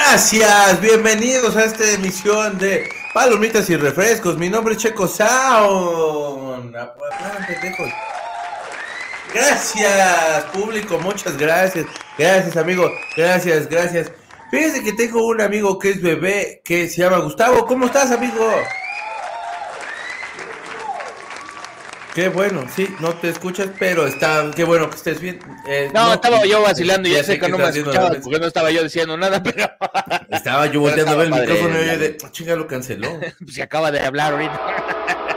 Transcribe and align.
Gracias, 0.00 0.80
bienvenidos 0.80 1.56
a 1.56 1.64
esta 1.64 1.84
emisión 1.90 2.56
de 2.56 2.88
Palomitas 3.12 3.68
y 3.68 3.76
Refrescos. 3.76 4.38
Mi 4.38 4.48
nombre 4.48 4.74
es 4.74 4.80
Checo 4.80 5.08
Sound. 5.08 6.74
Aplaudan, 6.74 7.46
pendejos. 7.46 7.88
Gracias, 9.34 10.44
público, 10.52 11.00
muchas 11.00 11.36
gracias. 11.36 11.84
Gracias, 12.16 12.56
amigo. 12.56 12.88
Gracias, 13.16 13.68
gracias. 13.68 14.12
Fíjense 14.52 14.84
que 14.84 14.92
tengo 14.92 15.26
un 15.26 15.40
amigo 15.40 15.78
que 15.80 15.90
es 15.90 16.00
bebé, 16.00 16.62
que 16.64 16.88
se 16.88 17.02
llama 17.02 17.18
Gustavo. 17.18 17.66
¿Cómo 17.66 17.86
estás, 17.86 18.12
amigo? 18.12 18.48
Qué 22.18 22.30
bueno, 22.30 22.64
sí, 22.68 22.88
no 22.98 23.14
te 23.14 23.28
escuchas, 23.28 23.70
pero 23.78 24.04
está, 24.04 24.50
qué 24.56 24.64
bueno 24.64 24.90
que 24.90 24.96
estés 24.96 25.20
bien. 25.20 25.38
Eh, 25.68 25.88
No, 25.94 26.14
estaba 26.14 26.44
yo 26.44 26.60
vacilando 26.60 27.08
y 27.08 27.12
ya 27.12 27.22
sé 27.22 27.38
que 27.38 27.48
no 27.48 27.56
me 27.56 27.68
escuchaba 27.68 28.10
porque 28.20 28.40
no 28.40 28.46
estaba 28.46 28.72
yo 28.72 28.82
diciendo 28.82 29.16
nada, 29.16 29.40
pero 29.44 29.68
Estaba 30.28 30.66
yo 30.66 30.80
volteando 30.80 31.12
a 31.12 31.14
ver 31.14 31.26
el 31.28 31.32
micrófono 31.32 31.80
y 31.80 31.86
yo 31.86 31.96
de, 31.96 32.18
"Ah, 32.24 32.28
chinga, 32.32 32.56
lo 32.56 32.66
canceló. 32.66 33.20
se 33.46 33.62
acaba 33.62 33.92
de 33.92 34.00
hablar 34.00 34.32
ahorita. 34.32 34.60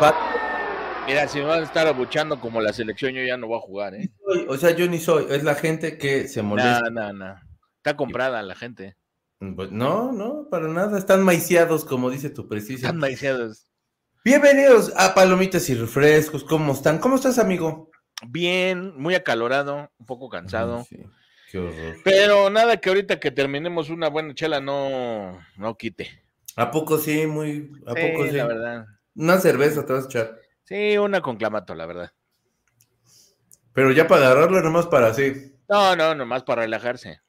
Oh, 0.00 0.12
Mira, 1.06 1.28
si 1.28 1.40
me 1.40 1.44
van 1.44 1.60
a 1.60 1.64
estar 1.64 1.86
abuchando 1.86 2.40
como 2.40 2.62
la 2.62 2.72
selección, 2.72 3.12
yo 3.12 3.22
ya 3.22 3.36
no 3.36 3.46
voy 3.46 3.58
a 3.58 3.60
jugar, 3.60 3.94
¿eh? 3.94 4.08
O 4.48 4.56
sea, 4.56 4.70
yo 4.70 4.88
ni 4.88 5.00
soy, 5.00 5.26
es 5.28 5.44
la 5.44 5.54
gente 5.54 5.98
que 5.98 6.28
se 6.28 6.40
molesta. 6.40 6.80
No, 6.88 7.12
no, 7.12 7.12
no. 7.12 7.34
Está 7.76 7.94
comprada 7.94 8.40
la 8.42 8.54
gente. 8.54 8.96
Pues 9.54 9.70
no, 9.70 10.12
no, 10.12 10.48
para 10.50 10.66
nada, 10.68 10.98
están 10.98 11.22
maiciados, 11.24 11.84
como 11.84 12.08
dice 12.08 12.30
tu 12.30 12.48
precisión. 12.48 12.86
Están 12.86 12.96
maiciados. 12.98 13.67
Bienvenidos 14.32 14.92
a 14.94 15.14
Palomitas 15.14 15.70
y 15.70 15.74
Refrescos, 15.74 16.44
¿cómo 16.44 16.74
están? 16.74 16.98
¿Cómo 16.98 17.16
estás, 17.16 17.38
amigo? 17.38 17.90
Bien, 18.26 18.94
muy 19.00 19.14
acalorado, 19.14 19.90
un 19.96 20.04
poco 20.04 20.28
cansado. 20.28 20.84
Sí, 20.86 20.98
qué 21.50 21.56
horror. 21.56 21.96
Pero 22.04 22.50
nada 22.50 22.76
que 22.76 22.90
ahorita 22.90 23.18
que 23.20 23.30
terminemos 23.30 23.88
una 23.88 24.10
buena 24.10 24.34
chela 24.34 24.60
no, 24.60 25.40
no 25.56 25.78
quite. 25.78 26.10
¿A 26.56 26.70
poco 26.70 26.98
sí? 26.98 27.26
Muy, 27.26 27.72
¿a 27.86 27.94
Sí, 27.94 28.00
poco 28.06 28.26
sí? 28.26 28.32
la 28.32 28.46
verdad. 28.46 28.84
Una 29.14 29.38
cerveza 29.38 29.86
te 29.86 29.94
vas 29.94 30.04
a 30.04 30.08
echar. 30.08 30.38
Sí, 30.64 30.98
una 30.98 31.22
con 31.22 31.38
clamato, 31.38 31.74
la 31.74 31.86
verdad. 31.86 32.12
Pero 33.72 33.92
ya 33.92 34.06
para 34.06 34.26
agarrarlo 34.26 34.60
nomás 34.60 34.88
para 34.88 35.06
así. 35.06 35.54
No, 35.70 35.96
no, 35.96 36.14
nomás 36.14 36.42
para 36.42 36.60
relajarse. 36.64 37.22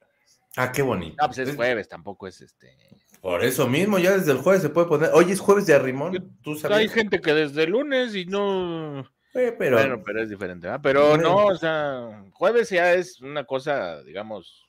Ah, 0.54 0.70
qué 0.70 0.82
bonito. 0.82 1.16
No, 1.18 1.28
pues 1.28 1.38
es 1.38 1.48
Es- 1.48 1.56
jueves, 1.56 1.88
tampoco 1.88 2.26
es 2.26 2.42
este. 2.42 2.76
Por 3.20 3.44
eso 3.44 3.68
mismo, 3.68 3.98
ya 3.98 4.12
desde 4.16 4.32
el 4.32 4.38
jueves 4.38 4.62
se 4.62 4.70
puede 4.70 4.86
poner. 4.86 5.10
Oye, 5.12 5.32
es 5.32 5.40
jueves 5.40 5.66
de 5.66 5.74
arrimón. 5.74 6.34
¿Tú 6.42 6.56
Hay 6.70 6.88
gente 6.88 7.20
que 7.20 7.34
desde 7.34 7.64
el 7.64 7.70
lunes 7.70 8.14
y 8.14 8.24
no. 8.24 9.06
pero 9.32 9.76
Bueno, 9.76 10.02
pero 10.04 10.22
es 10.22 10.30
diferente. 10.30 10.68
Pero 10.82 11.10
Bueno. 11.10 11.22
no, 11.24 11.46
o 11.46 11.56
sea, 11.56 12.24
jueves 12.32 12.70
ya 12.70 12.94
es 12.94 13.20
una 13.20 13.44
cosa, 13.44 14.02
digamos, 14.02 14.66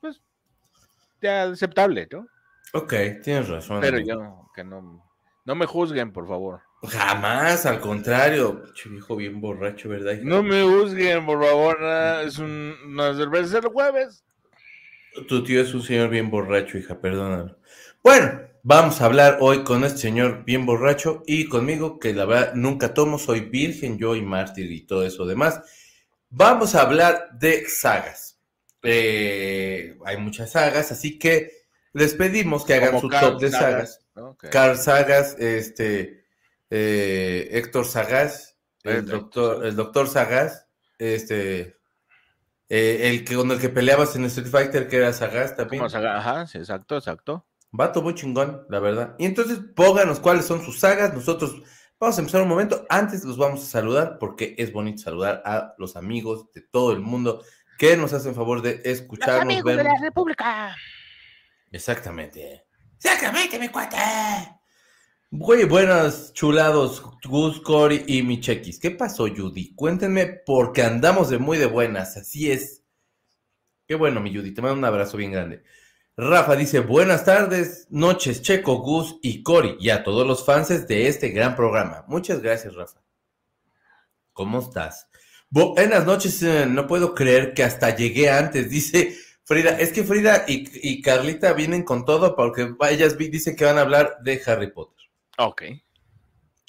pues, 0.00 0.20
ya 1.22 1.44
aceptable, 1.44 2.06
¿no? 2.10 2.26
ok, 2.74 2.92
tienes 3.24 3.48
razón. 3.48 3.80
Pero 3.80 3.96
amigo. 3.96 4.12
yo, 4.12 4.50
que 4.54 4.62
no, 4.62 5.02
no 5.46 5.54
me 5.54 5.64
juzguen, 5.64 6.12
por 6.12 6.28
favor. 6.28 6.60
Jamás, 6.82 7.64
al 7.64 7.80
contrario. 7.80 8.64
Che, 8.74 8.90
viejo 8.90 9.16
bien 9.16 9.40
borracho, 9.40 9.88
¿verdad? 9.88 10.18
No 10.22 10.42
me 10.42 10.62
juzguen, 10.62 11.24
por 11.24 11.42
favor, 11.42 11.78
es 12.22 12.38
un, 12.38 12.74
una 12.86 13.14
cerveza 13.14 13.58
el 13.58 13.68
jueves. 13.68 14.24
Tu 15.28 15.42
tío 15.42 15.62
es 15.62 15.72
un 15.72 15.82
señor 15.82 16.10
bien 16.10 16.30
borracho, 16.30 16.76
hija, 16.76 17.00
perdónalo. 17.00 17.55
Bueno, 18.06 18.40
vamos 18.62 19.00
a 19.00 19.06
hablar 19.06 19.38
hoy 19.40 19.64
con 19.64 19.82
este 19.82 19.98
señor 19.98 20.44
bien 20.44 20.64
borracho 20.64 21.24
y 21.26 21.48
conmigo, 21.48 21.98
que 21.98 22.14
la 22.14 22.24
verdad 22.24 22.54
nunca 22.54 22.94
tomo, 22.94 23.18
soy 23.18 23.40
virgen, 23.40 23.98
yo 23.98 24.14
y 24.14 24.22
mártir 24.22 24.70
y 24.70 24.86
todo 24.86 25.04
eso 25.04 25.26
demás. 25.26 25.60
Vamos 26.30 26.76
a 26.76 26.82
hablar 26.82 27.30
de 27.32 27.68
sagas. 27.68 28.38
Eh, 28.84 29.98
hay 30.04 30.18
muchas 30.18 30.52
sagas, 30.52 30.92
así 30.92 31.18
que 31.18 31.50
les 31.94 32.14
pedimos 32.14 32.64
que 32.64 32.74
hagan 32.74 32.90
Como 32.90 33.00
su 33.00 33.08
Carl 33.08 33.32
top 33.32 33.40
de 33.40 33.50
Sagas, 33.50 34.06
Carl 34.52 34.76
Sagas, 34.78 35.36
este, 35.40 36.26
eh, 36.70 37.48
Héctor 37.50 37.86
Sagas, 37.86 38.56
el 38.84 39.04
doctor, 39.04 39.66
el 39.66 39.74
doctor 39.74 40.06
Sagas, 40.06 40.68
este, 40.96 41.76
eh, 42.68 43.10
el 43.10 43.24
que 43.24 43.34
con 43.34 43.50
el 43.50 43.58
que 43.58 43.68
peleabas 43.68 44.14
en 44.14 44.26
Street 44.26 44.46
Fighter, 44.46 44.86
que 44.86 44.98
era 44.98 45.12
Sagas 45.12 45.56
también. 45.56 45.90
Saga- 45.90 46.18
Ajá, 46.18 46.46
sí, 46.46 46.58
exacto, 46.58 46.98
exacto. 46.98 47.44
Vato 47.76 48.02
muy 48.02 48.14
chingón, 48.14 48.64
la 48.68 48.80
verdad. 48.80 49.14
Y 49.18 49.26
entonces, 49.26 49.60
pónganos 49.74 50.20
cuáles 50.20 50.44
son 50.44 50.64
sus 50.64 50.78
sagas. 50.78 51.14
Nosotros 51.14 51.62
vamos 51.98 52.16
a 52.16 52.20
empezar 52.20 52.42
un 52.42 52.48
momento. 52.48 52.86
Antes 52.88 53.24
los 53.24 53.36
vamos 53.36 53.62
a 53.62 53.66
saludar 53.66 54.18
porque 54.18 54.54
es 54.58 54.72
bonito 54.72 55.02
saludar 55.02 55.42
a 55.44 55.74
los 55.78 55.96
amigos 55.96 56.50
de 56.52 56.62
todo 56.62 56.92
el 56.92 57.00
mundo 57.00 57.42
que 57.78 57.96
nos 57.96 58.12
hacen 58.12 58.34
favor 58.34 58.62
de 58.62 58.80
escucharnos. 58.84 59.62
vernos. 59.62 60.00
República. 60.00 60.76
Exactamente. 61.70 62.64
Exactamente, 62.96 63.58
mi 63.58 63.68
cuate. 63.68 63.96
Güey, 65.30 65.64
buenas 65.64 66.32
chulados, 66.32 67.02
Gus, 67.24 67.60
Cory 67.60 68.04
y 68.06 68.22
mi 68.22 68.40
chequis. 68.40 68.78
¿Qué 68.78 68.92
pasó, 68.92 69.26
Judy? 69.28 69.74
Cuéntenme 69.74 70.26
porque 70.46 70.82
andamos 70.82 71.28
de 71.28 71.38
muy 71.38 71.58
de 71.58 71.66
buenas, 71.66 72.16
así 72.16 72.50
es. 72.50 72.84
Qué 73.86 73.96
bueno, 73.96 74.20
mi 74.20 74.34
Judy, 74.34 74.54
te 74.54 74.62
mando 74.62 74.78
un 74.78 74.84
abrazo 74.84 75.16
bien 75.16 75.32
grande. 75.32 75.62
Rafa 76.18 76.56
dice, 76.56 76.80
buenas 76.80 77.26
tardes, 77.26 77.88
noches, 77.90 78.40
Checo, 78.40 78.78
Gus 78.78 79.18
y 79.20 79.42
Cory, 79.42 79.76
y 79.78 79.90
a 79.90 80.02
todos 80.02 80.26
los 80.26 80.46
fans 80.46 80.86
de 80.88 81.08
este 81.08 81.28
gran 81.28 81.54
programa. 81.54 82.06
Muchas 82.08 82.40
gracias, 82.40 82.74
Rafa. 82.74 83.02
¿Cómo 84.32 84.60
estás? 84.60 85.08
Buenas 85.50 86.06
noches, 86.06 86.42
eh, 86.42 86.64
no 86.66 86.86
puedo 86.86 87.14
creer 87.14 87.52
que 87.52 87.64
hasta 87.64 87.94
llegué 87.94 88.30
antes, 88.30 88.70
dice 88.70 89.14
Frida. 89.44 89.78
Es 89.78 89.92
que 89.92 90.04
Frida 90.04 90.46
y, 90.48 90.66
y 90.82 91.02
Carlita 91.02 91.52
vienen 91.52 91.82
con 91.82 92.06
todo 92.06 92.34
porque 92.34 92.74
ellas 92.88 93.18
dicen 93.18 93.54
que 93.54 93.66
van 93.66 93.76
a 93.76 93.82
hablar 93.82 94.16
de 94.22 94.40
Harry 94.46 94.72
Potter. 94.72 94.96
Ok. 95.36 95.62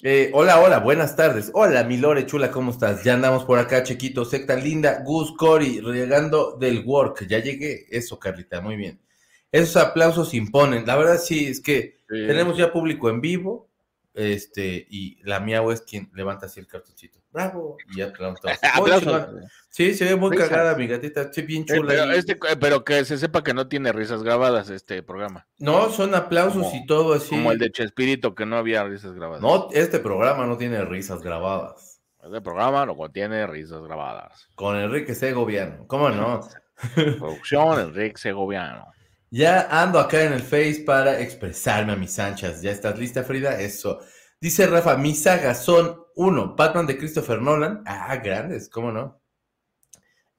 Eh, 0.04 0.30
hola, 0.34 0.60
hola, 0.60 0.80
buenas 0.80 1.16
tardes. 1.16 1.52
Hola, 1.54 1.86
mi 1.86 1.96
Lore 1.96 2.26
chula, 2.26 2.52
¿cómo 2.52 2.72
estás? 2.72 3.02
Ya 3.06 3.14
andamos 3.14 3.46
por 3.46 3.60
acá, 3.60 3.82
Chequito, 3.82 4.26
secta 4.26 4.58
linda, 4.58 5.02
Gus, 5.06 5.36
Cory, 5.38 5.80
llegando 5.82 6.58
del 6.58 6.84
work. 6.86 7.26
Ya 7.28 7.40
llegué. 7.40 7.86
Eso, 7.90 8.20
Carlita, 8.20 8.60
muy 8.60 8.76
bien. 8.76 9.07
Esos 9.52 9.78
aplausos 9.78 10.34
imponen. 10.34 10.86
La 10.86 10.96
verdad, 10.96 11.18
sí, 11.18 11.48
es 11.48 11.62
que 11.62 11.98
Sí. 12.10 12.26
tenemos 12.28 12.58
ya 12.58 12.72
público 12.72 13.10
en 13.10 13.22
vivo. 13.22 13.68
Este, 14.14 14.88
y 14.90 15.20
la 15.26 15.40
miau 15.40 15.70
es 15.70 15.82
quien 15.82 16.10
levanta 16.16 16.48
así 16.48 16.60
el 16.60 16.66
cartoncito. 16.66 17.20
Bravo. 17.32 17.78
Y 17.94 17.98
ya 17.98 18.08
aplausos. 18.74 19.30
Sí, 19.70 19.94
se 19.94 20.06
ve 20.06 20.16
muy 20.16 20.32
Risas. 20.32 20.50
cagada, 20.50 20.76
mi 20.76 20.88
gatita. 20.88 21.32
Sí, 21.32 21.44
bien 21.44 21.62
Eh, 21.64 21.66
chula. 21.76 21.88
pero, 21.88 22.06
y- 22.16 22.18
este, 22.18 22.32
eh, 22.34 22.58
pero 22.60 22.84
que 22.84 23.06
se 23.06 23.20
sepa 23.20 23.44
que 23.44 23.54
no 23.54 23.68
tiene 23.68 23.92
risas 23.92 24.24
grabadas 24.24 24.72
este 24.72 25.04
programa. 25.04 25.46
No, 25.60 25.92
son 25.92 26.16
aplausos 26.16 26.64
Como- 26.64 26.76
y 26.76 26.86
todo 26.88 27.14
así. 27.14 27.30
Como 27.30 27.52
el 27.52 27.60
de 27.60 27.70
Chespirito, 27.72 28.34
que 28.34 28.48
no 28.48 28.58
había 28.58 28.84
risas 28.86 29.14
grabadas. 29.14 29.44
No, 29.44 29.70
este 29.72 30.00
programa 30.00 30.48
no 30.48 30.58
tiene 30.58 30.84
risas 30.84 31.22
grabadas. 31.22 32.02
Este 32.24 32.42
programa 32.42 32.88
no 32.88 32.98
contiene 32.98 33.46
risas 33.46 33.84
grabadas. 33.84 34.48
Con 34.56 34.78
Enrique 34.78 35.14
Segoviano. 35.14 35.86
¿Cómo 35.86 36.10
no? 36.10 36.42
Producción 37.20 37.80
Enrique 37.80 38.18
Segoviano. 38.18 38.86
Ya 39.30 39.68
ando 39.70 40.00
acá 40.00 40.24
en 40.24 40.34
el 40.34 40.42
Face 40.42 40.84
para 40.86 41.20
expresarme 41.20 41.94
a 41.94 41.98
mis 41.98 42.18
anchas. 42.18 42.62
¿Ya 42.62 42.72
estás 42.72 42.98
lista, 42.98 43.24
Frida? 43.24 43.60
Eso. 43.60 44.00
Dice 44.40 44.68
Rafa, 44.68 44.96
mis 44.98 45.24
sagas 45.24 45.64
son 45.64 46.00
uno, 46.16 46.56
Batman 46.56 46.88
de 46.88 46.98
Christopher 46.98 47.42
Nolan. 47.42 47.84
Ah, 47.86 48.16
grandes, 48.18 48.70
¿cómo 48.70 48.92
no? 48.92 49.22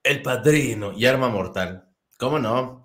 El 0.03 0.23
Padrino 0.23 0.93
y 0.93 1.05
Arma 1.05 1.29
Mortal. 1.29 1.89
¿Cómo 2.17 2.39
no? 2.39 2.83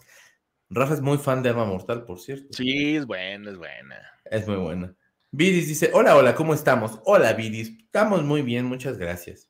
Rafa 0.70 0.96
es 0.96 1.02
muy 1.02 1.18
fan 1.18 1.42
de 1.42 1.50
Arma 1.50 1.66
Mortal, 1.66 2.04
por 2.04 2.20
cierto. 2.20 2.50
Sí, 2.52 2.96
es 2.96 3.06
buena, 3.06 3.52
es 3.52 3.58
buena. 3.58 3.96
Es 4.26 4.48
muy 4.48 4.58
buena. 4.58 4.96
Vidis 5.32 5.68
dice, 5.68 5.92
hola, 5.94 6.16
hola, 6.16 6.36
¿cómo 6.36 6.54
estamos? 6.54 7.00
Hola, 7.06 7.34
Vidis. 7.34 7.70
Estamos 7.80 8.24
muy 8.24 8.42
bien, 8.42 8.66
muchas 8.66 8.98
gracias. 8.98 9.50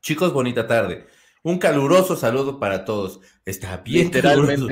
Chicos, 0.00 0.32
bonita 0.32 0.66
tarde. 0.66 1.06
Un 1.42 1.58
caluroso 1.58 2.16
saludo 2.16 2.58
para 2.58 2.84
todos. 2.84 3.20
Está 3.44 3.78
bien 3.78 4.10
caluroso. 4.22 4.66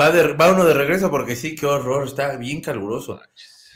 Va, 0.00 0.10
de- 0.10 0.32
va 0.32 0.52
uno 0.52 0.64
de 0.64 0.74
regreso 0.74 1.10
porque 1.10 1.36
sí, 1.36 1.54
qué 1.54 1.66
horror, 1.66 2.06
está 2.06 2.36
bien 2.36 2.60
caluroso. 2.60 3.20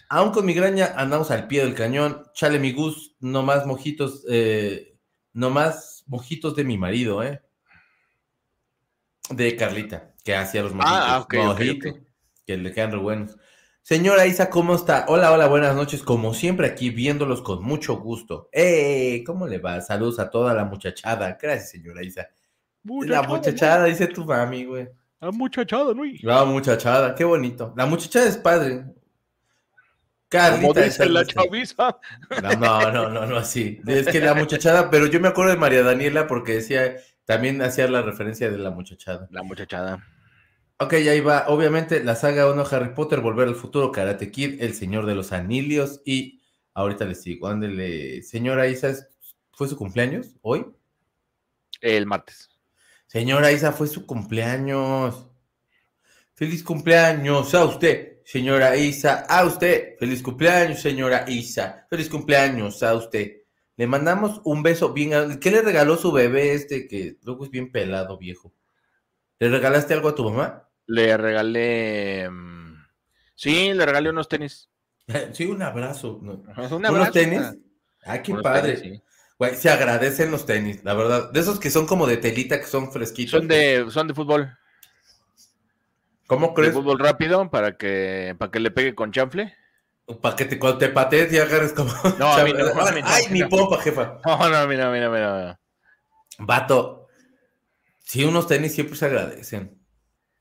Aún 0.08 0.32
con 0.32 0.46
migraña 0.46 0.94
andamos 0.96 1.30
al 1.30 1.46
pie 1.46 1.62
del 1.64 1.74
cañón. 1.74 2.24
Chale 2.34 2.58
mi 2.58 2.72
gus, 2.72 3.14
no 3.20 3.42
más 3.42 3.66
mojitos, 3.66 4.24
eh, 4.28 4.96
no 5.34 5.50
más 5.50 6.04
mojitos 6.06 6.56
de 6.56 6.64
mi 6.64 6.78
marido, 6.78 7.22
¿eh? 7.22 7.42
De 9.30 9.54
Carlita, 9.56 10.14
que 10.24 10.34
hacía 10.34 10.62
los 10.62 10.72
mojitos. 10.72 10.96
Ah, 10.98 11.26
Mojitos, 11.30 11.92
ok. 11.92 11.98
Que 12.46 12.56
le 12.56 12.72
quedan 12.72 12.92
re 12.92 12.98
buenos. 12.98 13.36
Señora 13.88 14.26
Isa, 14.26 14.50
¿cómo 14.50 14.74
está? 14.74 15.06
Hola, 15.08 15.32
hola, 15.32 15.46
buenas 15.46 15.74
noches. 15.74 16.02
Como 16.02 16.34
siempre 16.34 16.66
aquí 16.66 16.90
viéndolos 16.90 17.40
con 17.40 17.62
mucho 17.62 17.96
gusto. 17.96 18.50
¡Eh! 18.52 19.24
¿Cómo 19.24 19.46
le 19.46 19.56
va? 19.60 19.80
Saludos 19.80 20.18
a 20.18 20.28
toda 20.28 20.52
la 20.52 20.66
muchachada. 20.66 21.38
Gracias, 21.40 21.70
señora 21.70 22.04
Isa. 22.04 22.28
La 22.84 23.22
muchachada, 23.22 23.86
dice 23.86 24.06
tu 24.08 24.26
mami, 24.26 24.66
güey. 24.66 24.90
La 25.22 25.30
muchachada, 25.30 25.94
¿no? 25.94 26.02
La 26.20 26.44
muchachada, 26.44 27.14
qué 27.14 27.24
bonito. 27.24 27.72
La 27.78 27.86
muchachada 27.86 28.28
es 28.28 28.36
padre. 28.36 28.84
Carlita 30.28 30.68
Como 30.68 30.74
dice 30.74 31.08
la 31.08 31.20
así. 31.20 31.32
chaviza. 31.32 31.98
No, 32.42 32.50
no, 32.56 32.92
no, 32.92 33.08
no, 33.08 33.26
no 33.26 33.36
así. 33.38 33.80
Es 33.86 34.06
que 34.08 34.20
la 34.20 34.34
muchachada, 34.34 34.90
pero 34.90 35.06
yo 35.06 35.18
me 35.18 35.28
acuerdo 35.28 35.52
de 35.52 35.56
María 35.56 35.82
Daniela 35.82 36.26
porque 36.26 36.56
decía, 36.56 36.96
también 37.24 37.62
hacía 37.62 37.88
la 37.88 38.02
referencia 38.02 38.50
de 38.50 38.58
la 38.58 38.70
muchachada. 38.70 39.28
La 39.30 39.42
muchachada. 39.42 40.04
Ok, 40.80 40.92
ahí 40.94 41.20
va. 41.20 41.46
Obviamente, 41.48 42.04
la 42.04 42.14
saga 42.14 42.48
1 42.50 42.64
Harry 42.70 42.94
Potter, 42.94 43.20
Volver 43.20 43.48
al 43.48 43.56
Futuro, 43.56 43.90
Karate 43.90 44.30
Kid, 44.30 44.62
El 44.62 44.74
Señor 44.74 45.06
de 45.06 45.14
los 45.16 45.32
Anillos 45.32 46.00
y 46.04 46.40
ahorita 46.74 47.04
les 47.04 47.20
sigo. 47.22 47.48
Ándele. 47.48 48.22
Señora 48.22 48.68
Isa, 48.68 48.90
¿es- 48.90 49.08
¿fue 49.52 49.66
su 49.68 49.76
cumpleaños 49.76 50.36
hoy? 50.40 50.66
El 51.80 52.06
martes. 52.06 52.48
Señora 53.08 53.50
Isa, 53.50 53.72
fue 53.72 53.88
su 53.88 54.06
cumpleaños. 54.06 55.26
Feliz 56.34 56.62
cumpleaños 56.62 57.52
a 57.54 57.64
usted, 57.64 58.18
señora 58.24 58.76
Isa, 58.76 59.22
a 59.28 59.44
usted. 59.44 59.96
Feliz 59.98 60.22
cumpleaños, 60.22 60.80
señora 60.80 61.24
Isa. 61.28 61.86
Feliz 61.90 62.08
cumpleaños 62.08 62.82
a 62.84 62.94
usted. 62.94 63.38
Le 63.76 63.86
mandamos 63.88 64.40
un 64.44 64.62
beso 64.62 64.92
bien. 64.92 65.40
¿Qué 65.40 65.50
le 65.50 65.62
regaló 65.62 65.96
su 65.96 66.12
bebé 66.12 66.52
este 66.52 66.86
que 66.86 67.16
luego 67.22 67.44
es 67.44 67.50
bien 67.50 67.72
pelado, 67.72 68.16
viejo? 68.18 68.52
¿Le 69.40 69.48
regalaste 69.48 69.94
algo 69.94 70.08
a 70.10 70.14
tu 70.14 70.24
mamá? 70.24 70.67
Le 70.88 71.16
regalé. 71.16 72.28
mm, 72.30 72.84
Sí, 73.34 73.72
le 73.72 73.86
regalé 73.86 74.10
unos 74.10 74.28
tenis. 74.28 74.68
Sí, 75.32 75.46
un 75.46 75.62
abrazo. 75.62 76.18
¿no? 76.20 76.32
Un 76.32 76.86
¿Unos 76.86 77.12
tenis? 77.12 77.38
una- 77.38 77.54
Ay, 78.04 78.22
qué 78.22 78.32
unos 78.32 78.42
padre. 78.42 78.74
tenis, 78.76 78.96
sí. 78.98 79.02
Güey, 79.38 79.54
se 79.54 79.70
agradecen 79.70 80.30
los 80.32 80.44
tenis, 80.46 80.82
la 80.84 80.94
verdad. 80.94 81.30
De 81.30 81.38
esos 81.40 81.60
que 81.60 81.70
son 81.70 81.86
como 81.86 82.06
de 82.08 82.16
telita, 82.16 82.58
que 82.58 82.66
son 82.66 82.90
fresquitos. 82.90 83.30
Son 83.38 83.46
de, 83.46 83.86
son 83.90 84.08
de 84.08 84.14
fútbol. 84.14 84.58
¿Cómo 86.26 86.48
De 86.48 86.54
crees? 86.54 86.74
fútbol 86.74 86.98
rápido 86.98 87.48
para 87.50 87.76
que, 87.76 88.34
para 88.38 88.50
que 88.50 88.60
le 88.60 88.70
pegue 88.70 88.94
con 88.94 89.12
chanfle. 89.12 89.54
Para 90.20 90.34
que 90.36 90.44
te, 90.46 90.58
cuando 90.58 90.78
te 90.78 90.88
patees 90.88 91.32
y 91.32 91.38
agarres 91.38 91.72
como... 91.72 91.90
No, 92.18 92.32
a 92.32 92.42
mí 92.44 92.52
no, 92.52 92.64
no, 92.74 92.84
Ay, 93.04 93.28
mi 93.30 93.44
pompa, 93.44 93.80
jefa. 93.80 94.18
No, 94.24 94.48
no, 94.48 94.66
mira, 94.66 94.90
mira, 94.90 95.08
mira. 95.10 95.60
Vato, 96.38 97.06
sí, 98.00 98.24
unos 98.24 98.46
tenis 98.46 98.74
siempre 98.74 98.96
se 98.96 99.06
agradecen. 99.06 99.77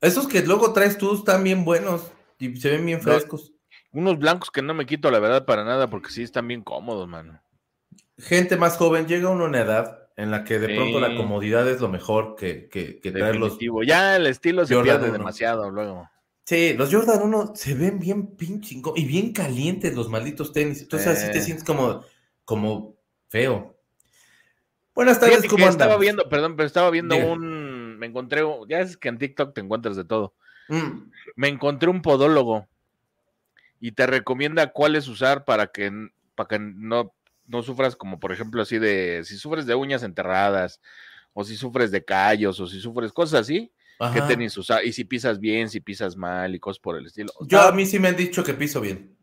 Esos 0.00 0.28
que 0.28 0.42
luego 0.42 0.72
traes 0.72 0.98
tú 0.98 1.14
están 1.14 1.42
bien 1.44 1.64
buenos 1.64 2.10
y 2.38 2.56
se 2.56 2.70
ven 2.70 2.86
bien 2.86 2.98
No. 2.98 3.04
frescos. 3.04 3.52
Unos 3.92 4.18
blancos 4.18 4.50
que 4.50 4.62
no 4.62 4.74
me 4.74 4.86
quito, 4.86 5.10
la 5.10 5.18
verdad, 5.18 5.44
para 5.44 5.64
nada, 5.64 5.88
porque 5.88 6.10
sí 6.10 6.22
están 6.22 6.46
bien 6.46 6.62
cómodos, 6.62 7.08
mano. 7.08 7.40
Gente 8.18 8.56
más 8.56 8.76
joven, 8.76 9.06
llega 9.06 9.28
uno 9.30 9.44
a 9.44 9.48
una 9.48 9.60
edad 9.60 10.08
en 10.16 10.30
la 10.30 10.44
que 10.44 10.58
de 10.58 10.68
Sí. 10.68 10.74
pronto 10.76 11.00
la 11.00 11.16
comodidad 11.16 11.68
es 11.68 11.80
lo 11.80 11.88
mejor 11.88 12.34
que, 12.36 12.68
que, 12.68 13.00
que 13.00 13.10
traer 13.12 13.36
los... 13.36 13.50
Definitivo. 13.52 13.82
Ya 13.84 14.16
el 14.16 14.26
estilo 14.26 14.66
se 14.66 14.74
Jordan 14.74 14.96
pierde 14.96 15.08
uno. 15.10 15.18
demasiado 15.18 15.70
luego. 15.70 16.08
Sí, 16.44 16.74
los 16.74 16.92
Jordan 16.92 17.22
1 17.22 17.52
se 17.54 17.74
ven 17.74 17.98
bien 17.98 18.34
pinche 18.36 18.80
y 18.96 19.04
bien 19.04 19.32
calientes 19.32 19.94
los 19.94 20.08
malditos 20.08 20.52
tenis. 20.52 20.80
Entonces 20.82 21.08
así 21.08 21.30
te 21.30 21.40
sientes 21.42 21.64
como, 21.64 22.02
como 22.44 22.96
feo. 23.28 23.76
Buenas 24.94 25.20
tardes, 25.20 25.46
¿cómo 25.46 25.68
estaba 25.68 25.92
andan? 25.92 26.00
viendo, 26.00 26.28
perdón, 26.28 26.56
pero 26.56 26.66
estaba 26.66 26.90
viendo 26.90 27.14
Diga. 27.14 27.26
un, 27.28 27.67
me 27.98 28.06
encontré, 28.06 28.42
ya 28.68 28.80
es 28.80 28.96
que 28.96 29.08
en 29.08 29.18
TikTok 29.18 29.54
te 29.54 29.60
encuentras 29.60 29.96
de 29.96 30.04
todo. 30.04 30.34
Mm, 30.68 31.10
Me 31.36 31.48
encontré 31.48 31.88
un 31.88 32.02
podólogo 32.02 32.66
y 33.80 33.92
te 33.92 34.06
recomienda 34.06 34.72
cuáles 34.72 35.08
usar 35.08 35.44
para 35.44 35.68
que, 35.68 35.90
para 36.34 36.48
que 36.48 36.58
no, 36.58 37.12
no 37.46 37.62
sufras 37.62 37.96
como 37.96 38.20
por 38.20 38.32
ejemplo 38.32 38.62
así 38.62 38.78
de, 38.78 39.22
si 39.24 39.36
sufres 39.36 39.66
de 39.66 39.74
uñas 39.74 40.02
enterradas 40.02 40.80
o 41.32 41.44
si 41.44 41.56
sufres 41.56 41.90
de 41.90 42.04
callos 42.04 42.60
o 42.60 42.66
si 42.66 42.80
sufres 42.80 43.12
cosas 43.12 43.42
así, 43.42 43.72
qué 43.98 44.04
ajá. 44.20 44.28
tenis 44.28 44.56
usar 44.56 44.84
y 44.84 44.92
si 44.92 45.04
pisas 45.04 45.40
bien, 45.40 45.68
si 45.68 45.80
pisas 45.80 46.16
mal 46.16 46.54
y 46.54 46.60
cosas 46.60 46.80
por 46.80 46.96
el 46.96 47.06
estilo. 47.06 47.32
Yo 47.42 47.60
a 47.60 47.72
mí 47.72 47.86
sí 47.86 47.98
me 47.98 48.08
han 48.08 48.16
dicho 48.16 48.44
que 48.44 48.54
piso 48.54 48.80
bien. 48.80 49.17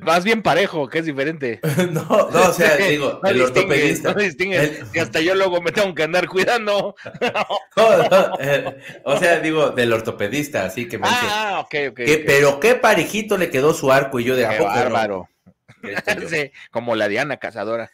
Más 0.00 0.24
bien 0.24 0.42
parejo, 0.42 0.88
que 0.88 1.00
es 1.00 1.04
diferente. 1.06 1.60
no, 1.92 2.02
no, 2.30 2.48
o 2.48 2.52
sea, 2.52 2.76
digo, 2.88 3.20
no 3.22 3.28
el 3.28 3.42
ortopedista. 3.42 4.14
no 4.14 4.20
distingues, 4.20 4.60
El- 4.80 4.90
que 4.90 5.00
hasta 5.00 5.20
yo 5.20 5.34
luego 5.34 5.60
me 5.60 5.72
tengo 5.72 5.94
que 5.94 6.02
andar 6.04 6.26
cuidando. 6.28 6.94
No, 7.76 8.08
no, 8.10 8.32
eh, 8.40 8.76
o 9.04 9.16
sea, 9.18 9.38
digo, 9.38 9.70
del 9.70 9.92
ortopedista, 9.92 10.64
así 10.64 10.88
que 10.88 10.98
me 10.98 11.06
dice, 11.08 11.20
Ah, 11.22 11.60
ok, 11.60 11.74
ok. 11.90 11.96
"¿Qué- 11.96 12.14
ok. 12.16 12.22
pero 12.26 12.60
qué 12.60 12.74
parejito 12.74 13.38
le 13.38 13.50
quedó 13.50 13.72
su 13.72 13.92
arco 13.92 14.18
y 14.18 14.24
yo 14.24 14.34
de 14.34 14.46
a 14.46 14.50
Qué 14.50 14.56
poco 14.58 14.70
no?". 14.70 14.76
bárbaro. 14.76 15.28
Y 15.84 15.90
yo. 16.20 16.28
Sí, 16.28 16.50
como 16.72 16.96
la 16.96 17.06
Diana 17.08 17.36
cazadora. 17.36 17.88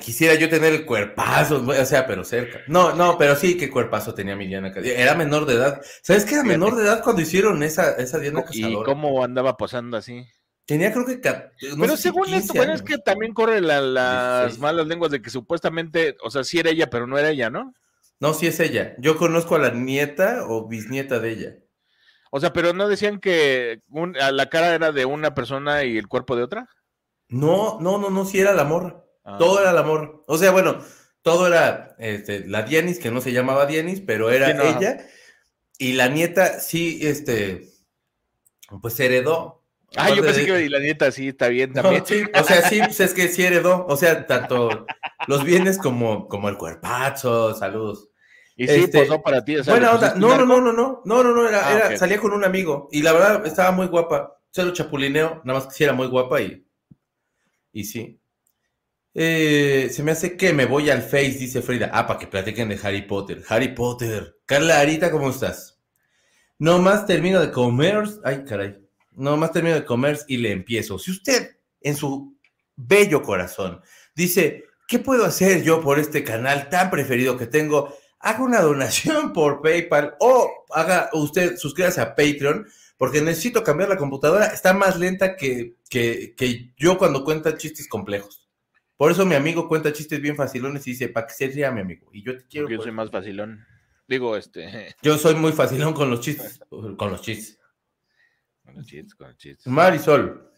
Quisiera 0.00 0.34
yo 0.34 0.48
tener 0.48 0.72
el 0.72 0.84
cuerpazo, 0.86 1.64
o 1.66 1.84
sea, 1.84 2.06
pero 2.06 2.24
cerca. 2.24 2.60
No, 2.68 2.94
no, 2.94 3.16
pero 3.18 3.36
sí, 3.36 3.56
qué 3.56 3.68
cuerpazo 3.70 4.14
tenía 4.14 4.34
mi 4.36 4.46
Diana 4.46 4.70
Cazadora. 4.72 4.98
Era 5.00 5.14
menor 5.14 5.44
de 5.46 5.54
edad. 5.54 5.80
¿Sabes 6.02 6.24
que 6.24 6.34
era 6.34 6.44
menor 6.44 6.76
de 6.76 6.84
edad 6.84 7.02
cuando 7.02 7.20
hicieron 7.22 7.62
esa, 7.62 7.92
esa 7.96 8.18
Diana 8.18 8.44
¿Y 8.50 8.62
Cazadora? 8.62 8.86
cómo 8.86 9.22
andaba 9.24 9.56
posando 9.56 9.96
así? 9.96 10.24
Tenía 10.66 10.92
creo 10.92 11.04
que... 11.04 11.16
no 11.16 11.80
Pero 11.80 11.96
sé 11.96 12.04
según 12.04 12.24
15 12.24 12.38
esto, 12.38 12.54
bueno, 12.54 12.72
es 12.72 12.82
que 12.82 12.98
también 12.98 13.34
corre 13.34 13.60
la- 13.60 13.80
las 13.80 14.40
16. 14.46 14.60
malas 14.60 14.86
lenguas 14.86 15.10
de 15.10 15.20
que 15.20 15.30
supuestamente, 15.30 16.16
o 16.22 16.30
sea, 16.30 16.44
sí 16.44 16.58
era 16.58 16.70
ella, 16.70 16.88
pero 16.88 17.06
no 17.06 17.18
era 17.18 17.30
ella, 17.30 17.50
¿no? 17.50 17.74
No, 18.20 18.32
sí 18.34 18.46
es 18.46 18.60
ella. 18.60 18.94
Yo 18.98 19.16
conozco 19.16 19.56
a 19.56 19.58
la 19.58 19.70
nieta 19.70 20.44
o 20.46 20.68
bisnieta 20.68 21.18
de 21.18 21.30
ella. 21.30 21.56
O 22.30 22.38
sea, 22.40 22.52
pero 22.52 22.72
no 22.72 22.88
decían 22.88 23.18
que 23.18 23.80
un- 23.88 24.16
a 24.16 24.30
la 24.30 24.48
cara 24.48 24.74
era 24.74 24.92
de 24.92 25.04
una 25.04 25.34
persona 25.34 25.84
y 25.84 25.98
el 25.98 26.06
cuerpo 26.08 26.36
de 26.36 26.44
otra. 26.44 26.68
No, 27.28 27.78
no, 27.80 27.98
no, 27.98 28.08
no, 28.10 28.24
sí 28.24 28.38
era 28.38 28.54
la 28.54 28.64
morra. 28.64 29.04
Ah. 29.24 29.36
Todo 29.38 29.60
era 29.60 29.72
la 29.72 29.82
morra. 29.82 30.12
O 30.28 30.38
sea, 30.38 30.52
bueno, 30.52 30.78
todo 31.22 31.46
era 31.48 31.94
este, 31.98 32.46
la 32.46 32.62
Dianis, 32.62 32.98
que 33.00 33.10
no 33.10 33.20
se 33.20 33.32
llamaba 33.32 33.66
Dianis, 33.66 34.00
pero 34.00 34.30
era 34.30 34.48
Sí, 34.48 34.54
no, 34.54 34.62
ajá. 34.64 34.78
ella. 34.78 35.06
Y 35.78 35.92
la 35.94 36.08
nieta 36.08 36.60
sí, 36.60 37.00
este, 37.02 37.68
pues 38.80 38.98
heredó. 39.00 39.61
Ah, 39.96 40.10
yo 40.10 40.22
pensé 40.22 40.40
de- 40.40 40.46
que 40.46 40.70
la 40.70 40.78
nieta 40.78 41.10
sí 41.12 41.28
está 41.28 41.48
bien 41.48 41.72
No, 41.74 41.82
también. 41.82 42.04
sí, 42.06 42.22
o 42.34 42.44
sea, 42.44 42.68
sí, 42.68 42.80
pues 42.84 43.00
es 43.00 43.14
que 43.14 43.28
sí 43.28 43.42
heredó. 43.44 43.86
O 43.86 43.96
sea, 43.96 44.26
tanto 44.26 44.86
los 45.26 45.44
bienes 45.44 45.78
como, 45.78 46.28
como 46.28 46.48
el 46.48 46.56
cuerpazo, 46.56 47.54
saludos. 47.54 48.08
Y 48.56 48.66
sí 48.68 48.74
Este, 48.84 49.00
posó 49.06 49.22
para 49.22 49.44
ti. 49.44 49.56
o 49.56 49.64
sea, 49.64 49.72
Buena 49.74 49.92
onda. 49.92 50.14
No, 50.16 50.36
no, 50.36 50.44
no, 50.46 50.60
no, 50.60 50.72
no, 50.72 51.02
no, 51.04 51.22
no, 51.24 51.34
no, 51.34 51.48
era, 51.48 51.66
Ah, 51.68 51.72
era- 51.88 51.96
salía 51.98 52.18
con 52.18 52.32
un 52.32 52.44
amigo 52.44 52.88
y 52.92 53.02
la 53.02 53.12
verdad 53.12 53.46
estaba 53.46 53.72
muy 53.72 53.86
guapa. 53.86 54.38
Se 54.50 54.62
lo 54.62 54.72
chapulineo, 54.72 55.40
nada 55.44 55.58
más 55.58 55.66
que 55.68 55.74
sí 55.74 55.84
era 55.84 55.94
muy 55.94 56.06
guapa 56.08 56.40
y, 56.42 56.66
y 57.72 57.84
sí. 57.84 58.18
Eh, 59.14 59.88
se 59.92 60.02
me 60.02 60.12
hace 60.12 60.36
que 60.36 60.52
me 60.54 60.64
voy 60.66 60.88
al 60.90 61.02
Face, 61.02 61.32
dice 61.38 61.60
Frida. 61.62 61.90
Ah, 61.92 62.06
para 62.06 62.18
que 62.18 62.26
platiquen 62.26 62.68
de 62.68 62.78
Harry 62.82 63.02
Potter. 63.02 63.42
Harry 63.48 63.68
Potter. 63.74 64.36
Carla 64.46 64.80
Arita, 64.80 65.10
¿cómo 65.10 65.28
estás? 65.30 65.80
No 66.58 66.78
más 66.78 67.06
termino 67.06 67.40
de 67.40 67.50
comer. 67.50 68.04
Ay, 68.24 68.44
caray. 68.46 68.78
No 69.14 69.36
más 69.36 69.52
termino 69.52 69.74
de 69.74 69.84
comer 69.84 70.18
y 70.28 70.38
le 70.38 70.52
empiezo. 70.52 70.98
Si 70.98 71.10
usted, 71.10 71.56
en 71.80 71.96
su 71.96 72.36
bello 72.76 73.22
corazón, 73.22 73.80
dice, 74.14 74.64
¿qué 74.88 74.98
puedo 74.98 75.24
hacer 75.24 75.62
yo 75.62 75.80
por 75.80 75.98
este 75.98 76.24
canal 76.24 76.68
tan 76.68 76.90
preferido 76.90 77.36
que 77.36 77.46
tengo? 77.46 77.94
Haga 78.20 78.42
una 78.42 78.60
donación 78.60 79.32
por 79.34 79.60
PayPal 79.62 80.14
o 80.20 80.64
haga 80.70 81.10
usted, 81.12 81.56
suscríbase 81.56 82.00
a 82.00 82.14
Patreon, 82.14 82.66
porque 82.96 83.20
necesito 83.20 83.64
cambiar 83.64 83.88
la 83.88 83.96
computadora. 83.96 84.46
Está 84.46 84.72
más 84.72 84.98
lenta 84.98 85.36
que, 85.36 85.74
que, 85.90 86.34
que 86.36 86.72
yo 86.76 86.98
cuando 86.98 87.24
cuenta 87.24 87.56
chistes 87.56 87.88
complejos. 87.88 88.48
Por 88.96 89.10
eso 89.10 89.26
mi 89.26 89.34
amigo 89.34 89.66
cuenta 89.66 89.92
chistes 89.92 90.20
bien 90.20 90.36
facilones 90.36 90.86
y 90.86 90.92
dice, 90.92 91.08
para 91.08 91.26
que 91.26 91.34
se 91.34 91.48
ría 91.48 91.72
mi 91.72 91.80
amigo. 91.80 92.08
Y 92.12 92.22
yo 92.22 92.38
te 92.38 92.46
quiero. 92.46 92.66
Porque 92.66 92.76
yo 92.76 92.82
soy 92.82 92.92
más 92.92 93.10
facilón. 93.10 93.66
Digo, 94.06 94.36
este. 94.36 94.94
Yo 95.02 95.16
soy 95.18 95.34
muy 95.34 95.52
facilón 95.52 95.94
con 95.94 96.10
los 96.10 96.20
chistes. 96.20 96.60
Con 96.68 97.10
los 97.10 97.22
chistes. 97.22 97.58
Con 98.64 98.76
con. 98.76 99.66
Marisol. 99.66 100.50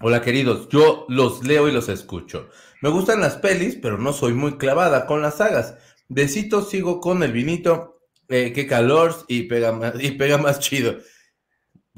Hola 0.00 0.20
queridos, 0.20 0.68
yo 0.68 1.06
los 1.08 1.44
leo 1.44 1.68
y 1.68 1.72
los 1.72 1.88
escucho. 1.88 2.50
Me 2.82 2.90
gustan 2.90 3.20
las 3.20 3.36
pelis, 3.36 3.76
pero 3.76 3.98
no 3.98 4.12
soy 4.12 4.34
muy 4.34 4.58
clavada 4.58 5.06
con 5.06 5.22
las 5.22 5.38
sagas. 5.38 5.76
Besitos, 6.08 6.70
sigo 6.70 7.00
con 7.00 7.22
el 7.22 7.32
vinito. 7.32 8.00
Eh, 8.28 8.52
qué 8.52 8.66
calor 8.66 9.14
y 9.28 9.44
pega, 9.44 9.72
más, 9.72 9.94
y 10.02 10.18
chido. 10.58 10.96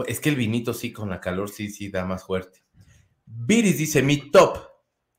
Es 0.06 0.20
que 0.20 0.28
el 0.28 0.36
vinito 0.36 0.74
sí, 0.74 0.92
con 0.92 1.10
la 1.10 1.20
calor 1.20 1.50
sí, 1.50 1.70
sí, 1.70 1.88
da 1.88 2.04
más 2.04 2.24
fuerte. 2.24 2.62
Viris 3.26 3.78
dice, 3.78 4.02
mi 4.02 4.30
top 4.30 4.58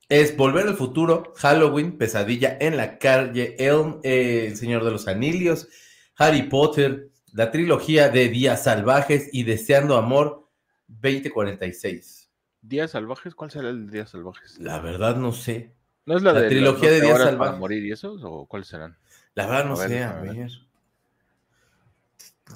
es 0.08 0.36
Volver 0.36 0.68
al 0.68 0.76
Futuro, 0.76 1.34
Halloween, 1.36 1.98
Pesadilla 1.98 2.58
en 2.60 2.78
la 2.78 2.98
calle 2.98 3.56
Elm, 3.60 4.00
eh, 4.04 4.48
El 4.48 4.58
Señor 4.58 4.84
de 4.84 4.92
los 4.92 5.08
Anillos, 5.08 5.68
Harry 6.16 6.44
Potter, 6.44 7.09
la 7.34 7.52
trilogía 7.52 8.10
de 8.10 8.30
Días 8.30 8.64
Salvajes 8.64 9.30
y 9.32 9.44
Deseando 9.44 9.98
Amor 9.98 10.48
2046. 10.88 12.30
¿Días 12.62 12.92
salvajes? 12.92 13.36
¿Cuál 13.36 13.52
será 13.52 13.70
el 13.70 13.90
Días 13.90 14.10
salvajes? 14.12 14.58
La 14.60 14.80
verdad 14.80 15.16
no 15.16 15.32
sé. 15.32 15.74
¿No 16.06 16.18
es 16.18 16.24
la, 16.24 16.34
La 16.34 16.42
de 16.42 16.50
trilogía 16.50 16.90
de 16.90 16.98
12 17.00 17.06
Días 17.08 17.18
Salvajes. 17.20 17.38
para 17.38 17.60
morir 17.60 17.86
y 17.86 17.92
esos? 17.92 18.22
¿O 18.24 18.46
cuáles 18.46 18.68
serán? 18.68 18.98
La 19.36 19.46
verdad 19.48 19.66
no 19.66 19.74
A 19.74 19.88
sé, 19.88 20.04
a 20.04 20.10
a 20.18 20.22
ver. 20.22 20.36
ver. 20.36 20.52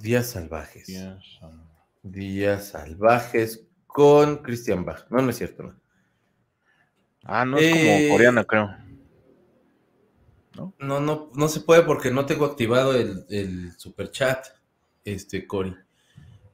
Días 0.01 0.27
Salvajes. 0.27 0.87
Días 0.87 1.23
Sal- 1.39 1.69
Días 2.01 2.67
Salvajes 2.69 3.65
con 3.87 4.37
Christian 4.37 4.83
Bach. 4.83 5.05
No, 5.09 5.21
no 5.21 5.29
es 5.29 5.37
cierto, 5.37 5.63
no. 5.63 5.75
Ah, 7.23 7.45
no 7.45 7.57
es 7.57 7.63
Eh, 7.63 8.07
como 8.07 8.15
coreana, 8.17 8.43
creo. 8.43 8.75
No, 10.79 10.99
no, 10.99 11.31
no 11.33 11.47
se 11.47 11.61
puede 11.61 11.83
porque 11.83 12.11
no 12.11 12.25
tengo 12.25 12.45
activado 12.45 12.93
el, 12.93 13.25
el 13.29 13.71
super 13.79 14.11
chat, 14.11 14.45
este, 15.05 15.47
Cory. 15.47 15.75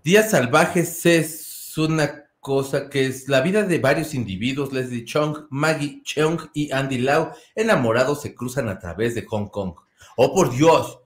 Días 0.03 0.32
Salvajes 0.32 1.06
es 1.06 1.77
una 1.77 2.25
cosa 2.39 2.89
que 2.89 3.06
es 3.06 3.27
la 3.27 3.41
vida 3.41 3.63
de 3.63 3.79
varios 3.79 4.13
individuos, 4.13 4.72
Leslie 4.72 5.06
Chung, 5.06 5.48
Maggie 5.50 6.01
Cheung 6.03 6.39
y 6.53 6.72
Andy 6.72 7.00
Lau, 7.00 7.32
enamorados 7.56 8.22
se 8.22 8.34
cruzan 8.34 8.70
a 8.70 8.79
través 8.79 9.15
de 9.15 9.25
Hong 9.25 9.48
Kong. 9.48 9.75
¡Oh, 10.15 10.34
por 10.34 10.51
Dios! 10.56 11.00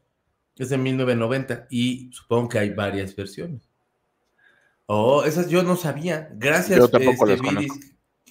Es 0.55 0.69
de 0.69 0.77
1990 0.77 1.67
y 1.69 2.11
supongo 2.13 2.49
que 2.49 2.59
hay 2.59 2.69
varias 2.69 3.15
versiones. 3.15 3.67
Oh, 4.85 5.23
esas 5.23 5.49
yo 5.49 5.63
no 5.63 5.75
sabía. 5.75 6.29
Gracias, 6.33 6.77
Yo 6.77 6.87
tampoco 6.87 7.27
este, 7.27 7.51
las. 7.51 7.65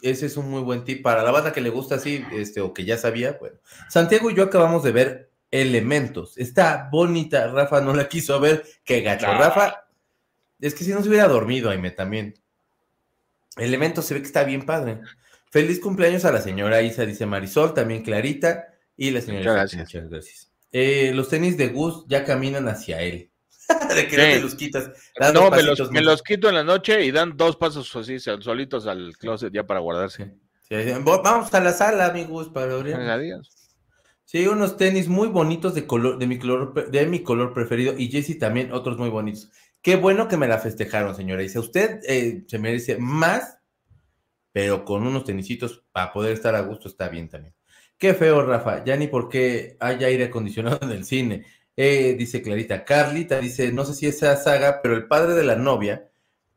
Ese 0.02 0.26
es 0.26 0.36
un 0.36 0.50
muy 0.50 0.62
buen 0.62 0.84
tip 0.84 1.02
para 1.02 1.22
la 1.22 1.30
banda 1.30 1.52
que 1.52 1.60
le 1.60 1.70
gusta 1.70 1.96
así, 1.96 2.24
este, 2.32 2.60
o 2.60 2.72
que 2.72 2.84
ya 2.84 2.98
sabía. 2.98 3.36
Bueno, 3.40 3.56
Santiago 3.88 4.30
y 4.30 4.34
yo 4.34 4.44
acabamos 4.44 4.82
de 4.82 4.92
ver 4.92 5.31
Elementos. 5.52 6.36
Está 6.38 6.88
bonita. 6.90 7.46
Rafa 7.48 7.80
no 7.80 7.94
la 7.94 8.08
quiso 8.08 8.40
ver. 8.40 8.64
Qué 8.84 9.02
gacho. 9.02 9.26
Rafa, 9.26 9.86
es 10.58 10.74
que 10.74 10.82
si 10.82 10.90
no 10.92 11.02
se 11.02 11.08
hubiera 11.08 11.28
dormido, 11.28 11.70
Aime, 11.70 11.90
también. 11.92 12.34
Elementos 13.58 14.06
se 14.06 14.14
ve 14.14 14.20
que 14.20 14.26
está 14.26 14.42
bien 14.44 14.64
padre. 14.66 15.00
Feliz 15.50 15.78
cumpleaños 15.78 16.24
a 16.24 16.32
la 16.32 16.40
señora 16.40 16.80
Isa, 16.80 17.04
dice 17.04 17.26
Marisol, 17.26 17.74
también 17.74 18.02
Clarita. 18.02 18.68
Y 18.96 19.10
la 19.10 19.20
señora 19.20 19.40
Muchas 19.40 19.54
gracias. 19.54 19.82
Muchas 19.82 20.10
gracias. 20.10 20.52
Eh, 20.72 21.12
los 21.14 21.28
tenis 21.28 21.58
de 21.58 21.68
Gus 21.68 22.06
ya 22.08 22.24
caminan 22.24 22.66
hacia 22.68 23.02
él. 23.02 23.30
de 23.94 24.08
que 24.08 24.16
no 24.16 24.22
te 24.22 24.40
los 24.40 24.54
quitas. 24.54 24.90
No, 25.34 25.50
me 25.50 25.62
los, 25.62 25.90
me 25.90 26.02
quito 26.26 26.48
en 26.48 26.54
la 26.54 26.64
noche 26.64 27.04
y 27.04 27.10
dan 27.10 27.36
dos 27.36 27.56
pasos 27.56 27.94
así 27.94 28.18
sol- 28.18 28.42
solitos 28.42 28.86
al 28.86 29.16
closet 29.18 29.52
ya 29.52 29.64
para 29.64 29.80
guardarse. 29.80 30.34
Sí, 30.68 30.82
sí, 30.82 30.92
Vamos 31.02 31.52
a 31.52 31.60
la 31.60 31.72
sala, 31.72 32.06
amigos, 32.06 32.48
para 32.48 32.72
abrir. 32.72 32.96
Sí, 34.32 34.46
unos 34.46 34.78
tenis 34.78 35.08
muy 35.08 35.28
bonitos 35.28 35.74
de 35.74 35.86
color, 35.86 36.18
de 36.18 36.26
mi 36.26 36.38
color, 36.38 36.90
de 36.90 37.06
mi 37.06 37.22
color 37.22 37.52
preferido, 37.52 37.94
y 37.98 38.08
Jesse 38.08 38.38
también, 38.38 38.72
otros 38.72 38.96
muy 38.96 39.10
bonitos. 39.10 39.50
Qué 39.82 39.96
bueno 39.96 40.26
que 40.26 40.38
me 40.38 40.48
la 40.48 40.56
festejaron, 40.56 41.14
señora. 41.14 41.42
Dice, 41.42 41.58
usted 41.58 42.00
eh, 42.08 42.42
se 42.46 42.58
merece 42.58 42.96
más, 42.96 43.58
pero 44.50 44.86
con 44.86 45.06
unos 45.06 45.24
tenisitos 45.24 45.84
para 45.92 46.14
poder 46.14 46.32
estar 46.32 46.54
a 46.54 46.62
gusto 46.62 46.88
está 46.88 47.10
bien 47.10 47.28
también. 47.28 47.54
Qué 47.98 48.14
feo, 48.14 48.42
Rafa. 48.42 48.82
Ya 48.86 48.96
ni 48.96 49.06
por 49.06 49.28
qué 49.28 49.76
hay 49.78 50.02
aire 50.02 50.24
acondicionado 50.24 50.78
en 50.80 50.92
el 50.92 51.04
cine. 51.04 51.44
Eh, 51.76 52.14
dice 52.18 52.40
Clarita. 52.40 52.86
Carlita 52.86 53.38
dice, 53.38 53.70
no 53.70 53.84
sé 53.84 53.92
si 53.92 54.06
esa 54.06 54.34
saga, 54.36 54.80
pero 54.82 54.96
el 54.96 55.08
padre 55.08 55.34
de 55.34 55.44
la 55.44 55.56
novia, 55.56 56.08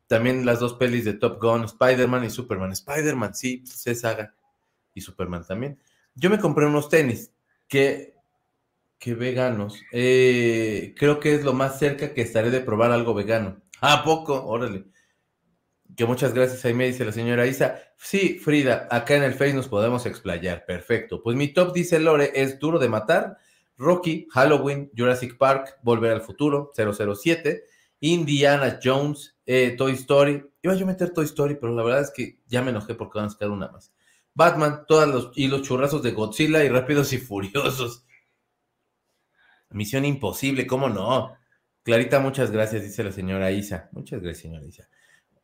también 0.06 0.46
las 0.46 0.60
dos 0.60 0.72
pelis 0.76 1.04
de 1.04 1.12
Top 1.12 1.42
Gun, 1.42 1.64
Spider-Man 1.64 2.24
y 2.24 2.30
Superman. 2.30 2.72
Spider-Man, 2.72 3.34
sí, 3.34 3.58
pues 3.58 3.86
es 3.86 4.00
saga. 4.00 4.34
Y 4.94 5.02
Superman 5.02 5.46
también. 5.46 5.78
Yo 6.14 6.30
me 6.30 6.38
compré 6.38 6.64
unos 6.64 6.88
tenis 6.88 7.32
que, 7.68 8.14
que 8.98 9.14
veganos. 9.14 9.80
Eh, 9.92 10.94
creo 10.96 11.20
que 11.20 11.34
es 11.34 11.44
lo 11.44 11.52
más 11.52 11.78
cerca 11.78 12.14
que 12.14 12.22
estaré 12.22 12.50
de 12.50 12.60
probar 12.60 12.92
algo 12.92 13.14
vegano. 13.14 13.60
¿A 13.80 14.02
poco? 14.04 14.44
Órale. 14.46 14.86
Que 15.96 16.04
muchas 16.04 16.34
gracias, 16.34 16.64
ahí 16.64 16.74
me 16.74 16.86
dice 16.86 17.04
la 17.04 17.12
señora 17.12 17.46
Isa. 17.46 17.80
Sí, 17.96 18.38
Frida, 18.38 18.86
acá 18.90 19.16
en 19.16 19.22
el 19.22 19.32
Face 19.34 19.54
nos 19.54 19.68
podemos 19.68 20.04
explayar. 20.04 20.64
Perfecto. 20.66 21.22
Pues 21.22 21.36
mi 21.36 21.48
top, 21.48 21.72
dice 21.72 21.98
Lore, 21.98 22.32
es 22.34 22.58
Duro 22.58 22.78
de 22.78 22.88
Matar, 22.88 23.38
Rocky, 23.78 24.26
Halloween, 24.30 24.90
Jurassic 24.96 25.38
Park, 25.38 25.78
Volver 25.82 26.12
al 26.12 26.20
Futuro, 26.20 26.72
007, 26.74 27.64
Indiana 28.00 28.78
Jones, 28.82 29.38
eh, 29.46 29.74
Toy 29.76 29.92
Story. 29.92 30.44
Iba 30.62 30.74
yo 30.74 30.84
a 30.84 30.88
meter 30.88 31.10
Toy 31.10 31.24
Story, 31.24 31.56
pero 31.60 31.74
la 31.74 31.82
verdad 31.82 32.02
es 32.02 32.10
que 32.10 32.40
ya 32.46 32.62
me 32.62 32.70
enojé 32.70 32.94
porque 32.94 33.18
van 33.18 33.28
a 33.28 33.30
sacar 33.30 33.50
una 33.50 33.68
más. 33.68 33.92
Batman, 34.36 34.84
todos 34.86 35.08
los, 35.08 35.30
y 35.34 35.48
los 35.48 35.62
churrazos 35.62 36.02
de 36.02 36.12
Godzilla 36.12 36.62
y 36.62 36.68
Rápidos 36.68 37.10
y 37.14 37.18
Furiosos. 37.18 38.04
Misión 39.70 40.04
imposible, 40.04 40.66
¿cómo 40.66 40.90
no? 40.90 41.34
Clarita, 41.82 42.20
muchas 42.20 42.50
gracias, 42.50 42.82
dice 42.82 43.02
la 43.02 43.12
señora 43.12 43.50
Isa. 43.50 43.88
Muchas 43.92 44.20
gracias, 44.20 44.42
señora 44.42 44.66
Isa. 44.66 44.88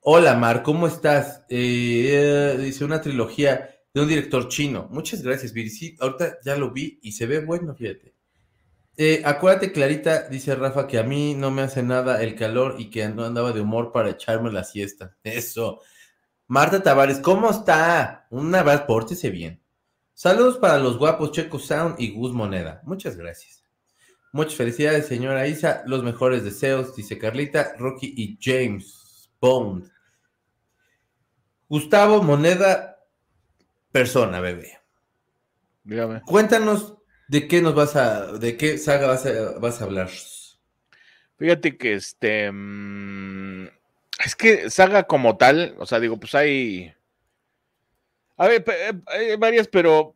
Hola, 0.01 0.35
Mar, 0.37 0.63
¿cómo 0.63 0.87
estás? 0.87 1.47
Eh, 1.49 2.59
dice 2.61 2.85
una 2.85 3.01
trilogía 3.01 3.71
de 3.95 4.01
un 4.03 4.09
director 4.09 4.49
chino. 4.49 4.89
Muchas 4.91 5.23
gracias, 5.23 5.55
Viri. 5.55 5.97
Ahorita 5.99 6.39
ya 6.45 6.57
lo 6.57 6.71
vi 6.71 6.99
y 7.01 7.13
se 7.13 7.25
ve 7.25 7.41
bueno, 7.41 7.75
fíjate. 7.75 8.15
Eh, 8.99 9.23
acuérdate, 9.25 9.73
Clarita, 9.73 10.29
dice 10.29 10.55
Rafa, 10.55 10.87
que 10.87 10.99
a 10.99 11.03
mí 11.03 11.35
no 11.35 11.51
me 11.51 11.63
hace 11.63 11.83
nada 11.83 12.23
el 12.23 12.35
calor 12.35 12.77
y 12.79 12.91
que 12.91 13.09
no 13.09 13.25
andaba 13.25 13.53
de 13.53 13.63
humor 13.63 13.91
para 13.91 14.11
echarme 14.11 14.53
la 14.53 14.65
siesta. 14.65 15.17
Eso. 15.25 15.81
Marta 16.53 16.83
Tavares, 16.83 17.19
¿cómo 17.19 17.49
está? 17.49 18.27
Un 18.29 18.55
abrazo, 18.55 18.85
pórtese 18.87 19.31
bien. 19.31 19.59
Saludos 20.13 20.59
para 20.59 20.77
los 20.77 20.99
guapos 20.99 21.33
Checo 21.33 21.59
Sound 21.59 21.95
y 21.99 22.11
Gus 22.11 22.35
Moneda. 22.35 22.83
Muchas 22.85 23.17
gracias. 23.17 23.65
Muchas 24.33 24.57
felicidades, 24.57 25.07
señora 25.07 25.47
Isa. 25.47 25.83
Los 25.87 26.05
mejores 26.05 26.45
deseos, 26.45 26.95
dice 26.95 27.17
Carlita, 27.17 27.73
Rocky 27.79 28.13
y 28.15 28.39
James 28.39 29.31
Bond. 29.41 29.91
Gustavo 31.71 32.23
Moneda, 32.23 32.99
persona, 33.91 34.41
bebé. 34.41 34.79
Dígame. 35.85 36.21
Cuéntanos 36.21 36.99
de 37.29 37.49
qué 37.49 37.63
nos 37.63 37.75
vas 37.75 37.97
a, 37.97 38.31
de 38.31 38.59
qué 38.59 38.77
saga 38.77 39.07
vas 39.07 39.25
a, 39.25 39.59
vas 39.59 39.81
a 39.81 39.85
hablar. 39.85 40.11
Fíjate 41.39 41.79
que 41.79 41.95
este. 41.95 42.53
mm, 42.53 43.69
es 44.25 44.37
que 44.37 44.71
saga 44.71 45.05
como 45.05 45.37
tal, 45.37 45.75
o 45.79 45.87
sea, 45.87 46.01
digo, 46.01 46.19
pues 46.19 46.35
hay. 46.35 46.95
A 48.37 48.49
ver, 48.49 48.65
eh, 48.69 48.93
hay 49.07 49.37
varias, 49.37 49.69
pero. 49.69 50.15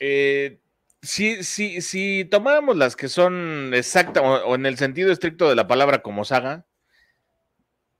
eh, 0.00 0.60
si, 1.02 1.44
si, 1.44 1.80
si 1.82 2.24
tomáramos 2.30 2.76
las 2.76 2.96
que 2.96 3.08
son 3.08 3.72
exactas, 3.74 4.22
o, 4.24 4.46
o 4.46 4.54
en 4.56 4.66
el 4.66 4.76
sentido 4.76 5.12
estricto 5.12 5.48
de 5.48 5.54
la 5.54 5.66
palabra 5.68 6.02
como 6.02 6.24
saga, 6.24 6.66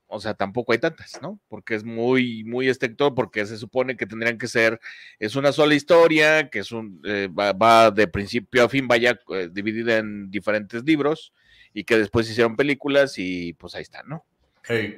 o 0.09 0.21
sea, 0.21 0.35
tampoco 0.35 0.73
hay 0.73 0.79
tantas, 0.79 1.21
¿no? 1.21 1.41
Porque 1.49 1.75
es 1.75 1.85
muy, 1.85 2.45
muy 2.45 2.69
estricto, 2.69 3.15
porque 3.15 3.45
se 3.47 3.59
supone 3.59 3.97
que 3.97 4.07
tendrían 4.07 4.39
que 4.39 4.47
ser, 4.49 4.81
es 5.19 5.35
una 5.37 5.53
sola 5.53 5.75
historia, 5.75 6.49
que 6.49 6.61
es 6.61 6.73
un, 6.73 7.01
eh, 7.05 7.29
va, 7.29 7.53
va 7.53 7.91
de 7.91 8.07
principio 8.07 8.65
a 8.65 8.69
fin, 8.69 8.87
vaya 8.89 9.19
eh, 9.31 9.49
dividida 9.53 9.99
en 9.99 10.31
diferentes 10.31 10.85
libros, 10.85 11.33
y 11.73 11.85
que 11.85 11.99
después 11.99 12.31
hicieron 12.31 12.57
películas, 12.57 13.15
y 13.19 13.53
pues 13.55 13.75
ahí 13.75 13.83
está, 13.83 14.03
¿no? 14.05 14.25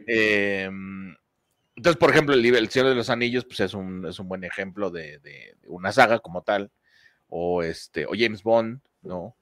Eh, 0.06 0.68
entonces, 1.76 1.96
por 1.98 2.10
ejemplo, 2.10 2.34
el, 2.34 2.42
libro- 2.42 2.58
el 2.58 2.68
Señor 2.70 2.88
de 2.88 2.94
los 2.96 3.10
Anillos, 3.10 3.44
pues 3.44 3.60
es 3.60 3.74
un, 3.74 4.06
es 4.06 4.18
un 4.18 4.28
buen 4.28 4.42
ejemplo 4.44 4.90
de, 4.90 5.18
de- 5.18 5.54
de 5.60 5.68
una 5.68 5.92
saga 5.92 6.18
como 6.18 6.42
tal, 6.42 6.70
o 7.28 7.62
este, 7.62 8.06
o 8.06 8.10
James 8.18 8.42
Bond, 8.42 8.80
¿no? 9.02 9.36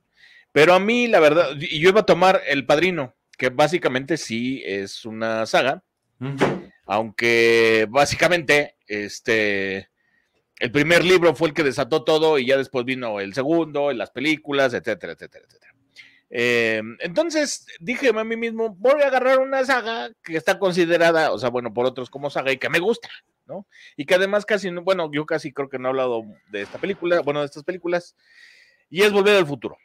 Pero 0.53 0.75
a 0.75 0.81
mí, 0.81 1.07
la 1.07 1.21
verdad, 1.21 1.51
y 1.59 1.79
yo 1.81 1.91
iba 1.91 2.01
a 2.01 2.07
tomar 2.07 2.41
El 2.47 2.67
Padrino, 2.67 3.15
que 3.39 3.51
básicamente 3.51 4.17
sí 4.17 4.63
es 4.65 5.05
una 5.05 5.47
saga, 5.47 5.83
aunque 6.87 7.87
básicamente, 7.91 8.77
este, 8.87 9.91
el 10.59 10.71
primer 10.73 11.05
libro 11.05 11.35
fue 11.35 11.49
el 11.49 11.55
que 11.55 11.63
desató 11.63 12.05
todo 12.05 12.39
y 12.39 12.47
ya 12.47 12.57
después 12.57 12.85
vino 12.85 13.21
el 13.21 13.35
segundo, 13.35 13.93
las 13.93 14.11
películas, 14.11 14.73
etcétera, 14.73 15.13
etcétera, 15.13 15.45
etcétera. 15.47 15.73
Eh, 16.31 16.83
entonces 17.01 17.67
dije 17.79 18.09
a 18.09 18.25
mí 18.25 18.37
mismo, 18.37 18.71
voy 18.71 19.01
a 19.03 19.07
agarrar 19.07 19.39
una 19.39 19.65
saga 19.65 20.11
que 20.25 20.37
está 20.37 20.59
considerada, 20.59 21.33
o 21.33 21.39
sea, 21.39 21.51
bueno, 21.51 21.73
por 21.73 21.87
otros 21.87 22.11
como 22.11 22.31
saga 22.31 22.51
y 22.53 22.59
que 22.59 22.69
me 22.69 22.81
gusta, 22.81 23.09
¿no? 23.47 23.67
Y 23.97 24.07
que 24.07 24.15
además 24.17 24.45
casi, 24.45 24.71
no- 24.71 24.83
bueno, 24.83 25.11
yo 25.13 25.25
casi 25.25 25.53
creo 25.53 25.69
que 25.69 25.79
no 25.79 25.87
he 25.89 25.91
hablado 25.91 26.25
de 26.51 26.63
esta 26.63 26.79
película, 26.79 27.21
bueno, 27.21 27.41
de 27.41 27.47
estas 27.47 27.63
películas, 27.63 28.17
y 28.91 29.03
es 29.03 29.13
Volver 29.13 29.37
al 29.37 29.47
Futuro. 29.47 29.79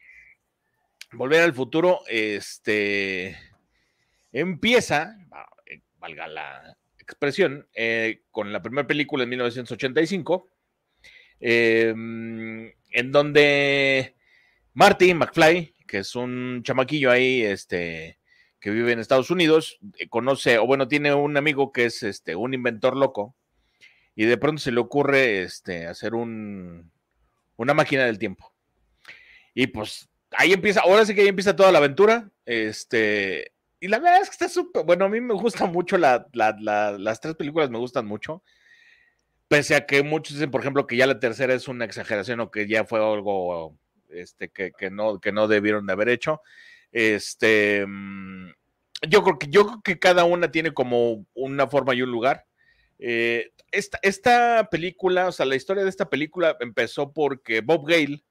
Volver 1.14 1.42
al 1.44 1.54
Futuro, 1.54 2.00
este, 2.08 3.38
empieza, 4.32 5.16
eh, 5.68 5.82
valga 6.00 6.28
la 6.28 6.76
expresión, 6.98 7.68
eh, 7.76 8.22
con 8.32 8.52
la 8.52 8.62
primera 8.62 8.88
película 8.88 9.24
en 9.24 9.30
1985, 9.30 10.48
eh, 11.40 11.90
en 11.90 13.12
donde 13.12 14.16
Marty 14.74 15.14
McFly, 15.14 15.76
que 15.92 15.98
es 15.98 16.16
un 16.16 16.64
chamaquillo 16.64 17.12
ahí, 17.12 17.44
este, 17.44 18.18
que 18.62 18.72
vive 18.72 18.94
en 18.94 19.00
Estados 19.00 19.30
Unidos, 19.30 19.78
eh, 19.98 20.08
conoce, 20.08 20.58
o 20.58 20.66
bueno, 20.66 20.88
tiene 20.88 21.14
un 21.14 21.36
amigo 21.36 21.74
que 21.74 21.84
es 21.84 22.02
este, 22.02 22.34
un 22.34 22.54
inventor 22.54 22.96
loco, 22.96 23.36
y 24.16 24.24
de 24.24 24.38
pronto 24.38 24.62
se 24.62 24.72
le 24.72 24.80
ocurre 24.80 25.42
este, 25.42 25.88
hacer 25.88 26.16
un, 26.16 26.90
una 27.58 27.74
máquina 27.74 28.06
del 28.06 28.20
tiempo. 28.20 28.54
Y 29.54 29.68
pues 29.68 30.08
ahí 30.32 30.54
empieza, 30.54 30.80
ahora 30.80 31.06
sí 31.06 31.14
que 31.14 31.24
ahí 31.24 31.28
empieza 31.28 31.58
toda 31.58 31.74
la 31.74 31.80
aventura. 31.80 32.32
Este, 32.46 33.52
y 33.82 33.90
la 33.90 34.00
verdad 34.00 34.22
es 34.22 34.30
que 34.30 34.34
está 34.36 34.48
súper, 34.48 34.86
bueno, 34.86 35.04
a 35.04 35.10
mí 35.10 35.20
me 35.20 35.34
gusta 35.34 35.66
mucho 35.66 35.98
la, 35.98 36.26
la, 36.32 36.56
la, 36.58 36.98
las 36.98 37.20
tres 37.20 37.36
películas, 37.36 37.70
me 37.70 37.80
gustan 37.80 38.06
mucho. 38.06 38.44
Pese 39.50 39.76
a 39.76 39.86
que 39.86 40.04
muchos 40.04 40.36
dicen, 40.36 40.52
por 40.52 40.62
ejemplo, 40.62 40.88
que 40.88 40.96
ya 40.96 41.06
la 41.06 41.20
tercera 41.20 41.54
es 41.54 41.68
una 41.68 41.84
exageración 41.84 42.40
o 42.40 42.50
que 42.50 42.66
ya 42.66 42.86
fue 42.86 43.00
algo 43.00 43.78
este, 44.14 44.50
que, 44.50 44.74
no, 44.92 45.20
que 45.20 45.32
no 45.32 45.48
debieron 45.48 45.86
de 45.86 45.94
haber 45.94 46.10
hecho. 46.10 46.42
Este, 46.92 47.86
mm, 47.88 48.52
yo 49.10 49.24
creo 49.24 49.40
que, 49.40 49.48
yo 49.50 49.66
creo 49.66 49.82
que 49.82 50.00
cada 50.00 50.24
una 50.24 50.52
tiene 50.52 50.74
como 50.74 51.26
una 51.34 51.68
forma 51.68 51.96
y 51.96 52.02
un 52.02 52.12
lugar. 52.12 52.46
Eh, 53.00 53.52
esta, 53.72 54.00
esta, 54.02 54.70
película, 54.70 55.28
o 55.28 55.32
sea, 55.32 55.46
la 55.46 55.56
historia 55.56 55.84
de 55.84 55.90
esta 55.90 56.10
película 56.10 56.58
empezó 56.60 57.14
porque 57.14 57.62
Bob 57.62 57.88
Gale, 57.88 58.24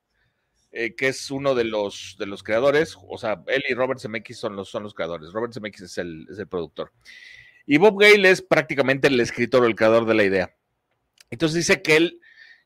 eh, 0.70 0.94
que 0.94 1.08
es 1.08 1.30
uno 1.30 1.54
de 1.54 1.64
los, 1.64 2.16
de 2.18 2.26
los 2.26 2.42
creadores, 2.42 2.96
o 3.08 3.18
sea, 3.18 3.42
él 3.48 3.64
y 3.68 3.74
Robert 3.74 4.00
Zemeckis 4.00 4.38
son 4.38 4.54
los, 4.54 4.68
son 4.68 4.82
los 4.84 4.94
creadores, 4.94 5.32
Robert 5.32 5.52
Zemeckis 5.52 5.82
es 5.82 5.98
el, 5.98 6.26
es 6.30 6.38
el 6.38 6.46
productor. 6.46 6.92
Y 7.66 7.78
Bob 7.78 8.00
Gale 8.00 8.30
es 8.30 8.42
prácticamente 8.42 9.08
el 9.08 9.18
escritor 9.20 9.64
o 9.64 9.66
el 9.66 9.74
creador 9.74 10.06
de 10.06 10.14
la 10.14 10.24
idea. 10.24 10.54
Entonces 11.30 11.56
dice 11.56 11.82
que 11.82 11.96
él 11.96 12.20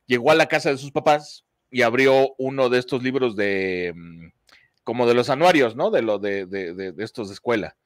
llegó 0.07 0.31
a 0.31 0.35
la 0.35 0.47
casa 0.47 0.71
de 0.71 0.79
sus 0.79 0.91
papás 0.91 1.45
y 1.75 1.83
abrió 1.83 2.35
uno 2.39 2.69
de 2.69 2.79
estos 2.79 3.03
libros 3.03 3.35
de, 3.35 3.93
mm, 3.95 4.27
como 4.85 5.07
de 5.07 5.15
los 5.15 5.29
anuarios, 5.29 5.75
¿no? 5.75 5.91
De 5.91 6.03
lo 6.03 6.19
de, 6.19 6.47
de, 6.47 6.73
de 6.73 7.05
estos 7.05 7.29
de 7.29 7.35
escuela 7.35 7.77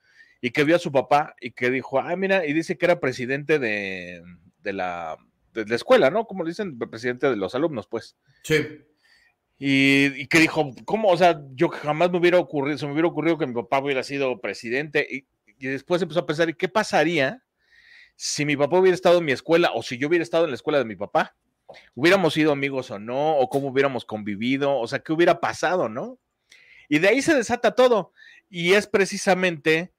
y 0.40 0.50
que 0.50 0.64
vio 0.64 0.76
a 0.76 0.80
su 0.80 0.92
papá 0.92 1.34
y 1.40 1.50
que 1.52 1.70
dijo, 1.70 1.98
ah, 1.98 2.14
mira, 2.16 2.46
y 2.46 2.52
dice 2.52 2.78
que 2.78 2.86
era 2.86 3.00
presidente 3.00 3.58
de, 3.58 4.22
de 4.62 4.72
la, 4.72 5.16
de 5.52 5.66
la 5.66 5.74
escuela, 5.74 6.10
¿no? 6.10 6.26
Como 6.26 6.44
dicen, 6.44 6.78
presidente 6.78 7.28
de 7.28 7.36
los 7.36 7.54
alumnos, 7.54 7.86
pues. 7.88 8.16
Sí. 8.44 8.84
Y, 9.58 10.22
y, 10.22 10.26
que 10.28 10.38
dijo, 10.38 10.70
¿cómo? 10.84 11.08
O 11.08 11.16
sea, 11.16 11.42
yo 11.54 11.68
jamás 11.68 12.10
me 12.10 12.18
hubiera 12.18 12.38
ocurrido, 12.38 12.78
se 12.78 12.86
me 12.86 12.92
hubiera 12.92 13.08
ocurrido 13.08 13.38
que 13.38 13.46
mi 13.46 13.54
papá 13.54 13.80
hubiera 13.80 14.04
sido 14.04 14.40
presidente. 14.40 15.06
Y, 15.10 15.26
y 15.58 15.66
después 15.66 16.00
empezó 16.00 16.20
a 16.20 16.26
pensar, 16.26 16.48
¿y 16.48 16.54
qué 16.54 16.68
pasaría 16.68 17.42
si 18.14 18.44
mi 18.44 18.56
papá 18.56 18.78
hubiera 18.78 18.94
estado 18.94 19.18
en 19.18 19.24
mi 19.24 19.32
escuela 19.32 19.72
o 19.74 19.82
si 19.82 19.98
yo 19.98 20.06
hubiera 20.06 20.22
estado 20.22 20.44
en 20.44 20.50
la 20.50 20.56
escuela 20.56 20.78
de 20.78 20.84
mi 20.84 20.94
papá? 20.94 21.34
¿Hubiéramos 21.94 22.34
sido 22.34 22.52
amigos 22.52 22.90
o 22.90 22.98
no? 22.98 23.36
¿O 23.38 23.48
cómo 23.48 23.68
hubiéramos 23.68 24.04
convivido? 24.04 24.78
O 24.78 24.86
sea, 24.86 25.00
¿qué 25.00 25.12
hubiera 25.12 25.40
pasado, 25.40 25.88
no? 25.88 26.18
Y 26.88 26.98
de 26.98 27.08
ahí 27.08 27.22
se 27.22 27.34
desata 27.34 27.74
todo. 27.74 28.12
Y 28.48 28.72
es 28.72 28.86
precisamente 28.86 29.92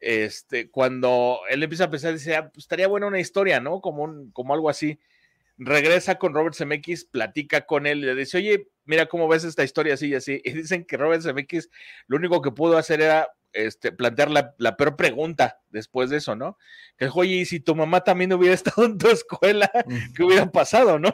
este, 0.00 0.70
cuando 0.70 1.40
él 1.50 1.62
empieza 1.62 1.84
a 1.84 1.90
pensar, 1.90 2.12
dice, 2.12 2.36
ah, 2.36 2.50
pues 2.50 2.64
estaría 2.64 2.88
buena 2.88 3.06
una 3.06 3.20
historia, 3.20 3.60
¿no? 3.60 3.80
Como, 3.80 4.04
un, 4.04 4.30
como 4.30 4.54
algo 4.54 4.68
así. 4.70 4.98
Regresa 5.58 6.16
con 6.16 6.34
Robert 6.34 6.54
Zemeckis, 6.54 7.06
platica 7.06 7.66
con 7.66 7.86
él 7.86 7.98
y 7.98 8.06
le 8.06 8.14
dice, 8.14 8.38
oye, 8.38 8.68
mira 8.84 9.06
cómo 9.06 9.26
ves 9.26 9.44
esta 9.44 9.64
historia 9.64 9.94
así 9.94 10.08
y 10.08 10.14
así. 10.14 10.40
Y 10.44 10.52
dicen 10.52 10.84
que 10.84 10.96
Robert 10.96 11.22
Zemeckis 11.22 11.70
lo 12.06 12.16
único 12.16 12.42
que 12.42 12.50
pudo 12.50 12.76
hacer 12.78 13.00
era 13.00 13.28
este, 13.56 13.90
plantear 13.92 14.30
la, 14.30 14.54
la, 14.58 14.76
peor 14.76 14.96
pregunta 14.96 15.60
después 15.70 16.10
de 16.10 16.18
eso, 16.18 16.36
¿no? 16.36 16.58
Que 16.96 17.08
oye, 17.12 17.36
y 17.36 17.44
si 17.46 17.60
tu 17.60 17.74
mamá 17.74 18.02
también 18.02 18.32
hubiera 18.32 18.54
estado 18.54 18.84
en 18.84 18.98
tu 18.98 19.08
escuela, 19.08 19.70
¿qué 20.14 20.22
hubiera 20.22 20.50
pasado, 20.50 20.98
no? 20.98 21.12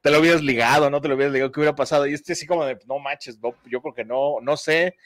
Te 0.00 0.10
lo 0.10 0.20
hubieras 0.20 0.42
ligado, 0.42 0.88
¿no? 0.88 1.00
Te 1.00 1.08
lo 1.08 1.16
hubieras 1.16 1.32
ligado, 1.32 1.52
¿qué 1.52 1.60
hubiera 1.60 1.74
pasado? 1.74 2.06
Y 2.06 2.14
este 2.14 2.34
así 2.34 2.46
como 2.46 2.64
de, 2.64 2.78
no 2.86 2.98
manches, 2.98 3.38
yo 3.66 3.82
creo 3.82 3.94
que 3.94 4.04
no, 4.04 4.40
no 4.40 4.56
sé, 4.56 4.96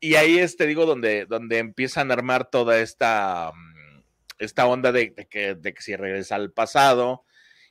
y 0.00 0.14
ahí 0.14 0.38
es, 0.38 0.56
te 0.56 0.66
digo, 0.66 0.86
donde, 0.86 1.26
donde 1.26 1.58
empiezan 1.58 2.10
a 2.10 2.14
armar 2.14 2.50
toda 2.50 2.78
esta, 2.80 3.52
mm, 3.54 4.02
esta 4.38 4.66
onda 4.66 4.92
de, 4.92 5.12
de, 5.16 5.26
que, 5.26 5.54
de 5.54 5.74
que 5.74 5.82
si 5.82 5.96
regresa 5.96 6.36
al 6.36 6.52
pasado 6.52 7.24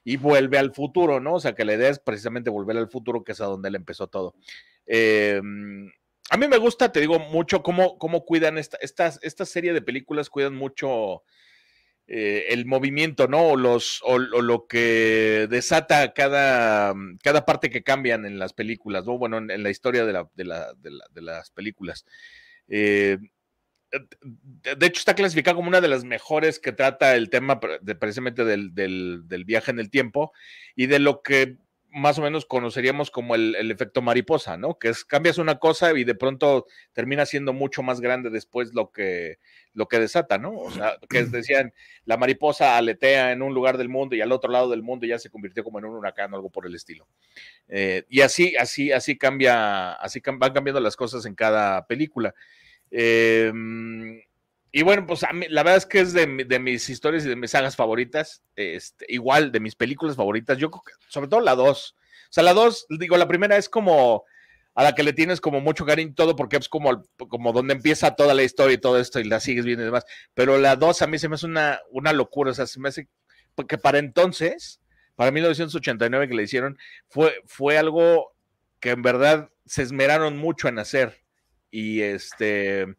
y 0.03 0.17
vuelve 0.17 0.57
al 0.57 0.73
futuro, 0.73 1.19
¿no? 1.19 1.35
O 1.35 1.39
sea, 1.39 1.53
que 1.55 1.65
la 1.65 1.73
idea 1.73 1.89
es 1.89 1.99
precisamente 1.99 2.49
volver 2.49 2.77
al 2.77 2.89
futuro, 2.89 3.23
que 3.23 3.31
es 3.33 3.41
a 3.41 3.45
donde 3.45 3.69
él 3.69 3.75
empezó 3.75 4.07
todo. 4.07 4.35
Eh, 4.85 5.41
a 6.29 6.37
mí 6.37 6.47
me 6.47 6.57
gusta, 6.57 6.91
te 6.91 7.01
digo, 7.01 7.19
mucho 7.19 7.61
cómo, 7.61 7.97
cómo 7.97 8.25
cuidan 8.25 8.57
esta, 8.57 8.77
esta, 8.81 9.45
serie 9.45 9.73
de 9.73 9.81
películas, 9.81 10.29
cuidan 10.29 10.55
mucho 10.55 11.23
eh, 12.07 12.47
el 12.49 12.65
movimiento, 12.65 13.27
¿no? 13.27 13.49
O, 13.49 13.55
los, 13.55 14.01
o, 14.03 14.17
lo 14.17 14.67
que 14.67 15.47
desata 15.49 16.13
cada, 16.13 16.93
cada 17.23 17.45
parte 17.45 17.69
que 17.69 17.83
cambian 17.83 18.25
en 18.25 18.39
las 18.39 18.53
películas, 18.53 19.05
¿no? 19.05 19.17
Bueno, 19.17 19.37
en, 19.37 19.63
la 19.63 19.69
historia 19.69 20.05
de, 20.05 20.13
la, 20.13 20.29
de, 20.35 20.45
la, 20.45 20.73
de, 20.73 20.91
la, 20.91 21.05
de 21.11 21.21
las 21.21 21.51
películas. 21.51 22.05
Eh, 22.67 23.19
de 24.77 24.85
hecho, 24.85 24.99
está 24.99 25.15
clasificada 25.15 25.55
como 25.55 25.69
una 25.69 25.79
de 25.79 25.87
las 25.87 26.03
mejores 26.03 26.59
que 26.59 26.71
trata 26.71 27.15
el 27.15 27.29
tema 27.29 27.59
de, 27.81 27.95
precisamente 27.95 28.43
del, 28.43 28.73
del, 28.73 29.21
del, 29.27 29.45
viaje 29.45 29.71
en 29.71 29.79
el 29.79 29.89
tiempo 29.89 30.33
y 30.75 30.87
de 30.87 30.99
lo 30.99 31.21
que 31.21 31.57
más 31.95 32.19
o 32.19 32.21
menos 32.21 32.45
conoceríamos 32.45 33.09
como 33.09 33.35
el, 33.35 33.55
el, 33.55 33.71
efecto 33.71 34.01
mariposa, 34.01 34.57
¿no? 34.57 34.77
Que 34.77 34.89
es 34.89 35.05
cambias 35.05 35.37
una 35.37 35.59
cosa 35.59 35.97
y 35.97 36.03
de 36.03 36.13
pronto 36.13 36.65
termina 36.91 37.25
siendo 37.25 37.53
mucho 37.53 37.83
más 37.83 38.01
grande 38.01 38.29
después 38.29 38.73
lo 38.73 38.91
que, 38.91 39.39
lo 39.73 39.87
que 39.87 39.99
desata, 39.99 40.37
¿no? 40.37 40.57
O 40.57 40.69
sea, 40.71 40.97
que 41.09 41.23
decían, 41.23 41.73
la 42.03 42.17
mariposa 42.17 42.77
aletea 42.77 43.31
en 43.31 43.41
un 43.41 43.53
lugar 43.53 43.77
del 43.77 43.87
mundo 43.87 44.13
y 44.13 44.21
al 44.21 44.33
otro 44.33 44.51
lado 44.51 44.69
del 44.69 44.83
mundo 44.83 45.07
ya 45.07 45.17
se 45.19 45.29
convirtió 45.29 45.63
como 45.63 45.79
en 45.79 45.85
un 45.85 45.95
huracán 45.95 46.33
o 46.33 46.35
algo 46.35 46.49
por 46.49 46.67
el 46.67 46.75
estilo. 46.75 47.07
Eh, 47.69 48.03
y 48.09 48.19
así, 48.19 48.57
así, 48.57 48.91
así 48.91 49.17
cambia, 49.17 49.93
así 49.93 50.21
van 50.25 50.51
cambiando 50.51 50.81
las 50.81 50.97
cosas 50.97 51.25
en 51.25 51.33
cada 51.33 51.87
película. 51.87 52.35
Eh, 52.91 53.53
y 54.77 54.83
bueno, 54.83 55.05
pues 55.07 55.21
la 55.21 55.63
verdad 55.63 55.77
es 55.77 55.85
que 55.85 56.01
es 56.01 56.11
de, 56.11 56.27
de, 56.27 56.59
mis 56.59 56.89
historias 56.89 57.25
y 57.25 57.29
de 57.29 57.37
mis 57.37 57.51
sagas 57.51 57.77
favoritas, 57.77 58.43
este, 58.57 59.05
igual 59.07 59.53
de 59.53 59.61
mis 59.61 59.73
películas 59.73 60.17
favoritas, 60.17 60.57
yo 60.57 60.69
creo 60.69 60.83
que 60.83 60.91
sobre 61.07 61.29
todo 61.29 61.39
la 61.39 61.55
2. 61.55 61.95
O 61.97 62.27
sea, 62.29 62.43
la 62.43 62.53
2, 62.53 62.87
digo, 62.89 63.15
la 63.15 63.25
primera 63.25 63.55
es 63.55 63.69
como 63.69 64.25
a 64.73 64.83
la 64.83 64.93
que 64.93 65.03
le 65.03 65.13
tienes 65.13 65.39
como 65.39 65.61
mucho 65.61 65.85
cariño 65.85 66.13
todo 66.13 66.35
porque 66.35 66.57
es 66.57 66.67
como, 66.67 67.05
como 67.15 67.53
donde 67.53 67.73
empieza 67.73 68.17
toda 68.17 68.33
la 68.33 68.43
historia 68.43 68.73
y 68.73 68.77
todo 68.77 68.99
esto 68.99 69.21
y 69.21 69.23
la 69.23 69.39
sigues 69.39 69.63
viendo 69.63 69.83
y 69.83 69.85
demás. 69.85 70.03
Pero 70.33 70.57
la 70.57 70.75
2 70.75 71.01
a 71.03 71.07
mí 71.07 71.19
se 71.19 71.29
me 71.29 71.35
hace 71.35 71.45
una, 71.45 71.79
una 71.91 72.11
locura, 72.11 72.51
o 72.51 72.53
sea, 72.53 72.67
se 72.67 72.81
me 72.81 72.89
hace 72.89 73.07
que 73.69 73.77
para 73.77 73.99
entonces, 73.99 74.81
para 75.15 75.31
1989 75.31 76.27
que 76.27 76.35
le 76.35 76.43
hicieron, 76.43 76.77
fue, 77.07 77.33
fue 77.45 77.77
algo 77.77 78.35
que 78.81 78.89
en 78.89 79.03
verdad 79.03 79.49
se 79.65 79.83
esmeraron 79.83 80.35
mucho 80.35 80.67
en 80.67 80.79
hacer. 80.79 81.23
Y 81.71 82.01
este 82.01 82.97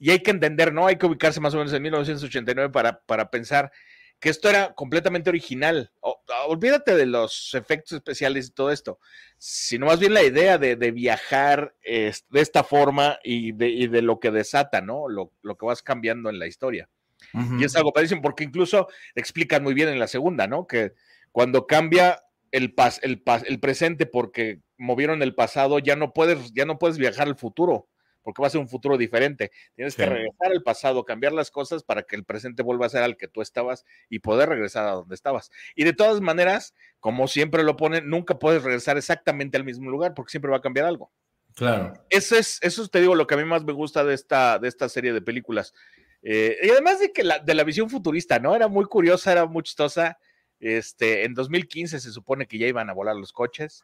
y 0.00 0.10
hay 0.10 0.20
que 0.20 0.30
entender, 0.30 0.72
¿no? 0.72 0.86
Hay 0.86 0.96
que 0.96 1.04
ubicarse 1.04 1.40
más 1.40 1.54
o 1.54 1.58
menos 1.58 1.72
en 1.74 1.82
1989 1.82 2.72
para, 2.72 3.02
para 3.02 3.30
pensar 3.30 3.70
que 4.18 4.30
esto 4.30 4.48
era 4.48 4.74
completamente 4.74 5.28
original. 5.28 5.92
O, 6.00 6.22
olvídate 6.48 6.96
de 6.96 7.04
los 7.04 7.54
efectos 7.54 7.92
especiales 7.92 8.48
y 8.48 8.52
todo 8.52 8.70
esto, 8.70 8.98
sino 9.36 9.86
más 9.86 10.00
bien 10.00 10.14
la 10.14 10.22
idea 10.22 10.56
de, 10.56 10.76
de 10.76 10.90
viajar 10.90 11.74
eh, 11.84 12.12
de 12.30 12.40
esta 12.40 12.64
forma 12.64 13.18
y 13.22 13.52
de, 13.52 13.68
y 13.68 13.88
de, 13.88 14.00
lo 14.00 14.20
que 14.20 14.30
desata, 14.30 14.80
¿no? 14.80 15.06
Lo, 15.06 15.32
lo, 15.42 15.58
que 15.58 15.66
vas 15.66 15.82
cambiando 15.82 16.30
en 16.30 16.38
la 16.38 16.46
historia. 16.46 16.88
Uh 17.34 17.40
-huh. 17.40 17.60
Y 17.60 17.64
es 17.64 17.76
algo 17.76 17.92
padrísimo 17.92 18.22
porque 18.22 18.44
incluso 18.44 18.88
explican 19.14 19.62
muy 19.62 19.74
bien 19.74 19.90
en 19.90 19.98
la 19.98 20.08
segunda, 20.08 20.46
¿no? 20.46 20.66
Que 20.66 20.94
cuando 21.30 21.66
cambia 21.66 22.22
el, 22.52 22.72
pas, 22.72 23.00
el, 23.02 23.20
pas, 23.20 23.44
el 23.46 23.60
presente 23.60 24.06
porque 24.06 24.60
movieron 24.78 25.22
el 25.22 25.34
pasado, 25.34 25.78
ya 25.78 25.94
no 25.94 26.14
puedes, 26.14 26.54
ya 26.54 26.64
no 26.64 26.78
puedes 26.78 26.96
viajar 26.96 27.28
al 27.28 27.36
futuro 27.36 27.89
porque 28.30 28.42
va 28.42 28.46
a 28.46 28.50
ser 28.50 28.60
un 28.60 28.68
futuro 28.68 28.96
diferente. 28.96 29.50
Tienes 29.74 29.94
sí. 29.94 30.02
que 30.02 30.06
regresar 30.08 30.52
al 30.52 30.62
pasado, 30.62 31.04
cambiar 31.04 31.32
las 31.32 31.50
cosas 31.50 31.82
para 31.82 32.04
que 32.04 32.14
el 32.14 32.24
presente 32.24 32.62
vuelva 32.62 32.86
a 32.86 32.88
ser 32.88 33.02
al 33.02 33.16
que 33.16 33.26
tú 33.26 33.42
estabas 33.42 33.84
y 34.08 34.20
poder 34.20 34.48
regresar 34.48 34.86
a 34.86 34.92
donde 34.92 35.16
estabas. 35.16 35.50
Y 35.74 35.82
de 35.82 35.92
todas 35.92 36.20
maneras, 36.20 36.74
como 37.00 37.26
siempre 37.26 37.64
lo 37.64 37.76
ponen, 37.76 38.08
nunca 38.08 38.38
puedes 38.38 38.62
regresar 38.62 38.96
exactamente 38.96 39.56
al 39.56 39.64
mismo 39.64 39.90
lugar 39.90 40.14
porque 40.14 40.30
siempre 40.30 40.52
va 40.52 40.58
a 40.58 40.62
cambiar 40.62 40.86
algo. 40.86 41.10
Claro. 41.56 41.92
Eso 42.08 42.36
es, 42.36 42.60
eso 42.62 42.86
te 42.86 43.00
digo, 43.00 43.16
lo 43.16 43.26
que 43.26 43.34
a 43.34 43.38
mí 43.38 43.44
más 43.44 43.64
me 43.64 43.72
gusta 43.72 44.04
de 44.04 44.14
esta, 44.14 44.60
de 44.60 44.68
esta 44.68 44.88
serie 44.88 45.12
de 45.12 45.20
películas. 45.20 45.74
Eh, 46.22 46.56
y 46.62 46.70
además 46.70 47.00
de 47.00 47.12
que 47.12 47.24
la, 47.24 47.40
de 47.40 47.54
la 47.54 47.64
visión 47.64 47.90
futurista, 47.90 48.38
¿no? 48.38 48.54
Era 48.54 48.68
muy 48.68 48.84
curiosa, 48.84 49.32
era 49.32 49.46
muy 49.46 49.64
chistosa. 49.64 50.18
Este, 50.60 51.24
en 51.24 51.34
2015 51.34 51.98
se 51.98 52.12
supone 52.12 52.46
que 52.46 52.58
ya 52.58 52.68
iban 52.68 52.88
a 52.90 52.92
volar 52.92 53.16
los 53.16 53.32
coches. 53.32 53.82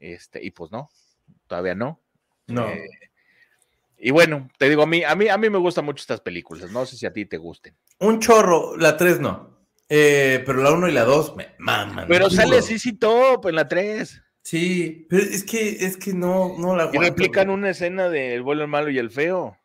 Este, 0.00 0.44
y 0.44 0.50
pues 0.50 0.72
no, 0.72 0.90
todavía 1.46 1.74
no. 1.74 2.00
No. 2.46 2.68
Eh, 2.68 2.88
y 3.98 4.10
bueno, 4.10 4.48
te 4.58 4.68
digo, 4.68 4.82
a 4.82 4.86
mí, 4.86 5.02
a 5.04 5.14
mí, 5.14 5.28
a 5.28 5.36
mí 5.38 5.50
me 5.50 5.58
gustan 5.58 5.84
mucho 5.84 6.00
estas 6.02 6.20
películas, 6.20 6.70
no 6.70 6.84
sé 6.86 6.96
si 6.96 7.06
a 7.06 7.12
ti 7.12 7.26
te 7.26 7.38
gusten. 7.38 7.74
Un 8.00 8.20
chorro, 8.20 8.76
la 8.76 8.96
3 8.96 9.20
no. 9.20 9.56
Eh, 9.88 10.42
pero 10.44 10.62
la 10.62 10.72
1 10.72 10.88
y 10.88 10.92
la 10.92 11.04
2 11.04 11.36
me 11.36 11.54
maman. 11.58 12.06
Pero 12.08 12.28
sale 12.28 12.60
CC 12.62 12.92
Top 12.98 13.46
en 13.46 13.54
la 13.54 13.68
3. 13.68 14.22
Sí, 14.42 15.06
pero 15.08 15.22
es 15.22 15.44
que, 15.44 15.68
es 15.86 15.96
que 15.96 16.12
no, 16.12 16.56
no 16.58 16.76
la 16.76 16.84
aguanto, 16.84 17.02
Y 17.02 17.08
replican 17.08 17.46
güey. 17.46 17.58
una 17.58 17.70
escena 17.70 18.08
de 18.08 18.34
El 18.34 18.42
bueno, 18.42 18.62
el 18.62 18.68
malo 18.68 18.90
y 18.90 18.98
el 18.98 19.10
feo. 19.10 19.56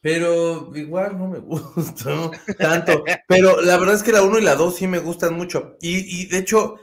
Pero 0.00 0.70
igual 0.74 1.18
no 1.18 1.28
me 1.28 1.38
gusta 1.76 2.10
¿no? 2.10 2.30
tanto. 2.58 3.04
pero 3.26 3.60
la 3.62 3.76
verdad 3.78 3.94
es 3.94 4.02
que 4.02 4.12
la 4.12 4.22
1 4.22 4.38
y 4.38 4.42
la 4.42 4.54
2 4.54 4.76
sí 4.76 4.86
me 4.86 4.98
gustan 4.98 5.34
mucho. 5.34 5.76
Y, 5.80 6.20
y 6.22 6.26
de 6.26 6.38
hecho, 6.38 6.76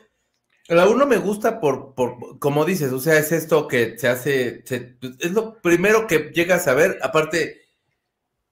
la 0.76 0.88
1 0.88 1.06
me 1.06 1.18
gusta 1.18 1.60
por, 1.60 1.94
por, 1.96 2.40
como 2.40 2.66
dices, 2.66 2.92
o 2.94 3.00
sea, 3.00 3.18
es 3.18 3.32
esto 3.32 3.68
que 3.68 3.98
se 3.98 4.08
hace, 4.08 4.64
se, 4.66 4.98
es 5.20 5.32
lo 5.32 5.62
primero 5.62 6.08
que 6.08 6.32
llegas 6.34 6.68
a 6.68 6.74
ver, 6.74 6.98
aparte, 7.02 7.62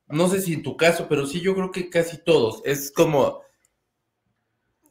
no 0.07 0.27
sé 0.29 0.41
si 0.41 0.53
en 0.53 0.63
tu 0.63 0.75
caso, 0.77 1.07
pero 1.07 1.25
sí 1.25 1.41
yo 1.41 1.55
creo 1.55 1.71
que 1.71 1.89
casi 1.89 2.17
todos, 2.17 2.61
es 2.65 2.91
como 2.91 3.41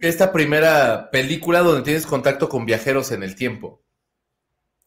esta 0.01 0.33
primera 0.33 1.11
película 1.11 1.61
donde 1.61 1.83
tienes 1.83 2.07
contacto 2.07 2.49
con 2.49 2.67
viajeros 2.67 3.11
en 3.12 3.23
el 3.23 3.35
tiempo. 3.35 3.83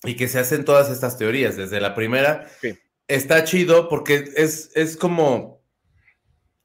y 0.04 0.15
que 0.15 0.27
se 0.27 0.39
hacen 0.39 0.65
todas 0.65 0.89
estas 0.89 1.17
teorías. 1.17 1.58
Desde 1.58 1.80
la 1.80 1.93
primera, 1.93 2.47
Sí. 2.62 2.75
está 3.08 3.43
chido 3.43 3.88
porque 3.89 4.32
es, 4.36 4.71
es 4.75 4.97
como 4.97 5.62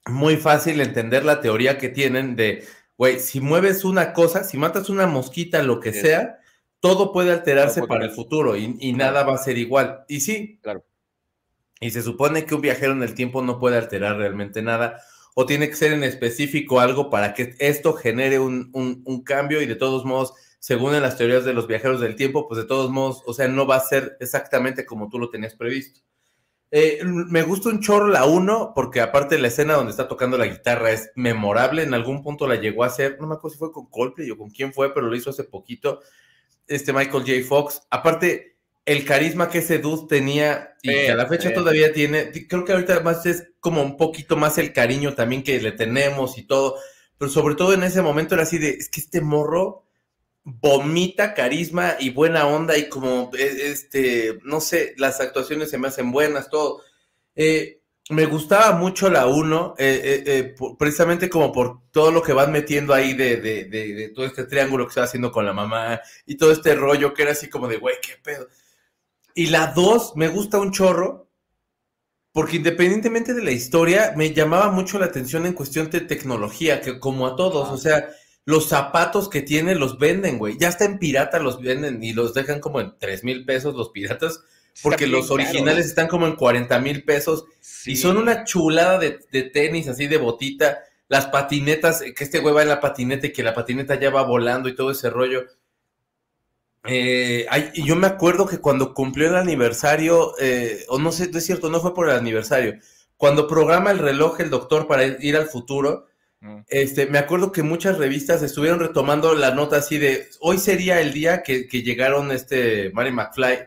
muy 0.07 0.37
fácil 0.39 0.81
entender 0.81 1.25
la 1.25 1.41
teoría 1.41 1.77
que 1.79 1.89
tienen 1.91 2.37
de, 2.37 2.65
güey, 2.99 3.21
si 3.21 3.41
mueves 3.41 3.85
una 3.85 4.13
cosa, 4.13 4.45
si 4.45 4.57
matas 4.57 4.89
una 4.91 5.07
mosquita, 5.07 5.63
lo 5.63 5.81
que 5.81 5.93
Sí. 5.93 6.01
sea, 6.01 6.39
todo 6.81 7.13
puede 7.13 7.33
alterarse 7.33 7.87
para 7.87 8.05
el 8.05 8.11
futuro 8.11 8.57
y, 8.57 8.77
y 8.81 8.93
nada 8.93 9.23
va 9.25 9.35
a 9.35 9.39
ser 9.39 9.59
igual. 9.59 10.05
Y 10.09 10.21
sí, 10.21 10.59
Claro. 10.63 10.85
y 11.81 11.91
se 11.91 12.03
supone 12.03 12.45
que 12.47 12.55
un 12.55 12.61
viajero 12.61 12.93
en 12.93 13.03
el 13.03 13.15
tiempo 13.15 13.43
no 13.43 13.59
puede 13.59 13.77
alterar 13.77 14.17
realmente 14.17 14.63
nada 14.63 15.01
o 15.35 15.45
tiene 15.47 15.69
que 15.69 15.75
ser 15.77 15.93
en 15.93 16.05
específico 16.05 16.81
algo 16.81 17.11
para 17.11 17.35
que 17.35 17.55
esto 17.59 17.93
genere 17.93 18.39
un, 18.39 18.71
un- 18.73 19.03
un 19.05 19.23
cambio 19.25 19.61
y 19.61 19.67
de 19.67 19.75
todos 19.77 20.05
modos, 20.07 20.33
según 20.59 20.95
en 20.95 21.03
las 21.03 21.19
teorías 21.19 21.45
de 21.45 21.53
los 21.53 21.67
viajeros 21.67 22.01
del 22.01 22.17
tiempo, 22.17 22.49
pues 22.49 22.59
de 22.59 22.67
todos 22.67 22.91
modos, 22.91 23.23
o 23.27 23.35
sea, 23.35 23.47
no 23.49 23.67
va 23.67 23.77
a 23.77 23.81
ser 23.81 24.17
exactamente 24.21 24.87
como 24.87 25.09
tú 25.11 25.19
lo 25.19 25.29
tenías 25.29 25.55
previsto. 25.55 26.01
Eh, 26.73 27.01
me 27.05 27.43
gusta 27.43 27.69
un 27.69 27.81
chorro 27.81 28.09
la 28.09 28.25
1 28.25 28.73
porque 28.75 29.01
aparte 29.01 29.39
la 29.39 29.49
escena 29.49 29.75
donde 29.75 29.93
está 29.93 30.09
tocando 30.09 30.37
la 30.37 30.47
guitarra 30.47 30.91
es 30.91 31.13
memorable, 31.15 31.83
en 31.85 31.95
algún 31.95 32.23
punto 32.23 32.49
la 32.49 32.57
llegó 32.57 32.83
a 32.83 32.89
hacer, 32.89 33.19
no 33.21 33.29
me 33.29 33.35
acuerdo 33.35 33.53
si 33.53 33.59
fue 33.59 33.73
con 33.73 33.87
Coldplay 33.87 34.31
o 34.33 34.37
con 34.37 34.51
quién 34.51 34.73
fue, 34.73 34.93
pero 34.93 35.07
lo 35.07 35.15
hizo 35.15 35.31
hace 35.31 35.45
poquito, 35.45 36.01
este 36.67 36.93
Michael 36.93 37.25
J. 37.25 37.47
Fox. 37.47 37.83
Aparte, 37.89 38.57
el 38.85 39.05
carisma 39.05 39.49
que 39.49 39.59
ese 39.59 39.79
dude 39.79 40.07
tenía 40.09 40.77
y 40.83 40.89
que 40.89 41.11
a 41.11 41.17
la 41.17 41.27
fecha 41.27 41.55
todavía 41.55 41.93
tiene, 41.93 42.31
creo 42.49 42.65
que 42.65 42.73
ahorita 42.73 43.01
más 43.01 43.27
es 43.27 43.51
como 43.61 43.83
un 43.83 43.97
poquito 43.97 44.37
más 44.37 44.59
el 44.59 44.73
cariño 44.73 45.15
también 45.15 45.43
que 45.43 45.61
le 45.61 45.73
tenemos 45.73 46.37
y 46.37 46.43
todo, 46.45 46.77
pero 47.19 47.31
sobre 47.31 47.55
todo 47.55 47.75
en 47.75 47.85
ese 47.85 48.03
momento 48.03 48.35
era 48.35 48.43
así 48.43 48.59
de, 48.59 48.71
es 48.71 48.89
que 48.89 49.01
este 49.01 49.21
morro 49.21 49.86
vomita 50.49 51.35
carisma 51.35 51.97
y 51.99 52.11
buena 52.11 52.47
onda 52.47 52.79
y 52.79 52.89
como, 52.89 53.31
eh, 53.37 53.71
este, 53.73 54.39
no 54.45 54.61
sé, 54.61 54.95
las 54.97 55.21
actuaciones 55.21 55.71
se 55.71 55.79
me 55.79 55.89
hacen 55.89 56.13
buenas, 56.13 56.49
todo. 56.51 56.83
Eh, 57.35 57.81
me 58.11 58.27
gustaba 58.27 58.73
mucho 58.79 59.11
la 59.11 59.27
1, 59.27 59.75
eh, 59.79 60.23
eh, 60.27 60.55
precisamente 60.79 61.29
como 61.29 61.51
por 61.53 61.81
todo 61.91 62.13
lo 62.13 62.23
que 62.23 62.33
van 62.33 62.53
metiendo 62.53 62.95
ahí 62.95 63.15
de, 63.15 63.37
de- 63.39 63.65
de- 63.65 63.95
de 63.95 64.09
todo 64.11 64.25
este 64.27 64.45
triángulo 64.45 64.87
que 64.87 64.95
se 64.95 65.01
va 65.01 65.07
haciendo 65.07 65.33
con 65.33 65.45
la 65.45 65.53
mamá 65.53 66.01
y 66.25 66.37
todo 66.37 66.53
este 66.53 66.75
rollo 66.77 67.13
que 67.13 67.23
era 67.23 67.33
así 67.33 67.49
como 67.51 67.67
de, 67.69 67.79
güey, 67.79 67.97
qué 68.01 68.13
pedo. 68.23 68.49
Y 69.35 69.49
la 69.49 69.69
2 69.69 70.15
me 70.17 70.29
gusta 70.29 70.59
un 70.61 70.73
chorro, 70.73 71.29
porque 72.33 72.57
independientemente 72.57 73.33
de 73.35 73.43
la 73.43 73.51
historia, 73.51 74.13
me 74.17 74.33
llamaba 74.35 74.71
mucho 74.71 74.99
la 74.99 75.07
atención 75.07 75.47
en 75.47 75.55
cuestión 75.55 75.91
de 75.91 76.03
tecnología, 76.03 76.81
que 76.83 77.01
como 77.01 77.27
a 77.27 77.35
todos, 77.37 77.69
o 77.71 77.79
sea, 77.79 78.09
los 78.47 78.69
zapatos 78.69 79.29
que 79.29 79.43
tiene 79.43 79.75
los 79.75 79.99
venden, 79.99 80.39
güey. 80.39 80.57
Ya 80.59 80.69
está 80.69 80.85
en 80.87 80.99
pirata 80.99 81.39
los 81.41 81.61
venden 81.61 82.03
y 82.03 82.13
los 82.15 82.33
dejan 82.33 82.61
como 82.61 82.81
en 82.81 82.95
3 82.99 83.25
mil 83.25 83.45
pesos 83.45 83.75
los 83.75 83.91
piratas, 83.91 84.41
porque 84.83 85.07
los 85.07 85.23
caro. 85.27 85.35
originales 85.35 85.85
están 85.87 86.07
como 86.09 86.27
en 86.27 86.37
40 86.37 86.79
mil 86.79 87.03
pesos 87.05 87.45
Sí. 87.61 87.93
y 87.93 87.97
son 87.97 88.17
una 88.17 88.45
chulada 88.45 88.99
de, 88.99 89.19
de 89.33 89.43
tenis 89.43 89.89
así 89.89 90.07
de 90.07 90.17
botita. 90.19 90.79
Las 91.09 91.27
patinetas, 91.27 92.03
eh, 92.03 92.15
que 92.15 92.25
este 92.25 92.39
güey 92.41 92.55
va 92.55 92.63
en 92.63 92.69
la 92.69 92.81
patineta 92.81 93.27
y 93.27 93.33
que 93.33 93.43
la 93.43 93.53
patineta 93.55 93.99
ya 93.99 94.11
va 94.11 94.23
volando 94.23 94.69
y 94.69 94.75
todo 94.75 94.91
ese 94.93 95.11
rollo. 95.11 95.45
Eh, 96.85 97.47
yo 97.75 97.97
me 97.97 98.07
acuerdo 98.07 98.47
que 98.47 98.59
cuando 98.59 98.95
cumplió 98.95 99.29
el 99.29 99.35
aniversario, 99.37 100.35
eh, 100.41 100.85
o 100.89 100.99
no 100.99 101.11
sé, 101.11 101.29
no 101.31 101.39
es 101.39 101.45
cierto, 101.47 101.69
no 101.69 101.81
fue 101.81 101.95
por 101.95 102.09
el 102.09 102.15
aniversario, 102.17 102.77
cuando 103.17 103.49
programa 103.49 103.91
el 103.91 103.99
reloj 103.99 104.41
el 104.41 104.51
doctor 104.51 104.87
para 104.87 105.05
ir 105.05 105.37
al 105.37 105.47
futuro. 105.49 106.07
Este, 106.69 107.07
me 107.07 107.19
acuerdo 107.19 107.53
que 107.53 107.63
muchas 107.63 107.99
revistas 107.99 108.43
estuvieron 108.43 108.81
retomando 108.81 109.35
la 109.35 109.53
nota 109.55 109.77
así 109.77 109.99
de, 109.99 110.29
hoy 110.41 110.59
sería 110.59 111.01
el 111.01 111.13
día 111.13 111.43
que, 111.43 111.67
que 111.69 111.83
llegaron 111.83 112.33
este 112.33 112.91
Mary 112.93 113.13
McFly 113.13 113.59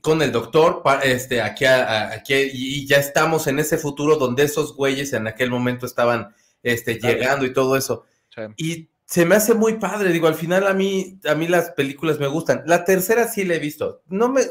con 0.00 0.20
el 0.22 0.32
doctor, 0.32 0.82
este, 1.04 1.40
aquí, 1.40 1.64
a- 1.64 2.10
aquí, 2.12 2.34
y 2.34 2.80
y 2.82 2.86
ya 2.86 2.96
estamos 2.96 3.46
en 3.46 3.58
ese 3.60 3.78
futuro 3.78 4.16
donde 4.16 4.42
esos 4.42 4.74
güeyes 4.74 5.12
en 5.12 5.26
aquel 5.28 5.48
momento 5.50 5.86
estaban, 5.86 6.34
este, 6.62 6.98
Claro. 6.98 7.14
llegando 7.16 7.46
y 7.46 7.52
todo 7.52 7.76
eso. 7.76 8.04
Sí. 8.34 8.42
Y 8.56 8.88
se 9.06 9.24
me 9.26 9.36
hace 9.36 9.54
muy 9.54 9.74
padre, 9.74 10.10
digo, 10.10 10.26
al 10.26 10.34
final 10.34 10.66
a 10.66 10.74
mí, 10.74 11.18
a 11.24 11.34
mí 11.34 11.46
las 11.46 11.70
películas 11.72 12.18
me 12.18 12.26
gustan. 12.26 12.62
La 12.66 12.84
tercera 12.84 13.28
sí 13.28 13.44
la 13.44 13.54
he 13.54 13.58
visto. 13.60 14.02
No 14.08 14.28
me, 14.28 14.42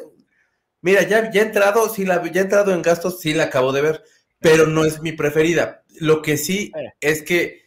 mira, 0.82 1.02
ya, 1.02 1.30
ya 1.32 1.42
he 1.42 1.46
entrado, 1.46 1.90
sí 1.90 2.06
la, 2.06 2.24
ya 2.32 2.42
he 2.42 2.44
entrado 2.44 2.74
en 2.74 2.82
gastos, 2.82 3.20
sí 3.20 3.34
la 3.34 3.46
acabo 3.46 3.72
de 3.74 3.82
ver, 3.82 4.04
pero 4.40 4.68
no 4.68 4.86
es 4.86 5.02
mi 5.02 5.12
preferida. 5.12 5.81
Lo 6.02 6.22
que 6.22 6.38
sí 6.38 6.82
es 7.02 7.24
que 7.24 7.62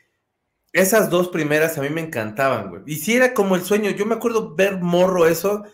esas 0.72 1.10
dos 1.10 1.28
primeras 1.28 1.78
a 1.78 1.82
mí 1.82 1.88
me 1.90 2.00
encantaban, 2.00 2.70
güey. 2.70 2.82
Y 2.86 2.96
sí 2.96 3.14
era 3.14 3.34
como 3.34 3.56
el 3.56 3.62
sueño. 3.62 3.90
Yo 3.90 4.06
me 4.06 4.14
acuerdo 4.16 4.54
ver 4.54 4.80
morro 4.80 5.26
eso 5.26 5.64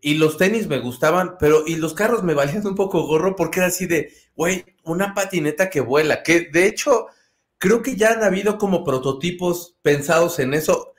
y 0.00 0.14
los 0.14 0.36
tenis 0.38 0.66
me 0.68 0.80
gustaban, 0.80 1.36
pero 1.40 1.64
y 1.66 1.76
los 1.76 1.94
carros 1.94 2.22
me 2.24 2.34
valían 2.34 2.66
un 2.66 2.74
poco 2.74 3.06
gorro 3.06 3.36
porque 3.36 3.60
era 3.60 3.68
así 3.68 3.86
de, 3.86 4.12
güey, 4.36 4.64
una 4.84 5.14
patineta 5.14 5.70
que 5.70 5.80
vuela, 5.80 6.22
que 6.22 6.42
de 6.52 6.66
hecho 6.66 7.06
creo 7.58 7.82
que 7.82 7.96
ya 7.96 8.12
han 8.12 8.22
habido 8.24 8.58
como 8.58 8.84
prototipos 8.84 9.76
pensados 9.82 10.38
en 10.38 10.54
eso 10.54 10.94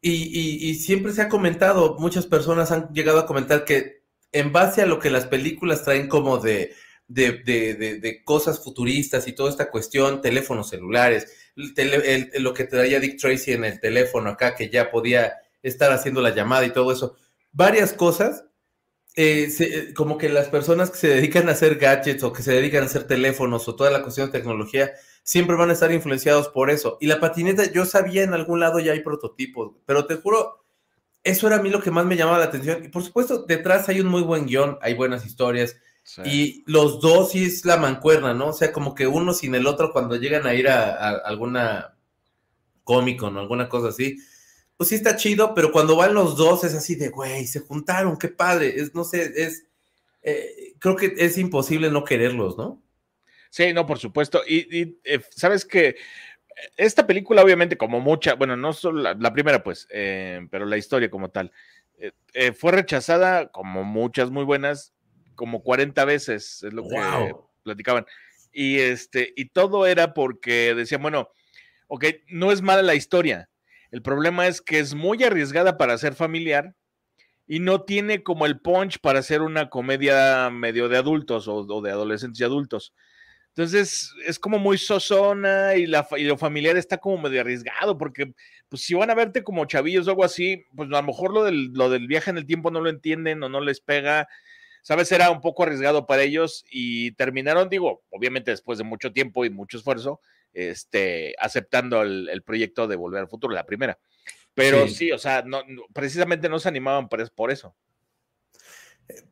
y, 0.00 0.10
y- 0.12 0.70
y 0.70 0.74
siempre 0.76 1.12
se 1.12 1.22
ha 1.22 1.28
comentado, 1.28 1.96
muchas 1.98 2.26
personas 2.26 2.72
han 2.72 2.88
llegado 2.92 3.18
a 3.20 3.26
comentar 3.26 3.64
que 3.64 4.02
en 4.32 4.52
base 4.52 4.82
a 4.82 4.86
lo 4.86 4.98
que 4.98 5.10
las 5.10 5.26
películas 5.26 5.84
traen 5.84 6.08
como 6.08 6.38
de, 6.38 6.72
de, 7.12 7.32
de- 7.44 7.74
de- 7.74 7.98
de 8.00 8.24
cosas 8.24 8.62
futuristas 8.62 9.26
y 9.28 9.32
toda 9.32 9.50
esta 9.50 9.70
cuestión, 9.70 10.20
teléfonos 10.22 10.70
celulares, 10.70 11.26
el 11.56 11.74
tele- 11.74 12.30
el- 12.34 12.42
lo 12.42 12.54
que 12.54 12.64
traía 12.64 13.00
Dick 13.00 13.18
Tracy 13.20 13.52
en 13.52 13.64
el 13.64 13.80
teléfono 13.80 14.30
acá, 14.30 14.54
que 14.54 14.70
ya 14.70 14.90
podía 14.90 15.34
estar 15.62 15.92
haciendo 15.92 16.20
la 16.22 16.34
llamada 16.34 16.64
y 16.66 16.72
todo 16.72 16.92
eso, 16.92 17.16
varias 17.52 17.92
cosas, 17.92 18.44
eh, 19.16 19.50
se- 19.50 19.92
como 19.94 20.16
que 20.18 20.28
las 20.30 20.48
personas 20.48 20.90
que 20.90 20.96
se 20.98 21.08
dedican 21.08 21.48
a 21.48 21.52
hacer 21.52 21.76
gadgets 21.76 22.22
o 22.22 22.32
que 22.32 22.42
se 22.42 22.52
dedican 22.52 22.82
a 22.82 22.86
hacer 22.86 23.04
teléfonos 23.06 23.68
o 23.68 23.76
toda 23.76 23.90
la 23.90 24.02
cuestión 24.02 24.30
de 24.30 24.38
tecnología, 24.38 24.92
siempre 25.22 25.56
van 25.56 25.70
a 25.70 25.74
estar 25.74 25.92
influenciados 25.92 26.48
por 26.48 26.70
eso. 26.70 26.96
Y 27.00 27.06
la 27.06 27.20
patineta, 27.20 27.70
yo 27.70 27.84
sabía 27.84 28.22
en 28.24 28.34
algún 28.34 28.60
lado 28.60 28.80
ya 28.80 28.92
hay 28.92 29.00
prototipos, 29.00 29.72
pero 29.86 30.06
te 30.06 30.16
juro, 30.16 30.64
eso 31.24 31.46
era 31.46 31.56
a 31.56 31.62
mí 31.62 31.70
lo 31.70 31.80
que 31.82 31.90
más 31.90 32.06
me 32.06 32.16
llamaba 32.16 32.38
la 32.38 32.46
atención. 32.46 32.84
Y 32.84 32.88
por 32.88 33.02
supuesto, 33.04 33.44
detrás 33.44 33.88
hay 33.88 34.00
un 34.00 34.08
muy 34.08 34.22
buen 34.22 34.46
guion, 34.46 34.78
hay 34.82 34.94
buenas 34.94 35.26
historias. 35.26 35.76
Sí. 36.04 36.22
Y 36.24 36.64
los 36.66 37.00
dos 37.00 37.30
sí 37.30 37.44
es 37.44 37.64
la 37.64 37.76
mancuerna, 37.76 38.34
¿no? 38.34 38.48
O 38.48 38.52
sea, 38.52 38.72
como 38.72 38.94
que 38.94 39.06
uno 39.06 39.32
sin 39.32 39.54
el 39.54 39.66
otro 39.66 39.92
cuando 39.92 40.16
llegan 40.16 40.46
a 40.46 40.54
ir 40.54 40.68
a, 40.68 40.90
a 40.94 41.10
alguna 41.18 41.96
cómico, 42.84 43.30
¿no? 43.30 43.40
Alguna 43.40 43.68
cosa 43.68 43.88
así. 43.88 44.18
Pues 44.76 44.88
sí 44.88 44.96
está 44.96 45.16
chido, 45.16 45.54
pero 45.54 45.70
cuando 45.70 45.94
van 45.94 46.14
los 46.14 46.36
dos 46.36 46.64
es 46.64 46.74
así 46.74 46.96
de, 46.96 47.08
güey, 47.10 47.46
se 47.46 47.60
juntaron, 47.60 48.18
qué 48.18 48.28
padre. 48.28 48.74
Es, 48.80 48.94
no 48.94 49.04
sé, 49.04 49.32
es... 49.36 49.66
eh, 50.22 50.74
creo 50.80 50.96
que 50.96 51.14
es 51.16 51.38
imposible 51.38 51.90
no 51.90 52.04
quererlos, 52.04 52.58
¿no? 52.58 52.82
Sí, 53.50 53.72
no, 53.72 53.86
por 53.86 53.98
supuesto. 53.98 54.42
Y, 54.46 54.76
y, 54.76 54.98
eh, 55.04 55.20
sabes 55.30 55.64
que 55.64 55.96
esta 56.76 57.06
película, 57.06 57.42
obviamente, 57.42 57.76
como 57.76 58.00
mucha, 58.00 58.34
bueno, 58.34 58.56
no 58.56 58.72
solo 58.72 59.02
la, 59.02 59.14
la 59.14 59.32
primera, 59.32 59.62
pues, 59.62 59.86
eh, 59.90 60.48
pero 60.50 60.66
la 60.66 60.76
historia 60.78 61.10
como 61.10 61.30
tal, 61.30 61.52
fue 62.56 62.72
rechazada, 62.72 63.52
como 63.52 63.84
muchas 63.84 64.30
muy 64.32 64.42
buenas, 64.44 64.92
como 65.34 65.62
40 65.62 66.04
veces, 66.04 66.62
es 66.62 66.72
lo 66.72 66.82
que 66.88 66.94
Wow. 66.94 67.48
platicaban. 67.62 68.06
Y 68.52 68.78
este, 68.78 69.32
y 69.36 69.46
todo 69.50 69.86
era 69.86 70.14
porque 70.14 70.74
decían, 70.74 71.02
bueno, 71.02 71.30
ok, 71.88 72.04
no 72.28 72.52
es 72.52 72.62
mala 72.62 72.82
la 72.82 72.94
historia. 72.94 73.48
El 73.90 74.02
problema 74.02 74.46
es 74.46 74.60
que 74.62 74.78
es 74.78 74.94
muy 74.94 75.22
arriesgada 75.24 75.76
para 75.78 75.98
ser 75.98 76.14
familiar 76.14 76.74
y 77.46 77.60
no 77.60 77.82
tiene 77.82 78.22
como 78.22 78.46
el 78.46 78.60
punch 78.60 78.98
para 79.00 79.18
hacer 79.18 79.42
una 79.42 79.68
comedia 79.68 80.48
medio 80.50 80.88
de 80.88 80.96
adultos 80.96 81.48
o, 81.48 81.56
o 81.56 81.82
de 81.82 81.90
adolescentes 81.90 82.40
y 82.40 82.44
adultos. 82.44 82.94
Entonces 83.48 84.14
es 84.24 84.38
como 84.38 84.58
muy 84.58 84.78
sosona 84.78 85.74
y, 85.74 85.86
la, 85.86 86.06
y 86.16 86.24
lo 86.24 86.38
familiar 86.38 86.78
está 86.78 86.96
como 86.96 87.18
medio 87.18 87.42
arriesgado 87.42 87.98
porque 87.98 88.32
pues 88.70 88.82
si 88.82 88.94
van 88.94 89.10
a 89.10 89.14
verte 89.14 89.44
como 89.44 89.66
chavillos 89.66 90.06
o 90.06 90.10
algo 90.10 90.24
así, 90.24 90.64
pues 90.74 90.88
a 90.88 90.92
lo 90.92 91.02
mejor 91.02 91.34
lo 91.34 91.44
del, 91.44 91.66
lo 91.74 91.90
del 91.90 92.06
viaje 92.06 92.30
en 92.30 92.38
el 92.38 92.46
tiempo 92.46 92.70
no 92.70 92.80
lo 92.80 92.88
entienden 92.88 93.42
o 93.42 93.50
no 93.50 93.60
les 93.60 93.80
pega. 93.80 94.26
Sabes, 94.82 95.10
era 95.12 95.30
un 95.30 95.40
poco 95.40 95.62
arriesgado 95.62 96.06
para 96.06 96.22
ellos 96.22 96.64
y 96.70 97.12
terminaron, 97.12 97.68
digo, 97.68 98.02
obviamente 98.10 98.50
después 98.50 98.78
de 98.78 98.84
mucho 98.84 99.12
tiempo 99.12 99.44
y 99.44 99.50
mucho 99.50 99.76
esfuerzo, 99.78 100.20
este, 100.52 101.34
aceptando 101.38 102.02
el, 102.02 102.28
el 102.28 102.42
proyecto 102.42 102.86
de 102.88 102.96
Volver 102.96 103.20
al 103.20 103.28
Futuro, 103.28 103.54
la 103.54 103.64
primera. 103.64 103.98
Pero 104.54 104.86
Sí. 104.88 104.94
sí, 104.94 105.12
o 105.12 105.18
sea, 105.18 105.42
no, 105.42 105.62
no- 105.66 105.84
precisamente 105.94 106.48
no 106.48 106.58
se 106.58 106.68
animaban 106.68 107.08
por, 107.08 107.20
es- 107.20 107.30
por 107.30 107.50
eso. 107.50 107.74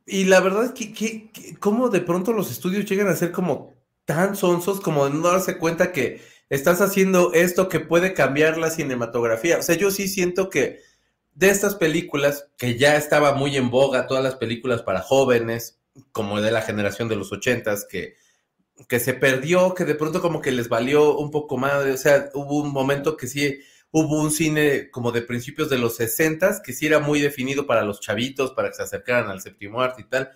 Y 0.07 0.25
la 0.25 0.41
verdad 0.41 0.65
es 0.67 0.73
que, 0.73 0.93
que, 0.93 1.31
que- 1.31 1.57
cómo 1.57 1.89
de 1.89 2.01
pronto 2.01 2.33
los 2.33 2.51
estudios 2.51 2.85
llegan 2.87 3.09
a 3.09 3.17
ser 3.17 3.33
como 3.33 3.75
tan 4.05 4.37
sonsos 4.37 4.81
como 4.81 5.05
de 5.09 5.15
no 5.15 5.21
darse 5.31 5.59
cuenta 5.59 5.93
que 5.93 6.21
estás 6.49 6.81
haciendo 6.81 7.33
esto 7.33 7.69
que 7.69 7.81
puede 7.81 8.13
cambiar 8.13 8.59
la 8.59 8.71
cinematografía. 8.71 9.59
O 9.59 9.63
sea, 9.63 9.77
yo 9.77 9.91
sí 9.91 10.09
siento 10.09 10.51
que 10.51 10.81
de 11.40 11.48
estas 11.48 11.74
películas, 11.74 12.50
que 12.59 12.76
ya 12.76 12.96
estaba 12.96 13.35
muy 13.35 13.57
en 13.57 13.70
boga, 13.70 14.07
todas 14.07 14.22
las 14.22 14.35
películas 14.35 14.83
para 14.83 15.00
jóvenes, 15.00 15.81
como 16.12 16.38
de 16.42 16.50
la 16.50 16.61
generación 16.61 17.09
de 17.09 17.16
los 17.16 17.33
ochentas, 17.33 17.87
que, 17.88 18.16
que 18.90 19.00
se 19.00 19.14
perdió, 19.14 19.74
que 19.74 19.87
de 19.87 19.94
pronto 19.94 20.20
como 20.20 20.42
que 20.42 20.53
les 20.53 20.68
valió 20.68 21.16
un 21.16 21.31
poco 21.31 21.57
más, 21.57 21.87
o 21.87 21.96
sea, 21.96 22.29
hubo 22.35 22.59
un 22.59 22.70
momento 22.70 23.16
que 23.16 23.26
sí, 23.26 23.59
hubo 23.90 24.20
un 24.20 24.31
cine 24.31 24.90
como 24.90 25.12
de 25.12 25.22
principios 25.22 25.70
de 25.70 25.79
los 25.79 25.96
60 25.96 26.61
que 26.62 26.74
sí 26.74 26.87
era 26.87 26.98
muy 26.98 27.20
definido 27.20 27.66
para 27.66 27.85
los 27.85 28.00
chavitos, 28.00 28.50
para 28.50 28.68
que 28.68 28.74
se 28.74 28.83
acercaran 28.83 29.31
al 29.31 29.40
séptimo 29.40 29.81
arte 29.81 30.03
y 30.03 30.11
tal. 30.11 30.33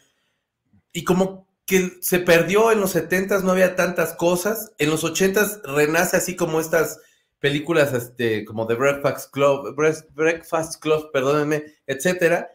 Y 0.90 1.04
como 1.04 1.46
que 1.66 1.98
se 2.00 2.18
perdió 2.18 2.72
en 2.72 2.80
los 2.80 2.92
70 2.92 3.40
no 3.40 3.52
había 3.52 3.76
tantas 3.76 4.14
cosas. 4.14 4.72
En 4.78 4.88
los 4.88 5.04
80 5.04 5.60
renace 5.64 6.16
así 6.16 6.34
como 6.34 6.60
estas 6.60 6.98
películas 7.44 7.92
este, 7.92 8.42
como 8.46 8.66
The 8.66 8.72
Breakfast 8.72 9.30
Club, 9.30 9.76
Breakfast 10.14 10.80
Club, 10.80 11.10
perdónenme, 11.12 11.62
etcétera. 11.86 12.50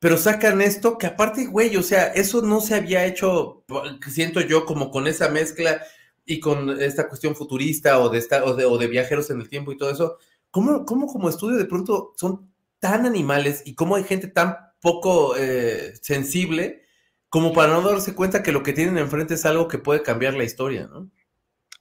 Pero 0.00 0.16
sacan 0.16 0.60
esto 0.60 0.98
que 0.98 1.06
aparte, 1.06 1.46
güey, 1.46 1.76
o 1.76 1.82
sea, 1.84 2.08
eso 2.08 2.42
no 2.42 2.60
se 2.60 2.74
había 2.74 3.06
hecho, 3.06 3.64
siento 4.10 4.40
yo, 4.40 4.66
como 4.66 4.90
con 4.90 5.06
esa 5.06 5.28
mezcla 5.28 5.80
y 6.26 6.40
con 6.40 6.70
esta 6.82 7.08
cuestión 7.08 7.36
futurista 7.36 8.00
o 8.00 8.08
de, 8.08 8.18
esta, 8.18 8.44
o 8.44 8.56
de, 8.56 8.64
o 8.64 8.78
de 8.78 8.88
viajeros 8.88 9.30
en 9.30 9.40
el 9.40 9.48
tiempo 9.48 9.70
y 9.70 9.76
todo 9.76 9.92
eso. 9.92 10.18
¿Cómo, 10.50 10.84
¿Cómo, 10.86 11.06
como 11.06 11.28
estudio 11.28 11.56
de 11.56 11.66
pronto 11.66 12.12
son 12.16 12.52
tan 12.80 13.06
animales 13.06 13.62
y 13.64 13.76
cómo 13.76 13.94
hay 13.94 14.02
gente 14.02 14.26
tan 14.26 14.56
poco 14.80 15.36
eh, 15.36 15.94
sensible 16.02 16.82
como 17.28 17.52
para 17.52 17.74
no 17.74 17.88
darse 17.88 18.16
cuenta 18.16 18.42
que 18.42 18.50
lo 18.50 18.64
que 18.64 18.72
tienen 18.72 18.98
enfrente 18.98 19.34
es 19.34 19.46
algo 19.46 19.68
que 19.68 19.78
puede 19.78 20.02
cambiar 20.02 20.34
la 20.34 20.42
historia, 20.42 20.88
¿no? 20.92 21.08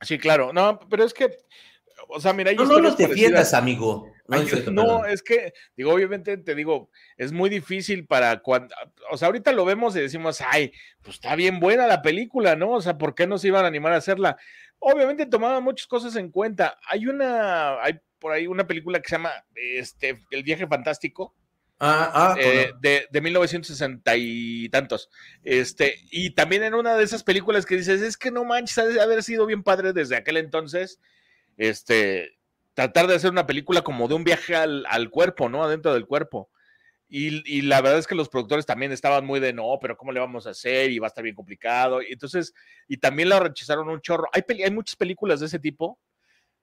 Sí, 0.02 0.20
claro. 0.20 0.54
No, 0.54 0.80
pero 0.90 1.04
es 1.04 1.14
que 1.16 1.38
o 2.14 2.20
sea, 2.20 2.34
mira, 2.34 2.52
no, 2.54 2.66
no 2.66 2.80
los 2.80 2.98
defiendas, 2.98 3.54
amigo. 3.54 4.12
No, 4.72 5.06
es 5.06 5.22
que, 5.22 5.54
digo, 5.76 5.94
obviamente 5.94 6.38
te 6.38 6.56
digo, 6.56 6.90
es 7.18 7.32
muy 7.32 7.50
difícil 7.50 8.06
para 8.06 8.42
cuando, 8.42 8.74
o 9.12 9.18
sea, 9.18 9.28
ahorita 9.28 9.52
lo 9.52 9.66
vemos 9.66 9.96
y 9.96 10.00
decimos, 10.00 10.42
ay, 10.42 10.72
pues 11.02 11.16
está 11.16 11.36
bien 11.36 11.60
buena 11.60 11.86
la 11.88 12.02
película, 12.02 12.56
¿no? 12.56 12.72
O 12.72 12.82
sea, 12.82 12.98
¿por 12.98 13.14
qué 13.14 13.28
no 13.28 13.38
se 13.38 13.48
iban 13.48 13.66
a 13.66 13.68
animar 13.68 13.94
a 13.94 13.98
hacerla? 13.98 14.38
Obviamente 14.80 15.26
tomaban 15.26 15.64
muchas 15.64 15.88
cosas 15.88 16.16
en 16.16 16.32
cuenta. 16.32 16.78
Hay 16.88 17.08
una, 17.08 17.82
hay 17.84 18.00
por 18.20 18.32
ahí 18.32 18.48
una 18.48 18.66
película 18.68 19.02
que 19.02 19.10
se 19.10 19.16
llama 19.16 19.32
este, 19.54 20.20
El 20.32 20.44
viaje 20.44 20.66
fantástico. 20.66 21.36
Ah, 21.84 22.12
ah, 22.14 22.36
eh, 22.40 22.74
de, 22.80 23.08
de 23.12 23.22
1960 23.22 24.16
y 24.16 24.70
tantos. 24.70 25.10
Este, 25.44 25.96
y 26.12 26.36
también 26.36 26.64
en 26.64 26.76
una 26.76 26.96
de 26.96 27.04
esas 27.04 27.24
películas 27.24 27.66
que 27.66 27.76
dices, 27.76 28.02
es 28.02 28.18
que 28.18 28.30
no 28.30 28.46
manches, 28.46 28.78
ha 28.78 28.86
de 28.86 29.02
haber 29.02 29.24
sido 29.24 29.48
bien 29.48 29.64
padre 29.64 29.92
desde 29.92 30.16
aquel 30.16 30.38
entonces 30.38 31.00
este, 31.58 32.38
tratar 32.74 33.08
de 33.08 33.16
hacer 33.16 33.32
una 33.32 33.46
película 33.46 33.82
como 33.82 34.08
de 34.08 34.16
un 34.16 34.24
viaje 34.24 34.56
al, 34.56 35.10
cuerpo, 35.10 35.50
¿no? 35.50 35.64
Adentro 35.64 35.94
del 35.94 36.06
cuerpo. 36.06 36.50
Y, 37.14 37.62
la 37.64 37.82
verdad 37.82 38.00
es 38.00 38.08
que 38.08 38.16
los 38.16 38.30
productores 38.30 38.66
también 38.66 38.94
estaban 38.94 39.26
muy 39.26 39.42
de 39.42 39.52
no, 39.52 39.78
pero 39.82 39.98
¿cómo 39.98 40.14
le 40.14 40.22
vamos 40.22 40.48
a 40.48 40.52
hacer? 40.52 40.92
Y 40.92 41.00
va 41.00 41.08
a 41.08 41.10
estar 41.10 41.24
bien 41.24 41.36
complicado. 41.36 42.02
Y 42.02 42.14
entonces, 42.14 42.54
y 42.88 42.98
también 42.98 43.28
la 43.28 43.40
rechazaron 43.40 43.90
un 43.90 44.00
chorro. 44.00 44.30
Hay, 44.32 44.44
hay 44.64 44.72
muchas 44.72 44.96
películas 44.96 45.42
de 45.42 45.48
ese 45.48 45.60
tipo 45.60 46.00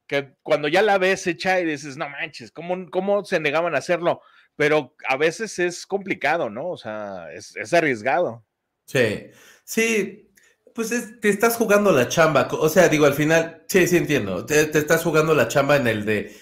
que 0.07 0.33
cuando 0.43 0.69
ya 0.69 0.81
la 0.81 0.97
ves 0.97 1.27
hecha 1.27 1.61
y 1.61 1.67
dices, 1.67 1.99
no 1.99 2.09
manches, 2.09 2.51
¿cómo, 2.51 2.89
cómo 2.91 3.25
se 3.27 3.41
negaban 3.41 3.75
a 3.75 3.79
hacerlo? 3.79 4.23
Pero 4.57 4.97
a 5.07 5.19
veces 5.19 5.59
es 5.59 5.87
complicado, 5.87 6.49
¿no? 6.49 6.71
O 6.71 6.79
sea, 6.79 7.31
es, 7.33 7.55
es 7.55 7.75
arriesgado. 7.75 8.43
Sí, 8.87 9.27
sí, 9.65 10.28
pues 10.79 11.21
te 11.21 11.29
estás 11.29 11.57
jugando 11.57 11.91
la 11.91 12.09
chamba. 12.09 12.47
O 12.53 12.69
sea, 12.69 12.89
digo, 12.89 13.05
al 13.05 13.15
final, 13.15 13.65
sí, 13.67 13.89
sí 13.89 13.97
entiendo. 13.97 14.47
Te, 14.47 14.61
estás 14.79 15.03
jugando 15.03 15.35
la 15.35 15.49
chamba 15.49 15.75
en 15.75 15.89
el 15.89 16.05
de, 16.05 16.37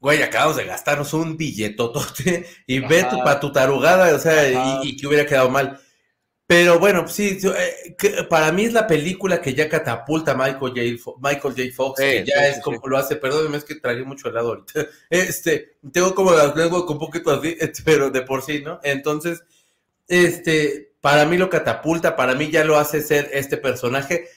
güey, 0.00 0.20
acabamos 0.20 0.56
de 0.56 0.64
gastarnos 0.64 1.14
un 1.14 1.36
billetotote 1.36 2.44
y 2.66 2.80
ve 2.80 3.06
tu, 3.08 3.18
para 3.18 3.38
tu 3.38 3.52
tarugada, 3.52 4.16
o 4.16 4.18
sea, 4.18 4.82
y, 4.82 4.96
que 4.96 5.06
hubiera 5.06 5.24
quedado 5.26 5.48
mal. 5.48 5.78
Pero 6.44 6.80
bueno, 6.80 7.02
pues 7.02 7.12
sí, 7.12 7.38
eh, 7.40 8.24
para 8.28 8.50
mí 8.50 8.64
es 8.64 8.72
la 8.72 8.88
película 8.88 9.40
que 9.40 9.54
ya 9.54 9.68
catapulta 9.68 10.32
a 10.32 10.34
Michael 10.34 10.98
J. 10.98 11.12
Michael 11.20 11.54
J. 11.54 11.62
Fox, 11.72 12.00
que 12.00 12.24
ya 12.26 12.48
es 12.48 12.60
como 12.64 12.80
lo 12.88 12.98
hace, 12.98 13.14
perdóneme, 13.14 13.58
es 13.58 13.64
que 13.64 13.76
tragué 13.76 14.02
mucho 14.02 14.28
helado 14.28 14.48
ahorita. 14.48 14.88
Este, 15.08 15.76
tengo 15.92 16.16
como 16.16 16.32
la 16.32 16.52
lengua 16.52 16.84
con 16.84 16.96
un 16.96 16.98
poquito 16.98 17.30
así, 17.30 17.56
pero 17.84 18.10
de 18.10 18.22
por 18.22 18.42
sí, 18.42 18.60
¿no? 18.60 18.80
Entonces, 18.82 19.44
este, 20.12 20.94
para 21.00 21.24
mí 21.24 21.38
lo 21.38 21.48
catapulta, 21.48 22.16
para 22.16 22.34
mí 22.34 22.50
ya 22.50 22.64
lo 22.64 22.76
hace 22.76 23.00
ser 23.00 23.30
este 23.32 23.56
personaje. 23.56 24.28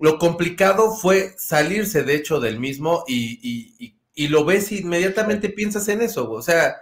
Lo 0.00 0.18
complicado 0.18 0.90
fue 0.90 1.34
salirse, 1.38 2.02
de 2.02 2.16
hecho, 2.16 2.40
del 2.40 2.58
mismo 2.58 3.04
y, 3.06 3.94
lo 4.28 4.44
ves 4.44 4.72
y 4.72 4.78
inmediatamente 4.78 5.50
piensas 5.50 5.86
en 5.86 6.02
eso. 6.02 6.28
O 6.32 6.42
sea, 6.42 6.78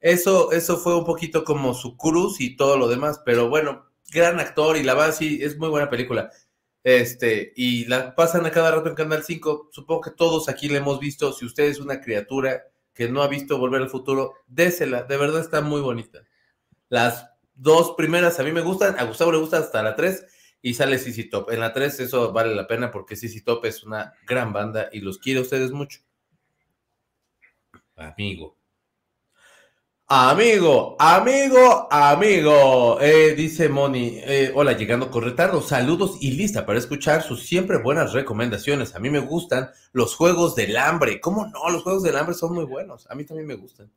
eso, 0.00 0.50
eso 0.50 0.78
fue 0.78 0.96
un 0.96 1.04
poquito 1.04 1.44
como 1.44 1.74
su 1.74 1.96
cruz 1.96 2.40
y 2.40 2.56
todo 2.56 2.76
lo 2.76 2.88
demás, 2.88 3.20
pero 3.24 3.48
bueno, 3.48 3.86
gran 4.10 4.40
actor 4.40 4.76
y 4.76 4.82
la 4.82 4.94
verdad 4.94 5.14
sí, 5.14 5.38
es 5.40 5.56
muy 5.56 5.68
buena 5.68 5.88
película. 5.88 6.30
Este, 6.82 7.52
y 7.54 7.84
la 7.84 8.16
pasan 8.16 8.46
a 8.46 8.50
cada 8.50 8.72
rato 8.72 8.88
en 8.88 8.96
Canal 8.96 9.22
5. 9.22 9.68
Supongo 9.70 10.00
que 10.00 10.10
todos 10.10 10.48
aquí 10.48 10.68
la 10.68 10.78
hemos 10.78 10.98
visto. 10.98 11.32
Si 11.32 11.44
usted 11.44 11.64
es 11.64 11.78
una 11.78 12.00
criatura 12.00 12.64
que 12.94 13.08
no 13.08 13.22
ha 13.22 13.28
visto 13.28 13.58
Volver 13.58 13.82
al 13.82 13.90
Futuro, 13.90 14.34
désela. 14.48 15.04
De 15.04 15.16
verdad 15.16 15.40
está 15.40 15.60
muy 15.60 15.80
bonita. 15.80 16.20
Las 16.88 17.35
dos 17.56 17.94
primeras 17.96 18.38
a 18.38 18.44
mí 18.44 18.52
me 18.52 18.60
gustan, 18.60 18.98
a 18.98 19.04
Gustavo 19.04 19.32
le 19.32 19.38
gusta 19.38 19.58
hasta 19.58 19.82
la 19.82 19.96
tres 19.96 20.24
y 20.62 20.74
sale 20.74 20.98
CC 20.98 21.24
Top. 21.24 21.50
En 21.50 21.60
la 21.60 21.72
tres 21.72 21.98
eso 22.00 22.32
vale 22.32 22.54
la 22.54 22.66
pena 22.66 22.90
porque 22.90 23.16
CC 23.16 23.42
Top 23.42 23.64
es 23.64 23.82
una 23.84 24.14
gran 24.26 24.52
banda 24.52 24.88
y 24.92 25.00
los 25.00 25.18
quiero 25.18 25.40
a 25.40 25.42
ustedes 25.42 25.72
mucho. 25.72 26.00
Amigo. 27.96 28.56
Amigo, 30.08 30.94
amigo, 31.00 31.88
amigo, 31.90 33.00
eh, 33.00 33.34
dice 33.34 33.68
Moni, 33.68 34.20
eh, 34.22 34.52
hola, 34.54 34.74
llegando 34.74 35.10
con 35.10 35.24
retardo, 35.24 35.60
saludos 35.60 36.18
y 36.20 36.30
lista 36.30 36.64
para 36.64 36.78
escuchar 36.78 37.24
sus 37.24 37.44
siempre 37.44 37.78
buenas 37.78 38.12
recomendaciones. 38.12 38.94
A 38.94 39.00
mí 39.00 39.10
me 39.10 39.18
gustan 39.18 39.68
los 39.92 40.14
juegos 40.14 40.54
del 40.54 40.76
hambre. 40.76 41.20
¿Cómo 41.20 41.48
no? 41.48 41.70
Los 41.70 41.82
juegos 41.82 42.04
del 42.04 42.16
hambre 42.16 42.36
son 42.36 42.54
muy 42.54 42.64
buenos. 42.64 43.10
A 43.10 43.16
mí 43.16 43.24
también 43.24 43.48
me 43.48 43.56
gustan. 43.56 43.90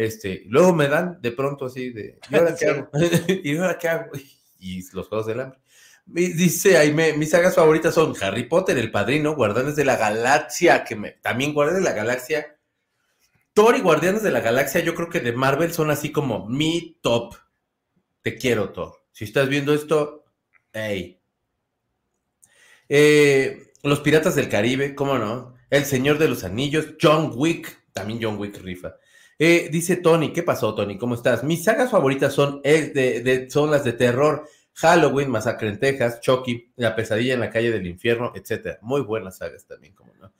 Este, 0.00 0.44
luego 0.46 0.74
me 0.74 0.88
dan 0.88 1.20
de 1.20 1.30
pronto 1.30 1.66
así 1.66 1.90
de, 1.90 2.18
¿y 2.30 2.34
ahora 2.34 2.56
qué 2.58 2.66
hago? 2.66 2.88
¿Y 3.44 3.56
ahora 3.58 3.78
qué 3.78 3.88
hago? 3.88 4.10
Y 4.58 4.82
los 4.94 5.08
juegos 5.08 5.26
del 5.26 5.40
hambre. 5.40 5.58
Dice 6.06 6.78
Aime, 6.78 7.12
mis 7.12 7.28
sagas 7.28 7.54
favoritas 7.54 7.94
son 7.94 8.14
Harry 8.22 8.44
Potter, 8.44 8.78
El 8.78 8.90
Padrino, 8.90 9.36
Guardianes 9.36 9.76
de 9.76 9.84
la 9.84 9.96
Galaxia, 9.96 10.84
que 10.84 10.96
me, 10.96 11.10
también 11.10 11.52
Guardianes 11.52 11.84
de 11.84 11.90
la 11.90 11.94
Galaxia. 11.94 12.56
Thor 13.52 13.76
y 13.76 13.82
Guardianes 13.82 14.22
de 14.22 14.30
la 14.30 14.40
Galaxia, 14.40 14.80
yo 14.80 14.94
creo 14.94 15.10
que 15.10 15.20
de 15.20 15.32
Marvel 15.32 15.70
son 15.70 15.90
así 15.90 16.10
como 16.10 16.48
mi 16.48 16.98
top. 17.02 17.34
Te 18.22 18.36
quiero, 18.36 18.70
Thor. 18.70 18.94
Si 19.12 19.24
estás 19.24 19.50
viendo 19.50 19.74
esto, 19.74 20.24
hey. 20.72 21.20
Eh, 22.88 23.74
los 23.82 24.00
Piratas 24.00 24.34
del 24.34 24.48
Caribe, 24.48 24.94
¿cómo 24.94 25.18
no? 25.18 25.56
El 25.68 25.84
Señor 25.84 26.16
de 26.16 26.28
los 26.28 26.42
Anillos, 26.42 26.94
John 27.00 27.32
Wick, 27.34 27.92
también 27.92 28.18
John 28.22 28.38
Wick 28.38 28.56
rifa. 28.62 28.94
Eh, 29.42 29.70
dice 29.72 29.96
Tony, 29.96 30.34
¿qué 30.34 30.42
pasó, 30.42 30.74
Tony? 30.74 30.98
¿Cómo 30.98 31.14
estás? 31.14 31.42
Mis 31.44 31.64
sagas 31.64 31.90
favoritas 31.90 32.34
son, 32.34 32.60
de, 32.60 33.48
son 33.48 33.70
las 33.70 33.84
de 33.84 33.94
terror, 33.94 34.46
Halloween, 34.74 35.30
Masacre 35.30 35.70
en 35.70 35.78
Texas, 35.78 36.20
Chucky, 36.20 36.74
La 36.76 36.94
pesadilla 36.94 37.32
en 37.32 37.40
la 37.40 37.48
calle 37.48 37.70
del 37.70 37.86
infierno, 37.86 38.32
etcétera. 38.34 38.78
Muy 38.82 39.00
buenas 39.00 39.38
sagas 39.38 39.64
también, 39.64 39.94
como 39.94 40.12
no. 40.16 40.30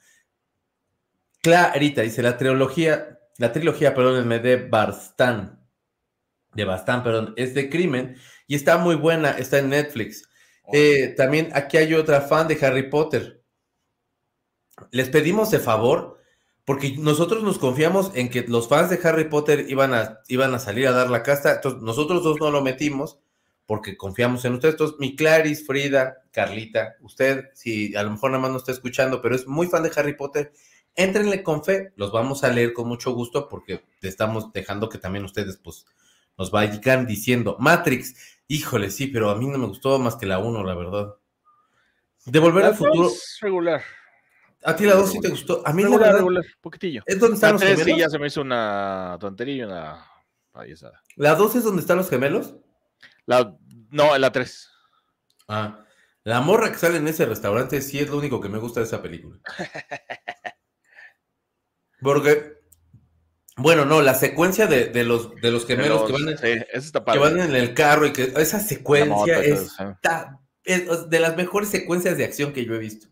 Clarita 1.41 2.03
dice, 2.03 2.21
la 2.21 2.37
trilogía, 2.37 3.19
la 3.39 3.51
trilogía, 3.51 3.95
perdónenme, 3.95 4.39
de 4.39 4.57
Bastán, 4.69 5.67
de 6.53 6.65
Bastán, 6.67 7.03
perdón, 7.03 7.33
es 7.39 7.55
de 7.55 7.71
crimen 7.71 8.19
y 8.47 8.55
está 8.55 8.77
muy 8.77 8.97
buena, 8.97 9.31
está 9.31 9.61
en 9.61 9.71
Netflix. 9.71 10.29
Eh, 10.75 11.15
también 11.17 11.49
aquí 11.55 11.79
hay 11.79 11.95
otra 11.95 12.21
fan 12.21 12.49
de 12.49 12.59
Harry 12.61 12.91
Potter. 12.91 13.43
Les 14.91 15.09
pedimos 15.09 15.51
de 15.51 15.59
favor 15.59 16.20
porque 16.65 16.97
nosotros 16.99 17.43
nos 17.43 17.59
confiamos 17.59 18.13
en 18.15 18.29
que 18.29 18.43
los 18.43 18.69
fans 18.69 18.91
de 18.91 19.01
Harry 19.03 19.25
Potter 19.25 19.67
iban 19.69 19.95
a, 19.95 20.21
iban 20.29 20.55
a 20.55 20.59
salir 20.59 20.87
a 20.87 20.93
dar 20.93 21.11
la 21.11 21.23
casta, 21.23 21.55
entonces 21.55 21.83
nosotros 21.83 22.23
dos 22.23 22.39
no 22.41 22.51
lo 22.51 22.63
metimos 22.63 23.19
porque 23.67 23.97
confiamos 23.97 24.45
en 24.45 24.55
ustedes. 24.55 24.75
Entonces, 24.75 24.99
mi 24.99 25.15
Claris, 25.15 25.65
Frida, 25.67 26.25
Carlita, 26.33 26.97
usted, 27.03 27.51
si 27.55 27.95
a 27.95 28.03
lo 28.03 28.11
mejor 28.11 28.33
nada 28.33 28.43
más 28.43 28.51
no 28.51 28.57
está 28.57 28.73
escuchando, 28.73 29.23
pero 29.23 29.35
es 29.35 29.47
muy 29.47 29.69
fan 29.69 29.83
de 29.83 29.93
Harry 29.95 30.17
Potter, 30.17 30.53
éntrenle 30.97 31.43
con 31.43 31.65
fe, 31.65 31.93
los 31.97 32.13
vamos 32.13 32.43
a 32.45 32.49
leer 32.49 32.73
con 32.73 32.89
mucho 32.89 33.13
gusto 33.13 33.49
porque 33.49 33.85
estamos 34.03 34.53
dejando 34.53 34.89
que 34.89 34.99
también 34.99 35.25
ustedes 35.25 35.57
pues 35.57 35.87
nos 36.37 36.51
vayan 36.51 37.07
diciendo, 37.07 37.57
Matrix, 37.61 38.41
híjole, 38.49 38.91
sí, 38.91 39.07
pero 39.07 39.31
a 39.31 39.37
mí 39.37 39.47
no 39.47 39.59
me 39.59 39.67
gustó 39.67 39.99
más 39.99 40.17
que 40.17 40.27
la 40.27 40.39
1, 40.39 40.65
la 40.65 40.75
verdad. 40.75 41.15
Devolver 42.25 42.65
al 42.65 42.75
futuro. 42.75 43.11
Regular. 43.41 43.83
A 44.63 44.77
ti 44.77 44.85
la 44.85 44.95
2 44.95 45.11
sí 45.11 45.21
te 45.21 45.29
gustó. 45.29 45.63
A 45.67 45.73
mí 45.73 45.83
regular, 45.83 46.13
la 46.13 46.19
regular, 46.19 46.45
poquitillo. 46.61 47.03
¿Es 47.07 47.19
donde 47.19 47.35
están 47.35 47.55
los 47.55 47.63
gemelos? 47.63 47.85
Sí, 47.85 47.97
ya 47.97 48.11
se 48.11 48.19
me 48.19 48.27
hizo 48.27 48.43
una 48.43 49.17
tontería 49.19 49.57
y 49.57 49.63
una 49.63 50.07
payasada. 50.53 51.03
¿La 51.17 51.35
2 51.35 51.57
es 51.57 51.65
donde 51.65 51.81
están 51.81 51.97
los 51.97 52.11
gemelos? 52.11 52.55
La, 53.25 53.57
no, 53.91 54.17
la 54.19 54.33
3. 54.33 54.69
Ah, 55.49 55.85
la 56.25 56.41
morra 56.41 56.71
que 56.71 56.79
sale 56.79 56.99
en 56.99 57.09
ese 57.09 57.25
restaurante 57.25 57.81
sí 57.81 57.99
es 57.99 58.11
lo 58.11 58.19
único 58.19 58.41
que 58.41 58.49
me 58.49 58.59
gusta 58.59 58.81
de 58.81 58.87
esa 58.87 59.01
película. 59.01 59.39
Porque, 62.03 62.61
bueno, 63.57 63.85
no, 63.85 64.03
la 64.03 64.15
secuencia 64.15 64.67
de, 64.67 64.87
de 64.87 65.05
los, 65.05 65.35
de 65.37 65.51
los 65.51 65.67
gemelos 65.67 66.05
que, 66.05 66.13
van 66.13 66.29
en, 66.29 66.39
sí, 66.39 66.93
que 67.13 67.19
van 67.19 67.41
en 67.41 67.55
el 67.55 67.75
carro 67.75 68.07
y 68.07 68.13
que 68.13 68.33
esa 68.37 68.61
secuencia 68.61 69.41
es, 69.41 69.77
es 70.65 71.11
de 71.11 71.21
las 71.21 71.37
mejores 71.37 71.69
secuencias 71.69 72.17
de 72.17 72.25
acción 72.25 72.53
que 72.53 72.65
yo 72.65 72.75
he 72.75 72.79
visto. 72.79 73.09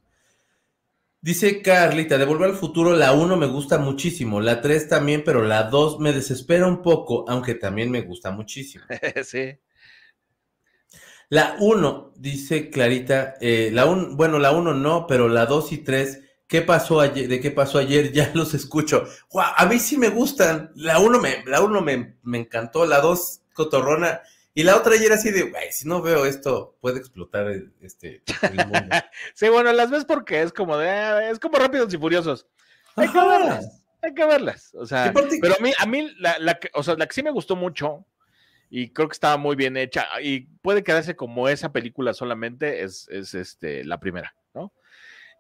Dice 1.21 1.63
Carlita, 1.63 2.17
de 2.17 2.25
Volver 2.25 2.51
al 2.51 2.57
Futuro, 2.57 2.95
la 2.95 3.13
1 3.13 3.37
me 3.37 3.47
gusta 3.47 3.79
muchísimo, 3.79 4.41
la 4.41 4.61
3 4.61 4.89
también, 4.89 5.25
pero 5.25 5.43
la 5.43 5.65
2 5.65 5.99
me 5.99 6.13
desespera 6.13 6.67
un 6.69 6.81
poco, 6.81 7.25
aunque 7.29 7.57
también 7.57 7.91
me 7.91 8.03
gusta 8.03 8.31
muchísimo. 8.31 8.85
sí. 9.25 9.59
La 11.29 11.57
1, 11.59 12.13
dice 12.17 12.71
Clarita, 12.71 13.35
eh, 13.41 13.71
la 13.73 13.87
un, 13.87 14.17
bueno, 14.17 14.39
la 14.39 14.53
1 14.53 14.75
no, 14.75 15.07
pero 15.09 15.29
la 15.29 15.47
2 15.47 15.73
y 15.73 15.79
3, 15.79 16.21
¿qué 16.47 16.63
pasó 16.63 17.01
ayer? 17.01 17.27
¿De 17.29 17.41
qué 17.41 17.51
pasó 17.51 17.79
ayer? 17.79 18.13
Ya 18.13 18.31
los 18.35 18.55
escucho. 18.55 19.05
Guau, 19.29 19.53
a 19.57 19.67
mí 19.67 19.81
sí 19.81 19.99
me 19.99 20.11
gustan. 20.11 20.71
La 20.77 21.01
1 21.01 21.19
me, 21.19 21.45
la 21.47 21.61
uno 21.61 21.81
me, 21.81 22.17
me 22.23 22.39
encantó, 22.39 22.87
la 22.87 23.01
2 23.01 23.41
cotorrona. 23.53 24.23
Y 24.59 24.65
la 24.65 24.77
otra 24.77 24.95
ayer 24.95 25.13
así 25.13 25.31
de, 25.31 25.43
güey, 25.43 25.71
si 25.71 25.87
no 25.87 26.03
veo 26.03 26.27
esto, 26.27 26.77
puede 26.81 26.99
explotar 26.99 27.47
el, 27.49 27.73
este, 27.81 28.25
el 28.43 28.57
mundo. 28.67 28.89
Sí, 29.35 29.49
bueno, 29.51 29.73
las 29.73 29.89
ves 29.89 30.05
porque 30.05 30.43
es 30.43 30.53
como 30.53 30.77
de, 30.77 30.91
ah, 30.91 31.31
es 31.31 31.39
como 31.39 31.59
rápidos 31.59 31.95
y 31.95 31.97
furiosos. 31.97 32.45
Hay 32.97 33.07
que 33.09 33.21
verlas, 33.21 33.85
hay 34.03 34.15
que 34.15 34.25
verlas. 34.25 34.75
O 34.75 34.85
sea, 34.85 35.15
pero 35.41 35.55
a 35.55 35.63
mí, 35.63 35.71
a 35.79 35.87
mí, 35.87 36.11
la, 36.19 36.41
la 36.41 36.59
que, 36.59 36.71
o 36.75 36.83
sea, 36.83 36.97
la 36.97 37.07
que 37.07 37.15
sí 37.15 37.23
me 37.23 37.31
gustó 37.31 37.55
mucho 37.55 38.05
y 38.69 38.91
creo 38.91 39.07
que 39.07 39.13
estaba 39.13 39.37
muy 39.37 39.55
bien 39.55 39.77
hecha 39.77 40.09
y 40.21 40.41
puede 40.61 40.83
quedarse 40.83 41.15
como 41.15 41.49
esa 41.49 41.71
película 41.71 42.13
solamente 42.13 42.83
es, 42.83 43.07
es 43.11 43.35
este, 43.35 43.85
la 43.85 44.01
primera, 44.01 44.35
¿no? 44.55 44.73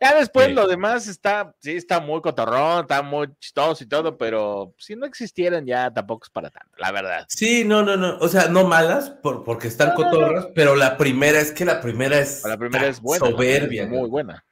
Ya 0.01 0.15
después 0.15 0.47
Sí. 0.49 0.53
lo 0.53 0.67
demás 0.69 1.09
está, 1.09 1.53
sí, 1.61 1.73
está 1.77 1.99
muy 2.01 2.21
cotorrón, 2.21 2.83
está 2.83 3.03
muy 3.03 3.29
chistoso 3.41 3.83
y 3.83 3.89
todo, 3.89 4.17
pero 4.17 4.73
si 4.79 4.95
no 4.95 5.07
existieran 5.07 5.67
ya 5.67 5.91
tampoco 5.93 6.27
es 6.27 6.31
para 6.31 6.51
tanto, 6.51 6.71
la 6.79 6.93
verdad. 6.93 7.25
Sí, 7.29 7.65
no, 7.65 7.83
no, 7.83 7.97
no. 7.97 8.17
O 8.19 8.29
sea, 8.29 8.47
no 8.49 8.65
malas 8.65 9.11
por, 9.11 9.43
porque 9.45 9.67
están 9.69 9.95
cotorras, 9.95 10.47
pero 10.55 10.77
la 10.77 10.97
primera 10.97 11.41
es 11.41 11.51
que 11.51 11.65
la 11.65 11.81
primera 11.81 12.19
es 12.19 12.45
La 12.45 12.57
primera 12.57 12.87
es 12.87 13.01
buena. 13.01 13.25
primera 13.27 13.49
es 13.49 13.59
soberbia. 13.61 13.87
muy 13.89 14.09
buena. 14.09 14.45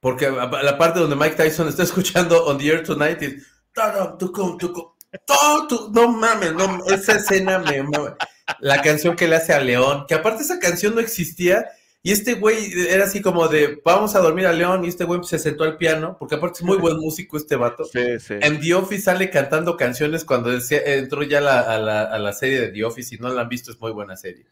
Porque 0.00 0.30
la 0.30 0.78
parte 0.78 1.00
donde 1.00 1.16
Mike 1.16 1.36
Tyson 1.36 1.68
está 1.68 1.82
escuchando 1.82 2.46
On 2.46 2.56
the 2.56 2.66
Air 2.68 2.82
Tonight 2.82 3.20
y 3.22 3.36
"Tara, 3.74 4.16
tucum, 4.16 4.56
tucum, 4.56 4.92
to, 5.26 5.66
tu", 5.68 5.90
no 5.92 6.08
mames, 6.08 6.54
no, 6.54 6.84
esa 6.86 7.16
escena 7.16 7.58
me. 7.58 7.84
La 8.60 8.80
canción 8.80 9.14
que 9.16 9.26
le 9.28 9.36
hace 9.36 9.52
a 9.52 9.60
León, 9.60 10.04
que 10.08 10.14
aparte 10.14 10.42
esa 10.42 10.58
canción 10.58 10.94
no 10.94 11.00
existía 11.00 11.66
y 12.08 12.12
este 12.12 12.34
güey 12.34 12.72
era 12.88 13.04
así 13.04 13.20
como 13.20 13.48
de 13.48 13.80
vamos 13.84 14.14
a 14.14 14.20
dormir 14.20 14.46
a 14.46 14.52
León 14.52 14.84
y 14.84 14.88
este 14.88 15.04
güey 15.04 15.20
se 15.24 15.38
sentó 15.40 15.64
al 15.64 15.76
piano, 15.76 16.16
porque 16.18 16.36
aparte 16.36 16.58
es 16.60 16.62
muy 16.64 16.76
buen 16.76 16.98
músico 16.98 17.36
este 17.36 17.56
vato. 17.56 17.84
Sí, 17.84 18.20
sí. 18.20 18.34
En 18.40 18.60
The 18.60 18.74
Office 18.74 19.02
sale 19.02 19.28
cantando 19.30 19.76
canciones 19.76 20.24
cuando 20.24 20.50
decía- 20.50 20.82
entró 20.84 21.22
ya 21.24 21.40
la- 21.40 21.60
a, 21.60 21.78
la, 21.78 22.02
a 22.02 22.18
la 22.18 22.32
serie 22.32 22.60
de 22.60 22.68
The 22.68 22.84
Office 22.84 23.14
y 23.14 23.18
no 23.18 23.28
la 23.28 23.40
han 23.42 23.48
visto, 23.48 23.72
es 23.72 23.80
muy 23.80 23.90
buena 23.92 24.16
serie. 24.16 24.46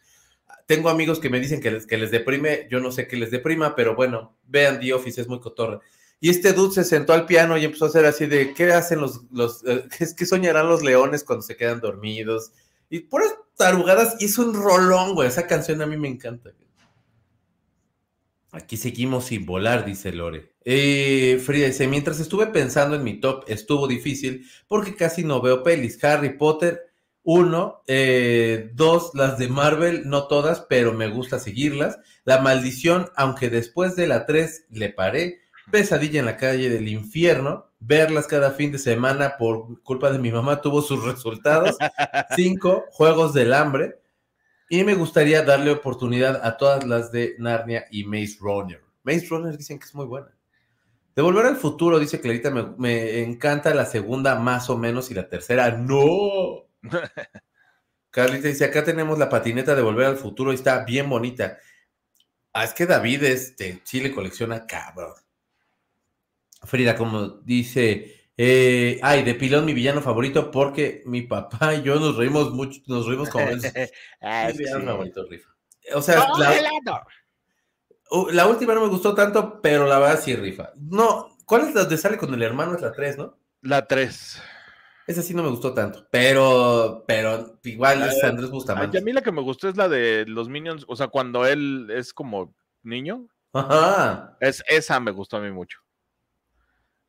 Tengo 0.67 0.89
amigos 0.89 1.21
que 1.21 1.29
me 1.31 1.39
dicen 1.41 1.61
que 1.61 1.71
les, 1.71 1.87
que 1.87 1.99
les 1.99 2.11
deprime, 2.11 2.67
yo 2.71 2.81
no 2.81 2.91
sé 2.91 3.07
qué 3.07 3.17
les 3.17 3.31
deprima, 3.31 3.77
pero 3.77 3.95
bueno, 3.95 4.37
vean 4.49 4.81
The 4.81 4.93
Office, 4.95 5.21
es 5.21 5.29
muy 5.29 5.39
cotorra. 5.41 5.79
Y 6.21 6.31
este 6.31 6.55
dude 6.55 6.73
se 6.75 6.85
sentó 6.85 7.13
al 7.13 7.27
piano 7.27 7.57
y 7.59 7.65
empezó 7.67 7.85
a 7.85 7.89
hacer 7.89 8.07
así 8.07 8.27
de, 8.27 8.55
¿qué 8.55 8.73
hacen 8.73 9.01
los, 9.01 9.21
los, 9.31 9.63
eh, 9.67 9.85
qué, 10.17 10.27
soñarán 10.27 10.69
los 10.69 10.83
leones 10.83 11.23
cuando 11.23 11.43
se 11.43 11.57
quedan 11.57 11.81
dormidos? 11.81 12.51
Y 12.89 13.01
puras 13.01 13.35
tarugadas, 13.57 14.17
es 14.21 14.39
un 14.39 14.55
rolón, 14.55 15.15
güey, 15.15 15.29
esa 15.29 15.47
canción 15.47 15.83
a 15.83 15.87
mí 15.87 15.97
me 15.97 16.09
encanta. 16.09 16.51
Aquí 18.55 18.77
seguimos 18.77 19.25
sin 19.25 19.47
volar, 19.47 19.85
dice 19.85 20.13
Lore. 20.13 20.53
Eh, 20.65 21.43
Frida 21.45 21.67
dice, 21.67 21.89
mientras 21.89 22.21
estuve 22.21 22.47
pensando 22.47 22.95
en 22.95 23.03
mi 23.03 23.19
top, 23.19 23.43
estuvo 23.49 23.89
difícil 23.89 24.47
porque 24.69 24.95
casi 24.95 25.25
no 25.25 25.41
veo 25.41 25.65
pelis. 25.65 26.03
Harry 26.05 26.39
Potter, 26.39 26.81
uno, 27.25 27.83
eh, 27.89 28.71
dos, 28.75 29.11
las 29.15 29.39
de 29.39 29.49
Marvel, 29.49 30.09
no 30.09 30.29
todas, 30.29 30.61
pero 30.69 30.93
me 30.93 31.09
gusta 31.09 31.41
seguirlas. 31.41 31.99
La 32.25 32.41
maldición, 32.41 33.09
aunque 33.17 33.51
después 33.51 33.97
de 33.97 34.07
la 34.07 34.25
tres 34.25 34.67
le 34.71 34.89
paré. 34.91 35.41
Pesadilla 35.73 36.21
en 36.21 36.27
la 36.27 36.37
calle 36.37 36.71
del 36.71 36.87
infierno, 36.87 37.73
verlas 37.81 38.29
cada 38.29 38.53
fin 38.53 38.71
de 38.71 38.79
semana 38.79 39.37
por 39.37 39.83
culpa 39.83 40.13
de 40.13 40.21
mi 40.21 40.31
mamá 40.31 40.61
tuvo 40.61 40.81
sus 40.81 41.03
resultados. 41.03 41.77
Cinco, 42.37 42.85
Juegos 42.93 43.35
del 43.35 43.53
Hambre. 43.53 44.04
Y 44.75 44.83
me 44.83 44.95
gustaría 44.95 45.41
darle 45.43 45.71
oportunidad 45.71 46.45
a 46.45 46.57
todas 46.57 46.85
las 46.85 47.13
de 47.13 47.37
Narnia 47.39 47.87
y 47.93 48.03
Maze 48.03 48.39
Runner. 48.41 48.83
Maze 49.05 49.29
Runner 49.29 49.57
dicen 49.57 49.79
que 49.79 49.85
es 49.85 49.95
muy 49.95 50.05
buena. 50.05 50.37
De 51.15 51.23
Volver 51.23 51.47
al 51.47 51.55
Futuro, 51.55 52.01
dice 52.01 52.21
Clarita, 52.21 52.51
me, 52.51 52.75
me 52.77 53.23
encanta 53.23 53.73
la 53.73 53.87
segunda 53.87 54.35
más 54.35 54.69
o 54.71 54.77
menos 54.77 55.13
y 55.13 55.15
la 55.15 55.29
tercera 55.29 55.71
no. 55.71 56.67
Carlita 58.11 58.49
dice, 58.49 58.65
acá 58.65 58.83
tenemos 58.83 59.17
la 59.17 59.29
patineta 59.29 59.77
de 59.77 59.83
Volver 59.83 60.07
al 60.07 60.17
Futuro 60.17 60.51
y 60.51 60.57
está 60.57 60.85
bien 60.85 61.09
bonita. 61.09 61.57
Ah, 62.53 62.65
es 62.65 62.75
que 62.75 62.87
David 62.87 63.23
este, 63.23 63.81
sí 63.85 64.01
le 64.01 64.11
colecciona 64.11 64.67
cabrón. 64.67 65.15
Frida, 66.65 66.97
como 66.97 67.29
dice, 67.29 68.24
eh, 68.37 68.99
ay, 69.03 69.23
de 69.23 69.35
pilón 69.35 69.65
mi 69.65 69.75
villano 69.75 70.01
favorito 70.01 70.51
porque 70.51 71.03
mi 71.07 71.23
papá 71.23 71.75
y 71.75 71.83
yo 71.83 72.01
nos 72.01 72.17
reímos 72.17 72.53
mucho, 72.53 72.81
nos 72.87 73.07
reímos 73.07 73.29
como 73.29 73.49
es 73.49 73.63
Ah, 74.21 74.47
mi 74.49 74.53
sí, 74.53 74.59
villano 74.59 74.81
sí. 74.81 74.87
favorito, 74.87 75.27
rifa. 75.29 75.51
O 75.95 76.03
sea, 76.03 76.27
la, 76.39 76.55
la 78.33 78.47
última 78.47 78.75
no 78.75 78.81
me 78.83 78.89
gustó 78.89 79.15
tanto, 79.15 79.61
pero 79.61 79.87
la 79.87 79.99
verdad 79.99 80.21
sí 80.21 80.35
rifa. 80.35 80.73
No, 80.77 81.37
¿cuál 81.45 81.69
es 81.69 81.75
la 81.75 81.85
de 81.85 81.97
sale 81.97 82.17
con 82.17 82.33
el 82.35 82.43
hermano? 82.43 82.75
Es 82.75 82.83
la 82.83 82.93
3, 82.93 83.19
¿no? 83.19 83.39
La 83.61 83.87
3. 83.87 84.43
Esa 85.07 85.21
sí 85.23 85.35
no 85.35 85.43
me 85.43 85.51
gustó 85.51 85.75
tanto, 85.75 86.07
pero, 86.11 87.05
pero 87.07 87.59
igual 87.65 88.03
es 88.05 88.25
Andrés 88.25 88.51
Bustamante. 88.51 88.99
a 88.99 89.01
mí 89.03 89.13
la 89.13 89.21
que 89.21 89.33
me 89.33 89.43
gustó 89.43 89.69
es 89.69 89.77
la 89.77 89.89
de 89.89 90.25
los 90.27 90.49
Minions, 90.49 90.87
o 90.89 90.97
sea, 90.97 91.09
cuando 91.09 91.47
él 91.47 91.91
es 91.91 92.15
como 92.15 92.55
niño, 92.83 93.27
Ajá. 93.53 94.37
es, 94.41 94.63
esa 94.67 95.01
me 95.01 95.11
gustó 95.11 95.37
a 95.37 95.41
mí 95.41 95.51
mucho. 95.51 95.84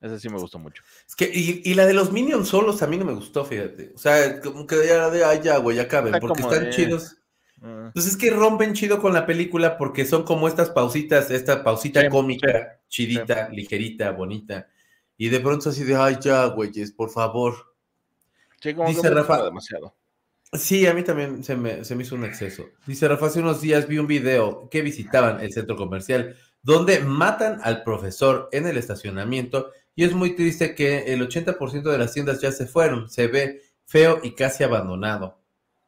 Esa 0.06 0.20
sí 0.20 0.30
me 0.30 0.38
gustó 0.38 0.60
mucho. 0.60 0.84
Es 1.08 1.16
que, 1.16 1.26
y, 1.34 1.62
y 1.66 1.74
la 1.74 1.86
de 1.88 1.94
los 1.94 2.12
Minions 2.12 2.48
solos 2.48 2.82
a 2.84 2.88
mí 2.88 2.98
no 2.98 3.06
me 3.06 3.14
gustó, 3.14 3.44
fíjate. 3.44 3.92
O 3.96 3.98
sea, 3.98 4.40
como 4.42 4.68
que 4.68 4.76
ya 4.86 5.10
de, 5.10 5.24
ay, 5.26 5.40
ya, 5.44 5.58
güey, 5.58 5.78
ya 5.78 5.88
caben, 5.88 6.14
Está 6.14 6.28
porque 6.28 6.42
están 6.44 6.64
de- 6.66 6.70
chidos. 6.70 7.18
Mm. 7.62 7.88
Pues 7.94 8.06
es 8.06 8.16
que 8.16 8.30
rompen 8.30 8.74
chido 8.74 9.02
con 9.02 9.14
la 9.14 9.26
película 9.26 9.78
porque 9.78 10.06
son 10.06 10.24
como 10.24 10.48
estas 10.48 10.70
pausitas, 10.70 11.32
esta 11.32 11.64
pausita 11.64 12.02
Sí, 12.02 12.10
cómica, 12.10 12.80
chidita, 12.88 13.50
ligerita, 13.50 14.12
bonita. 14.12 14.68
Y 15.18 15.30
de 15.30 15.40
pronto 15.40 15.70
así 15.70 15.84
de, 15.84 15.96
ay, 15.96 16.18
ya, 16.22 16.46
güeyes, 16.46 16.92
por 16.92 17.10
favor. 17.10 17.56
Como 18.76 18.88
Dice 18.88 19.10
Rafa- 19.10 19.44
demasiado. 19.44 19.96
Sí, 20.54 20.86
a 20.88 20.94
mí 20.94 21.04
también 21.04 21.44
se 21.44 21.56
me, 21.56 21.84
se 21.84 21.96
me 21.96 22.04
hizo 22.04 22.16
un 22.16 22.26
exceso. 22.26 22.66
Dice 22.86 23.08
Rafa, 23.08 23.26
hace 23.26 23.40
unos 23.40 23.60
días 23.62 23.88
vi 23.88 23.98
un 23.98 24.08
video 24.08 24.70
que 24.70 24.82
visitaban 24.82 25.40
el 25.42 25.52
centro 25.52 25.76
comercial 25.76 26.36
donde 26.62 27.00
matan 27.00 27.60
al 27.64 27.84
profesor 27.84 28.50
en 28.52 28.66
el 28.68 28.78
estacionamiento 28.78 29.72
y 29.96 30.04
es 30.04 30.14
muy 30.14 30.36
triste 30.36 30.76
que 30.76 31.14
el 31.14 31.22
80% 31.28 31.84
de 31.84 31.98
las 31.98 32.14
tiendas 32.14 32.42
ya 32.42 32.52
se 32.52 32.68
fueron. 32.68 33.10
Se 33.10 33.28
ve 33.28 33.62
feo 33.86 34.20
y 34.24 34.32
casi 34.32 34.64
abandonado. 34.64 35.40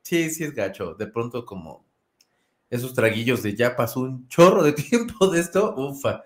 Sí, 0.01 0.29
sí 0.29 0.45
es 0.45 0.53
gacho. 0.53 0.93
De 0.93 1.07
pronto 1.07 1.45
como 1.45 1.85
esos 2.69 2.93
traguillos 2.93 3.43
de 3.43 3.55
ya 3.55 3.75
pasó 3.75 3.99
un 3.99 4.27
chorro 4.29 4.63
de 4.63 4.71
tiempo 4.73 5.27
de 5.27 5.41
esto, 5.41 5.75
ufa. 5.77 6.23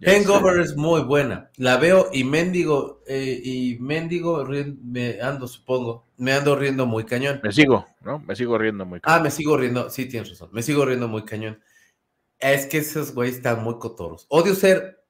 Hangover 0.00 0.60
es 0.60 0.76
muy 0.76 1.02
buena. 1.02 1.50
La 1.56 1.76
veo 1.76 2.08
y 2.12 2.24
mendigo, 2.24 3.02
eh, 3.06 3.40
y 3.42 3.78
mendigo 3.80 4.44
me 4.82 5.20
ando, 5.20 5.46
supongo. 5.46 6.06
Me 6.16 6.32
ando 6.32 6.56
riendo 6.56 6.86
muy 6.86 7.04
cañón. 7.04 7.40
Me 7.42 7.52
sigo, 7.52 7.86
¿no? 8.00 8.18
Me 8.20 8.34
sigo 8.36 8.58
riendo 8.58 8.84
muy 8.84 9.00
Ah, 9.02 9.20
me 9.20 9.30
sigo 9.30 9.56
riendo. 9.56 9.90
Sí, 9.90 10.06
tienes 10.06 10.30
razón. 10.30 10.50
Me 10.52 10.62
sigo 10.62 10.84
riendo 10.84 11.08
muy 11.08 11.24
cañón. 11.24 11.60
Es 12.38 12.66
que 12.66 12.78
esos 12.78 13.14
güeyes 13.14 13.36
están 13.36 13.62
muy 13.62 13.78
cotorros. 13.78 14.26
Odio 14.28 14.54
ser 14.54 15.03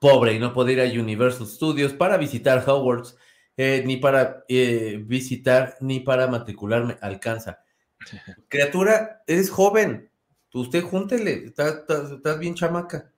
pobre 0.00 0.34
y 0.34 0.38
no 0.38 0.52
poder 0.52 0.78
ir 0.78 0.98
a 0.98 1.00
Universal 1.00 1.46
Studios 1.46 1.92
para 1.92 2.16
visitar 2.16 2.64
Hogwarts, 2.66 3.16
eh, 3.56 3.82
ni 3.84 3.96
para 3.96 4.44
eh, 4.48 5.02
visitar, 5.04 5.76
ni 5.80 6.00
para 6.00 6.26
matricularme. 6.26 6.96
Alcanza. 7.00 7.60
Criatura, 8.48 9.22
eres 9.26 9.50
joven. 9.50 10.10
Usted 10.54 10.82
júntele. 10.82 11.44
Estás 11.46 11.84
estás 12.10 12.38
bien 12.38 12.54
chamaca. 12.54 13.12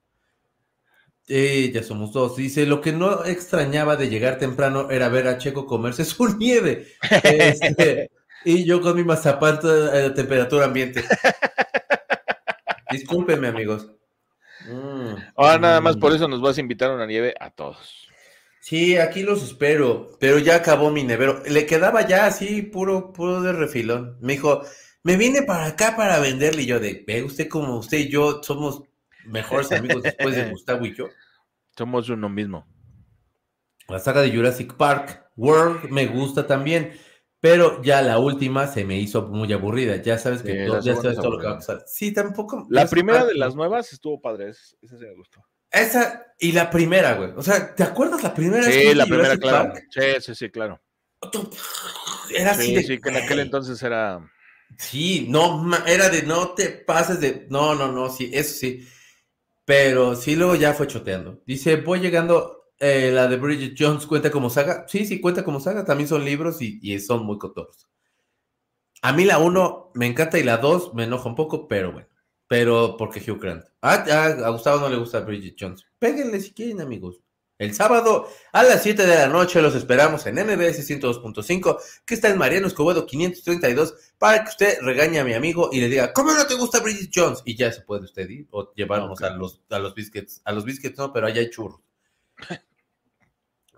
Eh, 1.29 1.71
ya 1.73 1.83
somos 1.83 2.13
dos. 2.13 2.37
Dice, 2.37 2.67
lo 2.67 2.81
que 2.81 2.93
no 2.93 3.25
extrañaba 3.25 3.97
de 3.97 4.09
llegar 4.09 4.39
temprano 4.39 4.91
era 4.91 5.09
ver 5.09 5.29
a 5.29 5.39
Checo 5.39 5.67
comerse 5.67 6.05
su 6.07 6.37
nieve. 6.37 6.89
Este, 7.23 8.11
y 8.45 8.65
yo 8.65 8.81
con 8.81 8.97
mi 8.97 9.05
mazapán 9.05 9.61
a 9.63 10.07
a 10.07 10.15
temperatura 10.15 10.65
ambiente. 10.65 11.05
Discúlpenme, 12.91 13.49
amigos. 13.49 13.89
Mm, 14.67 15.15
Ahora 15.37 15.59
nada 15.59 15.81
más 15.81 15.97
mm. 15.97 16.01
por 16.01 16.15
eso 16.15 16.29
nos 16.29 16.41
vas 16.41 16.59
a 16.59 16.61
invitar 16.61 16.91
a 16.91 16.95
una 16.95 17.07
nieve 17.07 17.35
a 17.39 17.51
todos. 17.51 18.09
Sí, 18.61 18.99
aquí 18.99 19.23
los 19.23 19.43
espero, 19.43 20.11
pero 20.21 20.39
ya 20.39 20.57
acabó 20.57 20.91
mi 20.91 21.03
nevero. 21.03 21.43
Le 21.47 21.65
quedaba 21.67 22.07
ya 22.07 22.27
así, 22.27 22.63
puro, 22.63 23.13
puro 23.13 23.41
de 23.41 23.53
refilón. 23.53 24.19
Me 24.21 24.35
dijo, 24.35 24.63
me 25.03 25.17
vine 25.17 25.43
para 25.43 25.67
acá 25.67 25.97
para 25.97 26.21
venderle. 26.21 26.63
Y 26.63 26.67
yo 26.67 26.79
de, 26.79 27.03
ve 27.07 27.23
usted 27.23 27.49
como 27.49 27.79
usted 27.79 27.99
y 27.99 28.09
yo 28.11 28.43
somos 28.43 28.83
mejores 29.25 29.73
amigos 29.73 30.03
después 30.03 30.37
de 30.37 30.45
Gustavo 30.51 30.85
y 30.85 30.95
yo. 30.95 31.09
Somos 31.77 32.09
uno 32.11 32.29
mismo. 32.29 32.67
La 33.89 33.99
saga 33.99 34.21
de 34.21 34.31
Jurassic 34.31 34.75
Park 34.75 35.31
World 35.37 35.91
me 35.91 36.07
gusta 36.07 36.47
también, 36.47 36.93
pero 37.41 37.83
ya 37.83 38.03
la 38.03 38.19
última 38.19 38.67
se 38.67 38.85
me 38.85 38.99
hizo 38.99 39.23
muy 39.29 39.53
aburrida. 39.53 39.97
Ya 39.97 40.19
sabes 40.19 40.43
que 40.43 40.53
Sí, 40.53 40.67
todo- 40.67 40.81
ya 40.81 40.95
sabes 40.95 41.13
es 41.13 41.17
todo 41.17 41.31
lo 41.33 41.39
que 41.39 41.47
va 41.47 41.53
a 41.53 41.57
pasar. 41.57 41.85
Sí, 41.87 42.13
tampoco. 42.13 42.67
La 42.69 42.87
primera 42.87 43.25
de 43.25 43.35
las 43.35 43.55
nuevas 43.55 43.93
estuvo 43.93 44.21
padre, 44.21 44.51
es- 44.51 44.77
esa 44.83 44.99
sí 44.99 45.05
me 45.05 45.15
gustó. 45.15 45.43
Esa 45.71 46.27
y 46.39 46.53
la 46.53 46.69
primera, 46.71 47.15
güey. 47.15 47.31
O 47.37 47.43
sea, 47.43 47.75
¿te 47.75 47.83
acuerdas 47.85 48.23
la 48.23 48.35
primera? 48.35 48.65
Sí, 48.65 48.93
la 48.95 49.07
primera, 49.07 49.37
claro. 49.37 49.73
Park? 49.73 49.85
Sí, 49.91 50.01
sí, 50.21 50.35
sí, 50.35 50.51
claro. 50.51 50.81
Era 52.35 52.53
así 52.53 52.67
Sí, 52.67 52.75
de, 52.75 52.83
sí, 52.83 52.99
que 53.01 53.09
en 53.11 53.17
aquel 53.17 53.41
entonces 53.41 53.83
era. 53.83 54.21
Sí, 54.79 55.27
no, 55.29 55.69
era 55.87 56.09
de 56.09 56.23
no 56.23 56.51
te 56.51 56.69
pases 56.71 57.21
de. 57.21 57.47
No, 57.51 57.75
no, 57.75 57.91
no, 57.93 58.09
sí, 58.09 58.31
eso 58.33 58.55
sí. 58.55 58.87
Pero 59.65 60.17
sí, 60.17 60.37
luego 60.37 60.55
ya 60.57 60.75
fue 60.75 60.87
choteando. 60.87 61.43
Dice, 61.47 61.77
voy 61.77 62.01
llegando. 62.01 62.60
Eh, 62.81 63.11
la 63.13 63.29
de 63.29 63.37
Bridget 63.37 63.77
Jones 63.79 64.07
cuenta 64.07 64.31
como 64.31 64.51
saga. 64.51 64.87
Sí, 64.89 65.07
sí, 65.07 65.21
cuenta 65.21 65.45
como 65.45 65.61
saga. 65.61 65.85
También 65.85 66.09
son 66.09 66.25
libros 66.25 66.61
y, 66.63 66.81
y 66.83 66.99
son 66.99 67.25
muy 67.25 67.39
cotorros. 67.39 67.89
A 69.03 69.13
mí 69.13 69.25
la 69.25 69.39
1 69.39 69.93
me 69.95 70.07
encanta 70.07 70.39
y 70.39 70.43
la 70.43 70.57
2 70.59 70.95
me 70.95 71.05
enoja 71.05 71.29
un 71.29 71.35
poco, 71.35 71.69
pero 71.69 71.93
bueno. 71.93 72.09
Pero 72.49 72.97
porque 72.97 73.21
Hugh 73.21 73.41
Grant. 73.41 73.65
Ah, 73.83 74.05
ah, 74.11 74.47
a 74.47 74.51
Gustavo 74.51 74.81
no 74.81 74.89
le 74.89 74.97
gusta 74.97 75.21
Bridget 75.21 75.57
Jones. 75.59 75.87
Péguenle 75.99 76.41
si 76.41 76.53
quieren, 76.53 76.81
amigos. 76.81 77.21
El 77.59 77.75
sábado 77.75 78.27
a 78.53 78.63
las 78.63 78.83
7 78.83 79.07
de 79.07 79.15
la 79.15 79.29
noche 79.29 79.61
los 79.61 79.75
esperamos 79.75 80.27
en 80.27 80.37
MBS 80.37 80.83
102.5, 80.89 81.79
que 82.07 82.15
está 82.15 82.31
en 82.31 82.39
Mariano 82.39 82.67
Escobedo 82.67 83.07
532, 83.07 83.95
para 84.19 84.43
que 84.43 84.49
usted 84.49 84.79
regañe 84.81 85.19
a 85.21 85.25
mi 85.25 85.35
amigo 85.35 85.69
y 85.71 85.81
le 85.81 85.91
diga, 85.91 86.13
¿cómo 86.15 86.33
no 86.33 86.47
te 86.47 86.55
gusta 86.55 86.81
Bridget 86.81 87.11
Jones? 87.15 87.43
Y 87.45 87.57
ya 87.57 87.71
se 87.71 87.83
puede 87.83 88.05
usted 88.05 88.29
ir 88.31 88.49
o 88.51 88.73
llevarnos 88.75 89.21
a 89.23 89.31
los 89.31 89.61
a 89.69 89.79
los 89.79 89.95
biscuits. 89.95 90.41
A 90.45 90.53
los 90.53 90.65
biscuits 90.65 90.97
no, 90.97 91.13
pero 91.13 91.27
allá 91.27 91.41
hay 91.41 91.51
churros. 91.51 91.81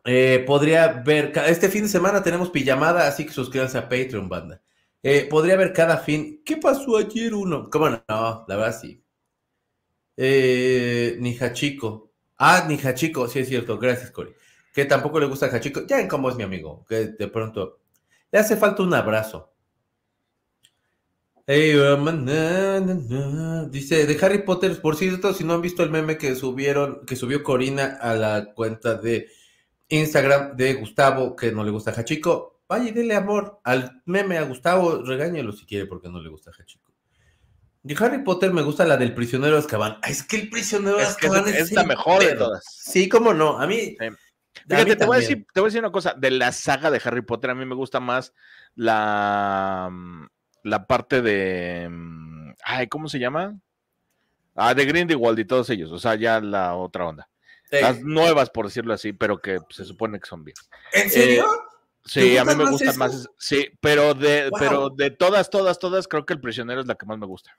Eh, 0.04 0.42
podría 0.46 0.88
ver, 0.88 1.32
este 1.46 1.68
fin 1.68 1.84
de 1.84 1.88
semana 1.88 2.22
tenemos 2.22 2.50
pijamada, 2.50 3.06
así 3.06 3.24
que 3.24 3.32
suscríbanse 3.32 3.78
a 3.78 3.88
Patreon, 3.88 4.28
banda. 4.28 4.60
Eh, 5.02 5.26
podría 5.28 5.56
ver 5.56 5.72
cada 5.72 5.98
fin. 5.98 6.42
¿Qué 6.44 6.56
pasó 6.56 6.96
ayer 6.96 7.34
uno? 7.34 7.68
¿Cómo 7.70 7.90
no? 7.90 8.02
No, 8.08 8.44
la 8.48 8.56
verdad 8.56 8.78
sí. 8.80 9.02
Eh, 10.16 11.16
ni 11.20 11.36
Hachiko. 11.38 12.12
Ah, 12.38 12.64
ni 12.68 12.76
Hachiko, 12.78 13.28
sí 13.28 13.40
es 13.40 13.48
cierto, 13.48 13.78
gracias, 13.78 14.10
Cory. 14.10 14.34
Que 14.74 14.84
tampoco 14.84 15.20
le 15.20 15.26
gusta 15.26 15.46
Hachiko. 15.46 15.86
Ya 15.86 16.00
en 16.00 16.08
cómo 16.08 16.28
es 16.30 16.36
mi 16.36 16.42
amigo, 16.44 16.84
que 16.88 17.06
de 17.06 17.28
pronto 17.28 17.80
le 18.30 18.38
hace 18.38 18.56
falta 18.56 18.82
un 18.82 18.94
abrazo. 18.94 19.52
Na. 21.46 22.80
Dice 23.70 24.06
de 24.06 24.18
Harry 24.24 24.42
Potter, 24.44 24.80
por 24.80 24.96
cierto, 24.96 25.34
si 25.34 25.44
no 25.44 25.54
han 25.54 25.62
visto 25.62 25.82
el 25.82 25.90
meme 25.90 26.16
que 26.16 26.34
subieron, 26.36 27.04
que 27.06 27.16
subió 27.16 27.42
Corina 27.42 27.98
a 28.00 28.14
la 28.14 28.52
cuenta 28.54 28.94
de 28.94 29.28
Instagram 29.92 30.56
de 30.56 30.74
Gustavo, 30.74 31.36
que 31.36 31.52
no 31.52 31.62
le 31.62 31.70
gusta 31.70 31.92
Hachiko, 31.92 32.62
vaya 32.68 32.88
y 32.88 32.92
dele 32.92 33.14
amor 33.14 33.60
al 33.64 34.02
meme 34.06 34.38
a 34.38 34.42
Gustavo, 34.42 35.02
regáñelo 35.02 35.52
si 35.52 35.66
quiere 35.66 35.86
porque 35.86 36.08
no 36.08 36.20
le 36.20 36.30
gusta 36.30 36.50
Hachiko. 36.50 36.90
De 37.82 37.96
Harry 37.98 38.22
Potter 38.22 38.52
me 38.52 38.62
gusta 38.62 38.84
la 38.84 38.96
del 38.96 39.12
prisionero 39.12 39.54
de 39.54 39.58
Azkaban. 39.58 39.98
Ay, 40.02 40.12
es 40.12 40.22
que 40.22 40.36
el 40.36 40.48
prisionero 40.48 40.96
de 40.96 41.02
Es 41.02 41.16
que 41.16 41.26
Azkaban 41.26 41.48
es, 41.48 41.54
es, 41.56 41.62
es 41.62 41.72
la 41.72 41.84
mejor 41.84 42.24
de 42.24 42.34
todas. 42.34 42.64
Sí, 42.64 43.08
cómo 43.08 43.34
no. 43.34 43.58
A 43.58 43.66
mí. 43.66 43.96
Sí. 43.98 44.04
a 44.04 44.10
mí 44.10 44.16
Fíjate, 44.68 44.96
te 44.96 45.04
voy, 45.06 45.16
a 45.16 45.20
decir, 45.20 45.46
te 45.52 45.60
voy 45.60 45.66
a 45.66 45.68
decir 45.68 45.80
una 45.80 45.90
cosa. 45.92 46.14
De 46.16 46.30
la 46.30 46.52
saga 46.52 46.90
de 46.90 47.00
Harry 47.04 47.22
Potter, 47.22 47.50
a 47.50 47.54
mí 47.54 47.66
me 47.66 47.74
gusta 47.74 48.00
más 48.00 48.32
la, 48.74 49.88
mm, 49.90 50.26
la 50.64 50.86
parte 50.86 51.20
de. 51.22 51.88
mm, 51.90 52.52
Ay, 52.64 52.86
¿cómo 52.86 53.08
se 53.08 53.18
llama? 53.18 53.58
Ah, 54.54 54.74
de 54.74 54.84
Grindelwald 54.84 55.38
y 55.38 55.44
todos 55.44 55.68
ellos. 55.70 55.90
O 55.90 55.98
sea, 55.98 56.14
ya 56.14 56.40
la 56.40 56.76
otra 56.76 57.06
onda. 57.06 57.28
Eh, 57.72 57.80
Las 57.80 58.02
nuevas, 58.02 58.50
por 58.50 58.66
decirlo 58.66 58.92
así, 58.92 59.12
pero 59.14 59.40
que 59.40 59.58
se 59.70 59.84
supone 59.84 60.20
que 60.20 60.26
son 60.28 60.44
bien. 60.44 60.54
¿En 60.92 61.10
serio? 61.10 61.46
Sí, 62.04 62.36
a 62.36 62.44
mí 62.44 62.54
me 62.54 62.64
más 62.64 62.72
gustan 62.72 62.98
más. 62.98 63.28
Sí, 63.38 63.66
pero 63.80 64.12
de, 64.12 64.50
Wow. 64.50 64.58
pero 64.60 64.90
de 64.90 65.10
todas, 65.10 65.48
todas, 65.48 65.78
todas, 65.78 66.06
creo 66.06 66.26
que 66.26 66.34
el 66.34 66.40
prisionero 66.40 66.82
es 66.82 66.86
la 66.86 66.96
que 66.96 67.06
más 67.06 67.18
me 67.18 67.26
gusta. 67.26 67.56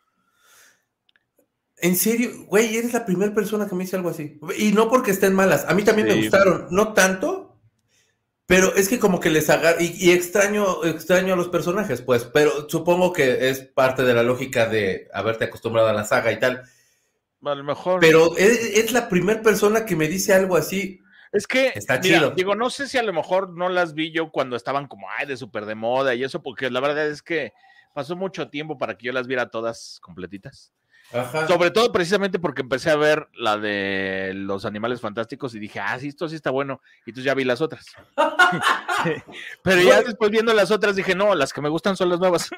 En 1.77 1.95
serio, 1.95 2.29
güey, 2.47 2.77
eres 2.77 2.93
la 2.93 3.05
primera 3.05 3.33
persona 3.33 3.67
que 3.67 3.75
me 3.75 3.83
dice 3.85 3.95
algo 3.95 4.09
así. 4.09 4.39
Y 4.57 4.71
no 4.71 4.87
porque 4.89 5.11
estén 5.11 5.33
malas. 5.33 5.65
A 5.67 5.73
mí 5.73 5.83
también 5.83 6.07
me 6.07 6.15
gustaron, 6.15 6.67
no 6.69 6.93
tanto, 6.93 7.59
pero 8.45 8.75
es 8.75 8.87
que 8.87 8.99
como 8.99 9.19
que 9.19 9.31
les 9.31 9.49
agar 9.49 9.81
y, 9.81 9.93
y 9.97 10.11
extraño, 10.11 10.85
extraño 10.85 11.33
a 11.33 11.37
los 11.37 11.49
personajes, 11.49 12.01
pues. 12.01 12.25
Pero 12.25 12.69
supongo 12.69 13.11
que 13.13 13.49
es 13.49 13.61
parte 13.61 14.03
de 14.03 14.13
la 14.13 14.23
lógica 14.23 14.67
de 14.67 15.09
haberte 15.13 15.45
acostumbrado 15.45 15.87
a 15.89 15.93
la 15.93 16.05
saga 16.05 16.31
y 16.31 16.39
tal. 16.39 16.61
A 17.45 17.55
lo 17.55 17.63
mejor. 17.63 17.99
Pero 17.99 18.37
es, 18.37 18.77
es 18.77 18.91
la 18.91 19.09
primera 19.09 19.41
persona 19.41 19.85
que 19.85 19.95
me 19.95 20.07
dice 20.07 20.33
algo 20.33 20.55
así. 20.55 21.01
Es 21.31 21.47
que, 21.47 21.71
Está 21.75 21.99
mira, 21.99 22.19
chido. 22.19 22.31
digo, 22.31 22.55
no 22.55 22.69
sé 22.69 22.87
si 22.87 22.97
a 22.97 23.03
lo 23.03 23.11
mejor 23.11 23.49
no 23.57 23.67
las 23.67 23.95
vi 23.95 24.11
yo 24.11 24.29
cuando 24.31 24.55
estaban 24.55 24.87
como, 24.87 25.07
ay, 25.09 25.25
de 25.25 25.35
súper 25.35 25.65
de 25.65 25.73
moda 25.75 26.13
y 26.13 26.23
eso, 26.23 26.43
porque 26.43 26.69
la 26.69 26.79
verdad 26.79 27.07
es 27.07 27.23
que 27.23 27.53
pasó 27.93 28.15
mucho 28.15 28.49
tiempo 28.49 28.77
para 28.77 28.97
que 28.97 29.07
yo 29.07 29.13
las 29.13 29.25
viera 29.27 29.49
todas 29.49 29.99
completitas. 30.01 30.71
Ajá. 31.13 31.47
Sobre 31.47 31.71
todo 31.71 31.91
precisamente 31.91 32.39
porque 32.39 32.61
empecé 32.61 32.89
a 32.89 32.95
ver 32.95 33.27
la 33.33 33.57
de 33.57 34.31
los 34.33 34.65
animales 34.65 34.99
fantásticos 34.99 35.53
y 35.55 35.59
dije, 35.59 35.79
ah, 35.79 35.97
sí, 35.99 36.07
esto 36.07 36.27
sí 36.27 36.35
está 36.35 36.49
bueno. 36.49 36.81
Y 37.05 37.11
entonces 37.11 37.25
ya 37.25 37.33
vi 37.33 37.43
las 37.43 37.61
otras. 37.61 37.85
Pero 39.63 39.81
ya 39.81 40.01
después 40.01 40.31
viendo 40.31 40.53
las 40.53 40.71
otras 40.71 40.95
dije, 40.95 41.15
no, 41.15 41.35
las 41.35 41.53
que 41.53 41.61
me 41.61 41.69
gustan 41.69 41.95
son 41.95 42.09
las 42.09 42.19
nuevas. 42.19 42.49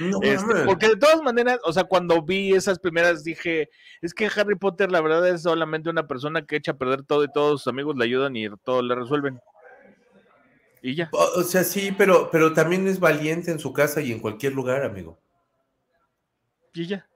No, 0.00 0.20
Este, 0.22 0.64
porque 0.64 0.88
de 0.88 0.96
todas 0.96 1.22
maneras, 1.22 1.58
o 1.64 1.72
sea, 1.72 1.84
cuando 1.84 2.22
vi 2.22 2.54
esas 2.54 2.78
primeras 2.78 3.24
dije, 3.24 3.70
es 4.00 4.14
que 4.14 4.30
Harry 4.34 4.56
Potter 4.56 4.90
la 4.90 5.00
verdad 5.00 5.26
es 5.28 5.42
solamente 5.42 5.90
una 5.90 6.06
persona 6.06 6.42
que 6.42 6.56
echa 6.56 6.72
a 6.72 6.78
perder 6.78 7.02
todo 7.02 7.24
y 7.24 7.32
todos 7.32 7.62
sus 7.62 7.68
amigos 7.68 7.96
le 7.96 8.04
ayudan 8.04 8.36
y 8.36 8.48
todo 8.64 8.82
le 8.82 8.94
resuelven. 8.94 9.40
Y 10.82 10.94
ya. 10.94 11.08
O 11.12 11.40
o 11.40 11.42
sea, 11.42 11.64
sí, 11.64 11.92
pero, 11.96 12.30
pero 12.30 12.52
también 12.52 12.86
es 12.86 13.00
valiente 13.00 13.50
en 13.50 13.58
su 13.58 13.72
casa 13.72 14.00
y 14.00 14.12
en 14.12 14.20
cualquier 14.20 14.52
lugar, 14.52 14.84
amigo. 14.84 15.18
Y 16.72 16.86
ya. 16.86 17.08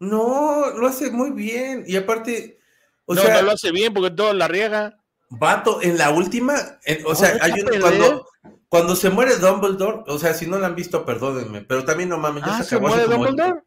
No, 0.00 0.70
lo 0.70 0.86
hace 0.86 1.10
muy 1.10 1.30
bien. 1.30 1.84
Y 1.86 1.96
aparte, 1.96 2.60
o 3.06 3.14
no, 3.14 3.22
sea, 3.22 3.34
no 3.36 3.42
lo 3.42 3.50
hace 3.52 3.72
bien 3.72 3.92
porque 3.92 4.10
todo 4.10 4.32
la 4.32 4.48
riega. 4.48 4.98
Vato, 5.30 5.82
en 5.82 5.98
la 5.98 6.10
última, 6.10 6.54
en- 6.84 7.04
o 7.04 7.10
No, 7.10 7.14
sea, 7.14 7.36
hay 7.40 7.50
a 7.52 7.54
un- 7.54 7.60
perder. 7.64 7.80
cuando, 7.80 8.26
cuando 8.68 8.96
se 8.96 9.10
muere 9.10 9.36
Dumbledore, 9.36 10.04
o 10.06 10.18
sea, 10.18 10.32
si 10.34 10.46
no 10.46 10.58
la 10.58 10.68
han 10.68 10.74
visto, 10.74 11.04
perdónenme, 11.04 11.62
pero 11.62 11.84
también 11.84 12.08
no 12.08 12.16
mames, 12.18 12.44
ya 12.44 12.56
Ah, 12.56 12.62
se 12.62 12.70
¿se 12.70 12.74
acabó 12.76 12.88
hace 12.94 12.96
muere 13.06 13.12
como- 13.12 13.24
Dumbledore? 13.26 13.62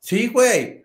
Sí, 0.00 0.28
güey. 0.28 0.84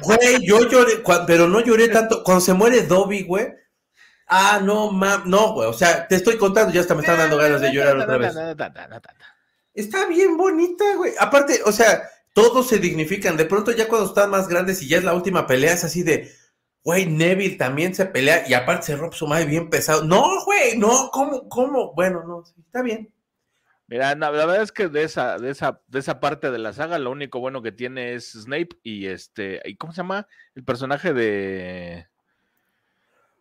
Güey, 0.00 0.46
yo 0.46 0.60
lloré, 0.68 1.02
pero 1.26 1.48
no 1.48 1.60
lloré 1.60 1.88
tanto. 1.88 2.22
Cuando 2.24 2.40
se 2.40 2.52
muere 2.52 2.82
Dobby, 2.82 3.22
güey. 3.24 3.48
Ah, 4.26 4.60
no, 4.62 4.90
mam, 4.90 5.22
no, 5.28 5.52
güey. 5.52 5.68
O 5.68 5.72
sea, 5.72 6.08
te 6.08 6.16
estoy 6.16 6.36
contando, 6.36 6.72
ya 6.72 6.80
hasta 6.80 6.94
me 6.94 7.00
están 7.02 7.18
dando 7.18 7.36
ganas 7.36 7.60
de 7.60 7.72
llorar 7.72 7.96
otra 7.98 8.16
vez. 8.18 8.34
Está 9.74 10.06
bien 10.06 10.36
bonita, 10.36 10.84
güey. 10.96 11.12
Aparte, 11.18 11.60
o 11.64 11.72
sea, 11.72 12.02
todos 12.32 12.68
se 12.68 12.78
dignifican. 12.78 13.36
De 13.36 13.44
pronto, 13.44 13.72
ya 13.72 13.88
cuando 13.88 14.06
están 14.08 14.30
más 14.30 14.48
grandes 14.48 14.80
y 14.82 14.88
ya 14.88 14.98
es 14.98 15.04
la 15.04 15.14
última 15.14 15.46
pelea, 15.46 15.72
es 15.72 15.84
así 15.84 16.02
de, 16.02 16.30
güey, 16.82 17.06
Neville 17.06 17.56
también 17.56 17.94
se 17.94 18.06
pelea 18.06 18.44
y 18.48 18.54
aparte 18.54 18.86
se 18.86 18.96
rompe 18.96 19.16
su 19.16 19.26
madre 19.26 19.46
bien 19.46 19.70
pesado. 19.70 20.04
No, 20.04 20.44
güey, 20.44 20.78
no, 20.78 21.10
¿cómo, 21.12 21.48
cómo? 21.48 21.92
Bueno, 21.94 22.22
no, 22.24 22.44
sí, 22.44 22.54
está 22.64 22.82
bien. 22.82 23.12
Mira, 23.86 24.14
la 24.14 24.30
verdad 24.30 24.62
es 24.62 24.72
que 24.72 24.88
de 24.88 25.02
esa, 25.02 25.36
de 25.38 25.50
esa, 25.50 25.82
de 25.88 25.98
esa 25.98 26.18
parte 26.18 26.50
de 26.50 26.58
la 26.58 26.72
saga, 26.72 26.98
lo 26.98 27.10
único 27.10 27.38
bueno 27.40 27.60
que 27.60 27.70
tiene 27.70 28.14
es 28.14 28.32
Snape 28.32 28.70
y 28.82 29.06
este, 29.06 29.60
¿y 29.64 29.76
cómo 29.76 29.92
se 29.92 29.98
llama? 29.98 30.26
El 30.54 30.64
personaje 30.64 31.12
de 31.12 32.06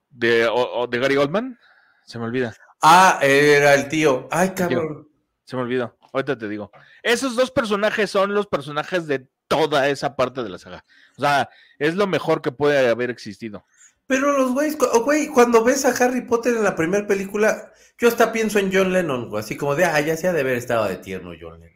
de, 0.09 0.45
o- 0.47 0.81
o 0.81 0.87
de 0.87 0.99
Gary 0.99 1.17
Oldman. 1.17 1.57
Se 2.05 2.19
me 2.19 2.25
olvida, 2.25 2.53
Ah, 2.81 3.19
era 3.21 3.73
el 3.75 3.87
tío. 3.87 4.27
Ay, 4.31 4.49
cabrón. 4.53 5.07
se 5.45 5.55
me 5.55 5.61
olvidó. 5.61 5.97
Ahorita 6.13 6.37
te 6.37 6.47
digo. 6.47 6.71
Esos 7.01 7.35
dos 7.35 7.51
personajes 7.51 8.09
son 8.09 8.33
los 8.33 8.47
personajes 8.47 9.07
de 9.07 9.27
toda 9.47 9.89
esa 9.89 10.15
parte 10.15 10.43
de 10.43 10.49
la 10.49 10.59
saga. 10.59 10.85
O 11.17 11.21
sea, 11.21 11.49
es 11.79 11.95
lo 11.95 12.07
mejor 12.07 12.41
que 12.41 12.51
puede 12.51 12.87
haber 12.87 13.09
existido. 13.09 13.65
Pero 14.05 14.37
los 14.37 14.51
güeyes, 14.53 14.77
güey, 14.77 15.27
cuando 15.27 15.63
ves 15.63 15.85
a 15.85 15.89
Harry 16.03 16.21
Potter 16.21 16.55
en 16.55 16.63
la 16.63 16.75
primera 16.75 17.07
película, 17.07 17.73
yo 17.97 18.07
hasta 18.07 18.31
pienso 18.31 18.59
en 18.59 18.71
John 18.71 18.93
Lennon, 18.93 19.29
así 19.37 19.57
como 19.57 19.75
de, 19.75 19.85
ah, 19.85 19.99
ya 20.01 20.15
se 20.15 20.27
ha 20.27 20.33
de 20.33 20.41
haber 20.41 20.57
estado 20.57 20.87
de 20.87 20.97
tierno 20.97 21.31
John 21.39 21.59
Lennon. 21.59 21.73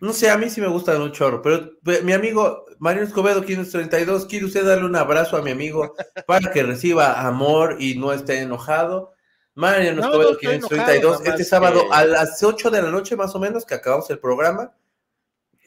No 0.00 0.12
sé, 0.12 0.30
a 0.30 0.36
mí 0.36 0.50
sí 0.50 0.60
me 0.60 0.68
gusta 0.68 1.00
un 1.00 1.10
chorro, 1.12 1.40
pero 1.40 1.72
ve, 1.82 2.02
mi 2.02 2.12
amigo 2.12 2.66
Mario 2.78 3.02
Escobedo 3.02 3.42
532, 3.42 4.26
¿quiere 4.26 4.44
usted 4.44 4.64
darle 4.64 4.84
un 4.84 4.94
abrazo 4.94 5.38
a 5.38 5.42
mi 5.42 5.50
amigo 5.50 5.94
para 6.26 6.52
que 6.52 6.62
reciba 6.62 7.26
amor 7.26 7.76
y 7.80 7.96
no 7.98 8.12
esté 8.12 8.40
enojado? 8.40 9.15
Mario 9.56 9.94
No, 9.94 10.02
Escobedo 10.02 10.30
no 10.30 10.34
estoy 10.36 10.48
532, 10.58 10.96
enojado, 11.02 11.18
nada 11.24 11.30
este 11.30 11.44
sábado 11.44 11.88
que- 11.88 11.94
a 11.96 12.04
las 12.04 12.42
8 12.42 12.70
de 12.70 12.82
la 12.82 12.90
noche 12.90 13.16
más 13.16 13.34
o 13.34 13.38
menos, 13.40 13.64
que 13.66 13.74
acabamos 13.74 14.08
el 14.10 14.18
programa, 14.20 14.72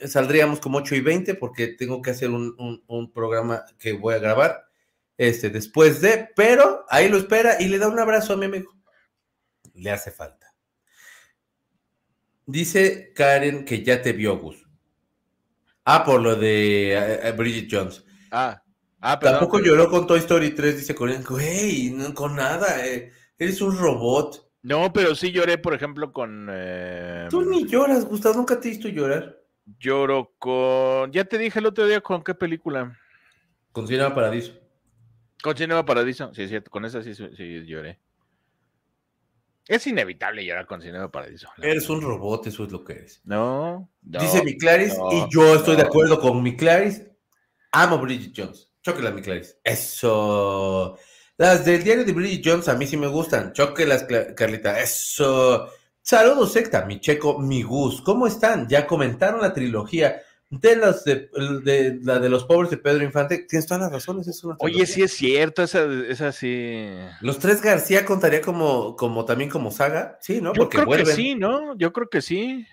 saldríamos 0.05 0.59
como 0.61 0.77
8 0.77 0.95
y 0.95 1.01
20 1.01 1.35
porque 1.35 1.67
tengo 1.67 2.01
que 2.01 2.11
hacer 2.11 2.29
un, 2.29 2.55
un- 2.57 2.83
un 2.87 3.11
programa 3.11 3.65
que 3.77 3.91
voy 3.93 4.13
a 4.15 4.19
grabar 4.19 4.65
este, 5.17 5.49
después 5.49 5.99
de, 6.01 6.29
pero 6.35 6.85
ahí 6.87 7.09
lo 7.09 7.17
espera 7.17 7.57
y 7.59 7.67
le 7.67 7.77
da 7.79 7.89
un 7.89 7.99
abrazo 7.99 8.33
a 8.33 8.37
mi 8.37 8.45
amigo. 8.45 8.71
Le 9.73 9.91
hace 9.91 10.11
falta. 10.11 10.53
Dice 12.45 13.11
Karen 13.13 13.65
que 13.65 13.83
ya 13.83 14.01
te 14.01 14.13
vio, 14.13 14.37
Gus. 14.37 14.65
Ah, 15.85 16.03
por 16.03 16.21
lo 16.21 16.35
de 16.35 16.93
eh, 16.93 17.19
eh, 17.27 17.31
Bridget 17.33 17.67
Jones. 17.71 18.03
Ah, 18.31 18.61
ah, 19.01 19.19
perdón. 19.19 19.39
Tampoco 19.39 19.59
lloró 19.59 19.89
con 19.89 20.07
Toy 20.07 20.19
Story 20.19 20.51
3, 20.51 20.77
dice 20.77 20.95
Corean. 20.95 21.23
Güey, 21.23 21.91
no, 21.91 22.13
con 22.13 22.35
nada. 22.35 22.85
eh, 22.85 23.11
eres 23.39 23.61
un 23.61 23.77
robot. 23.77 24.47
No, 24.61 24.91
pero 24.91 25.15
sí 25.15 25.31
lloré, 25.31 25.57
por 25.57 25.73
ejemplo, 25.73 26.11
con. 26.11 26.49
eh, 26.51 27.27
Tú 27.29 27.41
ni 27.43 27.65
lloras, 27.65 28.05
Gustavo. 28.05 28.35
Nunca 28.35 28.59
te 28.59 28.67
he 28.67 28.71
visto 28.71 28.89
llorar. 28.89 29.39
Lloro 29.79 30.33
con. 30.37 31.11
Ya 31.11 31.23
te 31.25 31.37
dije 31.37 31.59
el 31.59 31.65
otro 31.65 31.85
día 31.87 32.01
con 32.01 32.23
qué 32.23 32.35
película. 32.35 32.97
Con 33.71 33.87
Cinema 33.87 34.13
Paradiso. 34.13 34.53
Con 35.41 35.55
Cinema 35.55 35.85
Paradiso. 35.85 36.33
Sí, 36.33 36.43
es 36.43 36.49
cierto. 36.49 36.69
Con 36.69 36.83
esa 36.85 37.01
sí, 37.01 37.15
sí, 37.15 37.65
lloré. 37.65 37.99
Es 39.67 39.85
inevitable 39.87 40.43
llorar 40.43 40.65
con 40.65 40.81
Cinema 40.81 41.09
Paradiso. 41.11 41.47
Eres 41.59 41.87
verdad. 41.87 41.97
un 41.97 42.01
robot, 42.01 42.47
eso 42.47 42.63
es 42.65 42.71
lo 42.71 42.83
que 42.83 42.93
eres. 42.93 43.21
No. 43.23 43.89
no, 44.01 44.19
Dice 44.19 44.43
mi 44.43 44.57
Claris, 44.57 44.97
no, 44.97 45.11
y 45.11 45.25
yo 45.31 45.55
estoy 45.55 45.75
de 45.75 45.83
acuerdo 45.83 46.19
con 46.19 46.41
mi 46.41 46.57
Claris. 46.57 47.03
Amo 47.71 47.99
Bridget 47.99 48.33
Jones. 48.35 48.71
Chóquelas, 48.81 49.13
mi 49.13 49.21
Claris. 49.21 49.57
Eso. 49.63 50.97
Las 51.39 51.63
del 51.63 51.81
diario 51.83 52.03
de 52.03 52.11
Bridget 52.11 52.41
Jones 52.45 52.67
a 52.67 52.75
mí 52.75 52.85
sí 52.85 52.97
me 52.97 53.07
gustan. 53.07 53.53
Chóquelas, 53.53 54.05
Cla- 54.07 54.35
Carlita. 54.35 54.77
Eso. 54.81 55.69
Saludos, 56.01 56.51
secta, 56.51 56.83
mi 56.85 56.99
checo, 56.99 57.39
mi 57.39 57.63
Gus. 57.63 58.01
¿Cómo 58.01 58.27
están? 58.27 58.67
Ya 58.67 58.85
comentaron 58.85 59.39
la 59.41 59.53
trilogía 59.53 60.21
de, 60.49 60.75
los 60.75 61.05
de, 61.05 61.29
de- 61.63 61.97
la 62.03 62.19
de 62.19 62.27
los 62.27 62.43
pobres 62.43 62.69
de 62.71 62.77
Pedro 62.77 63.05
Infante. 63.05 63.45
Tienes 63.47 63.65
todas 63.67 63.83
las 63.83 63.91
razones. 63.93 64.27
Es 64.27 64.43
una 64.43 64.57
Oye, 64.59 64.85
sí 64.85 65.01
es 65.01 65.13
cierto. 65.13 65.63
Esa, 65.63 65.85
esa 66.09 66.33
sí. 66.33 66.89
Los 67.21 67.39
tres 67.39 67.61
García 67.61 68.03
contaría 68.05 68.41
como, 68.41 68.97
como 68.97 69.23
también 69.23 69.49
como 69.49 69.71
saga. 69.71 70.17
Sí, 70.21 70.41
¿no? 70.41 70.53
Yo 70.53 70.63
Porque 70.63 70.75
creo 70.77 70.87
vuelven. 70.87 71.07
que 71.07 71.13
sí, 71.13 71.35
¿no? 71.35 71.73
Yo 71.77 71.93
creo 71.93 72.09
que 72.09 72.21
sí. 72.21 72.67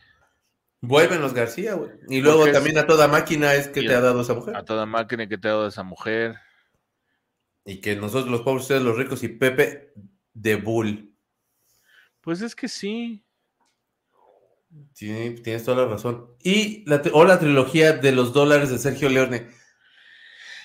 Vuelven 0.80 1.20
los 1.20 1.34
García, 1.34 1.74
güey. 1.74 1.90
Y 2.08 2.20
luego 2.20 2.38
Porque 2.38 2.50
es- 2.50 2.56
también 2.56 2.78
a 2.78 2.86
toda 2.88 3.06
máquina 3.06 3.54
es 3.54 3.68
que 3.68 3.82
te 3.82 3.94
ha 3.94 4.00
dado 4.00 4.22
esa 4.22 4.34
mujer. 4.34 4.56
A 4.56 4.64
toda 4.64 4.86
máquina 4.86 5.28
que 5.28 5.38
te 5.38 5.46
ha 5.46 5.52
dado 5.52 5.68
esa 5.68 5.84
mujer. 5.84 6.34
Y 7.66 7.80
que 7.80 7.96
nosotros 7.96 8.30
los 8.30 8.42
pobres, 8.42 8.62
ustedes 8.62 8.82
los 8.82 8.96
ricos 8.96 9.22
y 9.24 9.28
Pepe 9.28 9.92
de 10.32 10.56
Bull. 10.56 11.12
Pues 12.20 12.40
es 12.40 12.54
que 12.54 12.68
sí. 12.68 13.24
Sí, 14.92 15.34
tienes 15.42 15.64
toda 15.64 15.84
la 15.84 15.90
razón. 15.90 16.28
Y 16.42 16.88
la, 16.88 17.02
o 17.12 17.24
la 17.24 17.38
trilogía 17.38 17.92
de 17.92 18.12
los 18.12 18.32
dólares 18.32 18.70
de 18.70 18.78
Sergio 18.78 19.08
Leone. 19.08 19.48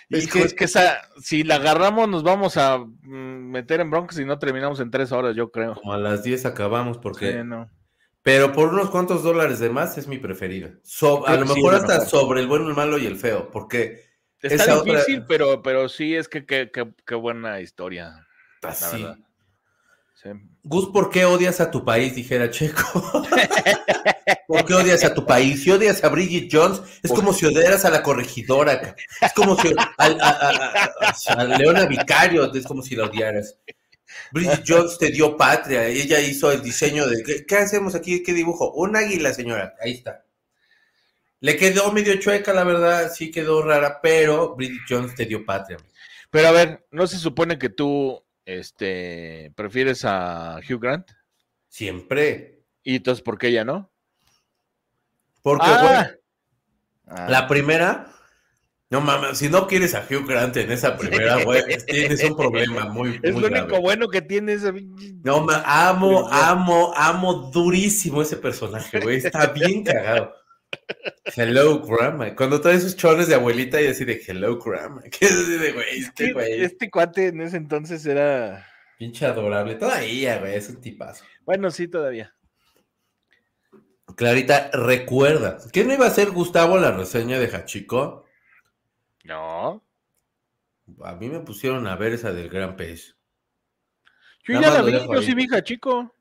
Es 0.10 0.28
que, 0.28 0.42
es 0.42 0.54
que 0.54 0.66
esa, 0.66 1.02
si 1.22 1.44
la 1.44 1.56
agarramos, 1.56 2.10
nos 2.10 2.22
vamos 2.22 2.58
a 2.58 2.78
mm, 2.78 3.50
meter 3.50 3.80
en 3.80 3.90
broncas 3.90 4.20
y 4.20 4.26
no 4.26 4.38
terminamos 4.40 4.80
en 4.82 4.92
tres 4.92 5.12
horas, 5.12 5.36
yo 5.36 5.52
creo. 5.52 5.76
Como 5.76 5.94
a 5.94 5.98
las 5.98 6.24
10 6.24 6.46
acabamos 6.46 6.98
porque... 6.98 7.32
Sí, 7.32 7.38
no. 7.46 7.70
Pero 8.22 8.52
por 8.52 8.70
unos 8.70 8.90
cuantos 8.92 9.24
dólares 9.24 9.60
de 9.60 9.70
más 9.70 9.98
es 9.98 10.08
mi 10.08 10.20
preferida. 10.20 10.74
So- 10.84 11.26
a 11.26 11.38
lo 11.38 11.48
sí, 11.48 11.56
mejor 11.56 11.76
hasta 11.76 12.02
sobre 12.02 12.42
el 12.42 12.48
bueno, 12.48 12.68
el 12.70 12.76
malo 12.76 13.00
y 13.00 13.06
el 13.08 13.16
feo. 13.16 13.50
Porque 13.50 14.11
Está 14.42 14.64
Esa 14.64 14.80
otra- 14.80 14.94
difícil, 15.00 15.26
pero, 15.28 15.62
pero 15.62 15.88
sí 15.90 16.16
es 16.16 16.28
que 16.28 16.46
qué 16.46 17.16
buena 17.16 17.60
historia. 17.62 18.26
así. 18.64 19.02
verdad. 19.04 19.18
Sí. 20.16 20.30
Gus, 20.64 20.90
¿por 20.92 21.10
qué 21.10 21.26
odias 21.26 21.60
a 21.62 21.72
tu 21.72 21.84
país? 21.84 22.14
Dijera 22.14 22.50
Checo. 22.52 22.84
¿Por 24.48 24.66
qué 24.66 24.74
odias 24.76 25.04
a 25.04 25.14
tu 25.16 25.26
país? 25.26 25.64
Si 25.64 25.72
odias 25.72 26.04
a 26.04 26.10
Bridget 26.10 26.48
Jones, 26.52 26.82
es 27.02 27.12
como 27.12 27.34
si 27.34 27.46
odiaras 27.48 27.86
a 27.86 27.90
la 27.90 28.04
corregidora. 28.04 28.96
Es 29.22 29.34
como 29.34 29.56
si 29.56 29.74
a, 29.78 29.94
a- 29.98 31.34
a- 31.38 31.44
Leona 31.58 31.86
Vicario, 31.86 32.54
es 32.54 32.66
como 32.68 32.84
si 32.84 32.96
la 32.96 33.06
odiaras. 33.06 33.58
Bridget 34.32 34.64
Jones 34.68 34.98
te 35.00 35.10
dio 35.10 35.38
patria, 35.38 35.88
ella 35.88 36.20
hizo 36.20 36.52
el 36.52 36.62
diseño 36.62 37.08
de... 37.08 37.24
¿Qué, 37.24 37.46
qué 37.46 37.58
hacemos 37.58 37.96
aquí? 37.96 38.22
¿Qué 38.22 38.34
dibujo? 38.34 38.72
Un 38.74 38.96
águila, 38.96 39.34
señora. 39.34 39.74
Ahí 39.82 39.94
está. 39.94 40.24
Le 41.42 41.58
quedó 41.58 41.92
medio 41.92 42.16
chueca, 42.20 42.54
la 42.54 42.64
verdad, 42.64 43.12
sí 43.14 43.30
quedó 43.32 43.62
rara, 43.64 44.00
pero 44.02 44.56
Bridget 44.56 44.82
Jones 44.88 45.16
te 45.16 45.26
dio 45.26 45.44
patria. 45.46 45.78
Pero 46.30 46.48
a 46.48 46.52
ver, 46.52 46.86
¿no 46.92 47.08
se 47.08 47.18
supone 47.18 47.58
que 47.60 47.70
tú 47.70 48.24
este, 48.46 49.52
prefieres 49.56 50.06
a 50.06 50.60
Hugh 50.60 50.80
Grant? 50.80 51.10
Siempre. 51.68 52.64
¿Y 52.84 52.96
entonces 52.98 53.24
por 53.24 53.38
qué 53.38 53.48
ella 53.48 53.66
no? 53.66 53.92
Porque, 55.42 55.66
Ah. 55.68 55.82
güey, 55.82 56.18
Ah, 57.14 57.28
La 57.30 57.46
primera, 57.46 58.08
no 58.90 59.02
mames, 59.02 59.38
si 59.38 59.50
no 59.50 59.68
quieres 59.68 59.96
a 59.96 60.06
Hugh 60.10 60.26
Grant 60.26 60.56
en 60.56 60.72
esa 60.72 60.96
primera, 60.96 61.44
güey, 61.44 61.62
tienes 61.88 62.24
un 62.24 62.38
problema 62.38 62.86
muy, 62.86 63.20
es 63.22 63.34
muy 63.34 63.42
lo 63.42 63.50
grave. 63.50 63.64
único 63.66 63.82
bueno 63.82 64.08
que 64.08 64.22
tiene 64.22 64.54
esa 64.54 64.72
pinche- 64.72 65.20
No, 65.22 65.42
ma, 65.44 65.62
amo, 65.66 66.30
amo, 66.32 66.94
amo 66.96 67.52
durísimo 67.52 68.22
ese 68.22 68.38
personaje, 68.38 69.02
güey, 69.02 69.18
está 69.18 69.48
bien 69.48 69.84
cagado. 69.84 70.34
Hello, 71.36 71.82
grandma. 71.82 72.36
Cuando 72.36 72.60
trae 72.62 72.76
esos 72.76 72.96
chones 72.96 73.28
de 73.28 73.36
abuelita 73.36 73.82
y 73.82 73.88
así 73.88 74.04
de 74.06 74.22
hello, 74.28 74.58
grandma. 74.60 75.02
¿Qué 75.12 75.26
es 75.26 75.32
así 75.34 75.58
de, 75.58 75.72
güey? 75.72 76.00
Este 76.00 76.34
güey, 76.34 76.62
Este 76.64 76.90
cuate 76.90 77.28
en 77.28 77.42
ese 77.42 77.58
entonces 77.58 78.06
era. 78.06 78.68
pinche 78.98 79.26
adorable. 79.26 79.76
Todavía, 79.76 80.40
güey, 80.40 80.56
es 80.56 80.70
un 80.70 80.82
tipazo. 80.82 81.24
Bueno, 81.46 81.72
sí, 81.72 81.88
todavía. 81.88 82.36
Clarita, 84.16 84.70
recuerda, 84.74 85.58
¿qué 85.72 85.84
no 85.86 85.94
iba 85.94 86.06
a 86.06 86.10
hacer 86.10 86.32
Gustavo 86.32 86.78
la 86.78 86.92
reseña 86.92 87.40
de 87.40 87.48
Hachiko? 87.48 88.26
No. 89.24 89.84
A 91.04 91.16
mí 91.16 91.30
me 91.30 91.40
pusieron 91.40 91.88
a 91.88 91.96
ver 91.96 92.14
esa 92.14 92.34
del 92.34 92.50
Gran 92.50 92.76
Pez. 92.76 93.16
Yo 94.44 94.60
Nada 94.60 94.78
ya 94.78 94.82
la 94.82 94.86
vi, 95.00 95.06
yo 95.08 95.20
ahí. 95.20 95.26
sí 95.26 95.34
vi 95.34 95.48
chico. 95.64 96.14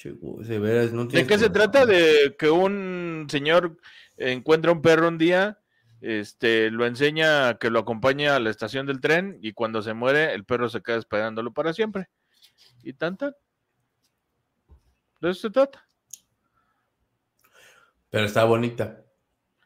Che, 0.00 0.14
de 0.14 0.58
veras, 0.58 0.92
no 0.92 1.02
¿De 1.02 1.10
tienes 1.10 1.28
qué 1.28 1.38
se 1.38 1.50
trata? 1.50 1.84
De 1.84 2.34
que 2.38 2.48
un 2.48 3.26
señor 3.28 3.76
encuentra 4.16 4.72
un 4.72 4.80
perro 4.80 5.08
un 5.08 5.18
día, 5.18 5.58
este, 6.00 6.70
lo 6.70 6.86
enseña 6.86 7.48
a 7.48 7.58
que 7.58 7.68
lo 7.68 7.80
acompaña 7.80 8.34
a 8.34 8.40
la 8.40 8.48
estación 8.48 8.86
del 8.86 9.02
tren 9.02 9.38
y 9.42 9.52
cuando 9.52 9.82
se 9.82 9.92
muere, 9.92 10.32
el 10.32 10.46
perro 10.46 10.70
se 10.70 10.80
queda 10.80 10.96
esperándolo 10.96 11.52
para 11.52 11.74
siempre. 11.74 12.08
Y 12.82 12.94
tanta. 12.94 13.36
De 15.20 15.32
eso 15.32 15.40
se 15.42 15.50
trata. 15.50 15.86
Pero 18.08 18.24
está 18.24 18.44
bonita. 18.44 19.04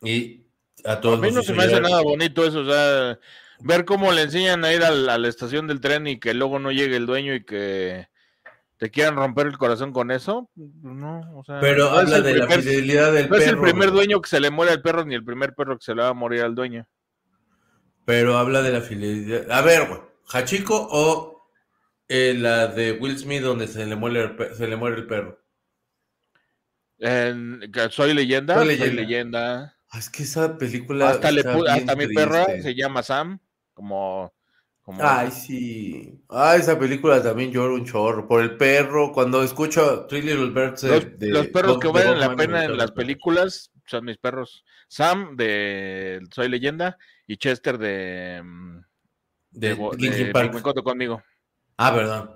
Y 0.03 0.49
a 0.85 0.95
A 0.95 1.01
todos 1.01 1.21
mí 1.21 1.31
no 1.31 1.45
se 1.45 1.53
me 1.53 1.63
hace 1.63 1.81
nada 1.81 2.03
bonito 2.03 2.45
eso, 2.45 2.63
o 2.63 2.65
sea, 2.65 3.21
ver 3.61 3.85
cómo 3.85 4.11
le 4.11 4.23
enseñan 4.23 4.65
a 4.65 4.75
ir 4.75 4.83
a 4.83 4.91
la 4.91 5.29
estación 5.29 5.69
del 5.69 5.81
tren 5.81 6.09
y 6.09 6.19
que 6.19 6.35
luego 6.35 6.59
no 6.59 6.73
llegue 6.73 6.97
el 6.97 7.07
dueño 7.07 7.37
y 7.37 7.45
que 7.45 8.13
te 8.77 8.91
quieran 8.91 9.17
romper 9.17 9.47
el 9.47 9.57
corazón 9.59 9.93
con 9.93 10.11
eso, 10.11 10.51
no, 10.57 11.39
o 11.39 11.45
sea, 11.45 11.61
Pero 11.61 11.91
no 11.91 11.99
habla 11.99 12.21
de 12.21 12.35
la 12.37 12.47
fidelidad 12.49 13.13
del 13.13 13.29
No 13.31 13.37
es 13.37 13.45
el 13.47 13.51
perro. 13.51 13.63
primer 13.63 13.91
dueño 13.93 14.21
que 14.21 14.29
se 14.29 14.41
le 14.41 14.51
muere 14.51 14.73
al 14.73 14.83
perro 14.83 15.05
ni 15.05 15.15
el 15.15 15.25
primer 15.25 15.55
perro 15.55 15.79
que 15.79 15.85
se 15.85 15.95
le 15.95 16.03
va 16.03 16.09
a 16.09 16.15
morir 16.15 16.43
al 16.43 16.55
dueño. 16.55 16.87
Pero 18.05 18.37
habla 18.37 18.61
de 18.63 18.73
la 18.73 18.81
fidelidad. 18.81 19.51
A 19.51 19.63
ver, 19.63 19.89
güey. 19.89 20.01
¿Hachiko 20.33 20.89
o 20.91 21.49
eh, 22.09 22.35
la 22.37 22.67
de 22.67 22.93
Will 22.93 23.19
Smith 23.19 23.43
donde 23.43 23.67
se 23.69 23.87
le 23.87 23.97
muere 23.97 24.23
el, 24.23 24.37
pe- 24.37 24.55
se 24.55 24.67
le 24.69 24.77
muere 24.77 24.97
el 24.97 25.07
perro? 25.07 25.41
En- 26.99 27.61
soy 27.91 28.15
leyenda, 28.15 28.55
Soy 28.57 28.77
soy 28.77 28.91
leyenda. 28.91 29.77
Ah, 29.91 29.99
es 29.99 30.11
que 30.11 30.23
esa 30.25 30.57
película. 30.59 31.11
Hasta, 31.11 31.31
le 31.31 31.41
hasta 31.43 31.97
mi 31.97 32.09
perra 32.09 32.47
se 32.61 32.75
llama 32.75 33.03
Sam, 33.03 33.39
como, 33.75 34.33
como 34.85 35.03
Ay, 35.03 35.31
sí. 35.31 36.21
Ah, 36.29 36.57
esa 36.57 36.79
película 36.79 37.23
también 37.23 37.51
lloro 37.51 37.75
un 37.75 37.87
chorro. 37.87 38.29
Por 38.29 38.43
el 38.43 38.57
perro. 38.59 39.13
Cuando 39.13 39.43
escucho 39.43 40.07
Three 40.07 40.21
Little 40.23 40.51
Birds. 40.51 40.83
de- 40.83 40.89
los, 40.91 41.19
de 41.19 41.31
los 41.31 41.47
perros 41.49 41.79
que 41.79 41.89
valen 41.89 42.21
la 42.21 42.37
pena 42.37 42.65
en 42.65 42.77
las 42.77 42.93
películas 42.93 43.71
son 43.87 44.05
mis 44.05 44.19
perros. 44.19 44.63
Sam 44.89 45.37
de 45.37 46.21
Soy 46.31 46.49
Leyenda 46.51 46.99
y 47.27 47.39
Chester 47.39 47.79
de, 47.79 48.43
mm, 48.45 48.79
De 49.53 49.69
de 49.71 50.27
Park. 50.33 50.53
Me 50.53 50.59
Encuentro 50.59 50.85
conmigo. 50.85 51.23
Ah, 51.79 51.95
perdón. 51.95 52.31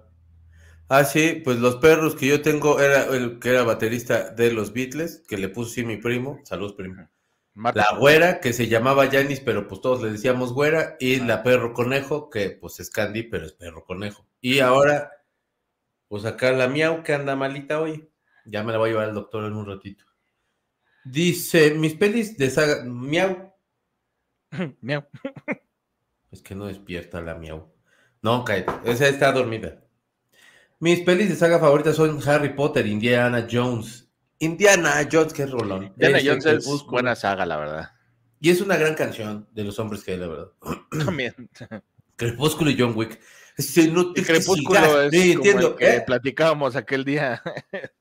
Ah, 0.89 1.05
sí, 1.05 1.43
pues 1.45 1.59
los 1.59 1.77
perros 1.77 2.15
que 2.15 2.29
yo 2.29 2.41
tengo 2.41 2.81
era 2.81 3.05
el 3.15 3.39
que 3.39 3.51
era 3.51 3.63
baterista 3.63 4.31
de 4.31 4.53
los 4.53 4.73
Beatles, 4.73 5.23
que 5.29 5.37
le 5.37 5.51
puso 5.51 5.71
sí 5.71 5.85
mi 5.85 5.99
primo, 5.99 6.41
saludos 6.45 6.73
primo. 6.73 7.07
Marta. 7.59 7.87
La 7.91 7.99
güera, 7.99 8.41
que 8.41 8.53
se 8.53 8.69
llamaba 8.69 9.11
Janis, 9.11 9.41
pero 9.41 9.69
pues 9.69 9.81
todos 9.81 10.03
le 10.03 10.13
decíamos 10.13 10.53
güera, 10.53 10.97
y 11.01 11.21
la 11.21 11.43
perro 11.43 11.75
conejo, 11.75 12.31
que 12.31 12.51
pues 12.51 12.81
es 12.81 12.91
Candy, 12.91 13.25
pero 13.25 13.47
es 13.47 13.53
perro 13.53 13.85
conejo. 13.85 14.27
Y 14.41 14.61
ahora, 14.61 15.11
pues 16.09 16.25
acá 16.25 16.53
la 16.53 16.69
miau, 16.69 17.03
que 17.03 17.15
anda 17.15 17.37
malita 17.37 17.81
hoy. 17.81 18.09
Ya 18.47 18.63
me 18.63 18.73
la 18.73 18.79
voy 18.79 18.91
a 18.91 18.93
llevar 18.93 19.09
al 19.09 19.15
doctor 19.15 19.45
en 19.45 19.55
un 19.55 19.67
ratito. 19.67 20.05
Dice, 21.05 21.73
mis 21.73 21.95
pelis 21.95 22.39
de 22.39 22.51
saga, 22.51 22.85
miau, 22.85 23.49
Miau. 24.81 25.05
Es 26.31 26.43
que 26.43 26.55
no 26.55 26.67
despierta 26.67 27.23
la 27.23 27.35
miau. 27.35 27.73
No, 28.21 28.45
cállate. 28.45 28.91
Esa 28.91 29.09
está 29.09 29.33
dormida. 29.33 29.83
Mis 30.79 31.01
pelis 31.01 31.31
de 31.31 31.37
saga 31.37 31.59
favoritas 31.59 31.97
son 31.97 32.21
Harry 32.29 32.51
Potter, 32.51 32.87
Indiana 32.87 33.47
Jones. 33.51 34.08
Indiana 34.41 35.09
Jones, 35.11 35.33
qué 35.33 35.47
rolón. 35.47 35.93
Diana 35.97 36.19
Ese 36.19 36.29
Jones 36.29 36.47
es 36.47 36.67
buena 36.87 37.15
saga, 37.17 37.45
la 37.47 37.57
verdad. 37.57 37.93
Y 38.41 38.51
es 38.51 38.61
una 38.61 38.77
gran 38.77 38.95
canción 38.95 39.49
de 39.53 39.65
los 39.65 39.79
hombres 39.81 40.05
que 40.05 40.13
hay, 40.13 40.19
la 40.19 40.29
verdad. 40.29 40.49
También. 41.05 41.35
Crepúsculo 42.17 42.71
y 42.71 42.77
John 42.79 42.93
Wick. 42.97 43.19
Se 43.57 43.89
no 43.89 44.13
te 44.13 44.21
El 44.21 44.27
crepúsculo 44.27 44.79
sigas. 44.81 45.05
es 45.05 45.11
Sí, 45.11 45.19
como 45.35 45.45
entiendo. 45.45 45.69
el 45.71 45.77
que 45.77 45.97
¿Eh? 45.97 46.01
platicábamos 46.07 46.77
aquel 46.77 47.05
día. 47.05 47.43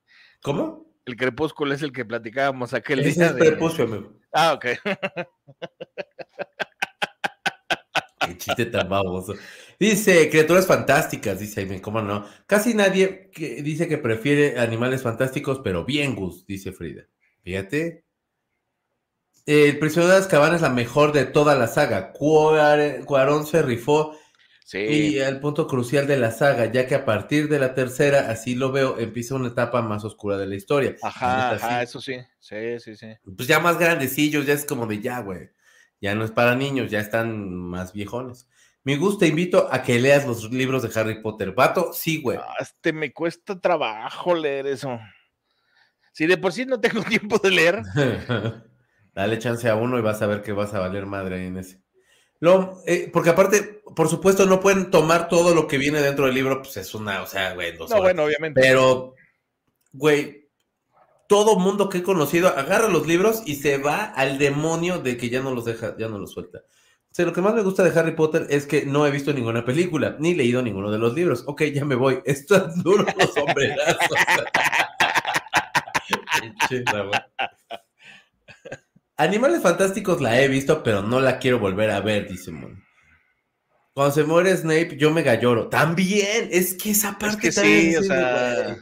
¿Cómo? 0.43 0.85
El 1.05 1.15
crepúsculo 1.15 1.73
es 1.73 1.81
el 1.81 1.91
que 1.91 2.05
platicábamos 2.05 2.73
aquel 2.75 2.99
Ese 2.99 3.13
día. 3.19 3.27
es 3.29 3.35
de- 3.35 3.39
Crepúsculo, 3.47 3.95
amigo. 3.95 4.13
Ah, 4.33 4.53
ok. 4.53 4.65
Qué 8.27 8.37
chiste 8.37 8.65
tan 8.65 8.89
baboso. 8.89 9.33
Dice, 9.79 10.29
criaturas 10.29 10.65
fantásticas, 10.65 11.39
dice 11.39 11.59
Aime, 11.61 11.81
¿cómo 11.81 12.01
no? 12.01 12.25
Casi 12.47 12.73
nadie 12.73 13.29
que 13.31 13.61
dice 13.61 13.87
que 13.87 13.97
prefiere 13.99 14.59
animales 14.59 15.03
fantásticos, 15.03 15.59
pero 15.63 15.85
bien, 15.85 16.15
Gus, 16.15 16.45
dice 16.47 16.71
Frida. 16.71 17.03
Fíjate. 17.43 18.03
El 19.45 19.79
prisionero 19.79 20.11
de 20.13 20.19
Azkaban 20.19 20.55
es 20.55 20.61
la 20.61 20.69
mejor 20.69 21.13
de 21.13 21.25
toda 21.25 21.55
la 21.55 21.67
saga. 21.67 22.11
Cuar- 22.11 23.05
Cuarón 23.05 23.45
se 23.45 23.61
rifó 23.61 24.17
Sí. 24.65 24.79
y 24.79 25.19
el 25.19 25.39
punto 25.39 25.65
crucial 25.67 26.07
de 26.07 26.17
la 26.17 26.31
saga, 26.31 26.65
ya 26.69 26.87
que 26.87 26.95
a 26.95 27.05
partir 27.05 27.47
de 27.47 27.57
la 27.59 27.73
tercera, 27.73 28.29
así 28.29 28.55
lo 28.55 28.73
veo, 28.73 28.99
empieza 28.99 29.35
una 29.35 29.47
etapa 29.47 29.81
más 29.81 30.03
oscura 30.03 30.37
de 30.37 30.47
la 30.47 30.55
historia. 30.55 30.95
Ajá, 31.01 31.51
ajá, 31.51 31.83
eso 31.83 32.01
sí. 32.01 32.17
Sí, 32.39 32.77
sí, 32.79 32.97
sí. 32.97 33.07
Pues 33.37 33.47
ya 33.47 33.59
más 33.61 33.79
grandecillos, 33.79 34.45
ya 34.45 34.53
es 34.53 34.65
como 34.65 34.85
de 34.87 34.99
ya, 34.99 35.21
güey. 35.21 35.51
Ya 36.01 36.13
no 36.15 36.25
es 36.25 36.31
para 36.31 36.53
niños, 36.55 36.91
ya 36.91 36.99
están 36.99 37.53
más 37.55 37.93
viejones. 37.93 38.49
Mi 38.87 38.95
gusto, 38.95 39.19
te 39.19 39.27
invito 39.27 39.67
a 39.69 39.83
que 39.83 39.99
leas 39.99 40.25
los 40.25 40.49
libros 40.49 40.81
de 40.81 40.97
Harry 40.97 41.21
Potter. 41.21 41.51
Vato, 41.51 41.91
sí, 41.91 42.21
güey. 42.21 42.37
Ah, 42.41 42.53
Este 42.57 42.93
me 42.93 43.11
cuesta 43.11 43.59
trabajo 43.59 44.33
leer 44.33 44.65
eso. 44.65 44.97
Si 46.13 46.25
de 46.25 46.37
por 46.37 46.53
sí 46.53 46.65
no 46.65 46.79
tengo 46.79 47.03
tiempo 47.03 47.37
de 47.37 47.51
leer. 47.51 47.81
Dale 49.13 49.39
chance 49.39 49.67
a 49.67 49.75
uno 49.75 49.99
y 49.99 50.01
vas 50.01 50.21
a 50.21 50.27
ver 50.27 50.41
que 50.41 50.53
vas 50.53 50.73
a 50.73 50.79
valer 50.79 51.05
madre 51.05 51.45
en 51.47 51.57
ese. 51.57 51.81
Lo, 52.39 52.81
eh, 52.85 53.09
porque 53.11 53.31
aparte, 53.31 53.81
por 53.93 54.07
supuesto, 54.07 54.45
no 54.45 54.61
pueden 54.61 54.89
tomar 54.89 55.27
todo 55.27 55.53
lo 55.53 55.67
que 55.67 55.77
viene 55.77 55.99
dentro 55.99 56.25
del 56.25 56.35
libro, 56.35 56.61
pues 56.61 56.77
es 56.77 56.95
una, 56.95 57.21
o 57.23 57.27
sea, 57.27 57.55
güey, 57.55 57.75
dos 57.75 57.89
No, 57.89 57.97
horas. 57.97 58.05
bueno, 58.05 58.23
obviamente. 58.23 58.61
Pero, 58.61 59.15
güey, 59.91 60.47
todo 61.27 61.59
mundo 61.59 61.89
que 61.89 61.97
he 61.97 62.03
conocido 62.03 62.47
agarra 62.47 62.87
los 62.87 63.05
libros 63.05 63.43
y 63.45 63.55
se 63.55 63.79
va 63.79 64.05
al 64.05 64.37
demonio 64.37 64.99
de 64.99 65.17
que 65.17 65.29
ya 65.29 65.41
no 65.41 65.53
los 65.53 65.65
deja, 65.65 65.97
ya 65.97 66.07
no 66.07 66.19
los 66.19 66.31
suelta. 66.31 66.61
Sea, 67.17 67.25
lo 67.25 67.33
que 67.33 67.41
más 67.41 67.55
me 67.55 67.63
gusta 67.63 67.83
de 67.83 67.99
Harry 67.99 68.11
Potter 68.11 68.45
es 68.47 68.67
que 68.67 68.85
no 68.85 69.07
he 69.07 69.09
visto 69.09 69.33
ninguna 69.33 69.65
película, 69.65 70.15
ni 70.19 70.35
leído 70.35 70.61
ninguno 70.61 70.91
de 70.91 70.99
los 70.99 71.15
libros. 71.15 71.45
Ok, 71.47 71.63
ya 71.73 71.83
me 71.83 71.95
voy. 71.95 72.21
Esto 72.25 72.67
es 72.67 72.83
duro 72.83 73.07
los 73.17 73.33
sombrerazos. 73.33 74.07
Animales 79.17 79.63
Fantásticos 79.63 80.21
la 80.21 80.39
he 80.39 80.47
visto, 80.47 80.83
pero 80.83 81.01
no 81.01 81.19
la 81.19 81.39
quiero 81.39 81.57
volver 81.57 81.89
a 81.89 82.01
ver, 82.01 82.29
dice 82.29 82.51
Mon. 82.51 82.85
Cuando 83.95 84.13
se 84.13 84.23
muere 84.23 84.55
Snape, 84.55 84.95
yo 84.97 85.09
me 85.09 85.23
galloro. 85.23 85.69
También, 85.69 86.49
es 86.51 86.75
que 86.75 86.91
esa 86.91 87.17
parte 87.17 87.47
que 87.47 87.51
también 87.51 87.81
sí, 87.81 87.89
es 87.89 87.97
o 87.97 88.01
de, 88.01 88.07
sea, 88.09 88.63
güey. 88.63 88.77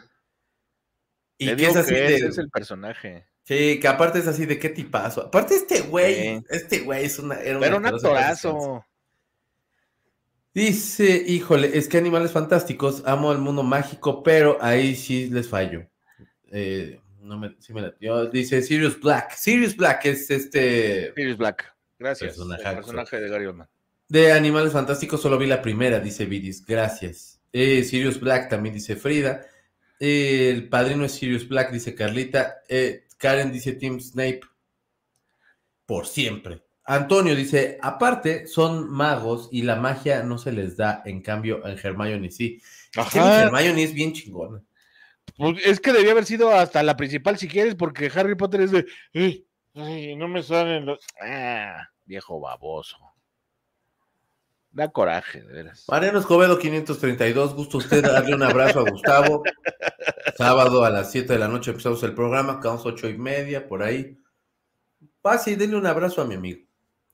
Y 1.37 1.45
que 1.45 1.55
digo 1.55 1.71
es 1.71 1.77
así 1.77 1.93
que 1.93 2.01
de. 2.01 2.15
ese 2.15 2.27
es 2.27 2.37
el 2.37 2.49
personaje. 2.49 3.29
Sí, 3.45 3.79
que 3.79 3.87
aparte 3.87 4.19
es 4.19 4.27
así 4.27 4.45
de 4.45 4.57
qué 4.59 4.69
tipazo. 4.69 5.21
Aparte, 5.21 5.55
este 5.55 5.81
güey, 5.81 6.15
Sí. 6.39 6.43
este 6.49 6.79
güey 6.79 7.05
es 7.05 7.19
una. 7.19 7.35
Era 7.35 7.59
Pero 7.59 7.77
un 7.77 7.85
actorazo. 7.85 8.83
Dice, 10.53 11.21
híjole, 11.27 11.77
es 11.77 11.87
que 11.89 11.97
Animales 11.97 12.31
Fantásticos, 12.31 13.03
amo 13.05 13.31
el 13.33 13.39
mundo 13.39 13.61
mágico, 13.61 14.23
pero 14.23 14.57
ahí 14.61 14.95
sí 14.95 15.29
les 15.29 15.49
fallo. 15.49 15.85
Eh, 16.51 16.99
no 17.19 17.37
me, 17.37 17.55
sí 17.59 17.73
me 17.73 17.81
la- 17.81 17.93
yo- 17.99 18.27
dice 18.27 18.61
Sirius 18.61 18.99
Black. 18.99 19.35
Sirius 19.35 19.75
Black 19.75 20.05
es 20.05 20.29
este. 20.31 21.13
Sirius 21.13 21.37
Black. 21.37 21.75
Gracias. 21.99 22.35
Personajazo. 22.35 22.69
El 22.69 22.75
personaje 22.77 23.19
de 23.19 23.29
Gary 23.29 23.45
Oldman. 23.47 23.67
De 24.07 24.31
Animales 24.31 24.71
Fantásticos 24.71 25.21
solo 25.21 25.37
vi 25.37 25.47
la 25.47 25.61
primera, 25.61 25.99
dice 25.99 26.25
Vidis. 26.25 26.65
Gracias. 26.65 27.41
Eh, 27.51 27.83
Sirius 27.83 28.19
Black 28.19 28.49
también 28.49 28.75
dice 28.75 28.95
Frida. 28.95 29.45
Eh, 29.99 30.51
el 30.53 30.69
padrino 30.69 31.03
es 31.05 31.13
Sirius 31.13 31.47
Black, 31.47 31.71
dice 31.71 31.95
Carlita. 31.95 32.57
Eh, 32.69 33.04
Karen 33.17 33.51
dice 33.51 33.73
Tim 33.73 33.99
Snape. 33.99 34.41
Por 35.85 36.07
siempre. 36.07 36.63
Antonio 36.83 37.35
dice, 37.35 37.77
aparte, 37.81 38.47
son 38.47 38.89
magos 38.89 39.49
y 39.51 39.63
la 39.63 39.75
magia 39.75 40.23
no 40.23 40.37
se 40.37 40.51
les 40.51 40.77
da, 40.77 41.01
en 41.05 41.21
cambio, 41.21 41.65
en 41.65 41.77
Hermione 41.81 42.29
sí. 42.31 42.61
Ajá. 42.95 43.43
Hermione 43.43 43.83
es 43.83 43.93
bien 43.93 44.13
chingona. 44.13 44.61
Pues 45.37 45.65
es 45.65 45.79
que 45.79 45.91
debía 45.93 46.11
haber 46.11 46.25
sido 46.25 46.51
hasta 46.51 46.83
la 46.83 46.95
principal 46.95 47.37
si 47.37 47.47
quieres, 47.47 47.75
porque 47.75 48.11
Harry 48.13 48.35
Potter 48.35 48.61
es 48.61 48.71
de. 48.71 48.85
"Ay, 49.13 49.45
ay, 49.73 50.15
no 50.15 50.27
me 50.27 50.43
salen 50.43 50.85
los. 50.85 50.99
Ah, 51.19 51.89
viejo 52.05 52.39
baboso. 52.39 52.97
Da 54.75 54.89
coraje, 54.89 55.41
de 55.41 55.53
veras. 55.53 55.85
Mariano 55.87 56.19
Escobedo 56.19 56.59
532, 56.59 57.55
gusto 57.55 57.77
usted 57.77 58.03
darle 58.03 58.35
un 58.35 58.43
abrazo 58.43 58.81
a 58.81 58.89
Gustavo. 58.89 59.41
Sábado 60.37 60.83
a 60.83 60.89
las 60.89 61.13
7 61.13 61.31
de 61.31 61.39
la 61.39 61.47
noche 61.47 61.71
empezamos 61.71 62.03
el 62.03 62.13
programa, 62.13 62.53
acabamos 62.53 62.85
8 62.85 63.07
y 63.07 63.17
media, 63.17 63.69
por 63.69 63.81
ahí. 63.81 64.19
Pase 65.21 65.51
y 65.51 65.55
denle 65.55 65.77
un 65.77 65.87
abrazo 65.87 66.21
a 66.21 66.25
mi 66.25 66.35
amigo. 66.35 66.67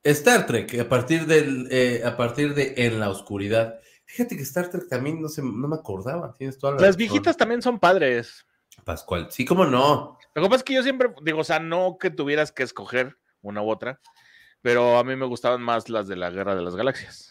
Star 0.03 0.47
Trek, 0.47 0.79
a 0.79 0.89
partir 0.89 1.27
del, 1.27 1.67
eh, 1.69 2.01
a 2.03 2.17
partir 2.17 2.55
de 2.55 2.73
En 2.77 2.99
la 2.99 3.11
Oscuridad. 3.11 3.79
Fíjate 4.05 4.35
que 4.35 4.41
Star 4.41 4.71
Trek 4.71 4.87
también 4.89 5.21
no, 5.21 5.29
se, 5.29 5.43
no 5.43 5.67
me 5.67 5.75
acordaba, 5.75 6.35
tienes 6.35 6.57
toda 6.57 6.73
la 6.73 6.81
Las 6.81 6.97
viejitas 6.97 7.37
también 7.37 7.61
son 7.61 7.77
padres. 7.79 8.43
Pascual, 8.83 9.27
sí, 9.29 9.45
cómo 9.45 9.67
no. 9.67 10.17
Lo 10.33 10.41
que 10.41 10.49
pasa 10.49 10.57
es 10.57 10.63
que 10.63 10.73
yo 10.73 10.81
siempre, 10.81 11.13
digo, 11.21 11.41
o 11.41 11.43
sea, 11.43 11.59
no 11.59 11.97
que 11.99 12.09
tuvieras 12.09 12.51
que 12.51 12.63
escoger 12.63 13.19
una 13.43 13.61
u 13.61 13.69
otra, 13.69 14.01
pero 14.63 14.97
a 14.97 15.03
mí 15.03 15.15
me 15.15 15.27
gustaban 15.27 15.61
más 15.61 15.89
las 15.89 16.07
de 16.07 16.15
la 16.15 16.31
Guerra 16.31 16.55
de 16.55 16.63
las 16.63 16.75
Galaxias. 16.75 17.30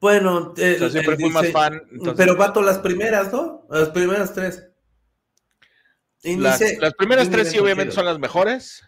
Bueno, 0.00 0.52
O 0.52 0.56
sea, 0.56 0.90
siempre 0.90 1.16
fui 1.16 1.30
más 1.30 1.50
fan. 1.52 1.80
entonces, 1.90 2.14
pero 2.16 2.36
vato, 2.36 2.62
las 2.62 2.78
primeras, 2.78 3.32
¿no? 3.32 3.66
Las 3.70 3.90
primeras 3.90 4.32
tres. 4.34 4.68
Las, 6.22 6.60
primeras 6.96 7.28
tres 7.30 7.50
sí, 7.50 7.58
obviamente, 7.58 7.92
son 7.92 8.04
las 8.06 8.18
mejores. 8.18 8.82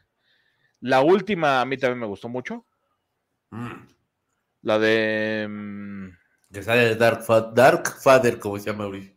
La 0.81 1.01
última 1.01 1.61
a 1.61 1.65
mí 1.65 1.77
también 1.77 1.99
me 2.01 2.07
gustó 2.07 2.29
mucho. 2.29 2.67
Mm. 3.51 3.87
La 4.63 4.79
de. 4.79 5.47
mm, 5.49 6.09
Que 6.53 6.63
sale 6.63 6.83
de 6.85 6.95
Dark, 6.97 7.23
Fa- 7.25 7.51
Dark 7.53 7.89
Father, 8.01 8.39
como 8.39 8.59
se 8.59 8.67
llama 8.71 8.85
ahorita. 8.85 9.13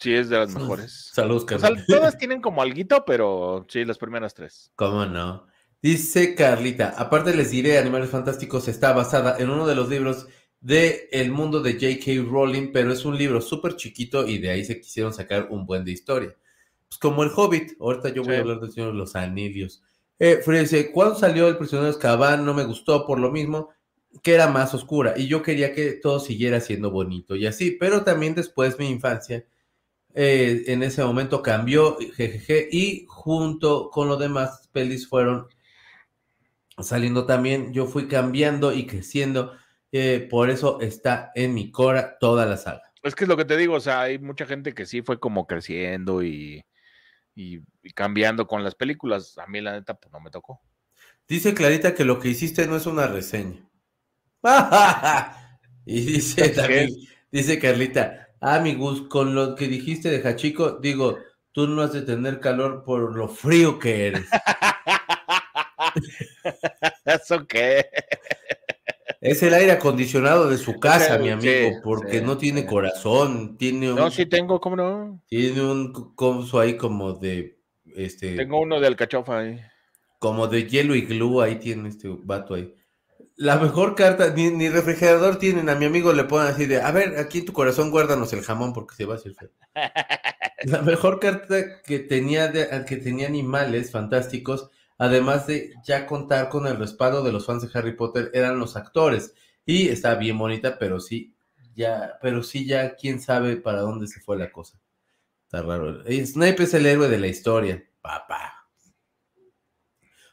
Sí, 0.00 0.14
es 0.14 0.28
de 0.28 0.38
las 0.38 0.54
mejores. 0.54 1.10
Saludos, 1.12 1.44
O 1.44 1.48
sea, 1.48 1.58
carnal. 1.58 1.84
todas 1.86 2.16
tienen 2.18 2.40
como 2.40 2.62
alguito, 2.62 3.04
pero 3.04 3.66
sí, 3.68 3.84
las 3.84 3.98
primeras 3.98 4.32
tres. 4.32 4.70
¿Cómo 4.76 5.04
no? 5.06 5.46
Dice 5.82 6.34
Carlita, 6.34 6.94
aparte 6.96 7.34
les 7.34 7.50
diré, 7.50 7.78
Animales 7.78 8.10
Fantásticos 8.10 8.66
está 8.68 8.92
basada 8.92 9.36
en 9.38 9.50
uno 9.50 9.66
de 9.66 9.74
los 9.76 9.88
libros 9.88 10.26
de 10.60 11.08
El 11.12 11.30
mundo 11.30 11.60
de 11.60 11.74
J.K. 11.74 12.28
Rowling, 12.28 12.72
pero 12.72 12.92
es 12.92 13.04
un 13.04 13.16
libro 13.16 13.40
súper 13.40 13.76
chiquito 13.76 14.26
y 14.26 14.38
de 14.38 14.50
ahí 14.50 14.64
se 14.64 14.80
quisieron 14.80 15.12
sacar 15.14 15.48
un 15.50 15.66
buen 15.66 15.84
de 15.84 15.92
historia. 15.92 16.36
Pues 16.88 16.98
como 16.98 17.22
El 17.22 17.30
Hobbit, 17.34 17.72
ahorita 17.80 18.08
yo 18.10 18.22
voy 18.22 18.32
Sí. 18.32 18.36
a 18.38 18.40
hablar 18.40 18.60
del 18.60 18.72
Señor 18.72 18.92
de 18.92 18.98
los 18.98 19.14
Anillos. 19.14 19.82
Eh, 20.18 20.40
Frida 20.44 20.60
dice, 20.62 20.90
¿cuándo 20.90 21.14
salió 21.14 21.46
El 21.48 21.58
prisionero 21.58 21.84
de 21.84 21.90
Azkaban? 21.90 22.44
No 22.44 22.54
me 22.54 22.64
gustó 22.64 23.06
por 23.06 23.20
lo 23.20 23.30
mismo 23.30 23.70
que 24.22 24.34
era 24.34 24.48
más 24.48 24.74
oscura 24.74 25.14
y 25.16 25.28
yo 25.28 25.42
quería 25.42 25.74
que 25.74 25.92
todo 25.92 26.18
siguiera 26.18 26.60
siendo 26.60 26.90
bonito 26.90 27.36
y 27.36 27.46
así, 27.46 27.72
pero 27.78 28.02
también 28.04 28.34
después 28.34 28.78
mi 28.78 28.88
infancia 28.88 29.44
eh, 30.14 30.64
en 30.68 30.82
ese 30.82 31.04
momento 31.04 31.42
cambió, 31.42 31.96
jejeje, 32.16 32.68
y 32.72 33.04
junto 33.06 33.90
con 33.90 34.08
los 34.08 34.18
demás 34.18 34.68
pelis 34.72 35.06
fueron 35.06 35.46
saliendo 36.80 37.26
también, 37.26 37.72
yo 37.72 37.86
fui 37.86 38.08
cambiando 38.08 38.72
y 38.72 38.86
creciendo, 38.86 39.52
eh, 39.92 40.26
por 40.30 40.50
eso 40.50 40.80
está 40.80 41.30
en 41.34 41.54
mi 41.54 41.70
cora 41.70 42.18
toda 42.18 42.46
la 42.46 42.56
saga. 42.56 42.82
Es 43.02 43.14
que 43.14 43.24
es 43.24 43.28
lo 43.28 43.36
que 43.36 43.44
te 43.44 43.56
digo, 43.56 43.74
o 43.74 43.80
sea, 43.80 44.02
hay 44.02 44.18
mucha 44.18 44.46
gente 44.46 44.74
que 44.74 44.86
sí 44.86 45.02
fue 45.02 45.20
como 45.20 45.46
creciendo 45.46 46.22
y, 46.22 46.64
y- 47.34 47.60
y 47.82 47.90
cambiando 47.94 48.46
con 48.46 48.64
las 48.64 48.74
películas. 48.74 49.38
A 49.38 49.46
mí, 49.46 49.60
la 49.60 49.72
neta, 49.72 49.94
pues 49.94 50.12
no 50.12 50.20
me 50.20 50.30
tocó. 50.30 50.60
Dice 51.28 51.54
Clarita 51.54 51.94
que 51.94 52.04
lo 52.04 52.18
que 52.18 52.28
hiciste 52.28 52.66
no 52.66 52.76
es 52.76 52.86
una 52.86 53.06
reseña. 53.06 53.68
y 55.86 56.00
dice 56.00 56.42
¿Qué 56.42 56.48
también, 56.50 56.88
dice 57.30 57.58
Carlita, 57.58 58.28
ah, 58.40 58.58
mi 58.60 58.74
Gus, 58.74 59.02
con 59.08 59.34
lo 59.34 59.54
que 59.54 59.68
dijiste 59.68 60.10
de 60.10 60.26
Hachiko, 60.28 60.72
digo, 60.80 61.18
tú 61.52 61.66
no 61.68 61.82
has 61.82 61.92
de 61.92 62.02
tener 62.02 62.40
calor 62.40 62.82
por 62.84 63.16
lo 63.16 63.28
frío 63.28 63.78
que 63.78 64.08
eres. 64.08 64.26
¿Eso 67.04 67.46
qué? 67.46 67.86
Es 69.20 69.42
el 69.42 69.54
aire 69.54 69.72
acondicionado 69.72 70.48
de 70.48 70.58
su 70.58 70.78
casa, 70.78 71.16
Sí, 71.16 71.22
mi 71.22 71.30
amigo, 71.30 71.70
sí, 71.70 71.80
porque 71.82 72.20
sí, 72.20 72.24
no 72.24 72.38
tiene 72.38 72.62
sí. 72.62 72.66
corazón, 72.66 73.56
tiene 73.56 73.92
un, 73.92 73.96
No, 73.96 74.10
sí 74.10 74.26
tengo, 74.26 74.60
¿cómo 74.60 74.76
no? 74.76 75.20
tiene 75.26 75.62
un 75.62 75.92
coso 76.14 76.60
ahí 76.60 76.76
como 76.76 77.14
de, 77.14 77.58
este, 77.96 78.36
Tengo 78.36 78.60
uno 78.60 78.80
de 78.80 78.86
alcachofa 78.86 79.38
ahí. 79.40 79.60
como 80.18 80.46
de 80.48 80.66
hielo 80.68 80.94
y 80.94 81.02
glue, 81.02 81.42
ahí 81.42 81.56
tiene 81.58 81.88
este 81.88 82.08
vato 82.08 82.54
ahí. 82.54 82.74
La 83.36 83.56
mejor 83.58 83.94
carta, 83.94 84.30
ni, 84.34 84.50
ni 84.50 84.68
refrigerador 84.68 85.38
tienen, 85.38 85.68
a 85.68 85.74
mi 85.76 85.84
amigo 85.86 86.12
le 86.12 86.24
ponen 86.24 86.48
así 86.48 86.66
de, 86.66 86.80
a 86.82 86.90
ver, 86.92 87.18
aquí 87.18 87.38
en 87.40 87.44
tu 87.46 87.52
corazón 87.52 87.90
guárdanos 87.90 88.32
el 88.32 88.42
jamón 88.42 88.72
porque 88.72 88.96
se 88.96 89.04
va 89.04 89.14
a 89.14 89.16
hacer 89.16 89.34
feo. 89.34 89.50
La 90.64 90.82
mejor 90.82 91.20
carta 91.20 91.82
que 91.82 92.00
tenía, 92.00 92.48
de, 92.48 92.84
que 92.86 92.96
tenía 92.96 93.28
animales 93.28 93.92
fantásticos, 93.92 94.70
además 94.98 95.46
de 95.46 95.72
ya 95.84 96.06
contar 96.06 96.48
con 96.48 96.66
el 96.66 96.76
respaldo 96.76 97.22
de 97.22 97.32
los 97.32 97.46
fans 97.46 97.62
de 97.62 97.78
Harry 97.78 97.96
Potter, 97.96 98.30
eran 98.34 98.58
los 98.58 98.76
actores. 98.76 99.34
Y 99.64 99.88
está 99.88 100.16
bien 100.16 100.36
bonita, 100.38 100.78
pero 100.78 101.00
sí, 101.00 101.34
ya, 101.74 102.18
pero 102.20 102.42
sí 102.42 102.66
ya, 102.66 102.96
quién 102.96 103.20
sabe 103.20 103.56
para 103.56 103.80
dónde 103.80 104.06
se 104.08 104.20
fue 104.20 104.36
la 104.36 104.50
cosa. 104.50 104.80
Está 105.44 105.62
raro. 105.62 106.04
Eh, 106.06 106.26
Snape 106.26 106.64
es 106.64 106.74
el 106.74 106.86
héroe 106.86 107.08
de 107.08 107.18
la 107.18 107.28
historia, 107.28 107.82
papá. 108.00 108.66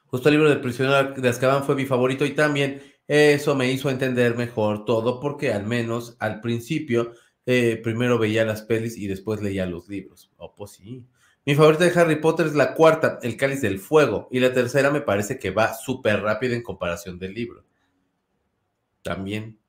Justo 0.07 0.29
el 0.29 0.35
libro 0.35 0.49
del 0.49 0.61
prisionero 0.61 1.13
de 1.13 1.29
Azkaban 1.29 1.63
fue 1.63 1.75
mi 1.75 1.85
favorito 1.85 2.25
y 2.25 2.31
también 2.31 2.81
eso 3.07 3.55
me 3.55 3.71
hizo 3.71 3.89
entender 3.89 4.35
mejor 4.35 4.85
todo 4.85 5.19
porque 5.19 5.53
al 5.53 5.65
menos 5.65 6.15
al 6.19 6.41
principio 6.41 7.13
eh, 7.45 7.79
primero 7.83 8.17
veía 8.17 8.45
las 8.45 8.63
pelis 8.63 8.97
y 8.97 9.07
después 9.07 9.41
leía 9.41 9.65
los 9.65 9.87
libros. 9.87 10.31
Oh, 10.37 10.55
pues 10.55 10.71
sí. 10.71 11.05
Mi 11.45 11.53
favorita 11.53 11.83
de 11.83 11.99
Harry 11.99 12.15
Potter 12.15 12.47
es 12.47 12.55
la 12.55 12.73
cuarta, 12.73 13.19
El 13.21 13.37
Cáliz 13.37 13.61
del 13.61 13.79
Fuego, 13.79 14.27
y 14.31 14.39
la 14.39 14.51
tercera 14.51 14.89
me 14.89 15.01
parece 15.01 15.37
que 15.37 15.51
va 15.51 15.75
súper 15.75 16.21
rápido 16.21 16.55
en 16.55 16.63
comparación 16.63 17.19
del 17.19 17.35
libro. 17.35 17.63
También. 19.03 19.59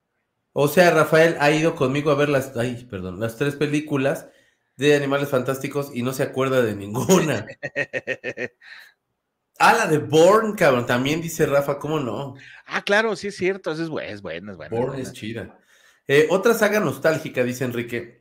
O 0.55 0.69
sea, 0.69 0.91
Rafael 0.91 1.37
ha 1.39 1.51
ido 1.51 1.75
conmigo 1.75 2.11
a 2.11 2.15
ver 2.15 2.31
las, 2.31 2.57
ay, 2.57 2.87
perdón, 2.91 3.21
las 3.21 3.37
tres 3.37 3.57
películas 3.57 4.27
de 4.77 4.95
Animales 4.95 5.29
Fantásticos 5.29 5.91
y 5.95 6.03
no 6.03 6.15
se 6.15 6.23
acuerda 6.23 6.63
de 6.63 6.75
ninguna. 6.75 7.47
ah, 9.59 9.75
la 9.75 9.87
de 9.87 9.99
Born, 9.99 10.55
cabrón, 10.55 10.87
también 10.87 11.21
dice 11.21 11.45
Rafa, 11.45 11.79
¿cómo 11.79 12.01
no? 12.01 12.37
Ah, 12.65 12.81
claro, 12.81 13.17
sí 13.17 13.27
es 13.29 13.37
cierto, 13.37 13.73
es 13.73 13.91
buena, 13.91 14.11
es 14.11 14.23
buena, 14.23 14.53
es 14.53 14.57
buena. 14.57 14.75
Born 14.75 14.99
es 14.99 15.13
chida. 15.13 15.59
Eh, 16.09 16.27
otra 16.31 16.55
saga 16.55 16.81
nostálgica, 16.81 17.45
dice 17.45 17.65
Enrique. 17.65 18.16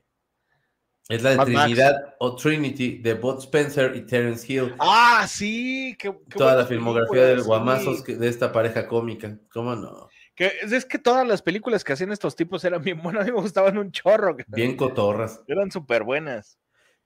Es 1.08 1.22
la 1.22 1.32
de 1.32 1.46
Trinidad 1.46 2.16
o 2.20 2.36
Trinity 2.36 2.98
de 2.98 3.14
Bud 3.14 3.38
Spencer 3.40 3.96
y 3.96 4.02
Terence 4.08 4.52
Hill. 4.52 4.74
Ah, 4.80 5.28
sí. 5.30 5.96
Toda 6.36 6.56
la 6.56 6.66
filmografía 6.66 7.26
de 7.26 7.42
guamazos 7.42 8.04
de 8.04 8.28
esta 8.28 8.52
pareja 8.52 8.88
cómica. 8.88 9.38
¿Cómo 9.52 9.76
no? 9.76 10.10
Que, 10.34 10.52
es 10.64 10.86
que 10.86 10.98
todas 10.98 11.26
las 11.28 11.42
películas 11.42 11.84
que 11.84 11.94
hacían 11.94 12.12
estos 12.12 12.36
tipos 12.36 12.64
eran 12.66 12.82
bien 12.82 13.02
buenas. 13.02 13.22
A 13.24 13.26
mí 13.26 13.32
me 13.32 13.42
gustaban 13.42 13.78
un 13.78 13.92
chorro. 13.92 14.36
Bien 14.48 14.76
cotorras. 14.76 15.42
Eran 15.48 15.72
súper 15.72 16.04
buenas. 16.04 16.58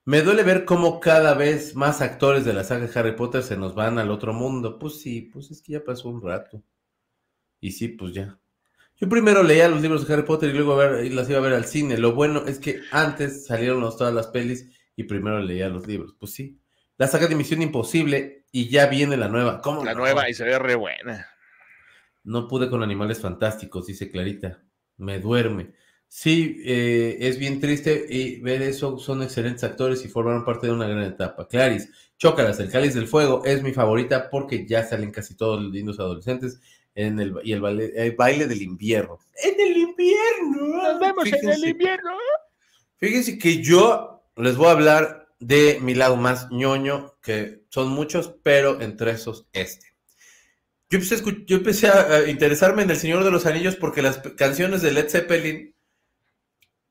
Me 0.05 0.21
duele 0.21 0.43
ver 0.43 0.63
cómo 0.63 1.01
cada 1.01 1.33
vez 1.33 1.75
más 1.75 2.01
actores 2.01 2.45
de 2.45 2.53
la 2.53 2.63
saga 2.63 2.87
de 2.87 2.99
Harry 2.99 3.15
Potter 3.15 3.43
se 3.43 3.57
nos 3.57 3.75
van 3.75 3.99
al 3.99 4.11
otro 4.11 4.33
mundo. 4.33 4.79
Pues 4.79 5.01
sí, 5.01 5.21
pues 5.21 5.51
es 5.51 5.61
que 5.61 5.73
ya 5.73 5.83
pasó 5.83 6.07
un 6.07 6.21
rato. 6.21 6.63
Y 7.59 7.71
sí, 7.71 7.89
pues 7.89 8.13
ya. 8.13 8.38
Yo 8.99 9.07
primero 9.07 9.43
leía 9.43 9.69
los 9.69 9.81
libros 9.81 10.05
de 10.05 10.13
Harry 10.13 10.23
Potter 10.23 10.49
y 10.49 10.53
luego 10.53 10.83
las 10.83 11.29
iba 11.29 11.39
a 11.39 11.41
ver 11.41 11.53
al 11.53 11.63
cine. 11.63 11.97
Lo 11.97 12.13
bueno 12.13 12.45
es 12.47 12.59
que 12.59 12.81
antes 12.91 13.45
salieron 13.45 13.81
todas 13.81 14.13
las 14.13 14.27
pelis 14.27 14.69
y 14.97 15.03
primero 15.03 15.39
leía 15.39 15.69
los 15.69 15.87
libros. 15.87 16.15
Pues 16.19 16.33
sí. 16.33 16.59
La 16.97 17.07
saga 17.07 17.27
de 17.27 17.35
Misión 17.35 17.61
Imposible 17.61 18.43
y 18.51 18.67
ya 18.67 18.87
viene 18.87 19.15
la 19.15 19.29
nueva. 19.29 19.61
¿Cómo? 19.61 19.85
La 19.85 19.93
nueva 19.93 20.29
y 20.29 20.33
se 20.33 20.43
ve 20.43 20.59
re 20.59 20.75
buena. 20.75 21.25
No 22.25 22.49
pude 22.49 22.69
con 22.69 22.83
Animales 22.83 23.21
Fantásticos, 23.21 23.87
dice 23.87 24.11
Clarita. 24.11 24.61
Me 24.97 25.19
duerme. 25.19 25.71
Sí, 26.09 26.61
eh, 26.65 27.17
es 27.21 27.39
bien 27.39 27.61
triste 27.61 28.05
y 28.09 28.41
ver 28.41 28.61
eso. 28.61 28.99
Son 28.99 29.23
excelentes 29.23 29.63
actores 29.63 30.03
y 30.03 30.09
formaron 30.09 30.43
parte 30.43 30.67
de 30.67 30.73
una 30.73 30.87
gran 30.87 31.03
etapa. 31.03 31.47
Claris, 31.47 31.89
Chócalas, 32.17 32.59
El 32.59 32.69
Cáliz 32.69 32.95
del 32.95 33.07
Fuego 33.07 33.45
es 33.45 33.63
mi 33.63 33.71
favorita 33.71 34.29
porque 34.29 34.67
ya 34.67 34.83
salen 34.83 35.11
casi 35.11 35.37
todos 35.37 35.61
los 35.61 35.71
lindos 35.71 36.01
adolescentes 36.01 36.59
en 36.99 37.19
el, 37.19 37.33
y 37.43 37.53
el 37.53 37.61
baile, 37.61 38.47
del 38.47 38.61
invierno. 38.61 39.19
En 39.41 39.59
el 39.59 39.77
invierno. 39.77 40.83
Nos 40.83 40.99
vemos 40.99 41.25
en 41.27 41.49
el 41.49 41.65
invierno. 41.69 42.11
Fíjense 42.97 43.37
que 43.37 43.61
yo 43.63 44.21
les 44.35 44.57
voy 44.57 44.67
a 44.67 44.71
hablar 44.71 45.29
de 45.39 45.79
mi 45.81 45.95
lado 45.95 46.17
más 46.17 46.51
ñoño, 46.51 47.15
que 47.21 47.63
son 47.69 47.89
muchos, 47.89 48.35
pero 48.43 48.81
entre 48.81 49.11
esos 49.11 49.47
este. 49.53 49.93
Yo 50.89 50.97
empecé, 50.97 51.15
a, 51.15 51.45
yo 51.45 51.57
empecé 51.57 51.87
a 51.87 52.27
interesarme 52.27 52.83
en 52.83 52.89
El 52.89 52.97
Señor 52.97 53.23
de 53.23 53.31
los 53.31 53.45
Anillos 53.45 53.77
porque 53.77 54.01
las 54.01 54.17
canciones 54.35 54.81
de 54.81 54.91
Led 54.91 55.09
Zeppelin, 55.09 55.73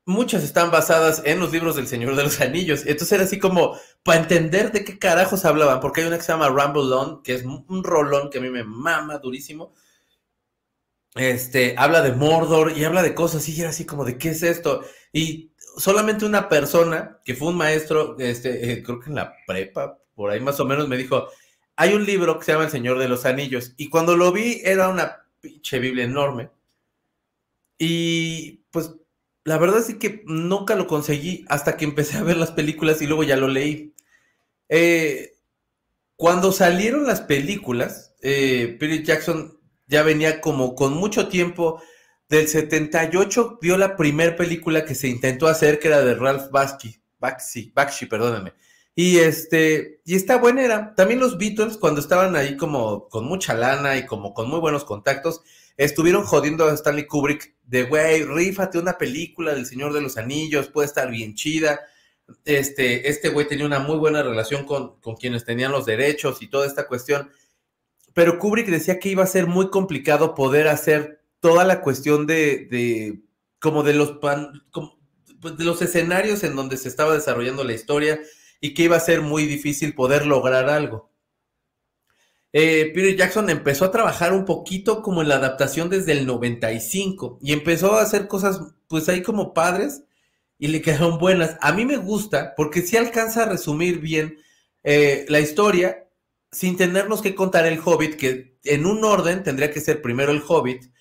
muchas 0.05 0.43
están 0.43 0.71
basadas 0.71 1.21
en 1.25 1.39
los 1.39 1.51
libros 1.51 1.75
del 1.75 1.87
Señor 1.87 2.15
de 2.15 2.23
los 2.23 2.41
Anillos. 2.41 2.81
Entonces 2.87 3.11
era 3.11 3.25
así 3.25 3.37
como 3.37 3.77
para 4.01 4.21
entender 4.21 4.71
de 4.71 4.83
qué 4.83 4.97
carajos 4.97 5.45
hablaban, 5.45 5.81
porque 5.81 6.01
hay 6.01 6.07
una 6.07 6.17
que 6.17 6.23
se 6.23 6.31
llama 6.31 6.47
Rumble 6.47 6.95
On, 6.95 7.21
que 7.21 7.35
es 7.35 7.43
un 7.45 7.83
rolón 7.83 8.31
que 8.31 8.39
a 8.39 8.41
mí 8.41 8.49
me 8.49 8.63
mama 8.63 9.19
durísimo 9.19 9.71
este, 11.15 11.75
habla 11.77 12.01
de 12.01 12.13
Mordor 12.13 12.77
y 12.77 12.83
habla 12.83 13.03
de 13.03 13.15
cosas 13.15 13.47
y 13.49 13.59
era 13.59 13.69
así 13.69 13.85
como 13.85 14.05
de 14.05 14.17
qué 14.17 14.29
es 14.29 14.43
esto. 14.43 14.83
Y 15.11 15.51
solamente 15.77 16.25
una 16.25 16.49
persona 16.49 17.19
que 17.23 17.35
fue 17.35 17.49
un 17.49 17.57
maestro, 17.57 18.17
este, 18.19 18.71
eh, 18.71 18.83
creo 18.83 18.99
que 18.99 19.09
en 19.09 19.15
la 19.15 19.35
prepa, 19.47 19.97
por 20.15 20.31
ahí 20.31 20.39
más 20.39 20.59
o 20.59 20.65
menos, 20.65 20.87
me 20.87 20.97
dijo, 20.97 21.27
hay 21.75 21.93
un 21.93 22.05
libro 22.05 22.37
que 22.37 22.45
se 22.45 22.51
llama 22.51 22.65
El 22.65 22.71
Señor 22.71 22.99
de 22.99 23.09
los 23.09 23.25
Anillos. 23.25 23.73
Y 23.77 23.89
cuando 23.89 24.15
lo 24.17 24.31
vi 24.31 24.61
era 24.63 24.89
una 24.89 25.25
pinche 25.39 25.79
Biblia 25.79 26.03
enorme. 26.03 26.49
Y 27.77 28.65
pues 28.71 28.91
la 29.45 29.57
verdad 29.57 29.79
es 29.79 29.95
que 29.95 30.21
nunca 30.25 30.75
lo 30.75 30.87
conseguí 30.87 31.45
hasta 31.47 31.77
que 31.77 31.85
empecé 31.85 32.17
a 32.17 32.23
ver 32.23 32.37
las 32.37 32.51
películas 32.51 33.01
y 33.01 33.07
luego 33.07 33.23
ya 33.23 33.37
lo 33.37 33.47
leí. 33.47 33.93
Eh, 34.67 35.37
cuando 36.15 36.51
salieron 36.51 37.07
las 37.07 37.21
películas, 37.21 38.13
eh, 38.21 38.75
Peter 38.79 39.01
Jackson 39.01 39.58
ya 39.89 40.03
venía 40.03 40.39
como 40.39 40.75
con 40.75 40.93
mucho 40.93 41.27
tiempo. 41.27 41.81
Del 42.29 42.47
78 42.47 43.57
vio 43.59 43.75
la 43.77 43.97
primera 43.97 44.35
película 44.35 44.85
que 44.85 44.93
se 44.95 45.07
intentó 45.07 45.47
hacer, 45.47 45.79
que 45.79 45.87
era 45.87 46.01
de 46.01 46.13
Ralph 46.13 46.51
Bakshi, 46.51 47.01
Bakshi, 47.19 47.71
Bakshi, 47.75 48.05
perdónenme. 48.05 48.53
Y 48.93 49.17
este, 49.17 50.01
y 50.05 50.15
está 50.15 50.37
buena 50.37 50.63
era. 50.63 50.93
También 50.93 51.19
los 51.19 51.37
Beatles, 51.37 51.77
cuando 51.77 51.99
estaban 52.01 52.35
ahí 52.35 52.55
como 52.55 53.09
con 53.09 53.25
mucha 53.25 53.55
lana 53.55 53.97
y 53.97 54.05
como 54.05 54.33
con 54.33 54.47
muy 54.47 54.59
buenos 54.59 54.85
contactos, 54.85 55.41
estuvieron 55.75 56.23
jodiendo 56.23 56.65
a 56.67 56.73
Stanley 56.73 57.07
Kubrick 57.07 57.55
de, 57.63 57.83
güey, 57.83 58.23
rífate 58.23 58.77
una 58.77 58.97
película 58.97 59.55
del 59.55 59.65
Señor 59.65 59.93
de 59.93 60.01
los 60.01 60.17
Anillos, 60.17 60.67
puede 60.67 60.87
estar 60.87 61.09
bien 61.09 61.33
chida. 61.33 61.79
Este, 62.45 63.09
este 63.09 63.29
güey 63.29 63.47
tenía 63.47 63.65
una 63.65 63.79
muy 63.79 63.97
buena 63.97 64.21
relación 64.21 64.65
con, 64.65 64.99
con 64.99 65.15
quienes 65.15 65.45
tenían 65.45 65.71
los 65.71 65.87
derechos 65.87 66.43
y 66.43 66.47
toda 66.47 66.67
esta 66.67 66.85
cuestión 66.85 67.31
pero 68.19 68.37
Kubrick 68.37 68.67
decía 68.67 68.99
que 68.99 69.07
iba 69.07 69.23
a 69.23 69.27
ser 69.27 69.47
muy 69.47 69.69
complicado 69.69 70.35
poder 70.35 70.67
hacer 70.67 71.23
toda 71.39 71.63
la 71.63 71.79
cuestión 71.79 72.27
de, 72.27 73.21
como 73.61 73.81
de 73.81 73.93
los 73.93 74.17
pan, 74.17 74.61
pues, 75.39 75.55
de 75.55 75.63
los 75.63 75.81
escenarios 75.81 76.43
en 76.43 76.53
donde 76.53 76.75
se 76.75 76.89
estaba 76.89 77.13
desarrollando 77.13 77.63
la 77.63 77.71
historia 77.71 78.19
y 78.59 78.73
que 78.73 78.83
iba 78.83 78.97
a 78.97 78.99
ser 78.99 79.21
muy 79.21 79.45
difícil 79.45 79.95
poder 79.95 80.25
lograr 80.25 80.67
algo. 80.67 81.13
Eh, 82.51 82.91
Peter 82.93 83.15
Jackson 83.15 83.49
empezó 83.49 83.85
a 83.85 83.91
trabajar 83.91 84.33
un 84.33 84.43
poquito 84.43 85.01
como 85.01 85.21
en 85.21 85.29
la 85.29 85.35
adaptación 85.35 85.89
desde 85.89 86.11
el 86.11 86.25
95 86.25 87.39
y 87.41 87.53
empezó 87.53 87.93
a 87.93 88.01
hacer 88.01 88.27
cosas 88.27 88.59
pues 88.89 89.07
ahí 89.07 89.23
como 89.23 89.53
padres 89.53 90.03
y 90.57 90.67
le 90.67 90.81
quedaron 90.81 91.19
buenas. 91.19 91.55
A 91.61 91.71
mí 91.71 91.85
me 91.85 91.95
gusta 91.95 92.53
porque 92.57 92.81
si 92.81 92.97
alcanza 92.97 93.43
a 93.43 93.49
resumir 93.49 93.99
bien 93.99 94.39
eh, 94.83 95.25
la 95.29 95.39
historia 95.39 96.08
sin 96.51 96.77
tenernos 96.77 97.21
que 97.21 97.35
contar 97.35 97.65
el 97.65 97.79
Hobbit, 97.83 98.15
que 98.15 98.57
en 98.63 98.85
un 98.85 99.03
orden 99.03 99.43
tendría 99.43 99.71
que 99.71 99.81
ser 99.81 100.01
primero 100.01 100.31
el 100.31 100.43
Hobbit 100.45 100.91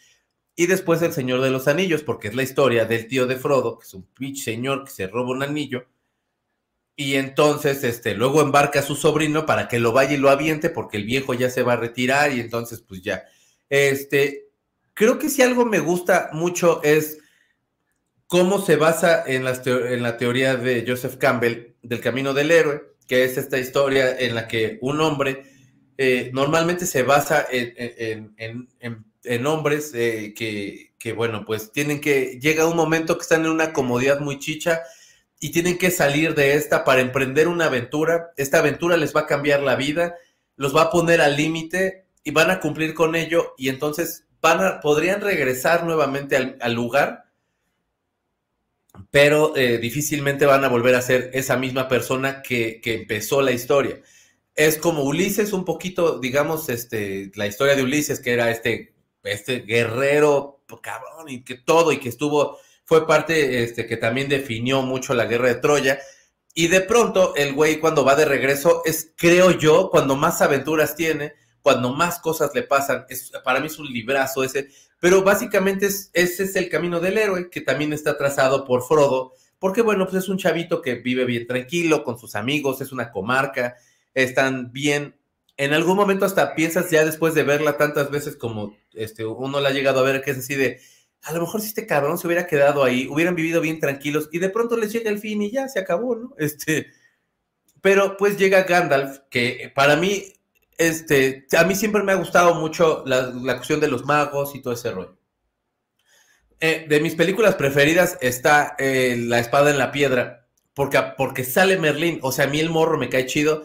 y 0.55 0.67
después 0.67 1.01
el 1.03 1.13
Señor 1.13 1.41
de 1.41 1.51
los 1.51 1.69
Anillos, 1.69 2.03
porque 2.03 2.29
es 2.29 2.35
la 2.35 2.43
historia 2.43 2.85
del 2.85 3.07
tío 3.07 3.27
de 3.27 3.37
Frodo, 3.37 3.79
que 3.79 3.87
es 3.87 3.95
un 3.95 4.05
pitch 4.05 4.43
señor 4.43 4.85
que 4.85 4.91
se 4.91 5.07
roba 5.07 5.31
un 5.31 5.43
anillo, 5.43 5.87
y 6.97 7.15
entonces 7.15 7.85
este, 7.85 8.15
luego 8.15 8.43
embarca 8.43 8.81
a 8.81 8.83
su 8.83 8.97
sobrino 8.97 9.47
para 9.47 9.69
que 9.69 9.79
lo 9.79 9.93
vaya 9.93 10.15
y 10.15 10.17
lo 10.17 10.31
aviente, 10.31 10.69
porque 10.69 10.97
el 10.97 11.05
viejo 11.05 11.33
ya 11.33 11.49
se 11.49 11.63
va 11.63 11.75
a 11.75 11.77
retirar, 11.77 12.33
y 12.33 12.41
entonces 12.41 12.81
pues 12.81 13.03
ya. 13.03 13.23
Este, 13.69 14.49
creo 14.95 15.19
que 15.21 15.29
si 15.29 15.43
algo 15.43 15.65
me 15.65 15.79
gusta 15.79 16.31
mucho 16.33 16.83
es 16.83 17.21
cómo 18.27 18.61
se 18.61 18.75
basa 18.75 19.23
en, 19.25 19.47
en 19.47 20.03
la 20.03 20.17
teoría 20.17 20.57
de 20.57 20.85
Joseph 20.87 21.19
Campbell 21.19 21.77
del 21.83 22.01
camino 22.01 22.35
del 22.35 22.51
héroe, 22.51 22.83
que 23.09 23.25
es 23.25 23.39
esta 23.39 23.59
historia 23.59 24.17
en 24.17 24.35
la 24.35 24.47
que 24.47 24.79
un 24.83 25.01
hombre 25.01 25.43
eh, 25.97 26.31
normalmente 26.33 26.87
se 26.87 27.03
basa 27.03 27.45
en, 27.51 28.37
en, 29.25 29.47
hombres 29.47 29.93
eh, 29.95 30.33
que, 30.37 30.93
que, 30.99 31.13
bueno, 31.13 31.45
pues 31.45 31.73
tienen 31.73 32.01
que, 32.01 32.39
llega 32.41 32.69
un 32.69 32.77
momento 32.77 33.17
que 33.17 33.23
están 33.23 33.45
en 33.47 33.51
una 33.51 33.73
comodidad 33.73 34.21
muy 34.21 34.39
chicha 34.39 34.83
y 35.41 35.51
tienen 35.51 35.79
que 35.79 35.91
salir 35.91 36.35
de 36.35 36.55
esta 36.55 36.85
para 36.85 37.01
emprender 37.01 37.49
una 37.49 37.67
aventura. 37.67 38.31
Esta 38.37 38.59
aventura 38.59 38.97
les 38.97 39.17
va 39.17 39.23
a 39.23 39.27
cambiar 39.27 39.63
la 39.63 39.75
vida, 39.75 40.15
los 40.57 40.77
va 40.77 40.83
a 40.83 40.91
poner 40.91 41.21
al 41.21 41.37
límite 41.37 42.07
y 42.23 42.31
van 42.31 42.51
a 42.51 42.61
cumplir 42.61 42.95
con 42.95 43.17
ello 43.17 43.55
y 43.57 43.71
entonces 43.71 44.27
van 44.41 44.63
a, 44.63 44.81
podrían 44.81 45.21
regresar 45.21 45.85
nuevamente 45.85 46.57
al 46.61 46.73
lugar 46.75 47.28
pero 49.11 49.57
eh, 49.57 49.79
difícilmente 49.79 50.47
van 50.47 50.65
a 50.65 50.69
volver 50.69 50.95
a 50.95 51.03
ser 51.03 51.31
esa 51.35 51.57
misma 51.57 51.89
persona 51.89 52.43
que, 52.43 52.81
empezó 52.85 53.43
la 53.43 53.53
historia. 53.53 54.01
Es 54.55 54.79
como 54.79 55.03
Ulises, 55.03 55.53
un 55.53 55.65
poquito, 55.65 56.19
digamos, 56.19 56.69
este, 56.69 57.31
la 57.35 57.47
historia 57.47 57.77
de 57.77 57.83
Ulises, 57.83 58.21
que 58.21 58.33
era 58.33 58.51
este, 58.51 58.95
este 59.23 59.61
guerrero, 59.61 60.63
cabrón, 60.83 61.29
y 61.29 61.45
que 61.45 61.55
todo, 61.57 61.93
y 61.93 61.99
que 61.99 62.09
estuvo, 62.09 62.59
fue 62.85 63.07
parte 63.07 63.63
este, 63.63 63.87
que 63.87 63.97
también 63.97 64.29
definió 64.29 64.83
mucho 64.83 65.15
la 65.15 65.27
guerra 65.27 65.49
de 65.49 65.57
Troya. 65.57 65.99
Y 66.55 66.69
de 66.69 66.81
pronto, 66.81 67.35
el 67.37 67.55
güey 67.55 67.79
cuando 67.79 68.05
va 68.05 68.17
de 68.17 68.25
regreso 68.25 68.83
es, 68.85 69.13
creo 69.17 69.53
yo, 69.53 69.91
cuando 69.91 70.17
más 70.17 70.43
aventuras 70.43 70.97
tiene, 70.97 71.35
cuando 71.63 71.93
más 71.93 72.19
cosas 72.19 72.51
le 72.55 72.63
pasan, 72.63 73.07
es, 73.09 73.31
para 73.45 73.61
mí 73.61 73.67
es 73.67 73.79
un 73.79 73.87
librazo 73.87 74.43
ese, 74.43 74.69
pero 75.01 75.23
básicamente 75.23 75.87
es, 75.87 76.11
ese 76.13 76.45
es 76.45 76.57
el 76.57 76.69
camino 76.69 77.01
del 77.01 77.19
héroe, 77.19 77.51
que 77.51 77.61
también 77.61 77.93
está 77.93 78.17
trazado 78.17 78.65
por 78.65 78.83
Frodo, 78.83 79.33
porque 79.59 79.83
bueno, 79.83 80.07
pues 80.07 80.25
es 80.25 80.29
un 80.29 80.39
chavito 80.39 80.83
que 80.83 80.97
vive 80.97 81.25
bien 81.25 81.47
tranquilo 81.47 82.05
con 82.05 82.19
sus 82.19 82.35
amigos, 82.35 82.81
es 82.81 82.93
una 82.93 83.11
comarca, 83.11 83.77
están 84.15 84.73
bien. 84.73 85.17
En 85.57 85.73
algún 85.73 85.97
momento 85.97 86.25
hasta 86.25 86.55
piensas 86.55 86.91
ya 86.91 87.05
después 87.05 87.35
de 87.35 87.43
verla 87.43 87.77
tantas 87.77 88.11
veces 88.11 88.37
como 88.37 88.77
este, 88.93 89.25
uno 89.25 89.61
la 89.61 89.71
ha 89.71 89.73
llegado 89.73 90.01
a 90.01 90.05
ver, 90.05 90.23
que 90.23 90.31
es 90.31 90.39
así 90.39 90.55
de, 90.55 90.81
a 91.23 91.33
lo 91.33 91.41
mejor 91.41 91.61
si 91.61 91.69
este 91.69 91.87
cabrón 91.87 92.19
se 92.19 92.27
hubiera 92.27 92.47
quedado 92.47 92.85
ahí, 92.85 93.09
hubieran 93.09 93.35
vivido 93.35 93.61
bien 93.61 93.81
tranquilos 93.81 94.29
y 94.33 94.39
de 94.39 94.51
pronto 94.51 94.77
les 94.77 94.93
llega 94.93 95.11
el 95.11 95.19
fin 95.19 95.43
y 95.43 95.51
ya 95.51 95.69
se 95.69 95.81
acabó, 95.81 96.17
¿no? 96.17 96.35
Este, 96.39 96.89
Pero 97.81 98.17
pues 98.17 98.39
llega 98.39 98.63
Gandalf, 98.63 99.21
que 99.31 99.73
para 99.75 99.97
mí, 99.97 100.33
este, 100.79 101.47
a 101.59 101.65
mí 101.65 101.75
siempre 101.75 102.05
me 102.05 102.13
ha 102.13 102.17
gustado 102.17 102.55
mucho 102.55 103.03
la, 103.05 103.33
cuestión 103.57 103.81
de 103.81 103.89
los 103.89 104.05
magos 104.07 104.55
y 104.55 104.63
todo 104.63 104.73
ese 104.73 104.93
rollo. 104.93 105.19
Eh, 106.61 106.87
de 106.89 107.01
mis 107.01 107.15
películas 107.15 107.57
preferidas 107.57 108.19
está 108.21 108.75
eh, 108.79 109.17
La 109.19 109.39
espada 109.39 109.71
en 109.71 109.79
la 109.79 109.93
piedra, 109.93 110.49
porque, 110.75 111.01
porque 111.17 111.45
sale 111.45 111.79
Merlín, 111.79 112.21
o 112.23 112.33
sea, 112.33 112.47
a 112.47 112.49
mí 112.49 112.61
el 112.61 112.71
morro 112.71 112.97
me 112.97 113.09
cae 113.09 113.27
chido, 113.27 113.65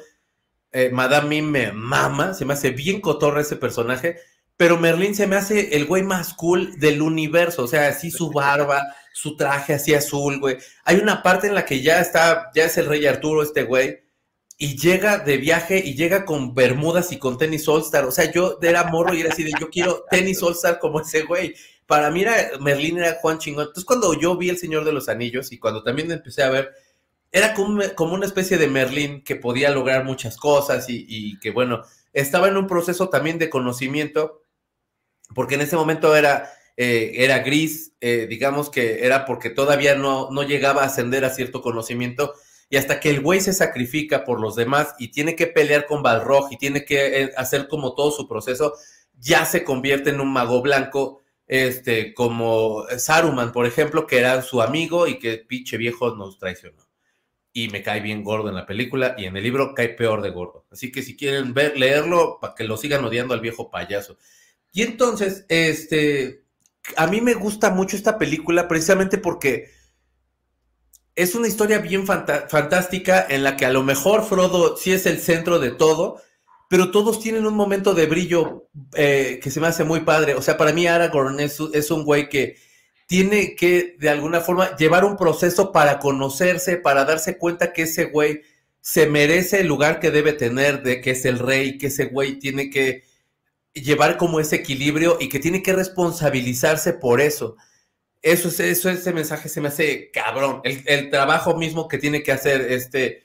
eh, 0.72 0.89
Madame 0.91 1.41
me 1.43 1.72
mama, 1.72 2.34
se 2.34 2.45
me 2.45 2.53
hace 2.53 2.72
bien 2.72 2.99
cotorra 2.99 3.41
ese 3.41 3.55
personaje, 3.55 4.18
pero 4.57 4.80
Merlín 4.80 5.16
se 5.16 5.28
me 5.28 5.36
hace 5.36 5.76
el 5.76 5.86
güey 5.86 6.03
más 6.03 6.34
cool 6.34 6.80
del 6.80 7.01
universo, 7.01 7.64
o 7.64 7.68
sea, 7.68 7.88
así 7.88 8.09
su 8.09 8.32
barba, 8.32 8.95
su 9.14 9.38
traje 9.38 9.74
así 9.74 9.93
azul, 9.93 10.39
güey. 10.39 10.57
Hay 10.84 10.97
una 10.97 11.22
parte 11.22 11.47
en 11.47 11.55
la 11.55 11.66
que 11.66 11.82
ya 11.82 11.99
está, 11.99 12.49
ya 12.55 12.66
es 12.66 12.78
el 12.78 12.88
rey 12.88 13.05
Arturo 13.05 13.43
este 13.43 13.64
güey, 13.64 14.03
y 14.58 14.78
llega 14.78 15.18
de 15.18 15.38
viaje 15.38 15.82
y 15.84 15.95
llega 15.95 16.26
con 16.26 16.54
bermudas 16.54 17.12
y 17.12 17.18
con 17.18 17.38
tenis 17.38 17.68
All 17.68 17.82
Star, 17.82 18.06
o 18.06 18.12
sea, 18.12 18.32
yo 18.32 18.60
era 18.62 18.86
morro 18.86 19.14
y 19.14 19.22
era 19.22 19.32
así 19.32 19.43
de, 19.43 19.51
yo 19.60 19.70
quiero 19.70 20.06
tenis 20.12 20.41
All 20.43 20.54
Star 20.54 20.80
como 20.80 21.01
ese 21.01 21.24
güey. 21.24 21.56
Para 21.86 22.10
mí 22.12 22.22
era, 22.22 22.34
Merlín 22.62 22.97
era 22.97 23.18
Juan 23.22 23.39
Chingón. 23.39 23.64
Entonces 23.64 23.86
cuando 23.86 24.14
yo 24.14 24.38
vi 24.38 24.49
El 24.49 24.58
Señor 24.58 24.86
de 24.86 24.93
los 24.93 25.10
Anillos 25.10 25.51
y 25.51 25.60
cuando 25.60 25.84
también 25.84 26.12
empecé 26.12 26.43
a 26.43 26.49
ver, 26.49 26.72
era 27.32 27.54
como, 27.54 27.82
como 27.95 28.14
una 28.14 28.26
especie 28.26 28.58
de 28.58 28.68
Merlín 28.68 29.24
que 29.24 29.36
podía 29.36 29.72
lograr 29.72 30.06
muchas 30.06 30.38
cosas 30.38 30.89
y, 30.89 31.06
y 31.08 31.39
que 31.39 31.51
bueno, 31.51 31.84
estaba 32.14 32.47
en 32.47 32.58
un 32.58 32.68
proceso 32.68 33.10
también 33.10 33.39
de 33.39 33.49
conocimiento, 33.49 34.43
porque 35.34 35.56
en 35.56 35.62
ese 35.62 35.76
momento 35.76 36.16
era, 36.16 36.51
eh, 36.78 37.12
era 37.16 37.39
gris, 37.39 37.93
eh, 38.01 38.28
digamos 38.30 38.70
que 38.70 39.06
era 39.06 39.26
porque 39.26 39.49
todavía 39.49 39.95
no, 39.95 40.30
no 40.32 40.43
llegaba 40.43 40.84
a 40.84 40.86
ascender 40.86 41.26
a 41.26 41.32
cierto 41.32 41.62
conocimiento. 41.62 42.34
Y 42.70 42.78
hasta 42.78 42.99
que 42.99 43.09
el 43.09 43.22
güey 43.22 43.41
se 43.41 43.53
sacrifica 43.53 44.24
por 44.24 44.39
los 44.39 44.55
demás 44.55 44.95
y 44.97 45.09
tiene 45.09 45.36
que 45.36 45.47
pelear 45.47 45.86
con 45.86 46.01
Balrog 46.01 46.51
y 46.51 46.57
tiene 46.57 46.86
que 46.86 47.22
eh, 47.22 47.32
hacer 47.38 47.68
como 47.68 47.93
todo 47.93 48.11
su 48.11 48.28
proceso, 48.28 48.74
ya 49.20 49.45
se 49.45 49.64
convierte 49.64 50.09
en 50.09 50.22
un 50.22 50.34
mago 50.34 50.61
blanco 50.61 51.22
este, 51.47 52.14
como 52.14 52.86
Saruman, 52.97 53.51
por 53.51 53.66
ejemplo, 53.66 54.07
que 54.07 54.18
era 54.18 54.41
su 54.41 54.61
amigo 54.61 55.07
y 55.07 55.20
que 55.20 55.38
pinche 55.38 55.78
viejo 55.78 56.16
nos 56.16 56.38
traicionó. 56.39 56.88
Y 57.51 57.70
me 57.70 57.84
cae 57.84 57.99
bien 57.99 58.24
gordo 58.24 58.49
en 58.49 58.55
la 58.55 58.66
película 58.66 59.14
y 59.18 59.26
en 59.26 59.38
el 59.38 59.43
libro 59.43 59.76
cae 59.76 59.89
peor 59.89 60.22
de 60.22 60.32
gordo. 60.32 60.66
Así 60.72 60.91
que 60.91 61.03
si 61.03 61.16
quieren 61.16 61.53
ver, 61.53 61.78
leerlo, 61.78 62.39
para 62.41 62.55
que 62.55 62.64
lo 62.64 62.78
sigan 62.78 63.05
odiando 63.05 63.34
al 63.34 63.41
viejo 63.41 63.70
payaso. 63.70 64.18
Y 64.72 64.82
entonces, 64.82 65.45
este, 65.49 66.43
a 66.97 67.07
mí 67.07 67.22
me 67.22 67.36
gusta 67.36 67.70
mucho 67.70 67.95
esta 67.95 68.18
película 68.18 68.68
precisamente 68.68 69.20
porque 69.20 69.70
es 71.16 71.36
una 71.36 71.47
historia 71.47 71.80
bien 71.80 72.05
fantástica 72.07 73.26
en 73.30 73.43
la 73.43 73.55
que 73.55 73.66
a 73.66 73.72
lo 73.72 73.84
mejor 73.84 74.26
Frodo 74.26 74.78
sí 74.78 74.91
es 74.91 75.05
el 75.05 75.20
centro 75.20 75.59
de 75.59 75.72
todo, 75.72 76.22
pero 76.70 76.89
todos 76.91 77.20
tienen 77.20 77.45
un 77.45 77.55
momento 77.55 77.93
de 77.93 78.07
brillo 78.07 78.68
eh, 78.95 79.39
que 79.41 79.51
se 79.51 79.59
me 79.59 79.68
hace 79.68 79.84
muy 79.84 79.99
padre. 80.01 80.34
O 80.34 80.41
sea, 80.41 80.57
para 80.57 80.74
mí 80.74 80.88
Aragorn 80.88 81.39
es, 81.39 81.59
es, 81.74 81.91
un 81.91 82.03
güey 82.03 82.30
que 82.30 82.57
tiene 83.05 83.55
que, 83.55 83.95
de 83.99 84.09
alguna 84.09 84.41
forma, 84.41 84.76
llevar 84.76 85.05
un 85.05 85.16
proceso 85.16 85.72
para 85.72 85.99
conocerse, 85.99 86.78
para 86.78 87.05
darse 87.05 87.38
cuenta 87.38 87.74
que 87.74 87.84
ese 87.84 88.05
güey 88.05 88.41
se 88.82 89.05
merece 89.05 89.61
el 89.61 89.68
lugar 89.68 89.99
que 89.99 90.09
debe 90.09 90.34
tener, 90.34 90.82
de 90.82 90.99
que 90.99 91.11
es 91.11 91.26
el 91.26 91.38
rey, 91.38 91.78
que 91.78 91.88
ese 91.88 92.05
güey 92.05 92.39
tiene 92.39 92.72
que 92.72 93.03
llevar 93.74 94.18
como 94.18 94.39
ese 94.39 94.57
equilibrio 94.57 95.18
y 95.20 95.30
que 95.30 95.39
tiene 95.39 95.61
que 95.61 95.74
responsabilizarse 95.74 96.93
por 96.93 97.22
eso. 97.22 97.55
Eso, 98.24 98.47
eso 98.63 98.89
ese 98.89 99.13
mensaje 99.13 99.49
se 99.49 99.61
me 99.61 99.67
hace 99.67 100.09
cabrón. 100.09 100.61
El, 100.63 100.82
el 100.88 101.11
trabajo 101.11 101.55
mismo 101.55 101.88
que 101.88 101.99
tiene 101.99 102.24
que 102.24 102.32
hacer 102.32 102.71
este 102.71 103.24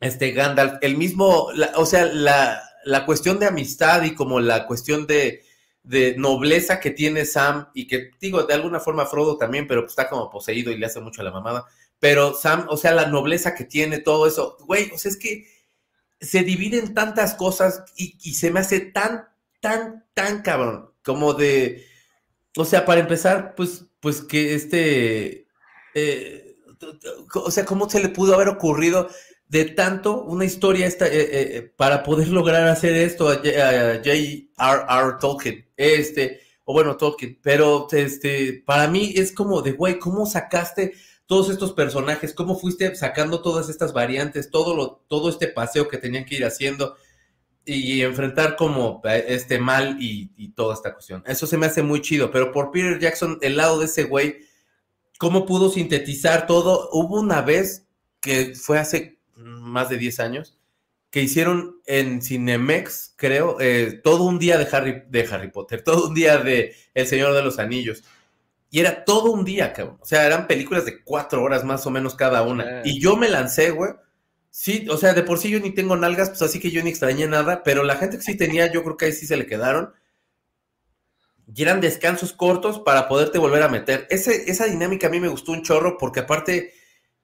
este 0.00 0.32
Gandalf, 0.32 0.74
el 0.80 0.96
mismo, 0.96 1.48
o 1.74 1.86
sea, 1.86 2.06
la, 2.06 2.62
la, 2.84 3.04
cuestión 3.04 3.38
de 3.38 3.46
amistad 3.46 4.02
y 4.04 4.14
como 4.14 4.40
la 4.40 4.66
cuestión 4.66 5.06
de, 5.06 5.42
de, 5.82 6.14
nobleza 6.16 6.78
que 6.78 6.90
tiene 6.90 7.24
Sam 7.24 7.68
y 7.74 7.86
que 7.86 8.10
digo, 8.20 8.44
de 8.44 8.54
alguna 8.54 8.80
forma 8.80 9.06
Frodo 9.06 9.36
también, 9.36 9.66
pero 9.66 9.86
está 9.86 10.08
como 10.08 10.30
poseído 10.30 10.70
y 10.70 10.78
le 10.78 10.86
hace 10.86 11.00
mucho 11.00 11.20
a 11.20 11.24
la 11.24 11.32
mamada, 11.32 11.66
pero 11.98 12.34
Sam, 12.34 12.66
o 12.68 12.76
sea, 12.76 12.92
la 12.92 13.06
nobleza 13.06 13.54
que 13.54 13.64
tiene, 13.64 13.98
todo 13.98 14.26
eso, 14.26 14.56
güey, 14.60 14.90
o 14.92 14.98
sea, 14.98 15.10
es 15.10 15.16
que 15.16 15.46
se 16.20 16.42
dividen 16.42 16.94
tantas 16.94 17.34
cosas 17.34 17.84
y, 17.96 18.16
y 18.22 18.34
se 18.34 18.50
me 18.50 18.60
hace 18.60 18.80
tan, 18.80 19.28
tan, 19.60 20.06
tan 20.14 20.42
cabrón, 20.42 20.92
como 21.02 21.34
de, 21.34 21.84
o 22.58 22.64
sea, 22.64 22.84
para 22.84 23.00
empezar, 23.00 23.54
pues, 23.54 23.86
pues 24.00 24.20
que 24.20 24.54
este, 24.54 25.46
eh, 25.94 26.56
o 27.34 27.50
sea, 27.50 27.64
¿cómo 27.64 27.88
se 27.88 28.00
le 28.00 28.08
pudo 28.08 28.34
haber 28.34 28.48
ocurrido? 28.48 29.08
de 29.48 29.64
tanto 29.64 30.22
una 30.22 30.44
historia 30.44 30.86
esta, 30.86 31.06
eh, 31.06 31.20
eh, 31.20 31.56
eh, 31.56 31.72
para 31.76 32.02
poder 32.02 32.28
lograr 32.28 32.68
hacer 32.68 32.94
esto 32.94 33.28
a, 33.28 33.36
J.R.R. 33.36 35.16
Tolkien, 35.20 35.66
este, 35.76 36.40
o 36.64 36.74
bueno, 36.74 36.96
Tolkien, 36.96 37.38
pero 37.42 37.86
este, 37.90 38.62
para 38.64 38.88
mí 38.88 39.12
es 39.16 39.32
como 39.32 39.62
de, 39.62 39.72
güey, 39.72 39.98
¿cómo 39.98 40.26
sacaste 40.26 40.92
todos 41.26 41.48
estos 41.48 41.72
personajes? 41.72 42.34
¿Cómo 42.34 42.58
fuiste 42.58 42.94
sacando 42.94 43.40
todas 43.40 43.70
estas 43.70 43.92
variantes, 43.92 44.50
todo, 44.50 44.76
lo, 44.76 45.04
todo 45.08 45.30
este 45.30 45.48
paseo 45.48 45.88
que 45.88 45.98
tenían 45.98 46.26
que 46.26 46.36
ir 46.36 46.44
haciendo 46.44 46.96
y 47.74 48.02
enfrentar 48.02 48.56
como 48.56 49.00
este 49.04 49.58
mal 49.58 49.96
y, 50.00 50.30
y 50.36 50.50
toda 50.50 50.74
esta 50.74 50.92
cuestión? 50.94 51.22
Eso 51.26 51.46
se 51.46 51.56
me 51.56 51.66
hace 51.66 51.82
muy 51.82 52.00
chido, 52.00 52.30
pero 52.30 52.52
por 52.52 52.70
Peter 52.70 52.98
Jackson, 52.98 53.38
el 53.42 53.56
lado 53.56 53.78
de 53.78 53.86
ese 53.86 54.04
güey, 54.04 54.38
¿cómo 55.18 55.46
pudo 55.46 55.70
sintetizar 55.70 56.46
todo? 56.46 56.88
Hubo 56.92 57.20
una 57.20 57.42
vez 57.42 57.86
que 58.20 58.54
fue 58.54 58.78
hace 58.78 59.18
más 59.36 59.88
de 59.88 59.98
10 59.98 60.20
años, 60.20 60.58
que 61.10 61.22
hicieron 61.22 61.80
en 61.86 62.20
Cinemex, 62.22 63.14
creo, 63.16 63.56
eh, 63.60 64.00
todo 64.04 64.24
un 64.24 64.38
día 64.38 64.58
de 64.58 64.68
Harry, 64.70 65.02
de 65.08 65.26
Harry 65.30 65.50
Potter, 65.50 65.82
todo 65.84 66.08
un 66.08 66.14
día 66.14 66.38
de 66.38 66.74
El 66.94 67.06
Señor 67.06 67.34
de 67.34 67.42
los 67.42 67.58
Anillos. 67.58 68.04
Y 68.70 68.80
era 68.80 69.04
todo 69.04 69.32
un 69.32 69.44
día, 69.44 69.72
cabrón. 69.72 69.96
O 70.00 70.04
sea, 70.04 70.26
eran 70.26 70.46
películas 70.46 70.84
de 70.84 71.02
cuatro 71.02 71.42
horas 71.42 71.64
más 71.64 71.86
o 71.86 71.90
menos 71.90 72.14
cada 72.14 72.42
una. 72.42 72.82
Y 72.84 73.00
yo 73.00 73.16
me 73.16 73.30
lancé, 73.30 73.70
güey. 73.70 73.92
Sí, 74.50 74.86
o 74.90 74.96
sea, 74.96 75.14
de 75.14 75.22
por 75.22 75.38
sí 75.38 75.50
yo 75.50 75.60
ni 75.60 75.72
tengo 75.72 75.96
nalgas, 75.96 76.30
pues 76.30 76.42
así 76.42 76.58
que 76.60 76.70
yo 76.70 76.82
ni 76.82 76.90
extrañé 76.90 77.26
nada, 77.26 77.62
pero 77.62 77.84
la 77.84 77.96
gente 77.96 78.16
que 78.16 78.22
sí 78.24 78.36
tenía, 78.36 78.70
yo 78.72 78.82
creo 78.82 78.96
que 78.96 79.06
ahí 79.06 79.12
sí 79.12 79.26
se 79.26 79.36
le 79.36 79.46
quedaron. 79.46 79.94
Y 81.54 81.62
eran 81.62 81.80
descansos 81.80 82.32
cortos 82.32 82.78
para 82.80 83.08
poderte 83.08 83.38
volver 83.38 83.62
a 83.62 83.68
meter. 83.68 84.06
Esa 84.10 84.66
dinámica 84.66 85.06
a 85.06 85.10
mí 85.10 85.18
me 85.20 85.28
gustó 85.28 85.52
un 85.52 85.62
chorro 85.62 85.96
porque 85.96 86.20
aparte 86.20 86.74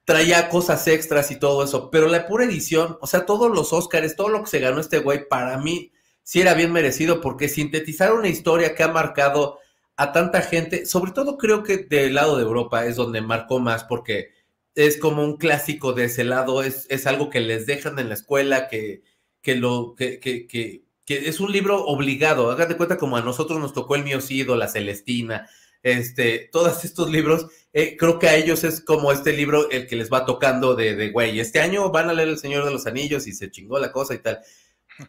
traía 0.03 0.49
cosas 0.49 0.87
extras 0.87 1.31
y 1.31 1.39
todo 1.39 1.63
eso, 1.63 1.89
pero 1.89 2.07
la 2.07 2.27
pura 2.27 2.45
edición, 2.45 2.97
o 3.01 3.07
sea, 3.07 3.25
todos 3.25 3.51
los 3.51 3.73
Óscares, 3.73 4.15
todo 4.15 4.29
lo 4.29 4.43
que 4.43 4.49
se 4.49 4.59
ganó 4.59 4.79
este 4.79 4.99
güey, 4.99 5.27
para 5.27 5.57
mí 5.57 5.91
sí 6.23 6.41
era 6.41 6.53
bien 6.53 6.71
merecido 6.71 7.21
porque 7.21 7.49
sintetizar 7.49 8.13
una 8.13 8.29
historia 8.29 8.75
que 8.75 8.83
ha 8.83 8.87
marcado 8.87 9.59
a 9.97 10.11
tanta 10.11 10.41
gente, 10.41 10.85
sobre 10.85 11.11
todo 11.11 11.37
creo 11.37 11.63
que 11.63 11.77
del 11.77 12.13
lado 12.13 12.37
de 12.37 12.43
Europa 12.43 12.85
es 12.85 12.95
donde 12.95 13.21
marcó 13.21 13.59
más 13.59 13.83
porque 13.83 14.34
es 14.75 14.97
como 14.97 15.23
un 15.23 15.37
clásico 15.37 15.93
de 15.93 16.05
ese 16.05 16.23
lado, 16.23 16.63
es, 16.63 16.85
es 16.89 17.07
algo 17.07 17.29
que 17.29 17.39
les 17.39 17.65
dejan 17.65 17.97
en 17.99 18.09
la 18.09 18.15
escuela, 18.15 18.67
que, 18.67 19.03
que 19.41 19.55
lo, 19.55 19.95
que, 19.95 20.19
que, 20.19 20.47
que, 20.47 20.83
es 21.07 21.39
un 21.39 21.51
libro 21.51 21.85
obligado, 21.85 22.51
hágate 22.51 22.77
cuenta 22.77 22.97
como 22.97 23.17
a 23.17 23.21
nosotros 23.21 23.59
nos 23.59 23.73
tocó 23.73 23.95
el 23.95 24.03
Miocido, 24.03 24.55
la 24.55 24.67
Celestina, 24.67 25.47
este, 25.81 26.49
todos 26.51 26.83
estos 26.83 27.11
libros, 27.11 27.47
eh, 27.71 27.95
creo 27.97 28.17
que 28.17 28.27
a 28.27 28.35
ellos 28.35 28.63
es 28.63 28.81
como 28.81 29.11
este 29.11 29.33
libro 29.33 29.69
el 29.69 29.87
que 29.87 29.95
les 29.95 30.11
va 30.11 30.25
tocando 30.25 30.75
de, 30.75 30.95
de, 30.95 31.11
güey, 31.11 31.39
este 31.39 31.59
año 31.59 31.91
van 31.91 32.09
a 32.09 32.13
leer 32.13 32.29
El 32.29 32.39
Señor 32.39 32.65
de 32.65 32.71
los 32.71 32.87
Anillos 32.87 33.27
y 33.27 33.33
se 33.33 33.51
chingó 33.51 33.77
la 33.79 33.91
cosa 33.91 34.15
y 34.15 34.17
tal. 34.17 34.39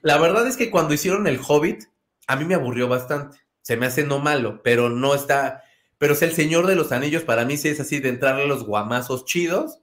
La 0.03 0.19
verdad 0.19 0.47
es 0.47 0.57
que 0.57 0.71
cuando 0.71 0.95
hicieron 0.95 1.27
El 1.27 1.41
Hobbit, 1.47 1.85
a 2.27 2.37
mí 2.37 2.45
me 2.45 2.55
aburrió 2.55 2.89
bastante. 2.89 3.39
Se 3.63 3.77
me 3.77 3.87
hace 3.87 4.05
no 4.05 4.19
malo, 4.19 4.61
pero 4.63 4.91
no 4.91 5.15
está, 5.15 5.63
pero 5.99 6.15
es 6.15 6.23
El 6.23 6.33
Señor 6.33 6.67
de 6.67 6.77
los 6.77 6.93
Anillos 6.93 7.25
para 7.25 7.45
mí 7.45 7.57
sí 7.57 7.69
es 7.69 7.81
así 7.81 8.01
de 8.01 8.11
entrarle 8.11 8.47
los 8.47 8.65
guamazos 8.65 9.25
chidos. 9.25 9.81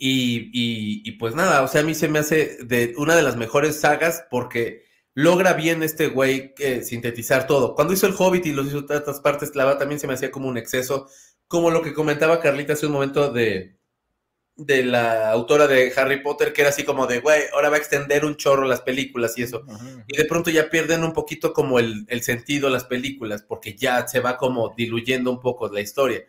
Y, 0.00 0.50
y, 0.52 1.02
y 1.04 1.12
pues 1.12 1.34
nada, 1.34 1.62
o 1.62 1.68
sea, 1.68 1.80
a 1.80 1.84
mí 1.84 1.94
se 1.94 2.08
me 2.08 2.20
hace 2.20 2.58
de 2.64 2.94
una 2.98 3.16
de 3.16 3.22
las 3.22 3.36
mejores 3.36 3.80
sagas 3.80 4.24
porque 4.30 4.84
logra 5.14 5.54
bien 5.54 5.82
este 5.82 6.06
güey 6.06 6.54
eh, 6.58 6.82
sintetizar 6.82 7.48
todo. 7.48 7.74
Cuando 7.74 7.92
hizo 7.94 8.06
el 8.06 8.14
Hobbit 8.16 8.46
y 8.46 8.52
los 8.52 8.68
hizo 8.68 8.78
otras 8.78 9.20
partes, 9.20 9.56
la 9.56 9.76
también 9.76 9.98
se 9.98 10.06
me 10.06 10.14
hacía 10.14 10.30
como 10.30 10.48
un 10.48 10.56
exceso, 10.56 11.08
como 11.48 11.70
lo 11.70 11.82
que 11.82 11.94
comentaba 11.94 12.40
Carlita 12.40 12.74
hace 12.74 12.86
un 12.86 12.92
momento 12.92 13.32
de, 13.32 13.77
de 14.58 14.82
la 14.82 15.30
autora 15.30 15.68
de 15.68 15.92
Harry 15.96 16.20
Potter, 16.20 16.52
que 16.52 16.62
era 16.62 16.70
así 16.70 16.84
como 16.84 17.06
de, 17.06 17.20
güey, 17.20 17.42
ahora 17.54 17.70
va 17.70 17.76
a 17.76 17.78
extender 17.78 18.24
un 18.24 18.36
chorro 18.36 18.66
las 18.66 18.80
películas 18.80 19.38
y 19.38 19.44
eso. 19.44 19.62
Y 20.08 20.16
de 20.16 20.24
pronto 20.24 20.50
ya 20.50 20.68
pierden 20.68 21.04
un 21.04 21.12
poquito 21.12 21.52
como 21.52 21.78
el, 21.78 22.04
el 22.08 22.22
sentido 22.22 22.68
las 22.68 22.84
películas, 22.84 23.42
porque 23.42 23.76
ya 23.76 24.06
se 24.08 24.18
va 24.18 24.36
como 24.36 24.74
diluyendo 24.76 25.30
un 25.30 25.40
poco 25.40 25.68
la 25.68 25.80
historia. 25.80 26.24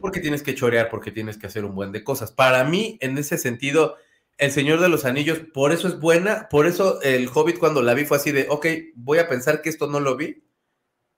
Porque 0.00 0.20
tienes 0.20 0.42
que 0.42 0.54
chorear, 0.54 0.88
porque 0.88 1.12
tienes 1.12 1.36
que 1.36 1.46
hacer 1.46 1.66
un 1.66 1.74
buen 1.74 1.92
de 1.92 2.02
cosas. 2.02 2.32
Para 2.32 2.64
mí, 2.64 2.96
en 3.02 3.18
ese 3.18 3.36
sentido, 3.36 3.96
el 4.38 4.50
Señor 4.50 4.80
de 4.80 4.88
los 4.88 5.04
Anillos, 5.04 5.40
por 5.52 5.72
eso 5.72 5.86
es 5.86 6.00
buena, 6.00 6.48
por 6.48 6.66
eso 6.66 7.02
el 7.02 7.28
Hobbit 7.32 7.58
cuando 7.58 7.82
la 7.82 7.92
vi 7.92 8.06
fue 8.06 8.16
así 8.16 8.32
de, 8.32 8.46
ok, 8.48 8.66
voy 8.94 9.18
a 9.18 9.28
pensar 9.28 9.60
que 9.60 9.68
esto 9.68 9.86
no 9.86 10.00
lo 10.00 10.16
vi 10.16 10.44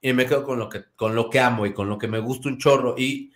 y 0.00 0.12
me 0.12 0.26
quedo 0.26 0.42
con 0.42 0.58
lo 0.58 0.68
que, 0.68 0.84
con 0.96 1.14
lo 1.14 1.30
que 1.30 1.38
amo 1.38 1.66
y 1.66 1.72
con 1.72 1.88
lo 1.88 1.98
que 1.98 2.08
me 2.08 2.18
gusta 2.18 2.48
un 2.48 2.58
chorro. 2.58 2.96
Y, 2.98 3.32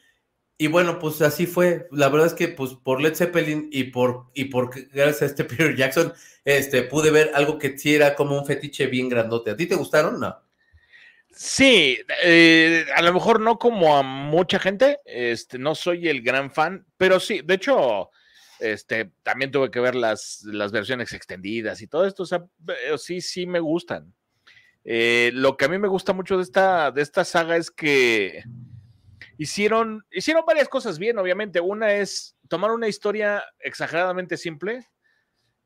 y 0.60 0.66
bueno, 0.66 0.98
pues 0.98 1.22
así 1.22 1.46
fue. 1.46 1.88
La 1.90 2.10
verdad 2.10 2.26
es 2.26 2.34
que 2.34 2.48
pues 2.48 2.74
por 2.74 3.00
Led 3.00 3.14
Zeppelin 3.14 3.70
y 3.72 3.84
por 3.84 4.26
y 4.34 4.44
por 4.44 4.68
gracias 4.90 5.22
a 5.22 5.24
este 5.24 5.44
Peter 5.46 5.74
Jackson, 5.74 6.12
este 6.44 6.82
pude 6.82 7.10
ver 7.10 7.30
algo 7.32 7.56
que 7.58 7.78
sí 7.78 7.94
era 7.94 8.14
como 8.14 8.38
un 8.38 8.44
fetiche 8.44 8.86
bien 8.86 9.08
grandote. 9.08 9.52
¿A 9.52 9.56
ti 9.56 9.64
te 9.64 9.74
gustaron? 9.74 10.20
No. 10.20 10.36
Sí, 11.30 11.98
eh, 12.22 12.84
a 12.94 13.00
lo 13.00 13.14
mejor 13.14 13.40
no 13.40 13.58
como 13.58 13.96
a 13.96 14.02
mucha 14.02 14.58
gente, 14.58 14.98
este, 15.06 15.58
no 15.58 15.74
soy 15.74 16.08
el 16.08 16.20
gran 16.20 16.50
fan, 16.50 16.84
pero 16.98 17.20
sí, 17.20 17.40
de 17.42 17.54
hecho, 17.54 18.10
este, 18.58 19.12
también 19.22 19.50
tuve 19.50 19.70
que 19.70 19.80
ver 19.80 19.94
las, 19.94 20.42
las 20.44 20.72
versiones 20.72 21.14
extendidas 21.14 21.80
y 21.80 21.86
todo 21.86 22.06
esto, 22.06 22.24
o 22.24 22.26
sea, 22.26 22.44
eh, 22.68 22.98
sí, 22.98 23.22
sí 23.22 23.46
me 23.46 23.60
gustan. 23.60 24.12
Eh, 24.84 25.30
lo 25.32 25.56
que 25.56 25.64
a 25.64 25.68
mí 25.68 25.78
me 25.78 25.88
gusta 25.88 26.12
mucho 26.12 26.36
de 26.36 26.42
esta, 26.42 26.90
de 26.90 27.00
esta 27.00 27.24
saga 27.24 27.56
es 27.56 27.70
que 27.70 28.44
hicieron, 29.40 30.04
hicieron 30.10 30.44
varias 30.46 30.68
cosas 30.68 30.98
bien, 30.98 31.18
obviamente. 31.18 31.60
Una 31.60 31.94
es 31.94 32.36
tomar 32.48 32.72
una 32.72 32.88
historia 32.88 33.42
exageradamente 33.58 34.36
simple 34.36 34.86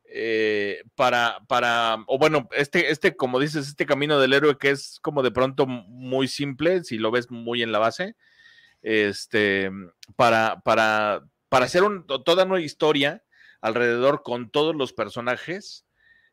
eh, 0.05 0.85
para, 0.95 1.41
para, 1.49 1.97
o 2.07 2.17
bueno, 2.17 2.49
este, 2.53 2.93
este, 2.93 3.17
como 3.17 3.41
dices, 3.41 3.67
este 3.67 3.85
camino 3.85 4.21
del 4.21 4.33
héroe 4.33 4.59
que 4.59 4.71
es 4.71 5.01
como 5.03 5.25
de 5.25 5.33
pronto 5.33 5.67
muy 5.67 6.29
simple, 6.29 6.85
si 6.85 6.99
lo 6.99 7.11
ves 7.11 7.33
muy 7.33 7.65
en 7.65 7.73
la 7.73 7.81
base, 7.81 8.15
este, 8.81 9.73
para, 10.15 10.61
para, 10.61 11.25
para 11.49 11.65
hacer 11.65 11.83
toda 12.25 12.45
una 12.45 12.61
historia 12.61 13.25
alrededor 13.61 14.23
con 14.23 14.51
todos 14.51 14.77
los 14.77 14.93
personajes 14.93 15.85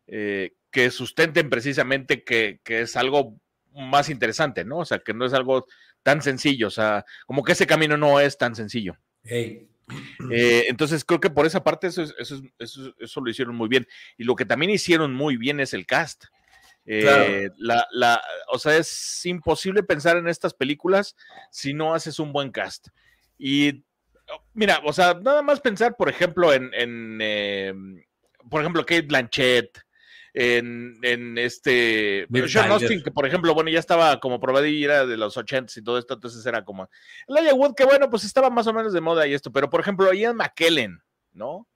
eh, 0.05 0.53
que 0.69 0.91
sustenten 0.91 1.49
precisamente 1.49 2.23
que, 2.23 2.59
es 2.65 2.95
algo 2.95 3.39
más 3.73 4.09
interesante, 4.11 4.63
¿no? 4.63 4.77
O 4.77 4.85
sea, 4.85 4.99
que 4.99 5.15
no 5.15 5.25
es 5.25 5.33
algo 5.33 5.65
tan 6.03 6.21
sencillo, 6.21 6.67
o 6.67 6.71
sea, 6.71 7.05
como 7.25 7.43
que 7.43 7.53
ese 7.53 7.67
camino 7.67 7.97
no 7.97 8.19
es 8.19 8.37
tan 8.37 8.55
sencillo. 8.55 8.97
Eh, 10.31 10.65
entonces 10.67 11.03
creo 11.03 11.19
que 11.19 11.29
por 11.29 11.45
esa 11.45 11.63
parte 11.63 11.87
eso, 11.87 12.03
eso, 12.17 13.21
lo 13.21 13.29
hicieron 13.29 13.55
muy 13.55 13.67
bien. 13.67 13.87
Y 14.17 14.23
lo 14.23 14.35
que 14.35 14.45
también 14.45 14.71
hicieron 14.71 15.13
muy 15.13 15.37
bien 15.37 15.59
es 15.59 15.73
el 15.73 15.85
cast. 15.85 16.25
Eh, 16.85 17.49
la, 17.57 17.87
la, 17.91 18.21
o 18.51 18.57
sea, 18.57 18.75
es 18.77 19.25
imposible 19.25 19.83
pensar 19.83 20.17
en 20.17 20.27
estas 20.27 20.53
películas 20.53 21.15
si 21.51 21.73
no 21.73 21.93
haces 21.93 22.19
un 22.19 22.33
buen 22.33 22.51
cast. 22.51 22.87
Y 23.37 23.83
mira, 24.53 24.81
o 24.85 24.93
sea, 24.93 25.13
nada 25.13 25.41
más 25.41 25.59
pensar, 25.59 25.95
por 25.95 26.09
ejemplo, 26.09 26.53
en, 26.53 26.71
en 26.73 27.19
eh, 27.21 27.73
por 28.49 28.61
ejemplo, 28.61 28.85
Kate 28.85 29.03
Blanchett, 29.03 29.79
en, 30.33 30.97
en 31.01 31.37
este 31.37 32.27
Sean 32.47 32.71
Austin, 32.71 33.03
que 33.03 33.11
por 33.11 33.25
ejemplo, 33.25 33.53
bueno, 33.53 33.69
ya 33.69 33.79
estaba 33.79 34.19
como 34.19 34.39
era 34.61 35.05
de 35.05 35.17
los 35.17 35.35
80 35.35 35.73
y 35.75 35.83
todo 35.83 35.97
esto, 35.97 36.13
entonces 36.13 36.45
era 36.45 36.63
como 36.63 36.89
Elijah 37.27 37.53
Wood, 37.53 37.75
que 37.75 37.85
bueno, 37.85 38.09
pues 38.09 38.23
estaba 38.23 38.49
más 38.49 38.67
o 38.67 38.73
menos 38.73 38.93
de 38.93 39.01
moda 39.01 39.27
y 39.27 39.33
esto, 39.33 39.51
pero 39.51 39.69
por 39.69 39.81
ejemplo, 39.81 40.11
Ian 40.13 40.37
McKellen, 40.37 41.01
¿no? 41.33 41.67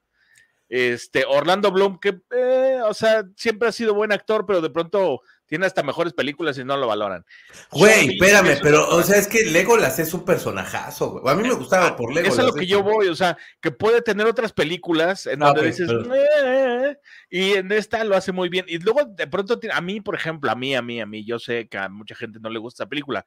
Este, 0.68 1.26
Orlando 1.26 1.72
Bloom, 1.72 2.00
que, 2.00 2.22
eh, 2.32 2.80
o 2.84 2.94
sea, 2.94 3.24
siempre 3.36 3.70
ha 3.70 3.72
sido 3.72 3.94
buen 3.94 4.12
actor, 4.12 4.46
pero 4.46 4.62
de 4.62 4.70
pronto 4.70 5.22
tiene 5.46 5.66
hasta 5.66 5.84
mejores 5.84 6.14
películas 6.14 6.58
y 6.58 6.64
no 6.64 6.78
lo 6.78 6.88
valoran. 6.88 7.26
Güey, 7.72 8.14
espérame, 8.14 8.58
pero, 8.62 8.88
o 8.90 9.04
sea, 9.04 9.18
es 9.18 9.28
que 9.28 9.46
Legolas 9.46 10.00
es 10.00 10.14
un 10.14 10.26
personajazo, 10.26 11.12
güey. 11.12 11.34
A 11.34 11.38
mí 11.38 11.48
me 11.48 11.54
gustaba 11.54 11.96
por 11.96 12.14
Legolas. 12.14 12.34
Eso 12.34 12.42
es 12.42 12.48
lo 12.48 12.54
que 12.54 12.66
yo 12.66 12.84
voy, 12.84 13.08
o 13.08 13.16
sea, 13.16 13.38
que 13.62 13.72
puede 13.72 14.02
tener 14.02 14.26
otras 14.28 14.54
películas 14.54 15.28
en 15.28 15.40
donde 15.40 15.68
dices, 15.68 15.90
eh", 15.90 16.98
y 17.30 17.54
en 17.54 17.72
esta 17.72 18.04
lo 18.04 18.16
hace 18.16 18.32
muy 18.32 18.50
bien. 18.50 18.66
Y 18.68 18.80
luego, 18.80 19.06
de 19.06 19.28
pronto, 19.28 19.60
a 19.72 19.82
mí, 19.82 20.02
por 20.02 20.16
ejemplo, 20.16 20.52
a 20.52 20.56
mí, 20.56 20.76
a 20.76 20.82
mí, 20.82 21.00
a 21.02 21.06
mí, 21.06 21.26
yo 21.26 21.40
sé 21.40 21.68
que 21.68 21.78
a 21.78 21.90
mucha 21.90 22.16
gente 22.16 22.40
no 22.42 22.50
le 22.50 22.60
gusta 22.60 22.84
esa 22.84 22.90
película, 22.90 23.26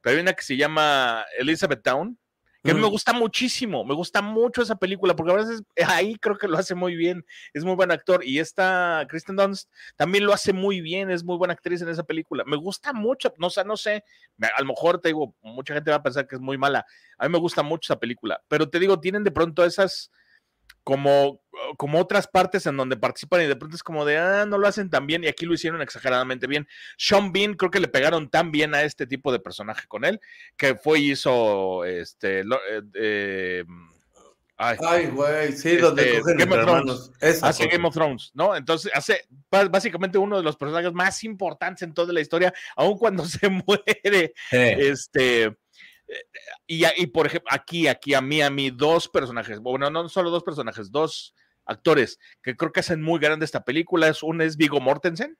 pero 0.00 0.16
hay 0.16 0.22
una 0.22 0.32
que 0.32 0.42
se 0.42 0.56
llama 0.56 1.24
Elizabeth 1.38 1.82
Town, 1.82 2.18
que 2.62 2.74
me 2.74 2.86
gusta 2.88 3.12
muchísimo, 3.12 3.84
me 3.84 3.94
gusta 3.94 4.20
mucho 4.20 4.62
esa 4.62 4.76
película, 4.76 5.14
porque 5.14 5.32
a 5.32 5.36
veces 5.36 5.62
ahí 5.86 6.16
creo 6.16 6.36
que 6.36 6.48
lo 6.48 6.58
hace 6.58 6.74
muy 6.74 6.96
bien, 6.96 7.24
es 7.52 7.64
muy 7.64 7.74
buen 7.74 7.90
actor, 7.90 8.24
y 8.24 8.38
esta 8.38 9.06
Kristen 9.08 9.36
Dunst 9.36 9.70
también 9.96 10.24
lo 10.26 10.32
hace 10.32 10.52
muy 10.52 10.80
bien, 10.80 11.10
es 11.10 11.24
muy 11.24 11.36
buena 11.36 11.54
actriz 11.54 11.82
en 11.82 11.88
esa 11.88 12.02
película, 12.02 12.44
me 12.46 12.56
gusta 12.56 12.92
mucho, 12.92 13.32
no, 13.38 13.50
sé, 13.50 13.64
no 13.64 13.76
sé, 13.76 14.04
a 14.40 14.60
lo 14.60 14.66
mejor 14.66 15.00
te 15.00 15.08
digo, 15.08 15.34
mucha 15.42 15.74
gente 15.74 15.90
va 15.90 15.98
a 15.98 16.02
pensar 16.02 16.26
que 16.26 16.36
es 16.36 16.40
muy 16.40 16.58
mala, 16.58 16.84
a 17.16 17.26
mí 17.26 17.32
me 17.32 17.38
gusta 17.38 17.62
mucho 17.62 17.92
esa 17.92 18.00
película, 18.00 18.42
pero 18.48 18.68
te 18.68 18.78
digo, 18.78 19.00
tienen 19.00 19.24
de 19.24 19.30
pronto 19.30 19.64
esas 19.64 20.10
como, 20.88 21.42
como 21.76 22.00
otras 22.00 22.26
partes 22.26 22.64
en 22.64 22.76
donde 22.76 22.96
participan 22.96 23.42
y 23.42 23.46
de 23.46 23.56
pronto 23.56 23.76
es 23.76 23.82
como 23.82 24.06
de, 24.06 24.16
ah, 24.16 24.46
no 24.46 24.56
lo 24.56 24.66
hacen 24.66 24.88
tan 24.88 25.06
bien 25.06 25.22
y 25.22 25.26
aquí 25.26 25.44
lo 25.44 25.52
hicieron 25.52 25.82
exageradamente 25.82 26.46
bien. 26.46 26.66
Sean 26.96 27.30
Bean 27.30 27.54
creo 27.54 27.70
que 27.70 27.78
le 27.78 27.88
pegaron 27.88 28.30
tan 28.30 28.50
bien 28.50 28.74
a 28.74 28.82
este 28.82 29.06
tipo 29.06 29.30
de 29.30 29.38
personaje 29.38 29.86
con 29.86 30.06
él 30.06 30.18
que 30.56 30.76
fue 30.76 31.00
y 31.00 31.10
hizo 31.10 31.84
este... 31.84 32.40
Eh, 32.40 32.82
eh, 32.94 33.64
ay, 34.56 35.06
güey, 35.08 35.52
sí, 35.52 35.76
donde 35.76 36.16
este, 36.16 36.34
Game 36.36 36.56
of 36.56 36.64
Thrones. 36.64 37.42
Hace 37.42 37.66
Game 37.66 37.86
of 37.86 37.94
Thrones, 37.94 38.30
¿no? 38.32 38.56
Entonces 38.56 38.90
hace 38.94 39.28
básicamente 39.50 40.16
uno 40.16 40.38
de 40.38 40.42
los 40.42 40.56
personajes 40.56 40.94
más 40.94 41.22
importantes 41.22 41.82
en 41.82 41.92
toda 41.92 42.14
la 42.14 42.20
historia, 42.22 42.54
aun 42.76 42.96
cuando 42.96 43.24
se 43.26 43.50
muere. 43.50 44.32
Este 44.50 45.54
y, 46.66 46.84
y, 46.96 47.06
por 47.08 47.26
ejemplo, 47.26 47.50
aquí, 47.52 47.86
aquí, 47.86 48.14
a 48.14 48.20
mí, 48.20 48.42
a 48.42 48.50
mí, 48.50 48.70
dos 48.70 49.08
personajes, 49.08 49.60
bueno, 49.60 49.90
no 49.90 50.08
solo 50.08 50.30
dos 50.30 50.44
personajes, 50.44 50.90
dos 50.90 51.34
actores 51.68 52.18
que 52.42 52.56
creo 52.56 52.72
que 52.72 52.80
hacen 52.80 53.02
muy 53.02 53.20
grande 53.20 53.44
esta 53.44 53.64
película. 53.64 54.08
Es, 54.08 54.22
uno 54.22 54.42
es 54.42 54.56
Vigo 54.56 54.80
Mortensen, 54.80 55.38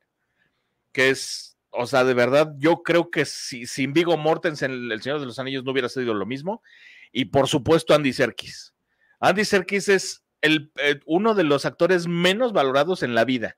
que 0.93 1.11
es, 1.11 1.57
o 1.71 1.87
sea, 1.87 2.05
de 2.05 2.15
verdad, 2.15 2.53
yo 2.59 2.83
creo 2.83 3.11
que 3.11 3.25
si, 3.25 3.67
sin 3.67 3.93
Vigo 3.93 4.17
Mortensen, 4.17 4.91
El 4.93 5.03
Señor 5.03 5.21
de 5.21 5.27
los 5.27 5.39
Anillos 5.39 5.65
no 5.65 5.73
hubiera 5.73 5.89
sido 5.89 6.15
lo 6.15 6.27
mismo. 6.27 6.63
Y 7.11 7.27
por 7.27 7.49
supuesto, 7.49 7.95
Andy 7.95 8.13
Serkis. 8.13 8.75
Andy 9.21 9.45
Serkis 9.45 9.89
es 9.89 10.23
el, 10.43 10.71
eh, 10.77 11.01
uno 11.07 11.35
de 11.35 11.45
los 11.45 11.65
actores 11.65 12.07
menos 12.07 12.53
valorados 12.53 13.03
en 13.03 13.15
la 13.15 13.25
vida. 13.25 13.57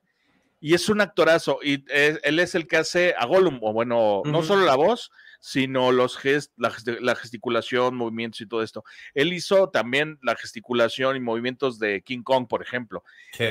Y 0.59 0.73
es 0.73 0.89
un 0.89 1.01
actorazo. 1.01 1.59
Y 1.61 1.83
eh, 1.89 2.19
él 2.23 2.39
es 2.39 2.55
el 2.55 2.67
que 2.67 2.77
hace 2.77 3.13
a 3.17 3.25
Gollum, 3.25 3.59
o 3.61 3.73
bueno, 3.73 4.21
no 4.25 4.43
solo 4.43 4.65
la 4.65 4.75
voz, 4.75 5.11
sino 5.41 5.91
los 5.91 6.17
gest 6.17 6.53
la, 6.55 7.15
gesticulación, 7.15 7.95
movimientos 7.95 8.41
y 8.41 8.45
todo 8.45 8.61
esto. 8.61 8.83
Él 9.15 9.33
hizo 9.33 9.69
también 9.69 10.19
la 10.21 10.35
gesticulación 10.35 11.17
y 11.17 11.19
movimientos 11.19 11.79
de 11.79 12.03
King 12.03 12.21
Kong, 12.21 12.47
por 12.47 12.61
ejemplo. 12.61 13.03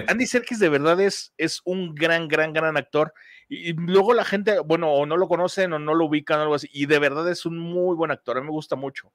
Andy 0.06 0.26
Serkis 0.26 0.60
de 0.60 0.68
verdad 0.68 1.00
es, 1.00 1.34
es 1.36 1.60
un 1.64 1.96
gran, 1.96 2.28
gran, 2.28 2.52
gran 2.52 2.76
actor. 2.76 3.12
Y, 3.48 3.72
luego 3.72 4.14
la 4.14 4.24
gente, 4.24 4.60
bueno, 4.60 4.92
o 4.92 5.04
no 5.04 5.16
lo 5.16 5.26
conocen 5.26 5.72
o 5.72 5.80
no 5.80 5.94
lo 5.94 6.06
ubican 6.06 6.38
o 6.38 6.42
algo 6.42 6.54
así. 6.54 6.68
Y 6.72 6.86
de 6.86 7.00
verdad 7.00 7.28
es 7.28 7.44
un 7.44 7.58
muy 7.58 7.96
buen 7.96 8.12
actor. 8.12 8.38
A 8.38 8.40
mí 8.40 8.46
me 8.46 8.52
gusta 8.52 8.76
mucho. 8.76 9.12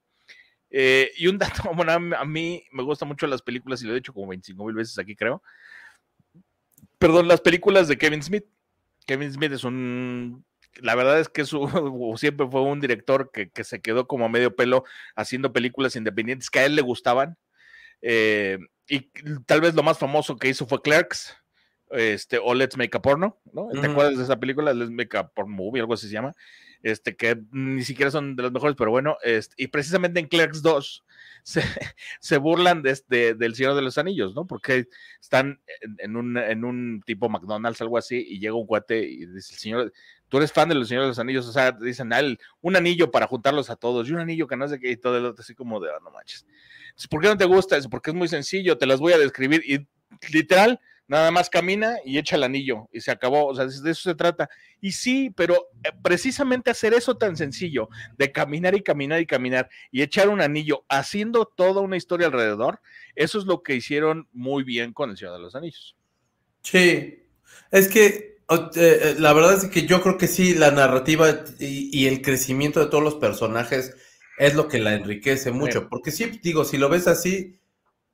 Eh, 0.69 1.11
y 1.15 1.27
un 1.27 1.37
dato, 1.37 1.63
bueno, 1.75 1.93
a 1.93 2.25
mí 2.25 2.65
me 2.71 2.83
gustan 2.83 3.07
mucho 3.07 3.25
las 3.25 3.41
películas 3.41 3.81
y 3.81 3.85
lo 3.85 3.93
he 3.93 3.95
dicho 3.95 4.13
como 4.13 4.27
25 4.27 4.65
mil 4.65 4.75
veces 4.75 4.99
aquí, 4.99 5.15
creo. 5.15 5.41
Perdón, 6.97 7.29
las 7.29 7.39
películas 7.39 7.87
de 7.87 7.97
Kevin 7.97 8.21
Smith. 8.21 8.43
Kevin 9.05 9.31
Smith 9.31 9.53
es 9.53 9.63
un 9.63 10.43
la 10.81 10.95
verdad 10.95 11.19
es 11.19 11.29
que 11.29 11.45
su, 11.45 11.67
siempre 12.17 12.47
fue 12.49 12.61
un 12.61 12.79
director 12.79 13.31
que, 13.31 13.51
se 13.63 13.81
quedó 13.81 14.07
como 14.07 14.25
a 14.25 14.29
medio 14.29 14.55
pelo 14.55 14.83
haciendo 15.15 15.53
películas 15.53 15.95
independientes 15.95 16.49
que 16.49 16.59
a 16.59 16.65
él 16.65 16.75
le 16.75 16.81
gustaban. 16.81 17.37
Eh, 18.01 18.59
y 18.87 19.09
tal 19.45 19.61
vez 19.61 19.73
lo 19.73 19.83
más 19.83 19.97
famoso 19.97 20.37
que 20.37 20.49
hizo 20.49 20.67
fue 20.67 20.81
Clerks, 20.81 21.35
este, 21.89 22.39
o 22.41 22.53
Let's 22.53 22.77
Make 22.77 22.97
a 22.97 23.01
Porno, 23.01 23.39
¿no? 23.51 23.69
¿Te 23.69 23.87
acuerdas 23.87 24.17
de 24.17 24.23
esa 24.23 24.39
película? 24.39 24.73
Let's 24.73 24.91
Make 24.91 25.17
a 25.17 25.27
Porno 25.27 25.55
Movie, 25.55 25.81
algo 25.81 25.93
así 25.93 26.07
se 26.07 26.13
llama. 26.13 26.33
Este, 26.85 27.15
que 27.15 27.41
ni 27.51 27.83
siquiera 27.83 28.11
son 28.11 28.35
de 28.35 28.43
los 28.43 28.51
mejores, 28.51 28.75
pero 28.77 28.91
bueno, 28.91 29.17
este, 29.23 29.55
y 29.57 29.69
precisamente 29.69 30.19
en 30.19 30.27
Clerks 30.27 30.61
2 30.61 31.03
se, 32.19 32.37
burlan 32.37 32.83
de, 32.83 32.91
este, 32.91 33.33
del 33.33 33.55
Señor 33.55 33.73
de 33.73 33.81
los 33.81 33.97
Anillos, 33.97 34.35
¿no? 34.35 34.45
Porque 34.45 34.87
están 35.19 35.59
en, 35.97 36.15
un, 36.15 36.37
en 36.37 36.63
un 36.63 37.01
tipo 37.03 37.27
McDonald's, 37.27 37.81
algo 37.81 37.97
así, 37.97 38.23
y 38.29 38.37
llega 38.37 38.53
un 38.53 38.67
cuate 38.67 38.99
y 38.99 39.25
dice, 39.25 39.55
el 39.55 39.59
señor, 39.59 39.93
tú 40.29 40.37
eres 40.37 40.53
fan 40.53 40.69
de 40.69 40.75
los 40.75 40.87
Señores 40.87 41.05
de 41.05 41.09
los 41.09 41.17
Anillos, 41.19 41.47
o 41.47 41.51
sea, 41.51 41.71
dicen, 41.71 42.13
ah, 42.13 42.21
un 42.61 42.75
anillo 42.75 43.09
para 43.09 43.25
juntarlos 43.25 43.71
a 43.71 43.77
todos, 43.77 44.07
y 44.07 44.11
un 44.11 44.19
anillo 44.19 44.45
que 44.45 44.55
no 44.55 44.67
sé 44.67 44.79
qué, 44.79 44.91
y 44.91 44.97
todo 44.97 45.17
el 45.17 45.25
otro, 45.25 45.41
así 45.41 45.55
como 45.55 45.79
de, 45.79 45.89
oh, 45.89 45.99
no 46.03 46.11
manches. 46.11 46.45
¿Por 47.09 47.19
qué 47.19 47.29
no 47.29 47.35
te 47.35 47.45
gusta 47.45 47.77
eso? 47.77 47.89
Porque 47.89 48.11
es 48.11 48.15
muy 48.15 48.27
sencillo, 48.27 48.77
te 48.77 48.85
las 48.85 48.99
voy 48.99 49.13
a 49.13 49.17
describir, 49.17 49.63
y 49.65 49.87
literal, 50.31 50.79
nada 51.07 51.31
más 51.31 51.49
camina 51.49 51.97
y 52.03 52.17
echa 52.17 52.35
el 52.35 52.43
anillo, 52.43 52.89
y 52.91 53.01
se 53.01 53.11
acabó, 53.11 53.47
o 53.47 53.55
sea, 53.55 53.65
de 53.65 53.91
eso 53.91 54.09
se 54.09 54.15
trata. 54.15 54.49
Y 54.81 54.91
sí, 54.91 55.31
pero 55.35 55.69
eh, 55.83 55.89
precisamente 56.01 56.71
hacer 56.71 56.93
eso 56.93 57.17
tan 57.17 57.35
sencillo, 57.35 57.89
de 58.17 58.31
caminar 58.31 58.75
y 58.75 58.81
caminar 58.81 59.21
y 59.21 59.25
caminar, 59.25 59.69
y 59.91 60.01
echar 60.01 60.29
un 60.29 60.41
anillo, 60.41 60.85
haciendo 60.89 61.45
toda 61.45 61.81
una 61.81 61.97
historia 61.97 62.27
alrededor, 62.27 62.81
eso 63.15 63.39
es 63.39 63.45
lo 63.45 63.63
que 63.63 63.75
hicieron 63.75 64.27
muy 64.31 64.63
bien 64.63 64.93
con 64.93 65.09
el 65.09 65.17
Señor 65.17 65.35
de 65.35 65.41
los 65.41 65.55
Anillos. 65.55 65.95
Sí, 66.61 67.23
es 67.71 67.87
que 67.87 68.35
eh, 68.49 68.69
eh, 68.75 69.15
la 69.17 69.33
verdad 69.33 69.55
es 69.55 69.65
que 69.65 69.85
yo 69.87 70.01
creo 70.01 70.17
que 70.17 70.27
sí, 70.27 70.53
la 70.53 70.71
narrativa 70.71 71.43
y, 71.59 72.05
el 72.07 72.21
crecimiento 72.21 72.79
de 72.79 72.87
todos 72.87 73.03
los 73.03 73.15
personajes 73.15 73.95
es 74.37 74.53
lo 74.55 74.67
que 74.67 74.79
la 74.79 74.93
enriquece 74.93 75.51
mucho. 75.51 75.89
Porque 75.89 76.11
sí, 76.11 76.39
digo, 76.43 76.65
si 76.65 76.77
lo 76.77 76.89
ves 76.89 77.07
así, 77.07 77.59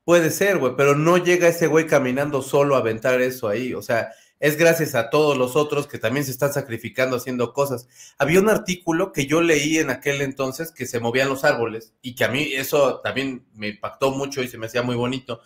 puede 0.04 0.30
ser, 0.30 0.58
güey, 0.58 0.74
pero 0.76 0.94
no 0.94 1.18
llega 1.18 1.48
ese 1.48 1.66
güey 1.66 1.86
caminando 1.86 2.42
solo 2.42 2.76
a 2.76 2.78
aventar 2.78 3.20
eso 3.20 3.48
ahí. 3.48 3.74
O 3.74 3.82
sea, 3.82 4.12
es 4.40 4.56
gracias 4.56 4.96
a 4.96 5.08
todos 5.08 5.38
los 5.38 5.54
otros 5.54 5.86
que 5.86 5.98
también 5.98 6.24
se 6.24 6.32
están 6.32 6.52
sacrificando 6.52 7.16
haciendo 7.16 7.52
cosas. 7.52 7.88
Había 8.18 8.40
un 8.40 8.48
artículo 8.50 9.12
que 9.12 9.26
yo 9.26 9.40
leí 9.40 9.78
en 9.78 9.90
aquel 9.90 10.20
entonces 10.20 10.72
que 10.72 10.86
se 10.86 10.98
movían 10.98 11.28
los 11.28 11.44
árboles 11.44 11.94
y 12.02 12.14
que 12.16 12.24
a 12.24 12.28
mí 12.28 12.52
eso 12.52 13.00
también 13.00 13.46
me 13.54 13.68
impactó 13.68 14.10
mucho 14.10 14.42
y 14.42 14.48
se 14.48 14.58
me 14.58 14.66
hacía 14.66 14.82
muy 14.82 14.96
bonito. 14.96 15.40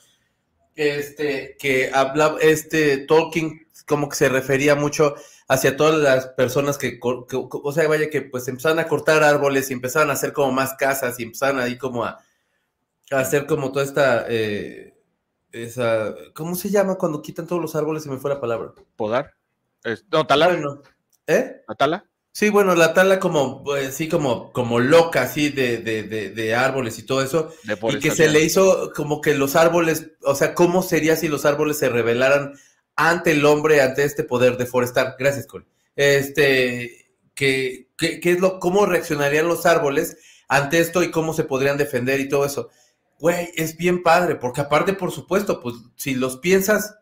Este, 0.75 1.57
que 1.59 1.91
hablaba, 1.93 2.39
este 2.41 2.99
Tolkien 2.99 3.67
como 3.87 4.09
que 4.09 4.17
se 4.17 4.29
refería 4.29 4.75
mucho 4.75 5.15
hacia 5.49 5.77
todas 5.77 6.01
las 6.01 6.29
personas 6.29 6.77
que, 6.79 6.99
o 7.03 7.73
sea, 7.73 7.89
vaya 7.89 8.11
que 8.11 8.23
pues 8.23 8.49
empezaron 8.49 8.79
a 8.79 8.89
cortar 8.89 9.23
árboles 9.23 9.71
y 9.71 9.75
empezaron 9.75 10.11
a 10.11 10.15
hacer 10.15 10.33
como 10.33 10.53
más 10.53 10.75
casas 10.75 11.21
y 11.21 11.23
empezaron 11.23 11.61
ahí 11.61 11.79
como 11.79 12.05
a 12.05 12.19
hacer 13.11 13.47
como 13.47 13.73
toda 13.73 13.85
esta, 13.85 14.27
eh, 14.29 14.95
esa, 15.53 16.15
¿cómo 16.35 16.55
se 16.55 16.71
llama 16.71 16.97
cuando 16.97 17.23
quitan 17.23 17.47
todos 17.47 17.63
los 17.63 17.77
árboles? 17.77 18.03
Se 18.03 18.11
me 18.11 18.19
fue 18.19 18.31
la 18.31 18.41
palabra. 18.41 18.73
¿Podar? 18.97 19.35
no, 20.11 20.27
talar. 20.27 20.59
¿Eh? 21.27 21.63
¿La 21.69 21.75
tala? 21.75 22.05
Sí, 22.33 22.51
bueno, 22.51 22.75
la 22.75 22.93
tala 22.93 23.19
como, 23.19 23.65
pues, 23.65 23.95
sí, 23.95 24.11
como, 24.11 24.53
como 24.53 24.79
loca, 24.79 25.23
así, 25.23 25.49
de, 25.49 25.79
de, 25.79 26.03
de, 26.03 26.29
de 26.31 26.55
árboles 26.55 26.99
y 26.99 27.05
todo 27.05 27.23
eso. 27.23 27.51
Y 27.89 27.99
que 27.99 28.11
se 28.11 28.29
le 28.29 28.45
hizo 28.45 28.93
como 28.95 29.23
que 29.23 29.35
los 29.35 29.57
árboles, 29.57 30.11
o 30.23 30.35
sea, 30.35 30.55
¿cómo 30.55 30.83
sería 30.83 31.17
si 31.17 31.29
los 31.29 31.47
árboles 31.47 31.79
se 31.79 31.89
rebelaran 31.89 32.53
ante 32.95 33.33
el 33.33 33.45
hombre, 33.47 33.81
ante 33.81 34.05
este 34.05 34.23
poder 34.23 34.59
de 34.59 34.67
forestar? 34.67 35.17
Gracias, 35.19 35.47
Cole. 35.47 35.65
Este, 35.95 37.07
que, 37.35 37.89
que, 37.97 38.21
es 38.23 38.41
lo, 38.41 38.61
cómo 38.61 38.85
reaccionarían 38.85 39.49
los 39.49 39.65
árboles 39.65 40.19
ante 40.47 40.81
esto 40.81 41.03
y 41.03 41.11
cómo 41.11 41.33
se 41.33 41.45
podrían 41.45 41.79
defender 41.79 42.21
y 42.21 42.29
todo 42.29 42.45
eso. 42.45 42.69
Güey, 43.19 43.51
es 43.57 43.77
bien 43.77 44.03
padre, 44.03 44.37
porque 44.37 44.61
aparte, 44.61 44.93
por 44.93 45.11
supuesto, 45.11 45.61
pues, 45.61 45.77
si 45.97 46.15
los 46.15 46.37
piensas, 46.37 46.99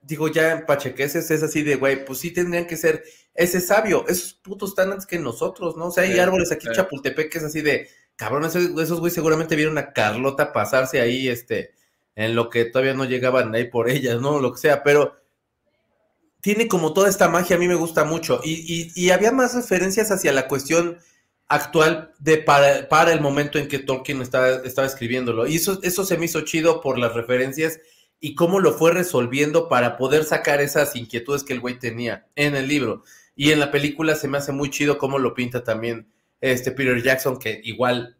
digo, 0.00 0.28
ya 0.28 0.52
en 0.52 0.66
Pachequeses 0.66 1.30
es 1.30 1.42
así 1.42 1.62
de, 1.62 1.76
güey, 1.76 2.04
pues 2.04 2.20
sí 2.20 2.30
tendrían 2.30 2.66
que 2.66 2.76
ser 2.76 3.04
ese 3.34 3.60
sabio. 3.60 4.04
Esos 4.08 4.34
putos 4.34 4.70
están 4.70 4.92
antes 4.92 5.06
que 5.06 5.18
nosotros, 5.18 5.76
¿no? 5.76 5.86
O 5.86 5.90
sea, 5.90 6.04
hay 6.04 6.18
árboles 6.18 6.50
aquí 6.50 6.66
en 6.66 6.74
Chapultepec 6.74 7.30
que 7.30 7.38
es 7.38 7.44
así 7.44 7.60
de, 7.60 7.88
cabrón, 8.16 8.44
esos, 8.44 9.00
güey 9.00 9.12
seguramente 9.12 9.56
vieron 9.56 9.78
a 9.78 9.92
Carlota 9.92 10.52
pasarse 10.52 11.00
ahí, 11.00 11.28
este, 11.28 11.72
en 12.16 12.34
lo 12.34 12.50
que 12.50 12.64
todavía 12.64 12.94
no 12.94 13.04
llegaban 13.04 13.54
ahí 13.54 13.70
por 13.70 13.88
ellas, 13.88 14.20
¿no? 14.20 14.40
Lo 14.40 14.52
que 14.52 14.58
sea, 14.58 14.82
pero 14.82 15.16
tiene 16.40 16.66
como 16.66 16.92
toda 16.92 17.08
esta 17.08 17.28
magia, 17.28 17.56
a 17.56 17.58
mí 17.58 17.68
me 17.68 17.74
gusta 17.74 18.04
mucho. 18.04 18.40
Y, 18.42 18.92
y, 18.94 19.10
había 19.10 19.32
más 19.32 19.54
referencias 19.54 20.10
hacia 20.10 20.32
la 20.32 20.48
cuestión 20.48 20.98
actual 21.48 22.12
de 22.18 22.38
para, 22.38 23.12
el 23.12 23.20
momento 23.20 23.58
en 23.58 23.68
que 23.68 23.78
Tolkien 23.78 24.20
estaba, 24.22 24.62
estaba 24.64 24.86
escribiéndolo. 24.86 25.46
Y 25.46 25.56
eso, 25.56 25.80
eso 25.82 26.04
se 26.04 26.18
me 26.18 26.26
hizo 26.26 26.42
chido 26.42 26.80
por 26.80 26.98
las 26.98 27.14
referencias 27.14 27.80
y 28.20 28.34
cómo 28.34 28.60
lo 28.60 28.72
fue 28.72 28.92
resolviendo 28.92 29.68
para 29.68 29.96
poder 29.96 30.24
sacar 30.24 30.60
esas 30.60 30.94
inquietudes 30.96 31.44
que 31.44 31.54
el 31.54 31.60
güey 31.60 31.78
tenía 31.78 32.26
en 32.36 32.54
el 32.54 32.68
libro. 32.68 33.04
Y 33.34 33.52
en 33.52 33.60
la 33.60 33.70
película 33.70 34.14
se 34.14 34.28
me 34.28 34.38
hace 34.38 34.52
muy 34.52 34.70
chido 34.70 34.98
cómo 34.98 35.18
lo 35.18 35.34
pinta 35.34 35.64
también 35.64 36.12
este 36.40 36.72
Peter 36.72 37.02
Jackson, 37.02 37.38
que 37.38 37.60
igual 37.64 38.16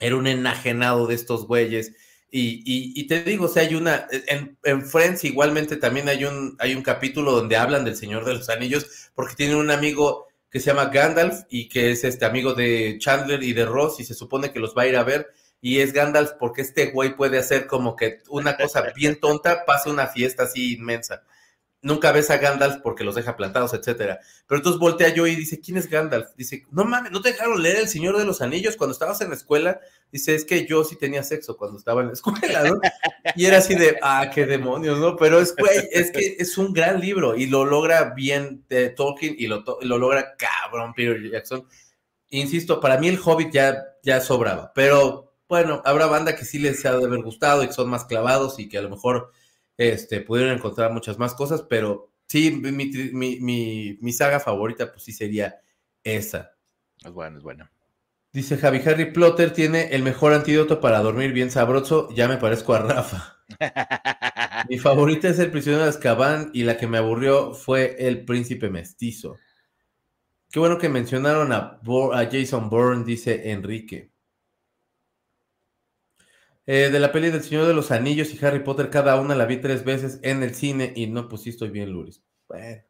era 0.00 0.16
un 0.16 0.26
enajenado 0.26 1.06
de 1.06 1.14
estos 1.14 1.46
güeyes. 1.46 1.92
Y, 2.34 2.62
y, 2.98 3.06
te 3.06 3.22
digo, 3.24 3.44
o 3.44 3.48
sea, 3.48 3.62
hay 3.62 3.74
una, 3.74 4.06
en, 4.10 4.56
en, 4.64 4.86
Friends 4.86 5.22
igualmente 5.24 5.76
también 5.76 6.08
hay 6.08 6.24
un, 6.24 6.56
hay 6.58 6.74
un 6.74 6.82
capítulo 6.82 7.32
donde 7.32 7.58
hablan 7.58 7.84
del 7.84 7.94
Señor 7.94 8.24
de 8.24 8.32
los 8.32 8.48
Anillos, 8.48 9.10
porque 9.14 9.34
tienen 9.34 9.56
un 9.56 9.70
amigo 9.70 10.28
que 10.52 10.60
se 10.60 10.66
llama 10.66 10.90
Gandalf 10.90 11.46
y 11.48 11.68
que 11.68 11.90
es 11.90 12.04
este 12.04 12.26
amigo 12.26 12.52
de 12.52 12.98
Chandler 12.98 13.42
y 13.42 13.54
de 13.54 13.64
Ross 13.64 13.98
y 14.00 14.04
se 14.04 14.12
supone 14.12 14.52
que 14.52 14.60
los 14.60 14.76
va 14.76 14.82
a 14.82 14.86
ir 14.86 14.96
a 14.96 15.02
ver. 15.02 15.32
Y 15.62 15.80
es 15.80 15.94
Gandalf 15.94 16.32
porque 16.38 16.60
este 16.60 16.90
güey 16.90 17.16
puede 17.16 17.38
hacer 17.38 17.66
como 17.66 17.96
que 17.96 18.18
una 18.28 18.56
cosa 18.58 18.82
bien 18.94 19.18
tonta 19.18 19.64
pase 19.64 19.88
una 19.88 20.08
fiesta 20.08 20.42
así 20.42 20.74
inmensa 20.74 21.22
nunca 21.82 22.12
ves 22.12 22.30
a 22.30 22.38
Gandalf 22.38 22.76
porque 22.82 23.04
los 23.04 23.14
deja 23.14 23.36
plantados, 23.36 23.74
etcétera. 23.74 24.20
Pero 24.46 24.58
entonces 24.58 24.80
voltea 24.80 25.08
yo 25.08 25.26
y 25.26 25.34
dice, 25.34 25.60
¿quién 25.60 25.76
es 25.76 25.90
Gandalf? 25.90 26.28
Dice, 26.36 26.64
no 26.70 26.84
mames, 26.84 27.10
¿no 27.10 27.20
te 27.20 27.32
dejaron 27.32 27.60
leer 27.60 27.76
El 27.76 27.88
Señor 27.88 28.16
de 28.16 28.24
los 28.24 28.40
Anillos 28.40 28.76
cuando 28.76 28.92
estabas 28.92 29.20
en 29.20 29.30
la 29.30 29.34
escuela? 29.34 29.80
Dice, 30.10 30.34
es 30.34 30.44
que 30.44 30.66
yo 30.66 30.84
sí 30.84 30.96
tenía 30.96 31.22
sexo 31.22 31.56
cuando 31.56 31.78
estaba 31.78 32.00
en 32.00 32.08
la 32.08 32.12
escuela, 32.14 32.62
¿no? 32.62 32.80
Y 33.34 33.46
era 33.46 33.58
así 33.58 33.74
de, 33.74 33.98
ah, 34.00 34.30
qué 34.32 34.46
demonios, 34.46 34.98
¿no? 34.98 35.16
Pero 35.16 35.40
es, 35.40 35.54
es 35.90 36.12
que 36.12 36.36
es 36.38 36.56
un 36.56 36.72
gran 36.72 37.00
libro 37.00 37.36
y 37.36 37.46
lo 37.46 37.64
logra 37.64 38.14
bien 38.14 38.64
eh, 38.70 38.94
Tolkien 38.96 39.34
y 39.36 39.48
lo, 39.48 39.64
lo 39.82 39.98
logra 39.98 40.36
cabrón 40.36 40.94
Peter 40.94 41.20
Jackson. 41.30 41.66
Insisto, 42.30 42.80
para 42.80 42.96
mí 42.96 43.08
el 43.08 43.20
Hobbit 43.22 43.52
ya, 43.52 43.84
ya 44.02 44.20
sobraba, 44.20 44.72
pero 44.74 45.34
bueno, 45.48 45.82
habrá 45.84 46.06
banda 46.06 46.34
que 46.34 46.46
sí 46.46 46.58
les 46.58 46.86
ha 46.86 46.96
de 46.96 47.04
haber 47.04 47.22
gustado 47.22 47.62
y 47.62 47.66
que 47.66 47.74
son 47.74 47.90
más 47.90 48.06
clavados 48.06 48.58
y 48.58 48.70
que 48.70 48.78
a 48.78 48.82
lo 48.82 48.88
mejor 48.88 49.32
este, 49.76 50.20
pudieron 50.20 50.54
encontrar 50.54 50.92
muchas 50.92 51.18
más 51.18 51.34
cosas, 51.34 51.62
pero 51.62 52.10
sí, 52.26 52.50
mi, 52.50 53.96
mi, 54.00 54.12
saga 54.12 54.40
favorita, 54.40 54.90
pues 54.90 55.04
sí 55.04 55.12
sería 55.12 55.60
esa. 56.04 56.52
Es 57.04 57.12
bueno, 57.12 57.38
es 57.38 57.42
bueno. 57.42 57.68
Dice 58.32 58.56
Javi 58.56 58.80
Harry 58.86 59.12
Plotter 59.12 59.52
tiene 59.52 59.88
el 59.94 60.02
mejor 60.02 60.32
antídoto 60.32 60.80
para 60.80 61.00
dormir 61.00 61.32
bien 61.32 61.50
sabroso. 61.50 62.08
Ya 62.14 62.28
me 62.28 62.38
parezco 62.38 62.72
a 62.74 62.78
Rafa. 62.78 63.36
Mi 64.68 64.78
favorita 64.78 65.28
es 65.28 65.38
el 65.38 65.50
prisionero 65.50 65.82
de 65.82 65.90
Azkaban 65.90 66.50
y 66.54 66.62
la 66.62 66.78
que 66.78 66.86
me 66.86 66.96
aburrió 66.96 67.52
fue 67.52 67.96
el 67.98 68.24
príncipe 68.24 68.70
mestizo. 68.70 69.36
Qué 70.50 70.58
bueno 70.58 70.78
que 70.78 70.88
mencionaron 70.88 71.52
a, 71.52 71.80
a 71.80 72.28
Jason 72.30 72.70
Bourne, 72.70 73.04
dice 73.04 73.50
Enrique. 73.50 74.11
Eh, 76.66 76.90
de 76.90 77.00
la 77.00 77.10
peli 77.10 77.30
del 77.30 77.42
Señor 77.42 77.66
de 77.66 77.74
los 77.74 77.90
Anillos 77.90 78.32
y 78.32 78.44
Harry 78.44 78.60
Potter, 78.60 78.88
cada 78.88 79.20
una 79.20 79.34
la 79.34 79.46
vi 79.46 79.56
tres 79.56 79.84
veces 79.84 80.20
en 80.22 80.42
el 80.42 80.54
cine 80.54 80.92
y 80.94 81.08
no, 81.08 81.28
pues 81.28 81.42
sí 81.42 81.50
estoy 81.50 81.70
bien, 81.70 81.90
Luris. 81.90 82.22
Bueno, 82.48 82.82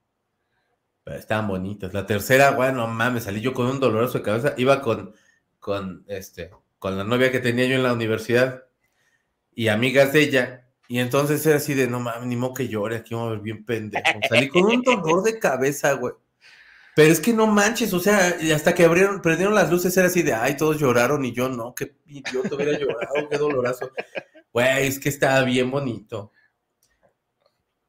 pero 1.05 1.19
estaban 1.19 1.49
bonitas. 1.49 1.95
La 1.95 2.07
tercera, 2.07 2.51
bueno, 2.51 2.87
mames, 2.87 3.25
salí 3.25 3.41
yo 3.41 3.55
con 3.55 3.67
un 3.67 3.81
doloroso 3.81 4.19
de 4.19 4.25
cabeza. 4.25 4.55
Iba 4.59 4.83
con, 4.83 5.15
con, 5.59 6.05
este, 6.07 6.51
con 6.79 6.99
la 6.99 7.05
novia 7.05 7.33
que 7.33 7.41
tenía 7.41 7.67
yo 7.67 7.77
en 7.77 7.83
la 7.83 7.93
universidad 7.93 8.65
y 9.55 9.69
amigas 9.69 10.13
de 10.13 10.21
ella. 10.21 10.69
Y 10.89 10.99
entonces 10.99 11.45
era 11.47 11.57
así 11.57 11.73
de, 11.75 11.89
no 11.89 12.01
mames, 12.01 12.27
ni 12.27 12.37
modo 12.37 12.55
que 12.55 12.69
llore, 12.69 12.97
aquí 12.97 13.15
vamos 13.15 13.29
a 13.29 13.33
ver 13.33 13.41
bien 13.41 13.65
pendejo. 13.65 14.05
Salí 14.29 14.49
con 14.49 14.65
un 14.65 14.83
dolor 14.83 15.23
de 15.23 15.39
cabeza, 15.39 15.95
güey. 15.95 16.13
Pero 16.95 17.11
es 17.11 17.21
que 17.21 17.33
no 17.33 17.47
manches, 17.47 17.93
o 17.95 18.01
sea, 18.01 18.37
hasta 18.55 18.75
que 18.75 18.85
abrieron, 18.85 19.23
prendieron 19.23 19.55
las 19.55 19.71
luces 19.71 19.97
era 19.97 20.09
así 20.09 20.23
de, 20.23 20.35
ay, 20.35 20.57
todos 20.57 20.79
lloraron 20.79 21.25
y 21.25 21.33
yo 21.33 21.49
no, 21.49 21.75
qué 21.75 21.97
idiota 22.07 22.55
hubiera 22.55 22.79
llorado, 22.79 23.29
qué 23.31 23.39
dolorazo. 23.39 23.91
Güey, 24.53 24.87
es 24.87 24.99
que 24.99 25.09
estaba 25.09 25.43
bien 25.45 25.71
bonito. 25.71 26.33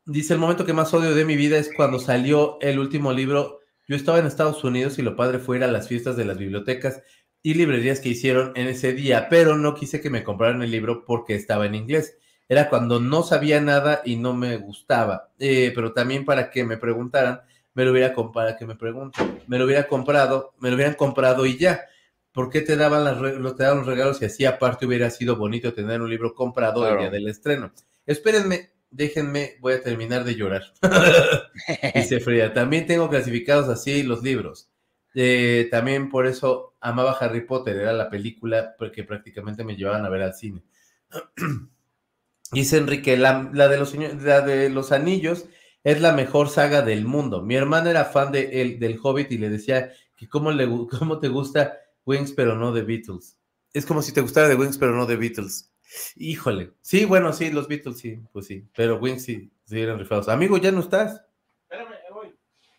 Dice, 0.05 0.33
el 0.33 0.39
momento 0.39 0.65
que 0.65 0.73
más 0.73 0.93
odio 0.93 1.13
de 1.13 1.25
mi 1.25 1.35
vida 1.35 1.57
es 1.57 1.71
cuando 1.75 1.99
salió 1.99 2.57
el 2.61 2.79
último 2.79 3.11
libro. 3.11 3.59
Yo 3.87 3.95
estaba 3.95 4.19
en 4.19 4.25
Estados 4.25 4.63
Unidos 4.63 4.97
y 4.99 5.01
lo 5.01 5.17
padre 5.17 5.39
fue 5.39 5.57
ir 5.57 5.63
a 5.63 5.71
las 5.71 5.89
fiestas 5.89 6.15
de 6.15 6.25
las 6.25 6.37
bibliotecas 6.37 7.01
y 7.41 7.55
librerías 7.55 7.99
que 7.99 8.09
hicieron 8.09 8.53
en 8.55 8.67
ese 8.67 8.93
día, 8.93 9.27
pero 9.29 9.57
no 9.57 9.75
quise 9.75 9.99
que 9.99 10.09
me 10.09 10.23
compraran 10.23 10.61
el 10.61 10.71
libro 10.71 11.03
porque 11.05 11.35
estaba 11.35 11.65
en 11.65 11.75
inglés. 11.75 12.17
Era 12.47 12.69
cuando 12.69 13.01
no 13.01 13.23
sabía 13.23 13.59
nada 13.59 14.01
y 14.05 14.15
no 14.15 14.33
me 14.33 14.55
gustaba, 14.57 15.31
eh, 15.39 15.71
pero 15.75 15.93
también 15.93 16.23
para 16.23 16.49
que 16.49 16.63
me 16.63 16.77
preguntaran 16.77 17.41
me 17.73 17.85
lo 17.85 17.91
hubiera 17.91 18.13
comprado, 18.13 18.55
que 18.57 18.65
me 18.65 18.75
pregunto, 18.75 19.19
me 19.47 19.57
lo 19.57 19.65
hubiera 19.65 19.87
comprado, 19.87 20.53
me 20.59 20.69
lo 20.69 20.75
hubieran 20.75 20.95
comprado 20.95 21.45
y 21.45 21.57
ya. 21.57 21.85
¿Por 22.31 22.49
qué 22.49 22.61
te 22.61 22.75
daban, 22.75 23.03
las, 23.03 23.55
te 23.55 23.63
daban 23.63 23.79
los 23.79 23.87
regalos 23.87 24.21
y 24.21 24.25
así 24.25 24.45
aparte 24.45 24.87
hubiera 24.87 25.09
sido 25.11 25.35
bonito 25.35 25.73
tener 25.73 26.01
un 26.01 26.09
libro 26.09 26.33
comprado 26.33 26.87
el 26.87 26.97
día 26.97 27.09
del 27.11 27.27
estreno? 27.27 27.71
Espérenme, 28.07 28.71
déjenme, 28.89 29.57
voy 29.59 29.73
a 29.73 29.81
terminar 29.81 30.23
de 30.23 30.35
llorar. 30.35 30.73
Dice 31.93 32.19
Frida, 32.19 32.53
también 32.53 32.87
tengo 32.87 33.09
clasificados 33.09 33.69
así 33.69 34.01
los 34.03 34.23
libros. 34.23 34.69
Eh, 35.15 35.67
también 35.69 36.09
por 36.09 36.25
eso 36.25 36.75
amaba 36.79 37.11
Harry 37.19 37.41
Potter, 37.41 37.77
era 37.77 37.93
la 37.93 38.09
película 38.09 38.75
porque 38.79 39.03
prácticamente 39.03 39.63
me 39.63 39.75
llevaban 39.75 40.05
a 40.05 40.09
ver 40.09 40.23
al 40.23 40.33
cine. 40.33 40.63
Dice 42.51 42.77
Enrique, 42.77 43.15
la, 43.17 43.43
de 43.43 43.77
los, 43.77 43.95
la 43.95 44.41
de 44.41 44.69
los 44.69 44.91
anillos 44.91 45.45
es 45.83 46.01
la 46.01 46.13
mejor 46.13 46.49
saga 46.49 46.81
del 46.81 47.05
mundo. 47.05 47.41
Mi 47.41 47.55
hermana 47.55 47.89
era 47.89 48.05
fan 48.05 48.31
de 48.31 48.61
el, 48.61 48.79
del 48.79 48.99
Hobbit 49.01 49.31
y 49.31 49.37
le 49.37 49.49
decía 49.49 49.91
que 50.15 50.27
cómo, 50.27 50.51
le, 50.51 50.67
cómo 50.99 51.19
te 51.19 51.27
gusta 51.27 51.77
Wings 52.05 52.31
pero 52.31 52.55
no 52.55 52.71
de 52.71 52.83
Beatles. 52.83 53.37
Es 53.73 53.85
como 53.85 54.01
si 54.01 54.13
te 54.13 54.21
gustara 54.21 54.47
de 54.47 54.55
Wings 54.55 54.77
pero 54.77 54.95
no 54.95 55.05
de 55.05 55.17
Beatles. 55.17 55.71
Híjole. 56.15 56.73
Sí, 56.81 57.05
bueno, 57.05 57.33
sí, 57.33 57.51
los 57.51 57.67
Beatles 57.67 57.97
sí, 57.99 58.19
pues 58.31 58.47
sí. 58.47 58.67
Pero 58.75 58.97
Wings 58.97 59.23
sí, 59.23 59.51
sí 59.65 59.79
eran 59.79 59.99
rifados. 59.99 60.29
Amigo, 60.29 60.57
¿ya 60.57 60.71
no 60.71 60.79
estás? 60.79 61.21
Espérame, 61.63 61.95
voy. 62.11 62.33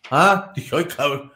Ah, 0.09 0.51
dije, 0.55 0.75
ay, 0.75 0.85
cabrón. 0.85 1.31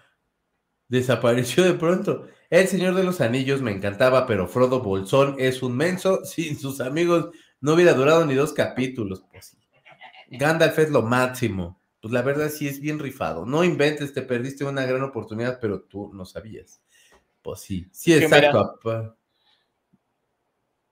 Desapareció 0.88 1.64
de 1.64 1.74
pronto. 1.74 2.28
El 2.50 2.68
Señor 2.68 2.96
de 2.96 3.04
los 3.04 3.22
Anillos 3.22 3.62
me 3.62 3.72
encantaba, 3.72 4.26
pero 4.26 4.48
Frodo 4.48 4.82
Bolsón 4.82 5.36
es 5.38 5.62
un 5.62 5.78
menso. 5.78 6.22
Sin 6.26 6.58
sus 6.58 6.82
amigos 6.82 7.30
no 7.62 7.76
hubiera 7.76 7.94
durado 7.94 8.26
ni 8.26 8.34
dos 8.34 8.54
capítulos. 8.54 9.24
Pues 9.32 9.46
sí. 9.46 9.59
Gandalf 10.30 10.78
es 10.80 10.90
lo 10.90 11.02
máximo. 11.02 11.80
Pues 12.02 12.14
la 12.14 12.22
verdad 12.22 12.50
sí 12.50 12.68
es 12.68 12.80
bien 12.80 13.00
rifado. 13.00 13.46
No 13.46 13.64
inventes, 13.64 14.14
te 14.14 14.22
perdiste 14.22 14.64
una 14.64 14.86
gran 14.86 15.04
oportunidad, 15.04 15.60
pero 15.60 15.82
tú 15.82 16.12
no 16.14 16.26
sabías. 16.26 16.82
Pues 17.42 17.60
sí, 17.62 17.88
sí, 17.92 18.14
exacto. 18.14 18.80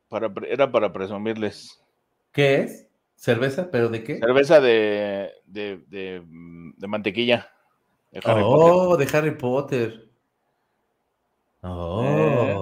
para, 0.09 0.31
era 0.47 0.72
para 0.72 0.91
presumirles. 0.91 1.81
¿Qué 2.31 2.61
es? 2.61 2.88
¿Cerveza? 3.15 3.69
¿Pero 3.72 3.89
de 3.89 4.03
qué? 4.03 4.19
Cerveza 4.19 4.59
de, 4.59 5.31
de, 5.45 5.84
de, 5.88 6.22
de 6.77 6.88
mantequilla. 6.88 7.51
De 8.11 8.19
Harry 8.23 8.41
oh, 8.43 8.89
Potter. 8.89 9.07
de 9.07 9.18
Harry 9.18 9.31
Potter. 9.38 10.09
Oh, 11.61 12.55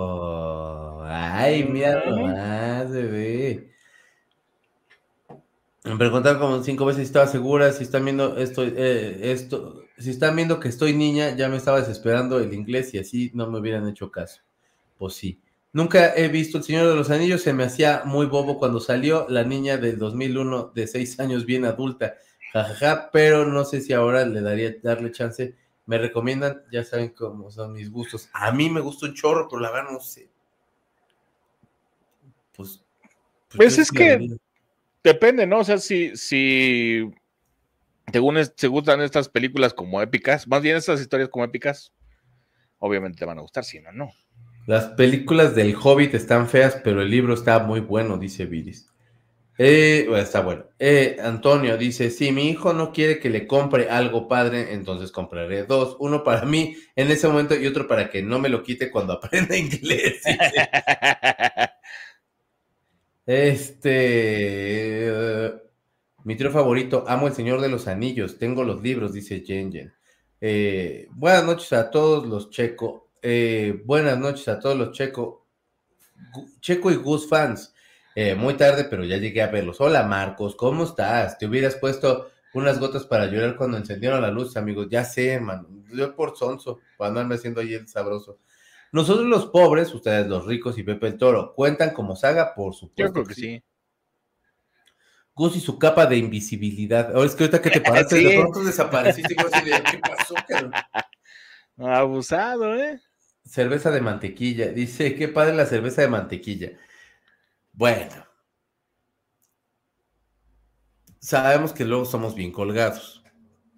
ay, 1.06 1.64
mira 1.65 2.03
nomás, 2.06 2.89
bebé. 2.91 3.74
Me 5.85 5.97
preguntaron 5.97 6.39
como 6.39 6.63
cinco 6.63 6.83
veces 6.85 7.01
si 7.01 7.05
estaba 7.05 7.27
segura, 7.27 7.71
si 7.71 7.83
están 7.83 8.05
viendo 8.05 8.37
esto, 8.37 8.63
eh, 8.63 9.31
esto, 9.31 9.83
si 9.99 10.09
están 10.09 10.35
viendo 10.35 10.59
que 10.59 10.67
estoy 10.67 10.93
niña, 10.93 11.35
ya 11.35 11.47
me 11.47 11.57
estaba 11.57 11.79
desesperando 11.79 12.39
el 12.39 12.53
inglés 12.55 12.95
y 12.95 12.97
así 12.97 13.29
no 13.35 13.47
me 13.51 13.59
hubieran 13.59 13.87
hecho 13.87 14.09
caso. 14.09 14.41
Pues 14.97 15.13
sí. 15.13 15.39
Nunca 15.73 16.15
he 16.15 16.27
visto 16.27 16.57
El 16.57 16.63
Señor 16.63 16.87
de 16.87 16.95
los 16.95 17.11
Anillos, 17.11 17.43
se 17.43 17.53
me 17.53 17.65
hacía 17.65 18.01
muy 18.03 18.25
bobo 18.25 18.57
cuando 18.57 18.79
salió 18.79 19.27
la 19.29 19.43
niña 19.43 19.77
del 19.77 19.99
2001 19.99 20.71
de 20.73 20.87
seis 20.87 21.19
años 21.19 21.45
bien 21.45 21.65
adulta, 21.65 22.15
jajaja, 22.51 23.11
pero 23.11 23.45
no 23.45 23.63
sé 23.63 23.81
si 23.81 23.93
ahora 23.93 24.25
le 24.25 24.41
daría 24.41 24.75
darle 24.81 25.11
chance. 25.11 25.53
Me 25.85 25.99
recomiendan, 25.99 26.63
ya 26.71 26.83
saben 26.83 27.09
cómo 27.09 27.51
son 27.51 27.73
mis 27.73 27.91
gustos. 27.91 28.27
A 28.33 28.51
mí 28.51 28.71
me 28.71 28.79
gusta 28.79 29.05
un 29.05 29.13
chorro, 29.13 29.47
pero 29.47 29.61
la 29.61 29.69
verdad 29.69 29.91
no 29.91 29.99
sé. 29.99 30.29
Pues, 32.55 32.81
pues, 33.49 33.57
pues 33.57 33.77
es 33.77 33.91
que 33.91 34.39
depende, 35.06 35.45
¿no? 35.45 35.60
O 35.60 35.64
sea, 35.64 35.77
si, 35.77 36.18
si 36.18 37.10
te, 38.11 38.19
gustan 38.19 39.02
estas 39.02 39.30
películas 39.30 39.73
como 39.73 40.02
épicas, 40.02 40.48
más 40.48 40.61
bien 40.61 40.76
estas 40.76 40.99
historias 40.99 41.30
como 41.30 41.45
épicas, 41.45 41.94
obviamente 42.80 43.19
te 43.19 43.26
van 43.26 43.38
a 43.38 43.41
gustar, 43.41 43.64
si 43.64 43.80
no, 43.80 43.91
no. 43.91 44.11
Las 44.65 44.88
películas 44.90 45.56
del 45.56 45.76
Hobbit 45.76 46.15
están 46.15 46.49
feas, 46.49 46.82
pero 46.84 47.02
el 47.02 47.11
libro 47.11 47.36
está 47.36 47.60
muy 47.60 47.82
bueno, 47.82 48.18
dice 48.18 48.45
Viris. 48.45 48.90
Eh, 49.57 50.10
está 50.18 50.41
bueno. 50.41 50.65
Eh, 50.80 51.18
Antonio 51.23 51.77
dice, 51.77 52.10
si 52.10 52.32
mi 52.32 52.49
hijo 52.49 52.73
no 52.73 52.91
quiere 52.91 53.19
que 53.19 53.30
le 53.30 53.48
compre 53.48 53.90
algo 53.90 54.27
padre, 54.27 54.73
entonces 54.73 55.11
compraré 55.11 55.64
dos. 55.64 55.95
Uno 55.99 56.23
para 56.23 56.45
mí 56.45 56.76
en 56.95 57.11
ese 57.11 57.27
momento 57.27 57.56
y 57.56 57.68
otro 57.68 57.88
para 57.88 58.10
que 58.10 58.22
no 58.23 58.40
me 58.40 58.49
lo 58.49 58.64
quite 58.64 58.90
cuando 58.91 59.14
aprenda 59.23 59.56
inglés. 59.56 60.23
este... 63.26 65.11
mi 66.23 66.35
trío 66.35 66.52
favorito, 66.52 67.06
amo 67.07 67.27
el 67.27 67.34
Señor 67.34 67.61
de 67.61 67.69
los 67.69 67.88
Anillos, 67.88 68.38
tengo 68.38 68.64
los 68.64 68.81
libros, 68.81 69.14
dice 69.14 69.43
Jen 69.45 69.93
eh, 70.41 71.07
buenas 71.11 71.43
noches 71.43 71.73
a 71.73 71.89
todos 71.89 72.27
los 72.27 72.49
checo. 72.49 73.10
buenas 73.85 74.18
noches 74.19 74.47
a 74.47 74.60
todos 74.60 74.77
los 74.77 74.91
checo. 74.91 75.47
Checo 76.60 76.91
y 76.91 76.95
Gus 76.95 77.27
fans. 77.27 77.73
Eh, 78.14 78.35
muy 78.35 78.53
tarde, 78.53 78.85
pero 78.85 79.03
ya 79.03 79.18
llegué 79.18 79.41
a 79.41 79.47
verlos. 79.47 79.81
Hola 79.81 80.03
Marcos, 80.03 80.56
¿cómo 80.56 80.84
estás? 80.84 81.38
Te 81.38 81.47
hubieras 81.47 81.76
puesto 81.76 82.30
unas 82.53 82.80
gotas 82.80 83.06
para 83.06 83.26
llorar 83.26 83.57
cuando 83.57 83.77
encendieron 83.77 84.22
la 84.22 84.31
luz, 84.31 84.56
amigos. 84.56 84.88
Ya 84.89 85.03
sé, 85.03 85.39
man. 85.39 85.68
Yo 85.93 86.15
por 86.15 86.38
sonso, 86.38 86.80
cuando 86.95 87.19
andarme 87.19 87.35
haciendo 87.35 87.61
ahí 87.61 87.73
el 87.73 87.88
sabroso. 87.88 88.39
Nosotros 88.91 89.25
los 89.25 89.47
pobres, 89.47 89.93
ustedes 89.93 90.27
los 90.27 90.45
ricos 90.45 90.77
y 90.77 90.83
Pepe 90.83 91.07
el 91.07 91.17
Toro, 91.17 91.53
¿cuentan 91.55 91.91
como 91.91 92.15
saga? 92.15 92.53
Por 92.53 92.73
supuesto. 92.73 93.03
Yo 93.03 93.13
creo 93.13 93.25
que 93.25 93.33
sí. 93.33 93.63
Gus 95.35 95.57
y 95.57 95.59
su 95.59 95.77
capa 95.77 96.05
de 96.05 96.17
invisibilidad. 96.17 97.13
Ahora 97.13 97.27
es 97.27 97.35
que 97.35 97.43
ahorita 97.43 97.61
que 97.61 97.69
te 97.69 97.81
paraste, 97.81 98.15
de 98.15 98.39
pronto 98.39 98.63
desapareciste. 98.63 99.35
¿Qué 99.35 99.99
pasó, 99.99 100.35
Abusado, 101.77 102.73
¿eh? 102.75 103.01
Cerveza 103.43 103.91
de 103.91 103.99
mantequilla. 103.99 104.67
Dice, 104.69 105.15
qué 105.15 105.27
padre 105.27 105.55
la 105.55 105.65
cerveza 105.65 106.01
de 106.01 106.07
mantequilla. 106.07 106.71
Bueno, 107.73 108.25
sabemos 111.19 111.73
que 111.73 111.83
luego 111.83 112.05
somos 112.05 112.33
bien 112.33 112.53
colgados. 112.53 113.21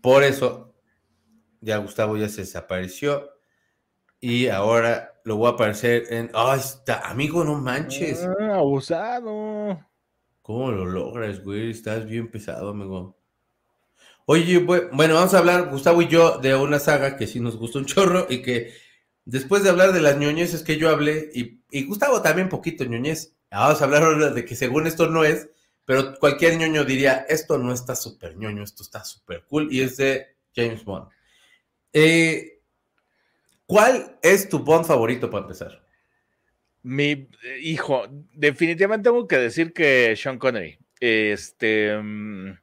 Por 0.02 0.24
eso, 0.24 0.76
ya 1.60 1.78
Gustavo 1.78 2.18
ya 2.18 2.30
se 2.30 2.42
desapareció. 2.42 3.37
Y 4.20 4.48
ahora 4.48 5.14
lo 5.24 5.38
voy 5.38 5.48
a 5.48 5.54
aparecer 5.54 6.06
en. 6.10 6.32
¡Ay, 6.34 6.60
está! 6.60 7.10
Amigo, 7.10 7.44
no 7.44 7.56
manches! 7.56 8.28
Ah, 8.40 8.56
abusado. 8.56 9.80
¿Cómo 10.42 10.72
lo 10.72 10.86
logras, 10.86 11.44
güey? 11.44 11.72
Estás 11.72 12.06
bien 12.06 12.30
pesado, 12.32 12.70
amigo. 12.70 13.18
Oye, 14.26 14.60
bueno, 14.60 15.14
vamos 15.14 15.34
a 15.34 15.40
hablar, 15.40 15.70
Gustavo 15.70 16.02
y 16.02 16.08
yo, 16.08 16.38
de 16.40 16.56
una 16.56 16.80
saga 16.80 17.16
que 17.16 17.28
sí 17.28 17.40
nos 17.40 17.58
gusta 17.58 17.80
un 17.80 17.86
chorro 17.86 18.28
y 18.30 18.42
que 18.42 18.74
después 19.24 19.64
de 19.64 19.70
hablar 19.70 19.94
de 19.94 20.02
las 20.02 20.18
ñoñeces 20.18 20.64
que 20.64 20.78
yo 20.78 20.90
hablé, 20.90 21.30
y, 21.34 21.62
y 21.72 21.86
Gustavo 21.86 22.22
también 22.22 22.50
poquito 22.50 22.84
ñoñez, 22.84 23.38
Vamos 23.50 23.82
a 23.82 23.86
hablar 23.86 24.34
de 24.34 24.46
que 24.46 24.56
según 24.56 24.88
esto 24.88 25.08
no 25.08 25.24
es, 25.24 25.50
pero 25.86 26.16
cualquier 26.20 26.58
ñoño 26.58 26.84
diría, 26.84 27.26
esto 27.30 27.58
no 27.58 27.74
está 27.74 27.96
súper 27.96 28.36
ñoño, 28.36 28.64
esto 28.64 28.84
está 28.84 29.04
súper 29.06 29.46
cool, 29.46 29.72
y 29.72 29.82
es 29.82 29.98
de 29.98 30.36
James 30.54 30.84
Bond. 30.84 31.08
Eh, 31.94 32.57
¿Cuál 33.68 34.18
es 34.24 34.50
tu 34.50 34.60
Bond 34.60 34.86
favorito 34.86 35.30
para 35.30 35.44
empezar? 35.44 35.84
Mi 36.84 37.12
eh, 37.12 37.28
hijo, 37.62 38.08
definitivamente 38.34 39.10
tengo 39.10 39.28
que 39.28 39.38
decir 39.38 39.74
que 39.74 40.16
Sean 40.16 40.40
Connery. 40.40 40.80
Este 41.02 41.96
mm, 42.02 42.54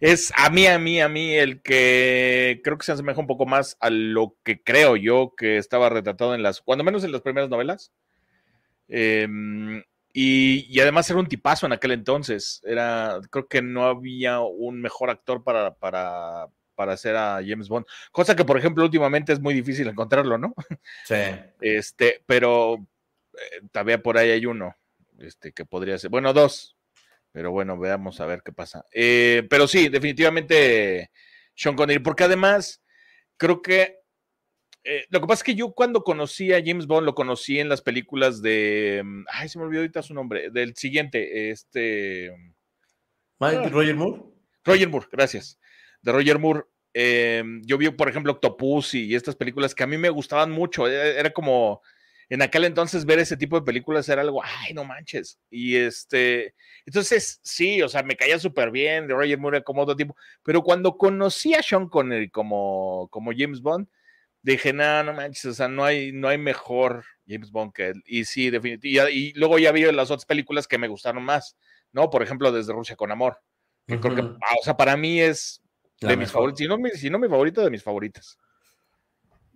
es 0.00 0.32
a 0.36 0.50
mí, 0.50 0.66
a 0.66 0.78
mí, 0.78 1.00
a 1.00 1.08
mí 1.08 1.34
el 1.34 1.62
que 1.62 2.60
creo 2.62 2.76
que 2.76 2.84
se 2.84 2.92
asemeja 2.92 3.18
un 3.20 3.26
poco 3.26 3.46
más 3.46 3.78
a 3.80 3.88
lo 3.88 4.36
que 4.44 4.62
creo 4.62 4.96
yo 4.96 5.32
que 5.34 5.56
estaba 5.56 5.88
retratado 5.88 6.34
en 6.34 6.42
las, 6.42 6.60
cuando 6.60 6.84
menos 6.84 7.02
en 7.02 7.12
las 7.12 7.22
primeras 7.22 7.48
novelas. 7.48 7.90
Em, 8.88 9.82
y, 10.12 10.78
además 10.80 11.08
era 11.10 11.18
un 11.18 11.26
tipazo 11.28 11.66
en 11.66 11.72
aquel 11.72 11.92
entonces. 11.92 12.60
Era, 12.64 13.20
creo 13.30 13.48
que 13.48 13.62
no 13.62 13.86
había 13.86 14.40
un 14.40 14.80
mejor 14.80 15.10
actor 15.10 15.42
para, 15.42 15.74
para, 15.74 16.48
para 16.76 16.92
hacer 16.92 17.16
a 17.16 17.40
James 17.44 17.68
Bond. 17.68 17.86
Cosa 18.12 18.36
que, 18.36 18.44
por 18.44 18.56
ejemplo, 18.56 18.84
últimamente 18.84 19.32
es 19.32 19.40
muy 19.40 19.54
difícil 19.54 19.88
encontrarlo, 19.88 20.38
¿no? 20.38 20.54
Sí. 21.04 21.14
Este, 21.60 22.22
pero 22.26 22.86
eh, 23.34 23.62
todavía 23.72 24.02
por 24.02 24.18
ahí 24.18 24.30
hay 24.30 24.46
uno, 24.46 24.76
este, 25.18 25.52
que 25.52 25.64
podría 25.64 25.98
ser, 25.98 26.10
bueno, 26.10 26.32
dos, 26.32 26.76
pero 27.32 27.50
bueno, 27.50 27.78
veamos 27.78 28.20
a 28.20 28.26
ver 28.26 28.42
qué 28.44 28.52
pasa. 28.52 28.84
Eh, 28.92 29.46
pero 29.50 29.66
sí, 29.66 29.88
definitivamente 29.88 31.10
Sean 31.54 31.74
Connery, 31.74 31.98
porque 31.98 32.24
además 32.24 32.82
creo 33.36 33.62
que 33.62 34.00
eh, 34.88 35.04
lo 35.10 35.20
que 35.20 35.26
pasa 35.26 35.40
es 35.40 35.44
que 35.44 35.54
yo 35.56 35.72
cuando 35.72 36.04
conocí 36.04 36.52
a 36.52 36.62
James 36.64 36.86
Bond 36.86 37.04
lo 37.04 37.14
conocí 37.16 37.58
en 37.58 37.68
las 37.68 37.82
películas 37.82 38.40
de. 38.40 39.02
Mm, 39.04 39.24
ay, 39.32 39.48
se 39.48 39.58
me 39.58 39.64
olvidó 39.64 39.80
ahorita 39.80 40.00
su 40.00 40.14
nombre. 40.14 40.50
Del 40.50 40.76
siguiente, 40.76 41.50
este. 41.50 42.30
Mike, 43.40 43.62
ah. 43.64 43.68
Roger 43.68 43.96
Moore. 43.96 44.22
Roger 44.64 44.88
Moore, 44.88 45.08
gracias. 45.10 45.58
De 46.06 46.12
Roger 46.12 46.38
Moore. 46.38 46.62
Em, 46.94 47.62
yo 47.66 47.76
vi, 47.76 47.90
por 47.90 48.08
ejemplo, 48.08 48.32
Octopus 48.32 48.94
y 48.94 49.14
estas 49.14 49.34
películas 49.34 49.74
que 49.74 49.82
a 49.82 49.88
mí 49.88 49.98
me 49.98 50.08
gustaban 50.08 50.52
mucho. 50.52 50.86
E, 50.88 51.18
era 51.18 51.30
como. 51.30 51.82
En 52.28 52.42
aquel 52.42 52.64
entonces 52.64 53.04
ver 53.04 53.18
ese 53.20 53.36
tipo 53.36 53.58
de 53.58 53.64
películas 53.64 54.08
era 54.08 54.22
algo, 54.22 54.42
ay, 54.42 54.72
no 54.72 54.84
manches. 54.84 55.38
Y 55.50 55.76
este, 55.76 56.54
entonces 56.84 57.40
sí, 57.44 57.82
o 57.82 57.88
sea, 57.88 58.02
me 58.02 58.16
caía 58.16 58.38
súper 58.40 58.72
bien 58.72 59.06
de 59.06 59.14
Roger 59.14 59.38
Moore 59.38 59.62
como 59.62 59.82
otro 59.82 59.94
tipo, 59.94 60.16
pero 60.42 60.62
cuando 60.62 60.96
conocí 60.96 61.54
a 61.54 61.62
Sean 61.62 61.88
Connery 61.88 62.28
como, 62.30 63.08
como 63.12 63.30
James 63.36 63.60
Bond, 63.60 63.86
dije, 64.42 64.72
no, 64.72 65.04
no 65.04 65.12
manches, 65.12 65.44
o 65.44 65.54
sea, 65.54 65.68
no 65.68 65.84
hay, 65.84 66.10
no 66.10 66.26
hay 66.26 66.38
mejor 66.38 67.04
James 67.28 67.52
Bond 67.52 67.72
que 67.72 67.88
él. 67.88 68.02
Y 68.06 68.24
sí, 68.24 68.50
definitivamente. 68.50 69.16
Y, 69.16 69.32
luego 69.34 69.60
ya 69.60 69.70
vi 69.70 69.84
las 69.92 70.10
otras 70.10 70.26
películas 70.26 70.66
que 70.66 70.78
me 70.78 70.88
gustaron 70.88 71.22
más, 71.22 71.56
¿no? 71.92 72.10
Por 72.10 72.24
ejemplo, 72.24 72.50
Desde 72.50 72.72
Rusia 72.72 72.96
con 72.96 73.12
Amor. 73.12 73.38
Que 73.86 74.00
creo 74.00 74.16
que, 74.16 74.22
ah, 74.22 74.54
o 74.60 74.64
sea, 74.64 74.76
para 74.76 74.96
mí 74.96 75.20
es 75.20 75.62
de 76.00 76.16
mis 76.16 76.30
favoritos, 76.30 76.58
si 76.58 76.68
no, 76.68 76.76
si 76.94 77.10
no 77.10 77.18
mi 77.18 77.28
favorito, 77.28 77.62
de 77.62 77.70
mis 77.70 77.82
favoritas. 77.82 78.38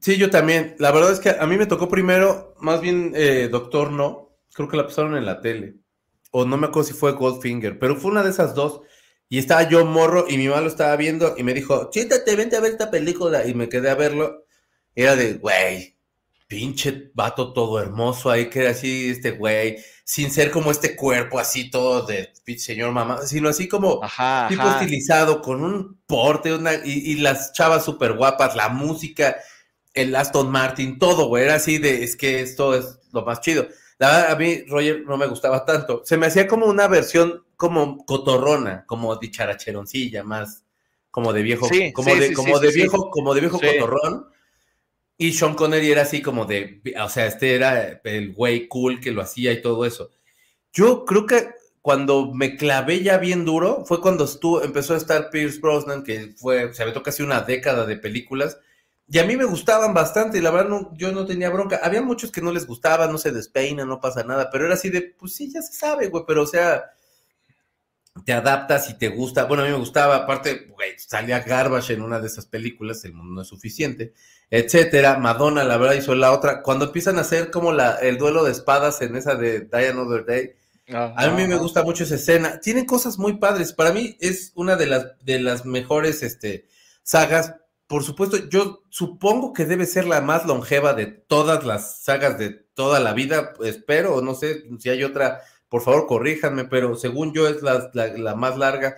Sí, 0.00 0.16
yo 0.16 0.30
también. 0.30 0.76
La 0.78 0.92
verdad 0.92 1.12
es 1.12 1.20
que 1.20 1.30
a 1.30 1.46
mí 1.46 1.56
me 1.56 1.66
tocó 1.66 1.88
primero, 1.88 2.54
más 2.60 2.80
bien 2.80 3.12
eh, 3.14 3.48
Doctor 3.50 3.90
No, 3.90 4.36
creo 4.54 4.68
que 4.68 4.76
la 4.76 4.86
pasaron 4.86 5.16
en 5.16 5.26
la 5.26 5.40
tele. 5.40 5.76
O 6.30 6.44
no 6.44 6.56
me 6.56 6.68
acuerdo 6.68 6.88
si 6.88 6.94
fue 6.94 7.12
Goldfinger, 7.12 7.78
pero 7.78 7.96
fue 7.96 8.10
una 8.10 8.22
de 8.22 8.30
esas 8.30 8.54
dos. 8.54 8.80
Y 9.28 9.38
estaba 9.38 9.68
yo 9.68 9.84
morro 9.84 10.26
y 10.28 10.38
mi 10.38 10.48
mamá 10.48 10.60
lo 10.62 10.68
estaba 10.68 10.96
viendo 10.96 11.34
y 11.36 11.42
me 11.44 11.54
dijo, 11.54 11.90
siéntate, 11.92 12.34
vente 12.34 12.56
a 12.56 12.60
ver 12.60 12.72
esta 12.72 12.90
película. 12.90 13.46
Y 13.46 13.54
me 13.54 13.68
quedé 13.68 13.90
a 13.90 13.94
verlo 13.94 14.44
era 14.94 15.16
de, 15.16 15.34
güey, 15.34 15.96
pinche 16.50 17.12
vato 17.14 17.52
todo 17.52 17.80
hermoso 17.80 18.28
ahí, 18.28 18.50
que 18.50 18.62
era 18.62 18.70
así, 18.70 19.10
este 19.10 19.30
güey, 19.30 19.76
sin 20.02 20.32
ser 20.32 20.50
como 20.50 20.72
este 20.72 20.96
cuerpo 20.96 21.38
así 21.38 21.70
todo 21.70 22.04
de 22.04 22.32
señor 22.58 22.90
mamá, 22.90 23.24
sino 23.24 23.48
así 23.48 23.68
como 23.68 24.00
tipo 24.48 24.68
estilizado, 24.68 25.42
con 25.42 25.62
un 25.62 26.00
porte, 26.08 26.52
una, 26.52 26.74
y, 26.84 27.14
las 27.18 27.52
chavas 27.52 27.84
súper 27.84 28.14
guapas, 28.14 28.56
la 28.56 28.68
música, 28.68 29.36
el 29.94 30.16
Aston 30.16 30.50
Martin, 30.50 30.98
todo, 30.98 31.28
güey, 31.28 31.44
era 31.44 31.54
así 31.54 31.78
de, 31.78 32.02
es 32.02 32.16
que 32.16 32.40
esto 32.40 32.74
es 32.74 32.98
lo 33.12 33.24
más 33.24 33.40
chido. 33.40 33.68
La 33.98 34.08
verdad, 34.08 34.32
a 34.32 34.36
mí 34.36 34.64
Roger 34.66 35.04
no 35.06 35.16
me 35.16 35.28
gustaba 35.28 35.64
tanto. 35.64 36.02
Se 36.04 36.16
me 36.16 36.26
hacía 36.26 36.48
como 36.48 36.66
una 36.66 36.88
versión 36.88 37.44
como 37.54 38.04
cotorrona, 38.04 38.84
como 38.86 39.14
dicharacheroncilla, 39.14 40.24
más 40.24 40.64
como 41.12 41.32
de 41.32 41.42
viejo, 41.42 41.68
como, 41.92 42.14
de, 42.16 42.32
como 42.32 42.58
de 42.58 42.72
viejo, 42.72 43.08
como 43.10 43.34
de 43.34 43.40
viejo 43.40 43.60
cotorrón 43.60 44.26
y 45.20 45.34
Sean 45.34 45.54
Connery 45.54 45.92
era 45.92 46.00
así 46.00 46.22
como 46.22 46.46
de, 46.46 46.80
o 46.98 47.08
sea, 47.10 47.26
este 47.26 47.54
era 47.54 48.00
el 48.04 48.32
güey 48.32 48.66
cool 48.68 49.00
que 49.00 49.10
lo 49.10 49.20
hacía 49.20 49.52
y 49.52 49.60
todo 49.60 49.84
eso. 49.84 50.08
Yo 50.72 51.04
creo 51.04 51.26
que 51.26 51.50
cuando 51.82 52.32
me 52.32 52.56
clavé 52.56 53.02
ya 53.02 53.18
bien 53.18 53.44
duro, 53.44 53.84
fue 53.84 54.00
cuando 54.00 54.24
estuvo, 54.24 54.62
empezó 54.62 54.94
a 54.94 54.96
estar 54.96 55.28
Pierce 55.28 55.60
Brosnan, 55.60 56.04
que 56.04 56.32
fue, 56.38 56.72
se 56.72 56.82
aventó 56.82 57.02
casi 57.02 57.22
una 57.22 57.42
década 57.42 57.84
de 57.84 57.98
películas, 57.98 58.56
y 59.08 59.18
a 59.18 59.26
mí 59.26 59.36
me 59.36 59.44
gustaban 59.44 59.92
bastante, 59.92 60.38
y 60.38 60.40
la 60.40 60.52
verdad 60.52 60.70
no, 60.70 60.90
yo 60.96 61.12
no 61.12 61.26
tenía 61.26 61.50
bronca. 61.50 61.80
Había 61.82 62.00
muchos 62.00 62.32
que 62.32 62.40
no 62.40 62.50
les 62.50 62.66
gustaba, 62.66 63.06
no 63.06 63.18
se 63.18 63.30
despeina, 63.30 63.84
no 63.84 64.00
pasa 64.00 64.24
nada, 64.24 64.48
pero 64.50 64.64
era 64.64 64.72
así 64.72 64.88
de, 64.88 65.02
pues 65.02 65.34
sí, 65.34 65.52
ya 65.52 65.60
se 65.60 65.74
sabe, 65.74 66.08
güey, 66.08 66.24
pero 66.26 66.44
o 66.44 66.46
sea, 66.46 66.92
te 68.24 68.32
adaptas 68.32 68.88
y 68.88 68.94
te 68.96 69.08
gusta. 69.08 69.44
Bueno, 69.44 69.64
a 69.64 69.66
mí 69.66 69.72
me 69.72 69.78
gustaba, 69.78 70.16
aparte, 70.16 70.68
güey, 70.74 70.98
salía 70.98 71.40
Garbage 71.40 71.92
en 71.92 72.00
una 72.00 72.20
de 72.20 72.28
esas 72.28 72.46
películas, 72.46 73.04
El 73.04 73.12
mundo 73.12 73.34
no 73.34 73.42
es 73.42 73.48
suficiente, 73.48 74.14
etcétera. 74.50 75.18
Madonna, 75.18 75.64
la 75.64 75.76
verdad, 75.76 75.94
hizo 75.94 76.14
la 76.14 76.32
otra. 76.32 76.62
Cuando 76.62 76.86
empiezan 76.86 77.18
a 77.18 77.22
hacer 77.22 77.50
como 77.50 77.72
la, 77.72 77.94
el 77.96 78.18
duelo 78.18 78.44
de 78.44 78.52
espadas 78.52 79.00
en 79.02 79.16
esa 79.16 79.34
de 79.34 79.60
Die 79.60 79.88
Another 79.88 80.24
Day, 80.24 80.52
a 80.92 81.28
mí 81.30 81.46
me 81.46 81.56
gusta 81.56 81.84
mucho 81.84 82.04
esa 82.04 82.16
escena. 82.16 82.60
Tienen 82.60 82.84
cosas 82.84 83.18
muy 83.18 83.38
padres. 83.38 83.72
Para 83.72 83.92
mí 83.92 84.16
es 84.20 84.52
una 84.56 84.76
de 84.76 84.86
las, 84.86 85.06
de 85.24 85.38
las 85.38 85.64
mejores 85.64 86.22
este, 86.22 86.66
sagas 87.02 87.54
por 87.90 88.04
supuesto, 88.04 88.36
yo 88.48 88.84
supongo 88.88 89.52
que 89.52 89.64
debe 89.64 89.84
ser 89.84 90.06
la 90.06 90.20
más 90.20 90.46
longeva 90.46 90.94
de 90.94 91.06
todas 91.06 91.66
las 91.66 92.04
sagas 92.04 92.38
de 92.38 92.50
toda 92.50 93.00
la 93.00 93.14
vida, 93.14 93.52
espero, 93.64 94.22
no 94.22 94.36
sé 94.36 94.62
si 94.78 94.90
hay 94.90 95.02
otra, 95.02 95.40
por 95.68 95.82
favor 95.82 96.06
corríjanme, 96.06 96.66
pero 96.66 96.94
según 96.94 97.34
yo 97.34 97.48
es 97.48 97.62
la, 97.62 97.90
la, 97.92 98.36
más 98.36 98.56
larga. 98.56 98.94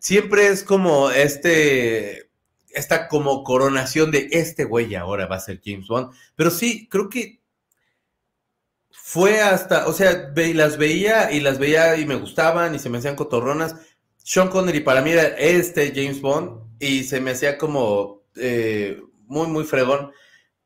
Siempre 0.00 0.46
es 0.46 0.64
como 0.64 1.10
este, 1.10 2.30
esta 2.74 3.08
como 3.08 3.44
coronación 3.44 4.10
de 4.10 4.28
este 4.32 4.64
güey 4.64 4.94
ahora 4.94 5.26
va 5.26 5.36
a 5.36 5.40
ser 5.40 5.60
James 5.64 5.88
Bond, 5.88 6.12
pero 6.36 6.50
sí, 6.50 6.88
creo 6.88 7.08
que 7.08 7.40
fue 8.90 9.40
hasta, 9.40 9.86
o 9.86 9.92
sea, 9.92 10.32
las 10.34 10.78
veía 10.78 11.30
y 11.30 11.40
las 11.40 11.58
veía 11.58 11.96
y 11.96 12.06
me 12.06 12.14
gustaban 12.14 12.74
y 12.74 12.78
se 12.78 12.88
me 12.88 12.98
hacían 12.98 13.16
cotorronas. 13.16 13.76
Sean 14.16 14.48
Connery 14.48 14.80
para 14.80 15.02
mí 15.02 15.10
era 15.10 15.24
este 15.24 15.92
James 15.94 16.20
Bond 16.20 16.62
y 16.78 17.04
se 17.04 17.20
me 17.20 17.32
hacía 17.32 17.58
como 17.58 18.22
eh, 18.36 19.00
muy, 19.26 19.48
muy 19.48 19.64
fregón. 19.64 20.10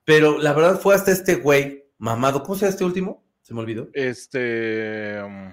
Pero 0.05 0.39
la 0.39 0.52
verdad 0.52 0.80
fue 0.80 0.94
hasta 0.94 1.10
este 1.10 1.35
güey 1.35 1.85
mamado. 1.98 2.43
¿Cómo 2.43 2.55
se 2.55 2.60
llama 2.62 2.70
este 2.70 2.85
último? 2.85 3.24
Se 3.43 3.55
me 3.55 3.60
olvidó. 3.60 3.89
Este. 3.93 5.20
Um, 5.22 5.52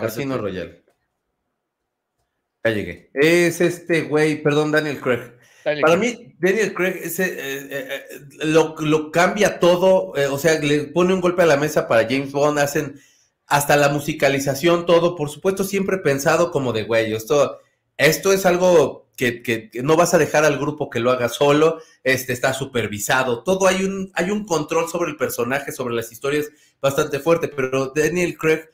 Casino 0.00 0.38
Royal. 0.38 0.82
Ya 2.64 2.70
llegué. 2.70 3.10
Es 3.14 3.60
este 3.60 4.02
güey, 4.02 4.42
perdón, 4.42 4.72
Daniel 4.72 5.00
Craig. 5.00 5.32
Para 5.62 5.96
mí, 5.96 6.34
Daniel 6.38 6.72
Craig 6.72 7.00
ese, 7.02 7.24
eh, 7.26 7.68
eh, 7.70 8.04
lo, 8.44 8.74
lo, 8.78 9.10
cambia 9.10 9.60
todo, 9.60 10.12
o 10.30 10.38
sea, 10.38 10.58
le 10.58 10.84
pone 10.84 11.12
un 11.12 11.20
golpe 11.20 11.42
a 11.42 11.46
la 11.46 11.58
mesa 11.58 11.86
para 11.86 12.04
James 12.08 12.32
Bond, 12.32 12.58
hacen 12.58 12.98
hasta 13.46 13.76
la 13.76 13.88
musicalización, 13.90 14.86
todo, 14.86 15.16
por 15.16 15.28
supuesto, 15.28 15.64
siempre 15.64 15.98
pensado 15.98 16.50
como 16.50 16.72
de 16.72 16.84
güey, 16.84 17.12
esto, 17.12 17.58
esto 17.98 18.32
es 18.32 18.46
algo 18.46 19.10
que, 19.16 19.70
no 19.82 19.96
vas 19.96 20.14
a 20.14 20.18
dejar 20.18 20.44
al 20.44 20.58
grupo 20.58 20.88
que 20.88 21.00
lo 21.00 21.10
haga 21.10 21.28
solo, 21.28 21.78
este 22.04 22.32
está 22.32 22.54
supervisado, 22.54 23.42
todo 23.42 23.66
hay 23.66 23.84
un, 23.84 24.10
hay 24.14 24.30
un 24.30 24.46
control 24.46 24.88
sobre 24.88 25.10
el 25.10 25.16
personaje, 25.16 25.72
sobre 25.72 25.94
las 25.94 26.10
historias 26.10 26.48
bastante 26.80 27.18
fuerte, 27.18 27.48
pero 27.48 27.92
Daniel 27.94 28.38
Craig 28.38 28.70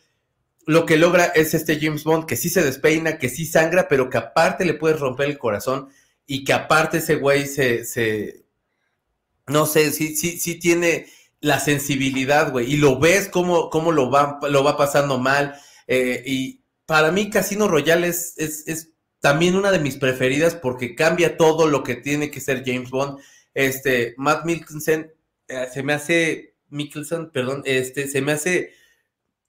lo 0.67 0.85
que 0.85 0.97
logra 0.97 1.27
es 1.27 1.55
este 1.55 1.81
James 1.81 2.05
Bond 2.05 2.27
que 2.27 2.37
sí 2.37 2.51
se 2.51 2.63
despeina, 2.63 3.19
que 3.19 3.29
sí 3.29 3.47
sangra, 3.47 3.89
pero 3.89 4.11
que 4.11 4.19
aparte 4.19 4.65
le 4.65 4.75
puedes 4.75 5.01
romper 5.01 5.31
el 5.31 5.39
corazón 5.39 5.89
y 6.27 6.45
que 6.45 6.53
aparte 6.53 6.99
ese 6.99 7.17
güey 7.17 7.47
se, 7.47 7.85
se 7.85 8.45
no 9.47 9.65
sé, 9.65 9.93
sí, 9.93 10.17
sí, 10.17 10.39
sí 10.39 10.57
tiene 10.57 11.07
la 11.41 11.61
sensibilidad, 11.61 12.51
güey, 12.51 12.73
y 12.73 12.77
lo 12.77 12.99
ves 12.99 13.29
cómo, 13.29 13.71
cómo 13.71 13.93
lo, 13.93 14.11
va, 14.11 14.41
lo 14.51 14.65
va 14.65 14.77
pasando 14.77 15.19
mal, 15.19 15.55
eh, 15.87 16.23
y 16.27 16.63
para 16.85 17.13
mí 17.13 17.31
Casino 17.31 17.69
Royale 17.69 18.09
es, 18.09 18.35
es 18.37 18.91
también 19.27 19.57
una 19.57 19.73
de 19.73 19.81
mis 19.81 19.97
preferidas 19.97 20.55
porque 20.55 20.95
cambia 20.95 21.37
todo 21.37 21.67
lo 21.67 21.83
que 21.83 21.97
tiene 21.97 22.31
que 22.31 22.41
ser 22.41 22.63
James 22.65 22.91
Bond. 22.91 23.19
Este, 23.55 24.15
Matt 24.19 24.45
Mikkelsen, 24.45 25.13
eh, 25.49 25.67
se 25.75 25.83
me 25.83 25.95
hace, 25.95 26.55
Mikkelsen, 26.69 27.31
perdón, 27.31 27.63
este, 27.65 28.07
se 28.07 28.21
me 28.21 28.31
hace 28.31 28.73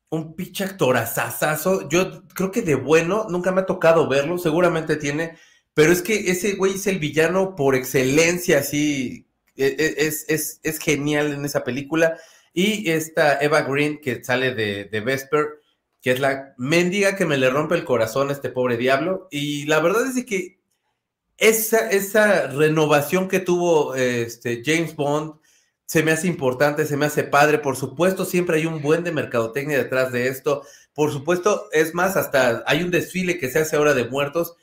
un 0.10 0.36
pinche 0.36 0.64
actorazazazo. 0.64 1.90
Yo 1.90 2.24
creo 2.34 2.52
que 2.52 2.62
de 2.62 2.76
bueno, 2.76 3.28
nunca 3.30 3.52
me 3.52 3.62
ha 3.62 3.66
tocado 3.66 4.08
verlo, 4.08 4.38
seguramente 4.38 4.96
tiene, 4.96 5.38
pero 5.74 5.92
es 5.92 6.02
que 6.02 6.32
ese 6.32 6.54
güey 6.54 6.76
es 6.76 6.88
el 6.88 7.00
villano 7.00 7.56
por 7.56 7.76
excelencia, 7.76 8.60
así, 8.60 9.28
e, 9.56 9.66
e, 9.66 10.08
es, 10.08 10.26
es, 10.28 10.60
es 10.64 10.80
genial 10.80 11.34
en 11.34 11.46
esa 11.46 11.64
película. 11.64 12.18
Y 12.54 12.90
esta 12.90 13.40
Eva 13.40 13.62
Green 13.62 14.00
que 14.02 14.24
sale 14.24 14.56
de, 14.56 14.86
de 14.86 15.02
Vesper, 15.02 15.62
que 16.02 16.12
es 16.12 16.20
la 16.20 16.56
mendiga 16.58 17.16
que 17.16 17.26
me 17.26 17.38
le 17.38 17.50
rompe 17.50 17.76
el 17.76 17.86
corazón 17.86 18.30
a 18.30 18.34
este 18.34 18.50
pobre 18.50 18.78
diablo. 18.78 19.28
Y 19.30 19.66
la 19.66 19.80
verdad 19.80 20.08
es 20.08 20.26
que 20.26 20.60
esa, 21.38 21.90
esa 21.92 22.48
renovación 22.48 23.28
que 23.28 23.40
tuvo 23.40 23.94
este 23.96 24.64
James 24.66 24.96
Bond 24.96 25.36
se 25.88 26.04
me 26.04 26.12
hace 26.12 26.28
importante, 26.28 26.86
se 26.86 26.98
me 26.98 27.06
hace 27.06 27.24
padre. 27.24 27.58
Por 27.58 27.78
supuesto, 27.78 28.26
siempre 28.26 28.58
hay 28.58 28.66
un 28.66 28.82
buen 28.82 29.04
de 29.04 29.12
mercadotecnia 29.12 29.78
detrás 29.78 30.12
de 30.12 30.28
esto. 30.28 30.64
Por 30.94 31.12
supuesto, 31.12 31.70
es 31.72 31.96
más, 31.96 32.18
hasta 32.18 32.64
hay 32.68 32.84
un 32.84 32.92
desfile 32.92 33.40
que 33.40 33.50
se 33.50 33.60
hace 33.60 33.78
ahora 33.78 33.94
de 33.94 34.06
muertos 34.06 34.58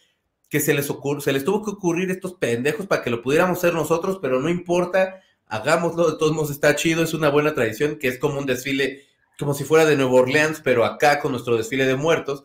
que 0.50 0.60
se 0.60 0.74
les 0.74 0.88
ocurre, 0.90 1.20
se 1.22 1.32
les 1.32 1.44
tuvo 1.44 1.64
que 1.64 1.70
ocurrir 1.72 2.10
estos 2.10 2.34
pendejos 2.34 2.86
para 2.86 3.02
que 3.02 3.10
lo 3.10 3.22
pudiéramos 3.22 3.58
hacer 3.58 3.74
nosotros, 3.74 4.18
pero 4.22 4.38
no 4.38 4.48
importa, 4.48 5.20
hagámoslo, 5.48 6.12
de 6.12 6.18
todos 6.18 6.32
modos 6.32 6.50
está 6.50 6.76
chido, 6.76 7.02
es 7.02 7.14
una 7.14 7.30
buena 7.30 7.54
tradición 7.54 7.98
que 7.98 8.06
es 8.06 8.18
como 8.18 8.38
un 8.38 8.46
desfile 8.46 9.02
como 9.38 9.54
si 9.54 9.64
fuera 9.64 9.84
de 9.84 9.96
Nueva 9.96 10.12
Orleans, 10.12 10.60
pero 10.62 10.84
acá 10.84 11.18
con 11.20 11.32
nuestro 11.32 11.56
desfile 11.56 11.86
de 11.86 11.96
muertos. 11.96 12.44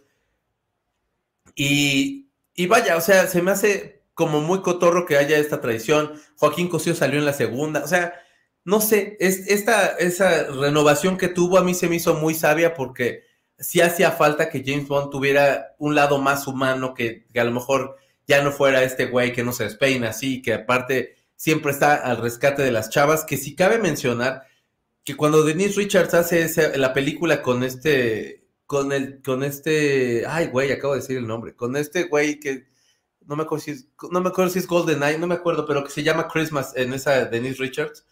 Y, 1.54 2.30
vaya, 2.68 2.98
o 2.98 3.02
sea, 3.02 3.28
se 3.28 3.42
me 3.42 3.52
hace 3.52 4.02
como 4.16 4.42
muy 4.42 4.62
cotorro 4.62 5.06
que 5.06 5.18
haya 5.18 5.38
esta 5.38 5.62
tradición. 5.62 6.14
Joaquín 6.38 6.70
Cosío 6.70 6.96
salió 6.96 7.20
en 7.20 7.26
la 7.26 7.34
segunda, 7.34 7.84
o 7.84 7.88
sea, 7.88 8.14
no 8.70 8.82
sé, 8.82 9.18
es, 9.20 9.48
esta, 9.48 9.98
esa 9.98 10.44
renovación 10.44 11.18
que 11.18 11.28
tuvo 11.28 11.58
a 11.58 11.64
mí 11.64 11.74
se 11.74 11.90
me 11.90 11.96
hizo 11.96 12.14
muy 12.14 12.36
sabia 12.36 12.76
porque 12.76 13.24
sí 13.58 13.82
hacía 13.82 14.12
falta 14.12 14.52
que 14.52 14.64
James 14.64 14.88
Bond 14.88 15.10
tuviera 15.10 15.76
un 15.80 15.96
lado 15.96 16.20
más 16.20 16.46
humano, 16.46 16.94
que, 16.94 17.26
que 17.34 17.40
a 17.40 17.46
lo 17.46 17.52
mejor 17.52 17.98
ya 18.28 18.44
no 18.44 18.52
fuera 18.52 18.84
este 18.84 19.08
güey 19.08 19.34
que 19.34 19.44
no 19.44 19.54
se 19.54 19.64
despeina 19.64 20.10
así, 20.10 20.44
que 20.44 20.54
aparte 20.54 21.16
siempre 21.36 21.72
está 21.72 21.96
al 21.96 22.18
rescate 22.18 22.62
de 22.62 22.72
las 22.72 22.92
chavas, 22.92 23.26
que 23.26 23.38
si 23.38 23.56
cabe 23.56 23.80
mencionar, 23.80 24.44
que 25.04 25.18
cuando 25.18 25.44
Denise 25.44 25.76
Richards 25.76 26.14
hace 26.14 26.78
la 26.78 26.94
película 26.94 27.42
con 27.42 27.64
este, 27.64 28.46
con 28.68 28.92
el, 28.92 29.24
con 29.24 29.44
este, 29.44 30.26
ay, 30.28 30.46
güey, 30.46 30.72
acabo 30.72 30.94
de 30.94 31.00
decir 31.00 31.18
el 31.18 31.26
nombre, 31.26 31.56
con 31.56 31.76
este 31.76 32.04
güey 32.04 32.40
que 32.40 32.68
no 33.26 33.36
me 33.36 33.44
acuerdo 33.44 33.64
si 33.64 33.72
es, 33.72 33.88
no 34.12 34.22
me 34.22 34.30
acuerdo 34.30 34.52
si 34.52 34.60
es 34.60 34.68
Golden 34.68 35.02
Eye, 35.02 35.18
no 35.18 35.26
me 35.26 35.34
acuerdo, 35.34 35.66
pero 35.66 35.84
que 35.84 35.90
se 35.90 36.04
llama 36.04 36.28
Christmas 36.28 36.74
en 36.76 36.94
esa 36.94 37.26
Denise 37.26 37.58
Richards. 37.58 38.06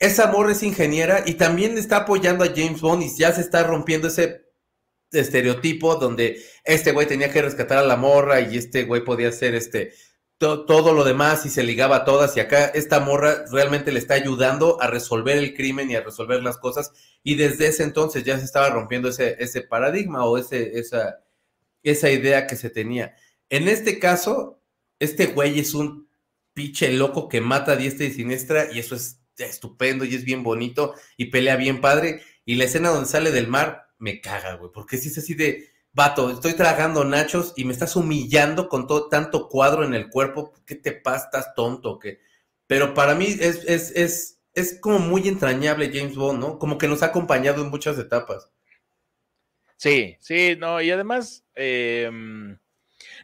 Esa 0.00 0.24
amor 0.24 0.50
es 0.50 0.62
ingeniera 0.62 1.24
y 1.26 1.34
también 1.34 1.76
está 1.76 1.98
apoyando 1.98 2.42
a 2.42 2.48
James 2.48 2.80
Bond 2.80 3.02
y 3.02 3.14
ya 3.14 3.32
se 3.32 3.42
está 3.42 3.64
rompiendo 3.64 4.08
ese 4.08 4.46
estereotipo 5.12 5.96
donde 5.96 6.42
este 6.64 6.92
güey 6.92 7.06
tenía 7.06 7.30
que 7.30 7.42
rescatar 7.42 7.78
a 7.78 7.86
la 7.86 7.96
morra 7.96 8.40
y 8.40 8.56
este 8.56 8.84
güey 8.84 9.04
podía 9.04 9.30
ser 9.30 9.54
este 9.54 9.92
todo 10.38 10.94
lo 10.94 11.04
demás 11.04 11.44
y 11.44 11.50
se 11.50 11.62
ligaba 11.62 11.96
a 11.96 12.04
todas 12.06 12.34
y 12.34 12.40
acá 12.40 12.64
esta 12.64 12.98
morra 12.98 13.44
realmente 13.52 13.92
le 13.92 13.98
está 13.98 14.14
ayudando 14.14 14.80
a 14.80 14.86
resolver 14.86 15.36
el 15.36 15.52
crimen 15.52 15.90
y 15.90 15.96
a 15.96 16.00
resolver 16.00 16.42
las 16.42 16.56
cosas 16.56 16.92
y 17.22 17.34
desde 17.34 17.66
ese 17.66 17.82
entonces 17.82 18.24
ya 18.24 18.38
se 18.38 18.46
estaba 18.46 18.70
rompiendo 18.70 19.10
ese, 19.10 19.36
ese 19.38 19.60
paradigma 19.60 20.24
o 20.24 20.38
esa, 20.38 21.18
esa 21.82 22.10
idea 22.10 22.46
que 22.46 22.56
se 22.56 22.70
tenía. 22.70 23.14
En 23.50 23.68
este 23.68 23.98
caso, 23.98 24.62
este 24.98 25.26
güey 25.26 25.58
es 25.58 25.74
un 25.74 26.08
pinche 26.54 26.90
loco 26.90 27.28
que 27.28 27.42
mata 27.42 27.72
a 27.72 27.76
diestra 27.76 28.06
y 28.06 28.12
siniestra 28.12 28.72
y 28.72 28.78
eso 28.78 28.94
es 28.94 29.19
estupendo 29.46 30.04
y 30.04 30.14
es 30.14 30.24
bien 30.24 30.42
bonito 30.42 30.94
y 31.16 31.26
pelea 31.26 31.56
bien 31.56 31.80
padre 31.80 32.22
y 32.44 32.56
la 32.56 32.64
escena 32.64 32.90
donde 32.90 33.08
sale 33.08 33.30
del 33.30 33.48
mar 33.48 33.88
me 33.98 34.20
caga, 34.20 34.54
güey, 34.54 34.70
porque 34.72 34.96
si 34.96 35.08
es 35.08 35.18
así 35.18 35.34
de 35.34 35.70
vato, 35.92 36.30
estoy 36.30 36.54
tragando 36.54 37.04
nachos 37.04 37.52
y 37.56 37.64
me 37.64 37.72
estás 37.72 37.96
humillando 37.96 38.68
con 38.68 38.86
todo 38.86 39.08
tanto 39.08 39.48
cuadro 39.48 39.84
en 39.84 39.94
el 39.94 40.08
cuerpo, 40.08 40.52
¿qué 40.66 40.74
te 40.74 40.92
pasa? 40.92 41.26
¿Estás 41.26 41.54
tonto? 41.54 41.98
Pero 42.66 42.94
para 42.94 43.14
mí 43.14 43.26
es, 43.26 43.64
es, 43.66 43.90
es, 43.96 44.40
es 44.54 44.78
como 44.80 44.98
muy 44.98 45.28
entrañable 45.28 45.90
James 45.92 46.14
Bond, 46.14 46.40
¿no? 46.40 46.58
Como 46.58 46.78
que 46.78 46.88
nos 46.88 47.02
ha 47.02 47.06
acompañado 47.06 47.62
en 47.62 47.70
muchas 47.70 47.98
etapas. 47.98 48.50
Sí, 49.76 50.16
sí, 50.20 50.56
no, 50.58 50.80
y 50.80 50.90
además, 50.90 51.44
em, 51.54 52.58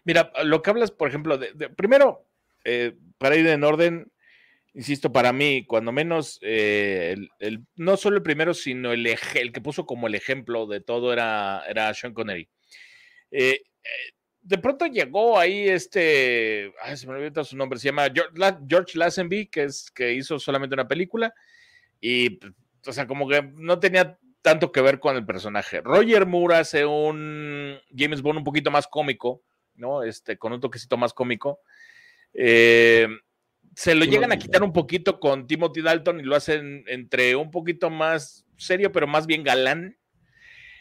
mira, 0.05 0.33
lo 0.45 0.63
que 0.63 0.71
hablas, 0.71 0.91
por 0.91 1.09
ejemplo, 1.09 1.37
de, 1.37 1.69
primero, 1.69 2.27
eh, 2.65 2.97
para 3.19 3.37
ir 3.37 3.47
en 3.47 3.63
orden, 3.63 4.11
insisto, 4.77 5.11
para 5.11 5.33
mí, 5.33 5.65
cuando 5.67 5.91
menos, 5.91 6.39
eh, 6.43 7.17
el, 7.39 7.65
no 7.77 7.97
solo 7.97 8.19
el 8.19 8.23
primero, 8.23 8.53
sino 8.53 8.93
el, 8.93 9.07
el 9.07 9.53
que 9.53 9.61
puso 9.63 9.87
como 9.87 10.07
el 10.07 10.15
ejemplo 10.15 10.67
de 10.67 10.81
todo 10.81 11.15
era, 11.15 11.65
era 11.67 11.93
Sean 11.95 12.13
Connery. 12.13 12.49
Eh, 13.31 13.63
eh, 13.83 13.89
de 14.43 14.59
pronto 14.59 14.87
llegó 14.87 15.39
ahí 15.39 15.67
este, 15.67 16.73
se 16.95 17.07
me 17.07 17.15
olvidó 17.15 17.43
su 17.43 17.57
nombre, 17.57 17.79
se 17.79 17.89
llama 17.89 18.09
George, 18.69 18.99
Lazenby, 18.99 19.47
que, 19.47 19.65
es, 19.65 19.91
que 19.91 20.13
hizo 20.13 20.39
solamente 20.39 20.75
una 20.75 20.87
película, 20.87 21.35
y, 21.99 22.39
o 22.87 22.93
sea, 22.93 23.07
como 23.07 23.27
que 23.27 23.43
no 23.43 23.81
tenía 23.81 24.19
tanto 24.43 24.71
que 24.71 24.83
ver 24.83 25.01
con 25.01 25.17
el 25.17 25.25
personaje. 25.25 25.81
Roger 25.81 26.27
Moore 26.27 26.57
hace 26.57 26.85
un 26.85 27.79
James 27.97 28.21
Bond 28.21 28.39
un 28.39 28.45
poquito 28.45 28.71
más 28.71 28.87
cómico, 28.87 29.43
¿no? 29.75 30.03
Este, 30.03 30.37
con 30.37 30.53
un 30.53 30.61
toquecito 30.61 30.99
más 30.99 31.15
cómico. 31.15 31.61
Eh, 32.35 33.09
se 33.77 33.95
lo 33.95 34.07
llegan 34.07 34.33
a 34.33 34.39
quitar 34.39 34.63
un 34.63 34.73
poquito 34.73 35.21
con 35.21 35.47
Timothy 35.47 35.83
Dalton 35.83 36.19
y 36.19 36.23
lo 36.23 36.35
hacen 36.35 36.83
entre 36.87 37.37
un 37.37 37.51
poquito 37.51 37.91
más 37.91 38.47
serio, 38.57 38.91
pero 38.91 39.07
más 39.07 39.27
bien 39.27 39.45
galán. 39.45 39.99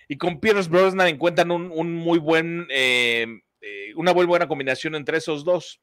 Y 0.08 0.18
con 0.18 0.40
Pierce 0.40 0.70
Brosnan 0.70 1.10
encuentran 1.10 1.52
un, 1.52 1.94
muy 1.94 2.20
buen, 2.20 2.68
eh, 2.70 3.28
eh, 3.60 3.94
una 3.98 4.14
muy 4.14 4.26
buena 4.26 4.48
combinación 4.48 4.96
entre 4.96 5.18
esos 5.18 5.44
dos. 5.44 5.82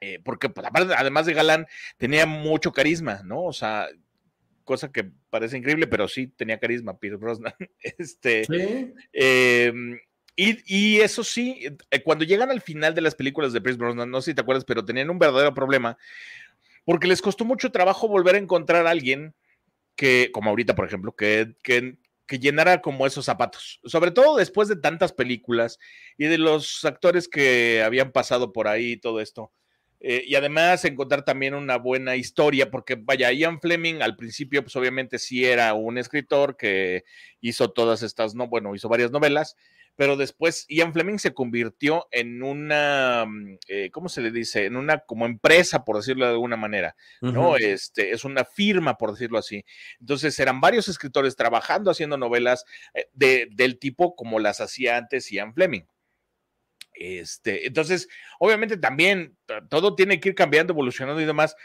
Eh, 0.00 0.20
porque 0.24 0.48
pues, 0.48 0.68
además 0.96 1.26
de 1.26 1.34
galán, 1.34 1.66
tenía 1.98 2.26
mucho 2.26 2.70
carisma, 2.70 3.22
¿no? 3.24 3.42
O 3.42 3.52
sea, 3.52 3.88
cosa 4.62 4.92
que 4.92 5.10
parece 5.30 5.58
increíble, 5.58 5.88
pero 5.88 6.06
sí 6.06 6.28
tenía 6.28 6.60
carisma 6.60 6.96
Pierce 6.96 7.18
Brosnan. 7.18 7.54
Este, 7.98 8.46
em, 9.12 9.98
y, 10.36 11.00
eso 11.00 11.22
sí, 11.22 11.66
eh, 11.90 12.02
cuando 12.02 12.24
llegan 12.24 12.50
al 12.50 12.60
final 12.60 12.94
de 12.94 13.00
las 13.00 13.14
películas 13.14 13.52
de 13.52 13.60
Pierce 13.60 13.78
Brosnan, 13.78 14.10
no 14.10 14.20
sé 14.20 14.32
si 14.32 14.34
te 14.34 14.40
acuerdas, 14.40 14.64
pero 14.64 14.84
tenían 14.84 15.10
un 15.10 15.18
verdadero 15.18 15.54
problema 15.54 15.96
porque 16.84 17.06
les 17.06 17.22
costó 17.22 17.44
mucho 17.44 17.72
trabajo 17.72 18.08
volver 18.08 18.34
a 18.34 18.38
encontrar 18.38 18.86
alguien 18.86 19.34
que, 19.96 20.30
como 20.32 20.50
ahorita, 20.50 20.74
por 20.74 20.86
ejemplo, 20.86 21.14
que, 21.16 21.54
que, 21.62 21.96
que 22.26 22.38
llenara 22.38 22.80
como 22.80 23.06
esos 23.06 23.24
zapatos, 23.24 23.80
sobre 23.84 24.10
todo 24.10 24.36
después 24.36 24.68
de 24.68 24.76
tantas 24.76 25.12
películas 25.12 25.78
y 26.18 26.26
de 26.26 26.38
los 26.38 26.84
actores 26.84 27.28
que 27.28 27.82
habían 27.82 28.12
pasado 28.12 28.52
por 28.52 28.68
ahí 28.68 28.92
y 28.92 28.96
todo 28.96 29.20
esto. 29.20 29.52
Eh, 30.06 30.22
y 30.26 30.34
además 30.34 30.84
encontrar 30.84 31.24
también 31.24 31.54
una 31.54 31.78
buena 31.78 32.14
historia, 32.16 32.70
porque 32.70 32.94
vaya, 32.94 33.32
Ian 33.32 33.58
Fleming 33.58 34.02
al 34.02 34.16
principio, 34.16 34.62
pues 34.62 34.76
obviamente 34.76 35.18
sí 35.18 35.46
era 35.46 35.72
un 35.72 35.96
escritor 35.96 36.58
que 36.58 37.04
hizo 37.40 37.70
todas 37.70 38.02
estas, 38.02 38.34
no, 38.34 38.48
bueno, 38.48 38.74
hizo 38.74 38.90
varias 38.90 39.10
novelas, 39.10 39.56
pero 39.96 40.16
después 40.16 40.66
Ian 40.68 40.92
Fleming 40.92 41.18
se 41.18 41.34
convirtió 41.34 42.08
en 42.10 42.42
una, 42.42 43.24
mm, 43.26 43.58
eh, 43.68 43.90
¿cómo 43.92 44.08
se 44.08 44.20
le 44.20 44.30
dice? 44.30 44.66
En 44.66 44.76
una 44.76 45.00
como 45.00 45.26
empresa, 45.26 45.84
por 45.84 45.96
decirlo 45.96 46.24
de 46.26 46.32
alguna 46.32 46.56
manera, 46.56 46.96
¿no? 47.20 47.56
Este, 47.56 48.12
es 48.12 48.24
una 48.24 48.44
firma, 48.44 48.96
por 48.98 49.12
decirlo 49.12 49.38
así. 49.38 49.64
Entonces 50.00 50.38
eran 50.38 50.60
varios 50.60 50.88
escritores 50.88 51.36
trabajando, 51.36 51.90
haciendo 51.90 52.16
novelas 52.16 52.64
eh, 52.94 53.08
de, 53.12 53.48
del 53.52 53.78
tipo 53.78 54.16
como 54.16 54.40
las 54.40 54.60
hacía 54.60 54.96
antes 54.96 55.30
Ian 55.30 55.54
Fleming. 55.54 55.82
Este, 56.94 57.66
entonces, 57.66 58.08
obviamente 58.38 58.76
también 58.76 59.36
todo 59.68 59.94
tiene 59.94 60.20
que 60.20 60.30
ir 60.30 60.34
cambiando, 60.34 60.72
evolucionando 60.72 61.20
y 61.20 61.24
demás. 61.24 61.56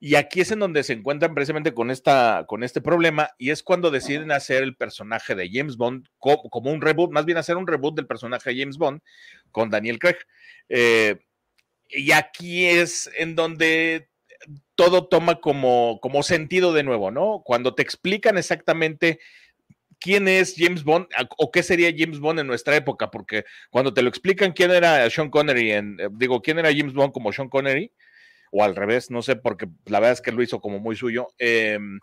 Y 0.00 0.16
aquí 0.16 0.40
es 0.40 0.50
en 0.50 0.58
donde 0.58 0.82
se 0.82 0.92
encuentran 0.92 1.34
precisamente 1.34 1.72
con, 1.72 1.90
esta, 1.90 2.44
con 2.46 2.62
este 2.62 2.80
problema 2.80 3.30
y 3.38 3.50
es 3.50 3.62
cuando 3.62 3.90
deciden 3.90 4.32
hacer 4.32 4.62
el 4.62 4.76
personaje 4.76 5.34
de 5.34 5.48
James 5.50 5.76
Bond 5.76 6.08
como, 6.18 6.70
un 6.70 6.80
reboot, 6.80 7.10
más 7.10 7.24
bien 7.24 7.38
hacer 7.38 7.56
un 7.56 7.66
reboot 7.66 7.94
del 7.94 8.06
personaje 8.06 8.50
de 8.50 8.60
James 8.60 8.76
Bond 8.76 9.00
con 9.50 9.70
Daniel 9.70 9.98
Craig. 9.98 10.18
Eh, 10.68 11.18
y 11.88 12.12
aquí 12.12 12.66
es 12.66 13.10
en 13.16 13.34
donde 13.34 14.08
todo 14.74 15.06
toma 15.06 15.40
como, 15.40 16.00
como 16.00 16.22
sentido 16.22 16.72
de 16.72 16.82
nuevo, 16.82 17.10
¿no? 17.10 17.42
Cuando 17.44 17.74
te 17.74 17.82
explican 17.82 18.36
exactamente 18.36 19.20
quién 20.00 20.28
es 20.28 20.54
James 20.56 20.84
Bond 20.84 21.06
o 21.38 21.50
qué 21.50 21.62
sería 21.62 21.94
James 21.96 22.18
Bond 22.18 22.40
en 22.40 22.46
nuestra 22.46 22.76
época, 22.76 23.10
porque 23.10 23.44
cuando 23.70 23.94
te 23.94 24.02
lo 24.02 24.08
explican 24.08 24.52
quién 24.52 24.70
era 24.70 25.08
Sean 25.08 25.30
Connery, 25.30 25.72
en, 25.72 26.00
eh, 26.00 26.08
digo, 26.12 26.42
quién 26.42 26.58
era 26.58 26.74
James 26.74 26.92
Bond 26.92 27.12
como 27.12 27.32
Sean 27.32 27.48
Connery, 27.48 27.90
o 28.56 28.62
al 28.62 28.76
revés, 28.76 29.10
no 29.10 29.20
sé, 29.20 29.34
porque 29.34 29.66
la 29.86 29.98
verdad 29.98 30.12
es 30.12 30.20
que 30.20 30.30
lo 30.30 30.40
hizo 30.40 30.60
como 30.60 30.78
muy 30.78 30.94
suyo, 30.94 31.26
em, 31.38 31.98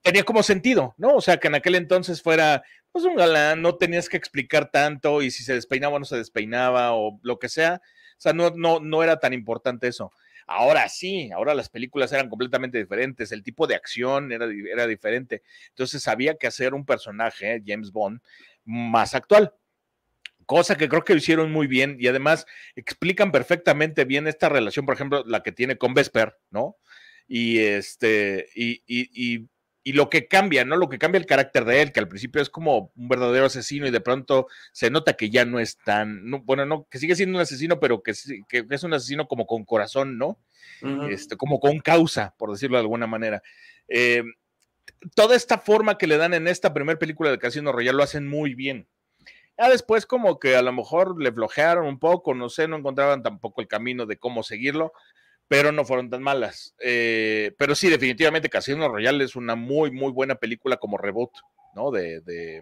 tenía 0.00 0.24
como 0.24 0.42
sentido, 0.42 0.94
¿no? 0.96 1.16
O 1.16 1.20
sea, 1.20 1.36
que 1.36 1.48
en 1.48 1.54
aquel 1.54 1.74
entonces 1.74 2.22
fuera, 2.22 2.62
pues 2.90 3.04
un 3.04 3.14
galán, 3.14 3.60
no 3.60 3.76
tenías 3.76 4.08
que 4.08 4.16
explicar 4.16 4.70
tanto 4.70 5.20
y 5.20 5.30
si 5.30 5.44
se 5.44 5.52
despeinaba 5.52 5.96
o 5.96 5.98
no 5.98 6.06
se 6.06 6.16
despeinaba 6.16 6.94
o 6.94 7.20
lo 7.22 7.38
que 7.38 7.50
sea, 7.50 7.82
o 7.84 8.20
sea, 8.22 8.32
no, 8.32 8.52
no, 8.56 8.80
no 8.80 9.02
era 9.02 9.20
tan 9.20 9.34
importante 9.34 9.86
eso. 9.86 10.10
Ahora 10.46 10.88
sí, 10.88 11.30
ahora 11.30 11.54
las 11.54 11.68
películas 11.68 12.10
eran 12.10 12.30
completamente 12.30 12.78
diferentes, 12.78 13.30
el 13.30 13.42
tipo 13.42 13.66
de 13.66 13.74
acción 13.74 14.32
era, 14.32 14.46
era 14.46 14.86
diferente. 14.86 15.42
Entonces 15.68 16.08
había 16.08 16.36
que 16.36 16.46
hacer 16.46 16.72
un 16.72 16.86
personaje, 16.86 17.62
James 17.66 17.92
Bond, 17.92 18.22
más 18.64 19.14
actual. 19.14 19.52
Cosa 20.46 20.76
que 20.76 20.88
creo 20.88 21.04
que 21.04 21.14
lo 21.14 21.18
hicieron 21.18 21.52
muy 21.52 21.66
bien 21.66 21.96
y 21.98 22.08
además 22.08 22.46
explican 22.76 23.32
perfectamente 23.32 24.04
bien 24.04 24.26
esta 24.26 24.48
relación, 24.48 24.86
por 24.86 24.94
ejemplo, 24.94 25.24
la 25.26 25.42
que 25.42 25.52
tiene 25.52 25.76
con 25.76 25.94
Vesper, 25.94 26.36
¿no? 26.50 26.76
Y 27.28 27.58
este, 27.58 28.48
y, 28.54 28.82
y 28.86 29.48
y 29.84 29.92
lo 29.92 30.08
que 30.08 30.28
cambia, 30.28 30.64
¿no? 30.64 30.76
Lo 30.76 30.88
que 30.88 30.98
cambia 30.98 31.18
el 31.18 31.26
carácter 31.26 31.64
de 31.64 31.82
él, 31.82 31.92
que 31.92 32.00
al 32.00 32.08
principio 32.08 32.40
es 32.40 32.50
como 32.50 32.92
un 32.94 33.08
verdadero 33.08 33.46
asesino 33.46 33.86
y 33.86 33.90
de 33.90 34.00
pronto 34.00 34.46
se 34.72 34.90
nota 34.90 35.14
que 35.14 35.30
ya 35.30 35.44
no 35.44 35.58
es 35.58 35.76
tan, 35.78 36.30
bueno, 36.44 36.64
no, 36.66 36.86
que 36.88 36.98
sigue 36.98 37.16
siendo 37.16 37.36
un 37.36 37.42
asesino, 37.42 37.80
pero 37.80 38.02
que, 38.02 38.12
que 38.48 38.64
es 38.68 38.82
un 38.84 38.94
asesino 38.94 39.26
como 39.26 39.46
con 39.46 39.64
corazón, 39.64 40.18
¿no? 40.18 40.38
este, 41.10 41.36
como 41.36 41.60
con 41.60 41.80
causa, 41.80 42.34
por 42.38 42.50
decirlo 42.50 42.76
de 42.76 42.82
alguna 42.82 43.06
manera. 43.06 43.42
Eh, 43.88 44.22
toda 45.14 45.36
esta 45.36 45.58
forma 45.58 45.98
que 45.98 46.06
le 46.06 46.16
dan 46.16 46.34
en 46.34 46.48
esta 46.48 46.72
primera 46.72 46.98
película 46.98 47.30
de 47.30 47.38
Casino 47.38 47.72
Royale 47.72 47.96
lo 47.96 48.02
hacen 48.02 48.28
muy 48.28 48.54
bien. 48.54 48.88
Ya 49.62 49.68
después 49.68 50.06
como 50.06 50.40
que 50.40 50.56
a 50.56 50.62
lo 50.62 50.72
mejor 50.72 51.22
le 51.22 51.30
flojearon 51.30 51.86
un 51.86 52.00
poco, 52.00 52.34
no 52.34 52.48
sé, 52.48 52.66
no 52.66 52.76
encontraban 52.76 53.22
tampoco 53.22 53.60
el 53.60 53.68
camino 53.68 54.06
de 54.06 54.16
cómo 54.16 54.42
seguirlo, 54.42 54.92
pero 55.46 55.70
no 55.70 55.84
fueron 55.84 56.10
tan 56.10 56.20
malas. 56.20 56.74
Eh, 56.80 57.54
pero 57.58 57.76
sí, 57.76 57.88
definitivamente 57.88 58.48
Casino 58.48 58.88
Royale 58.88 59.22
es 59.22 59.36
una 59.36 59.54
muy, 59.54 59.92
muy 59.92 60.10
buena 60.10 60.34
película 60.34 60.78
como 60.78 60.98
reboot, 60.98 61.30
¿no? 61.76 61.92
De, 61.92 62.60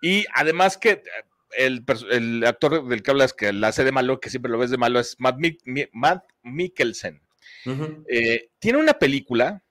Y 0.00 0.26
además 0.32 0.78
que 0.78 1.02
el, 1.56 1.84
actor 2.46 2.86
del 2.86 3.02
que 3.02 3.10
hablas 3.10 3.32
que 3.32 3.52
la 3.52 3.66
hace 3.66 3.82
de 3.82 3.90
malo, 3.90 4.20
que 4.20 4.30
siempre 4.30 4.52
lo 4.52 4.58
ves 4.58 4.70
de 4.70 4.78
malo, 4.78 5.00
es 5.00 5.16
Matt, 5.18 5.40
Mikkelsen. 6.44 7.20
Eh, 8.08 8.50
tiene 8.60 8.78
una 8.78 8.92
película 8.92 9.64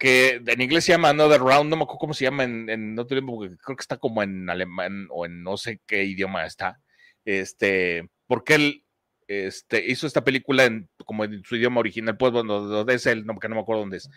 que 0.00 0.40
en 0.46 0.60
inglés 0.62 0.84
se 0.84 0.92
llama 0.92 1.10
Another 1.10 1.42
Round, 1.42 1.68
no 1.68 1.76
me 1.76 1.82
acuerdo 1.82 1.98
cómo 1.98 2.14
se 2.14 2.24
llama 2.24 2.44
en, 2.44 2.98
otro 2.98 3.18
tiempo, 3.18 3.36
porque 3.36 3.54
creo 3.58 3.76
que 3.76 3.82
está 3.82 3.98
como 3.98 4.22
en 4.22 4.48
alemán 4.48 5.08
o 5.10 5.26
en 5.26 5.42
no 5.42 5.58
sé 5.58 5.82
qué 5.86 6.04
idioma 6.04 6.46
está. 6.46 6.80
Este, 7.26 8.08
porque 8.26 8.54
él 8.54 8.84
este, 9.28 9.84
hizo 9.86 10.06
esta 10.06 10.24
película 10.24 10.64
en, 10.64 10.88
como 11.04 11.24
en 11.24 11.44
su 11.44 11.54
idioma 11.56 11.80
original, 11.80 12.16
pues 12.16 12.32
donde, 12.32 12.94
es 12.94 13.04
él, 13.04 13.26
no, 13.26 13.38
que 13.38 13.50
no 13.50 13.56
me 13.56 13.60
acuerdo 13.60 13.82
dónde 13.82 13.98
es. 13.98 14.08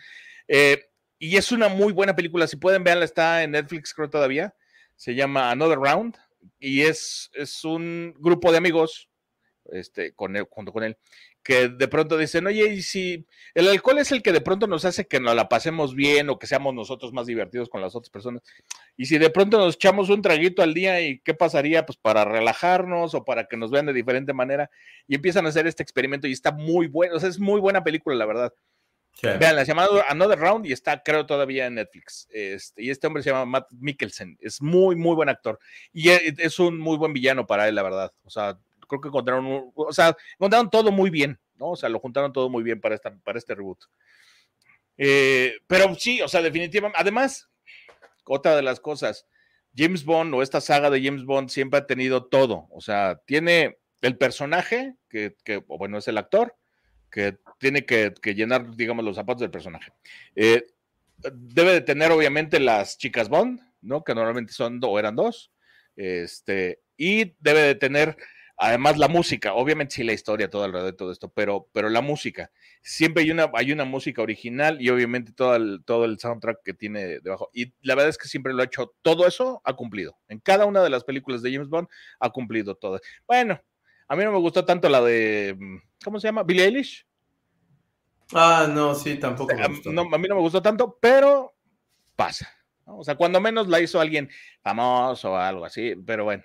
Eh, 0.48 0.86
y 1.18 1.36
es 1.36 1.52
una 1.52 1.68
muy 1.68 1.92
buena 1.92 2.16
película, 2.16 2.46
si 2.46 2.56
pueden 2.56 2.82
verla, 2.82 3.04
está 3.04 3.42
en 3.42 3.50
Netflix 3.50 3.92
creo 3.92 4.08
todavía, 4.08 4.54
se 4.96 5.14
llama 5.14 5.50
Another 5.50 5.78
Round, 5.78 6.16
y 6.58 6.80
es, 6.80 7.30
es 7.34 7.62
un 7.62 8.14
grupo 8.20 8.50
de 8.52 8.56
amigos, 8.56 9.10
este, 9.66 10.14
con 10.14 10.34
él, 10.34 10.46
junto 10.48 10.72
con 10.72 10.82
él, 10.82 10.96
que 11.44 11.68
de 11.68 11.88
pronto 11.88 12.16
dicen, 12.16 12.46
oye, 12.46 12.72
y 12.72 12.82
si 12.82 13.26
el 13.54 13.68
alcohol 13.68 13.98
es 13.98 14.10
el 14.10 14.22
que 14.22 14.32
de 14.32 14.40
pronto 14.40 14.66
nos 14.66 14.84
hace 14.86 15.06
que 15.06 15.20
nos 15.20 15.36
la 15.36 15.48
pasemos 15.48 15.94
bien 15.94 16.30
o 16.30 16.38
que 16.38 16.46
seamos 16.46 16.74
nosotros 16.74 17.12
más 17.12 17.26
divertidos 17.26 17.68
con 17.68 17.82
las 17.82 17.94
otras 17.94 18.10
personas, 18.10 18.42
y 18.96 19.04
si 19.04 19.18
de 19.18 19.30
pronto 19.30 19.58
nos 19.58 19.74
echamos 19.74 20.08
un 20.08 20.22
traguito 20.22 20.62
al 20.62 20.72
día, 20.72 21.00
¿y 21.02 21.20
qué 21.20 21.34
pasaría? 21.34 21.84
Pues 21.84 21.98
para 21.98 22.24
relajarnos 22.24 23.14
o 23.14 23.24
para 23.24 23.44
que 23.44 23.58
nos 23.58 23.70
vean 23.70 23.86
de 23.86 23.92
diferente 23.92 24.32
manera, 24.32 24.70
y 25.06 25.14
empiezan 25.16 25.44
a 25.44 25.50
hacer 25.50 25.66
este 25.66 25.82
experimento 25.82 26.26
y 26.26 26.32
está 26.32 26.50
muy 26.50 26.86
bueno, 26.86 27.16
o 27.16 27.20
sea, 27.20 27.28
es 27.28 27.38
muy 27.38 27.60
buena 27.60 27.84
película, 27.84 28.16
la 28.16 28.26
verdad. 28.26 28.52
Vean, 29.22 29.56
la 29.56 29.62
llamado 29.62 30.02
Another 30.08 30.38
Round 30.38 30.66
y 30.66 30.72
está, 30.72 31.02
creo, 31.02 31.24
todavía 31.24 31.66
en 31.66 31.76
Netflix. 31.76 32.26
Este, 32.30 32.82
y 32.82 32.90
este 32.90 33.06
hombre 33.06 33.22
se 33.22 33.30
llama 33.30 33.46
Matt 33.46 33.70
Mikkelsen. 33.72 34.36
Es 34.40 34.60
muy, 34.60 34.96
muy 34.96 35.14
buen 35.14 35.28
actor. 35.28 35.58
Y 35.92 36.10
e, 36.10 36.34
es 36.38 36.58
un 36.58 36.78
muy 36.78 36.96
buen 36.96 37.12
villano 37.12 37.46
para 37.46 37.68
él, 37.68 37.74
la 37.74 37.82
verdad. 37.82 38.12
O 38.24 38.30
sea, 38.30 38.58
creo 38.98 39.00
que 39.00 39.08
encontraron, 39.08 39.72
o 39.74 39.92
sea, 39.92 40.16
encontraron 40.34 40.70
todo 40.70 40.90
muy 40.92 41.10
bien, 41.10 41.38
¿no? 41.56 41.70
O 41.70 41.76
sea, 41.76 41.88
lo 41.88 41.98
juntaron 41.98 42.32
todo 42.32 42.48
muy 42.48 42.62
bien 42.62 42.80
para, 42.80 42.94
esta, 42.94 43.14
para 43.24 43.38
este 43.38 43.54
reboot. 43.54 43.78
Eh, 44.96 45.54
pero 45.66 45.94
sí, 45.94 46.22
o 46.22 46.28
sea, 46.28 46.42
definitivamente, 46.42 46.98
además, 47.00 47.48
otra 48.24 48.56
de 48.56 48.62
las 48.62 48.80
cosas, 48.80 49.26
James 49.76 50.04
Bond 50.04 50.34
o 50.34 50.42
esta 50.42 50.60
saga 50.60 50.90
de 50.90 51.02
James 51.02 51.24
Bond 51.24 51.48
siempre 51.48 51.80
ha 51.80 51.86
tenido 51.86 52.26
todo, 52.26 52.68
o 52.70 52.80
sea, 52.80 53.20
tiene 53.26 53.78
el 54.02 54.16
personaje, 54.18 54.94
que, 55.08 55.34
bueno, 55.66 55.98
es 55.98 56.08
el 56.08 56.18
actor, 56.18 56.54
que 57.10 57.38
tiene 57.58 57.86
que, 57.86 58.12
llenar, 58.34 58.74
digamos, 58.76 59.04
los 59.04 59.16
zapatos 59.16 59.40
del 59.40 59.50
personaje. 59.50 59.92
Eh, 60.36 60.66
debe 61.32 61.72
de 61.72 61.80
tener, 61.80 62.12
obviamente, 62.12 62.60
las 62.60 62.98
chicas 62.98 63.28
Bond, 63.28 63.60
¿no? 63.80 64.02
Que 64.04 64.14
normalmente 64.14 64.52
son 64.52 64.80
o 64.82 64.98
eran 64.98 65.16
dos. 65.16 65.52
Este, 65.96 66.80
y 66.96 67.34
debe 67.38 67.62
de 67.62 67.74
tener 67.76 68.16
Además, 68.56 68.98
la 68.98 69.08
música, 69.08 69.54
obviamente 69.54 69.96
sí 69.96 70.04
la 70.04 70.12
historia, 70.12 70.48
todo 70.48 70.62
alrededor 70.62 70.92
de 70.92 70.96
todo 70.96 71.10
esto, 71.10 71.28
pero, 71.28 71.68
pero 71.72 71.88
la 71.88 72.00
música. 72.00 72.52
Siempre 72.82 73.24
hay 73.24 73.30
una, 73.32 73.50
hay 73.54 73.72
una 73.72 73.84
música 73.84 74.22
original 74.22 74.80
y 74.80 74.90
obviamente 74.90 75.32
todo 75.32 75.56
el, 75.56 75.82
todo 75.84 76.04
el 76.04 76.20
soundtrack 76.20 76.62
que 76.62 76.72
tiene 76.72 77.18
debajo. 77.20 77.50
Y 77.52 77.74
la 77.82 77.96
verdad 77.96 78.10
es 78.10 78.18
que 78.18 78.28
siempre 78.28 78.52
lo 78.52 78.62
ha 78.62 78.66
hecho, 78.66 78.94
todo 79.02 79.26
eso 79.26 79.60
ha 79.64 79.74
cumplido. 79.74 80.16
En 80.28 80.38
cada 80.38 80.66
una 80.66 80.82
de 80.82 80.90
las 80.90 81.02
películas 81.02 81.42
de 81.42 81.52
James 81.52 81.68
Bond 81.68 81.88
ha 82.20 82.30
cumplido 82.30 82.76
todo. 82.76 83.00
Bueno, 83.26 83.60
a 84.06 84.16
mí 84.16 84.22
no 84.22 84.30
me 84.30 84.38
gustó 84.38 84.64
tanto 84.64 84.88
la 84.88 85.02
de, 85.02 85.58
¿cómo 86.04 86.20
se 86.20 86.28
llama? 86.28 86.44
Billie 86.44 86.64
Eilish. 86.64 87.06
Ah, 88.32 88.68
no, 88.72 88.94
sí, 88.94 89.16
tampoco. 89.16 89.52
Me 89.54 89.66
gustó. 89.66 89.90
a 89.90 90.18
mí 90.18 90.28
no 90.28 90.34
me 90.36 90.40
gustó 90.40 90.62
tanto, 90.62 90.96
pero 91.00 91.54
pasa 92.14 92.48
¿no? 92.86 92.98
O 92.98 93.04
sea, 93.04 93.16
cuando 93.16 93.40
menos 93.40 93.66
la 93.66 93.80
hizo 93.80 94.00
alguien 94.00 94.30
famoso 94.62 95.32
o 95.32 95.36
algo 95.36 95.64
así, 95.64 95.94
pero 96.06 96.24
bueno. 96.24 96.44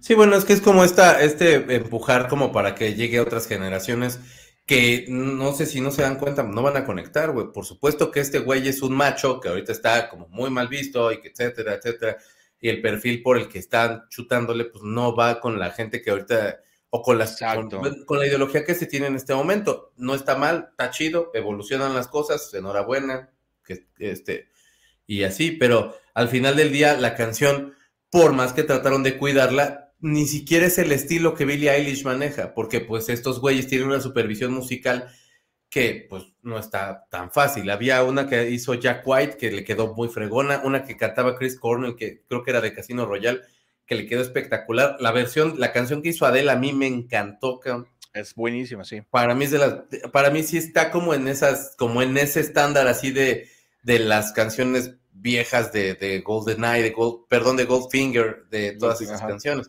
Sí, 0.00 0.14
bueno, 0.14 0.36
es 0.36 0.44
que 0.44 0.52
es 0.52 0.60
como 0.60 0.84
esta, 0.84 1.20
este 1.22 1.54
empujar 1.74 2.28
como 2.28 2.52
para 2.52 2.74
que 2.74 2.94
llegue 2.94 3.18
a 3.18 3.22
otras 3.22 3.46
generaciones 3.46 4.20
que 4.66 5.06
no 5.08 5.52
sé 5.52 5.64
si 5.64 5.80
no 5.80 5.92
se 5.92 6.02
dan 6.02 6.16
cuenta, 6.16 6.42
no 6.42 6.60
van 6.60 6.76
a 6.76 6.84
conectar, 6.84 7.30
güey. 7.30 7.46
Por 7.52 7.64
supuesto 7.64 8.10
que 8.10 8.18
este 8.18 8.40
güey 8.40 8.66
es 8.66 8.82
un 8.82 8.94
macho 8.94 9.40
que 9.40 9.48
ahorita 9.48 9.70
está 9.70 10.08
como 10.08 10.26
muy 10.28 10.50
mal 10.50 10.66
visto 10.66 11.12
y 11.12 11.20
que 11.20 11.28
etcétera, 11.28 11.74
etcétera. 11.74 12.18
Y 12.60 12.68
el 12.68 12.82
perfil 12.82 13.22
por 13.22 13.38
el 13.38 13.48
que 13.48 13.60
están 13.60 14.08
chutándole, 14.08 14.64
pues 14.64 14.82
no 14.82 15.14
va 15.14 15.40
con 15.40 15.58
la 15.60 15.70
gente 15.70 16.02
que 16.02 16.10
ahorita, 16.10 16.60
o 16.90 17.00
con, 17.00 17.16
las, 17.16 17.38
con, 17.38 17.70
con, 18.04 18.18
la 18.18 18.26
ideología 18.26 18.64
que 18.64 18.74
se 18.74 18.86
tiene 18.86 19.06
en 19.06 19.14
este 19.14 19.34
momento. 19.34 19.92
No 19.96 20.16
está 20.16 20.36
mal, 20.36 20.68
está 20.70 20.90
chido, 20.90 21.30
evolucionan 21.32 21.94
las 21.94 22.08
cosas, 22.08 22.52
enhorabuena, 22.52 23.30
que, 23.64 23.86
este, 23.98 24.48
y 25.06 25.22
así, 25.22 25.52
pero 25.52 25.96
al 26.12 26.28
final 26.28 26.56
del 26.56 26.72
día 26.72 26.96
la 26.96 27.14
canción, 27.14 27.76
por 28.10 28.32
más 28.32 28.52
que 28.52 28.62
trataron 28.62 29.02
de 29.02 29.18
cuidarla, 29.18 29.92
ni 30.00 30.26
siquiera 30.26 30.66
es 30.66 30.78
el 30.78 30.92
estilo 30.92 31.34
que 31.34 31.44
Billie 31.44 31.70
Eilish 31.70 32.04
maneja, 32.04 32.54
porque 32.54 32.80
pues 32.80 33.08
estos 33.08 33.40
güeyes 33.40 33.66
tienen 33.66 33.88
una 33.88 34.00
supervisión 34.00 34.52
musical 34.52 35.08
que 35.68 36.06
pues 36.08 36.24
no 36.42 36.58
está 36.58 37.06
tan 37.10 37.30
fácil. 37.32 37.68
Había 37.70 38.02
una 38.02 38.28
que 38.28 38.50
hizo 38.50 38.74
Jack 38.74 39.02
White 39.06 39.36
que 39.36 39.50
le 39.50 39.64
quedó 39.64 39.94
muy 39.94 40.08
fregona, 40.08 40.60
una 40.64 40.84
que 40.84 40.96
cantaba 40.96 41.36
Chris 41.36 41.58
Cornell 41.58 41.96
que 41.96 42.22
creo 42.28 42.42
que 42.42 42.50
era 42.50 42.60
de 42.60 42.72
Casino 42.72 43.06
Royale 43.06 43.40
que 43.86 43.94
le 43.94 44.06
quedó 44.06 44.20
espectacular. 44.20 44.96
La 45.00 45.12
versión, 45.12 45.58
la 45.58 45.72
canción 45.72 46.02
que 46.02 46.10
hizo 46.10 46.26
Adele 46.26 46.50
a 46.50 46.56
mí 46.56 46.72
me 46.72 46.86
encantó. 46.86 47.60
Es 48.12 48.34
buenísima, 48.34 48.84
sí. 48.84 49.02
Para 49.02 49.34
mí 49.34 49.44
es 49.44 49.50
de 49.52 49.58
las, 49.58 49.74
para 50.12 50.30
mí 50.30 50.42
sí 50.42 50.56
está 50.56 50.90
como 50.90 51.14
en 51.14 51.28
esas, 51.28 51.74
como 51.78 52.02
en 52.02 52.16
ese 52.16 52.40
estándar 52.40 52.88
así 52.88 53.10
de, 53.10 53.48
de 53.82 53.98
las 53.98 54.32
canciones 54.32 54.94
viejas 55.26 55.72
de, 55.72 55.94
de 55.94 56.20
Golden 56.20 56.64
Eye, 56.64 56.84
de 56.84 56.90
Gold, 56.90 57.26
perdón, 57.28 57.56
de 57.56 57.64
Goldfinger, 57.64 58.44
de 58.48 58.76
todas 58.78 59.00
esas 59.00 59.20
canciones. 59.20 59.68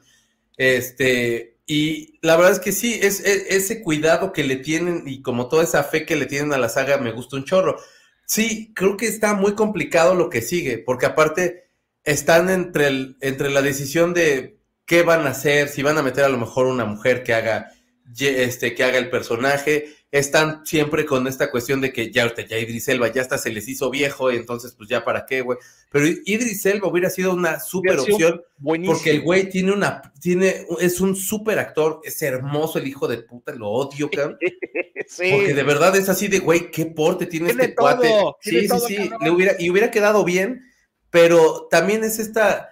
Este, 0.55 1.57
y 1.65 2.19
la 2.21 2.35
verdad 2.35 2.53
es 2.53 2.59
que 2.59 2.71
sí, 2.71 2.99
es, 3.01 3.21
ese 3.21 3.81
cuidado 3.81 4.31
que 4.33 4.43
le 4.43 4.57
tienen 4.57 5.03
y 5.07 5.23
como 5.23 5.49
toda 5.49 5.63
esa 5.63 5.83
fe 5.83 6.05
que 6.05 6.15
le 6.15 6.27
tienen 6.27 6.53
a 6.53 6.59
la 6.59 6.69
saga 6.69 6.99
me 6.99 7.11
gusta 7.11 7.37
un 7.37 7.43
chorro. 7.43 7.79
Sí, 8.27 8.71
creo 8.75 8.97
que 8.97 9.07
está 9.07 9.33
muy 9.33 9.55
complicado 9.55 10.13
lo 10.13 10.29
que 10.29 10.41
sigue, 10.41 10.77
porque 10.77 11.07
aparte 11.07 11.71
están 12.03 12.51
entre, 12.51 12.87
el, 12.87 13.17
entre 13.21 13.49
la 13.49 13.63
decisión 13.63 14.13
de 14.13 14.59
qué 14.85 15.01
van 15.01 15.25
a 15.25 15.31
hacer, 15.31 15.69
si 15.69 15.81
van 15.81 15.97
a 15.97 16.03
meter 16.03 16.23
a 16.23 16.29
lo 16.29 16.37
mejor 16.37 16.67
una 16.67 16.85
mujer 16.85 17.23
que 17.23 17.33
haga, 17.33 17.71
este, 18.19 18.75
que 18.75 18.83
haga 18.83 18.99
el 18.99 19.09
personaje, 19.09 19.96
están 20.11 20.65
siempre 20.65 21.05
con 21.05 21.27
esta 21.27 21.51
cuestión 21.51 21.81
de 21.81 21.91
que 21.91 22.11
ya, 22.11 22.33
ya 22.33 22.57
Idris 22.57 22.87
Elba 22.87 23.11
ya 23.11 23.21
hasta 23.21 23.37
se 23.37 23.51
les 23.51 23.67
hizo 23.67 23.89
viejo, 23.89 24.31
y 24.31 24.37
entonces 24.37 24.73
pues 24.73 24.87
ya 24.87 25.03
para 25.03 25.25
qué, 25.25 25.41
güey. 25.41 25.57
Pero 25.91 26.05
Idris 26.25 26.65
Elba 26.65 26.87
hubiera 26.87 27.09
sido 27.09 27.33
una 27.33 27.59
super 27.59 27.99
opción 27.99 28.41
porque 28.85 29.11
el 29.11 29.21
güey 29.21 29.49
tiene 29.49 29.73
una, 29.73 30.01
tiene, 30.21 30.65
es 30.79 31.01
un 31.01 31.15
super 31.15 31.59
actor, 31.59 31.99
es 32.03 32.21
hermoso 32.21 32.79
el 32.79 32.87
hijo 32.87 33.07
de 33.07 33.17
puta, 33.19 33.53
lo 33.53 33.69
odio, 33.69 34.09
cabrón. 34.11 34.37
Porque 34.39 35.53
de 35.53 35.63
verdad 35.63 35.95
es 35.95 36.09
así 36.09 36.27
de, 36.27 36.39
güey, 36.39 36.71
qué 36.71 36.85
porte 36.85 37.25
tiene, 37.25 37.51
este 37.51 37.75
cuate. 37.75 38.09
Sí, 38.41 38.67
sí, 38.67 38.79
sí, 38.87 39.09
le 39.21 39.29
hubiera, 39.29 39.55
y 39.59 39.69
hubiera 39.69 39.91
quedado 39.91 40.23
bien, 40.23 40.63
pero 41.09 41.67
también 41.69 42.03
es 42.03 42.19
esta, 42.19 42.69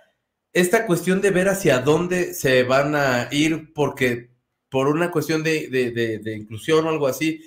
esta 0.54 0.86
cuestión 0.86 1.22
de 1.22 1.32
ver 1.32 1.50
hacia 1.50 1.80
dónde 1.80 2.34
se 2.34 2.64
van 2.64 2.96
a 2.96 3.28
ir, 3.32 3.74
porque 3.74 4.35
por 4.76 4.90
una 4.90 5.10
cuestión 5.10 5.42
de, 5.42 6.36
inclusión 6.38 6.86
o 6.86 6.90
algo 6.90 7.08
así, 7.08 7.42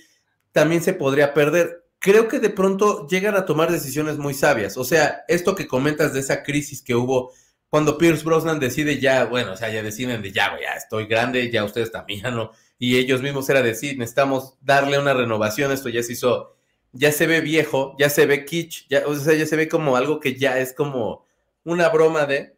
también 0.51 0.83
se 0.83 0.95
podría 0.95 1.35
perder. 1.35 1.85
Creo 1.99 2.27
que 2.27 2.39
de 2.39 2.49
pronto 2.49 3.07
llegan 3.07 3.37
a 3.37 3.45
tomar 3.45 3.71
decisiones 3.71 4.17
muy 4.17 4.33
sabias. 4.33 4.79
O 4.79 4.85
sea, 4.85 5.25
esto 5.29 5.55
que 5.55 5.67
comentas 5.67 6.15
de 6.15 6.21
esa 6.21 6.43
crisis 6.43 6.81
que 6.81 6.95
hubo 6.95 7.35
cuando 7.69 7.99
Pierce 7.99 8.25
Brosnan 8.25 8.61
decide 8.61 8.99
ya, 8.99 9.27
bueno, 9.27 9.53
o 9.53 9.57
sea, 9.57 9.69
ya 9.71 9.83
deciden 9.83 10.23
de 10.23 10.33
ya, 10.33 10.59
ya 10.59 10.73
estoy 10.73 11.05
grande, 11.05 11.51
ya 11.51 11.65
ustedes 11.65 11.93
también, 11.93 12.23
¿no? 12.35 12.53
Y 12.79 12.97
ellos 12.97 13.21
mismos 13.21 13.47
era 13.51 13.61
decir, 13.61 13.99
necesitamos 13.99 14.55
darle 14.63 14.99
una 14.99 15.13
renovación, 15.13 15.71
esto 15.71 15.91
ya 15.91 16.03
se 16.03 16.15
hizo, 16.15 16.57
ya 16.93 17.13
se 17.13 17.27
ve 17.27 17.43
viejo, 17.43 17.95
ya 17.99 18.09
se 18.09 18.25
ve 18.25 18.47
kitsch, 18.47 18.89
ya, 18.89 19.03
o 19.07 19.15
sea, 19.17 19.35
ya 19.35 19.45
se 19.45 19.57
ve 19.57 19.69
como 19.69 19.97
algo 19.97 20.19
que 20.19 20.35
ya 20.35 20.59
es 20.61 20.73
como 20.73 21.27
una 21.63 21.91
broma 21.91 22.25
de... 22.25 22.57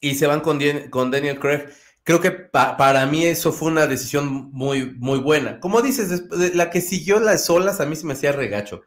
Y 0.00 0.14
se 0.14 0.26
van 0.26 0.40
con, 0.40 0.60
con 0.88 1.10
Daniel 1.10 1.38
Craig 1.38 1.68
creo 2.08 2.22
que 2.22 2.30
para 2.30 3.04
mí 3.04 3.26
eso 3.26 3.52
fue 3.52 3.70
una 3.70 3.86
decisión 3.86 4.50
muy, 4.52 4.94
muy 4.94 5.18
buena. 5.18 5.60
Como 5.60 5.82
dices, 5.82 6.24
la 6.54 6.70
que 6.70 6.80
siguió 6.80 7.20
las 7.20 7.44
solas 7.44 7.82
a 7.82 7.84
mí 7.84 7.96
se 7.96 8.06
me 8.06 8.14
hacía 8.14 8.32
regacho, 8.32 8.80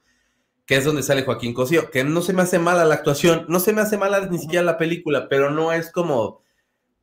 que 0.65 0.77
es 0.77 0.85
donde 0.85 1.03
sale 1.03 1.21
Joaquín 1.21 1.53
Cosío, 1.53 1.91
que 1.91 2.03
no 2.03 2.23
se 2.23 2.33
me 2.33 2.41
hace 2.41 2.57
mala 2.57 2.83
la 2.83 2.95
actuación, 2.95 3.45
no 3.47 3.59
se 3.59 3.73
me 3.73 3.81
hace 3.81 3.99
mala 3.99 4.25
ni 4.25 4.39
siquiera 4.39 4.65
la 4.65 4.79
película, 4.79 5.29
pero 5.29 5.51
no 5.51 5.71
es 5.71 5.91
como 5.91 6.41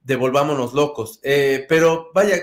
devolvámonos 0.01 0.75
locos. 0.75 1.21
Eh, 1.23 1.67
pero 1.69 2.11
vaya, 2.13 2.37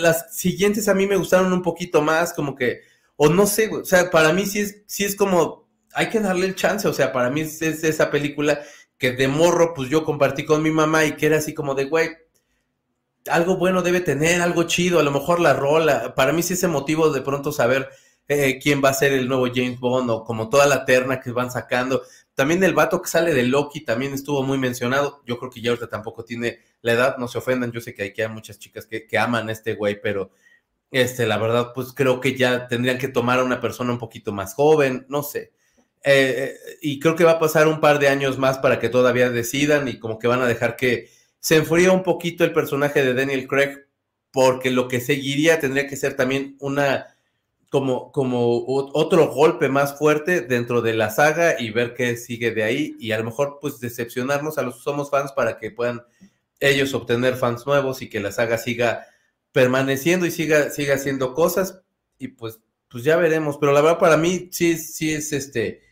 las 0.00 0.36
siguientes 0.36 0.88
a 0.88 0.94
mí 0.94 1.06
me 1.06 1.14
gustaron 1.14 1.52
un 1.52 1.62
poquito 1.62 2.02
más, 2.02 2.32
como 2.32 2.56
que, 2.56 2.80
o 3.14 3.28
no 3.28 3.46
sé, 3.46 3.70
o 3.72 3.84
sea, 3.84 4.10
para 4.10 4.32
mí 4.32 4.44
sí 4.44 4.58
es, 4.58 4.82
sí 4.86 5.04
es 5.04 5.14
como, 5.14 5.68
hay 5.94 6.08
que 6.08 6.18
darle 6.18 6.46
el 6.46 6.56
chance, 6.56 6.88
o 6.88 6.92
sea, 6.92 7.12
para 7.12 7.30
mí 7.30 7.42
es, 7.42 7.62
es 7.62 7.84
esa 7.84 8.10
película 8.10 8.60
que 8.98 9.12
de 9.12 9.28
morro, 9.28 9.72
pues 9.72 9.88
yo 9.88 10.02
compartí 10.02 10.44
con 10.44 10.64
mi 10.64 10.72
mamá 10.72 11.04
y 11.04 11.12
que 11.12 11.26
era 11.26 11.38
así 11.38 11.54
como 11.54 11.76
de, 11.76 11.84
güey, 11.84 12.08
algo 13.28 13.56
bueno 13.56 13.82
debe 13.82 14.00
tener, 14.00 14.40
algo 14.40 14.64
chido, 14.64 14.98
a 14.98 15.02
lo 15.02 15.10
mejor 15.10 15.40
la 15.40 15.52
rola. 15.52 16.14
Para 16.14 16.32
mí 16.32 16.42
sí 16.42 16.54
ese 16.54 16.68
motivo 16.68 17.10
de 17.10 17.20
pronto 17.20 17.52
saber 17.52 17.88
eh, 18.28 18.58
quién 18.62 18.82
va 18.82 18.90
a 18.90 18.94
ser 18.94 19.12
el 19.12 19.28
nuevo 19.28 19.46
James 19.52 19.80
Bond 19.80 20.10
o 20.10 20.24
como 20.24 20.48
toda 20.48 20.66
la 20.66 20.84
terna 20.84 21.20
que 21.20 21.32
van 21.32 21.50
sacando. 21.50 22.02
También 22.34 22.62
el 22.62 22.74
vato 22.74 23.02
que 23.02 23.08
sale 23.08 23.34
de 23.34 23.42
Loki 23.42 23.80
también 23.80 24.14
estuvo 24.14 24.42
muy 24.42 24.58
mencionado. 24.58 25.22
Yo 25.26 25.38
creo 25.38 25.50
que 25.50 25.60
ya 25.60 25.70
ahorita 25.70 25.88
tampoco 25.88 26.24
tiene 26.24 26.60
la 26.82 26.92
edad, 26.92 27.16
no 27.18 27.28
se 27.28 27.38
ofendan. 27.38 27.72
Yo 27.72 27.80
sé 27.80 27.94
que 27.94 28.04
hay, 28.04 28.12
que 28.12 28.22
hay 28.22 28.28
muchas 28.28 28.58
chicas 28.58 28.86
que, 28.86 29.06
que 29.06 29.18
aman 29.18 29.50
este 29.50 29.74
güey, 29.74 30.00
pero 30.00 30.30
este, 30.90 31.26
la 31.26 31.38
verdad, 31.38 31.72
pues 31.74 31.92
creo 31.92 32.20
que 32.20 32.36
ya 32.36 32.66
tendrían 32.68 32.98
que 32.98 33.08
tomar 33.08 33.40
a 33.40 33.44
una 33.44 33.60
persona 33.60 33.92
un 33.92 33.98
poquito 33.98 34.32
más 34.32 34.54
joven, 34.54 35.06
no 35.08 35.22
sé. 35.22 35.52
Eh, 36.02 36.56
eh, 36.56 36.78
y 36.80 36.98
creo 36.98 37.14
que 37.14 37.24
va 37.24 37.32
a 37.32 37.38
pasar 37.38 37.68
un 37.68 37.80
par 37.80 37.98
de 37.98 38.08
años 38.08 38.38
más 38.38 38.58
para 38.58 38.80
que 38.80 38.88
todavía 38.88 39.30
decidan 39.30 39.86
y 39.86 39.98
como 39.98 40.18
que 40.18 40.28
van 40.28 40.40
a 40.40 40.46
dejar 40.46 40.76
que 40.76 41.10
se 41.40 41.56
enfría 41.56 41.90
un 41.90 42.02
poquito 42.02 42.44
el 42.44 42.52
personaje 42.52 43.02
de 43.02 43.14
Daniel 43.14 43.48
Craig 43.48 43.86
porque 44.30 44.70
lo 44.70 44.88
que 44.88 45.00
seguiría 45.00 45.58
tendría 45.58 45.86
que 45.86 45.96
ser 45.96 46.14
también 46.14 46.56
una 46.60 47.16
como, 47.70 48.10
como 48.10 48.64
otro 48.66 49.28
golpe 49.28 49.68
más 49.68 49.96
fuerte 49.96 50.40
dentro 50.40 50.82
de 50.82 50.92
la 50.92 51.10
saga 51.10 51.60
y 51.60 51.70
ver 51.70 51.94
qué 51.94 52.16
sigue 52.16 52.50
de 52.50 52.64
ahí 52.64 52.96
y 52.98 53.12
a 53.12 53.18
lo 53.18 53.24
mejor 53.24 53.58
pues 53.60 53.78
decepcionarnos 53.78 54.58
a 54.58 54.62
los 54.62 54.76
que 54.76 54.82
somos 54.82 55.10
fans 55.10 55.32
para 55.32 55.56
que 55.56 55.70
puedan 55.70 56.02
ellos 56.58 56.94
obtener 56.94 57.36
fans 57.36 57.66
nuevos 57.66 58.02
y 58.02 58.10
que 58.10 58.20
la 58.20 58.32
saga 58.32 58.58
siga 58.58 59.06
permaneciendo 59.52 60.26
y 60.26 60.32
siga, 60.32 60.70
siga 60.70 60.96
haciendo 60.96 61.32
cosas 61.32 61.80
y 62.18 62.28
pues, 62.28 62.60
pues 62.88 63.04
ya 63.04 63.16
veremos, 63.16 63.56
pero 63.56 63.72
la 63.72 63.80
verdad 63.80 63.98
para 63.98 64.16
mí 64.16 64.48
sí, 64.50 64.76
sí 64.76 65.12
es 65.12 65.32
este, 65.32 65.82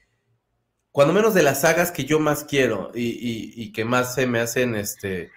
cuando 0.90 1.14
menos 1.14 1.32
de 1.32 1.44
las 1.44 1.60
sagas 1.60 1.92
que 1.92 2.04
yo 2.04 2.18
más 2.18 2.42
quiero 2.42 2.90
y, 2.92 3.06
y, 3.06 3.52
y 3.54 3.72
que 3.72 3.84
más 3.84 4.16
se 4.16 4.26
me 4.26 4.40
hacen 4.40 4.74
este, 4.74 5.30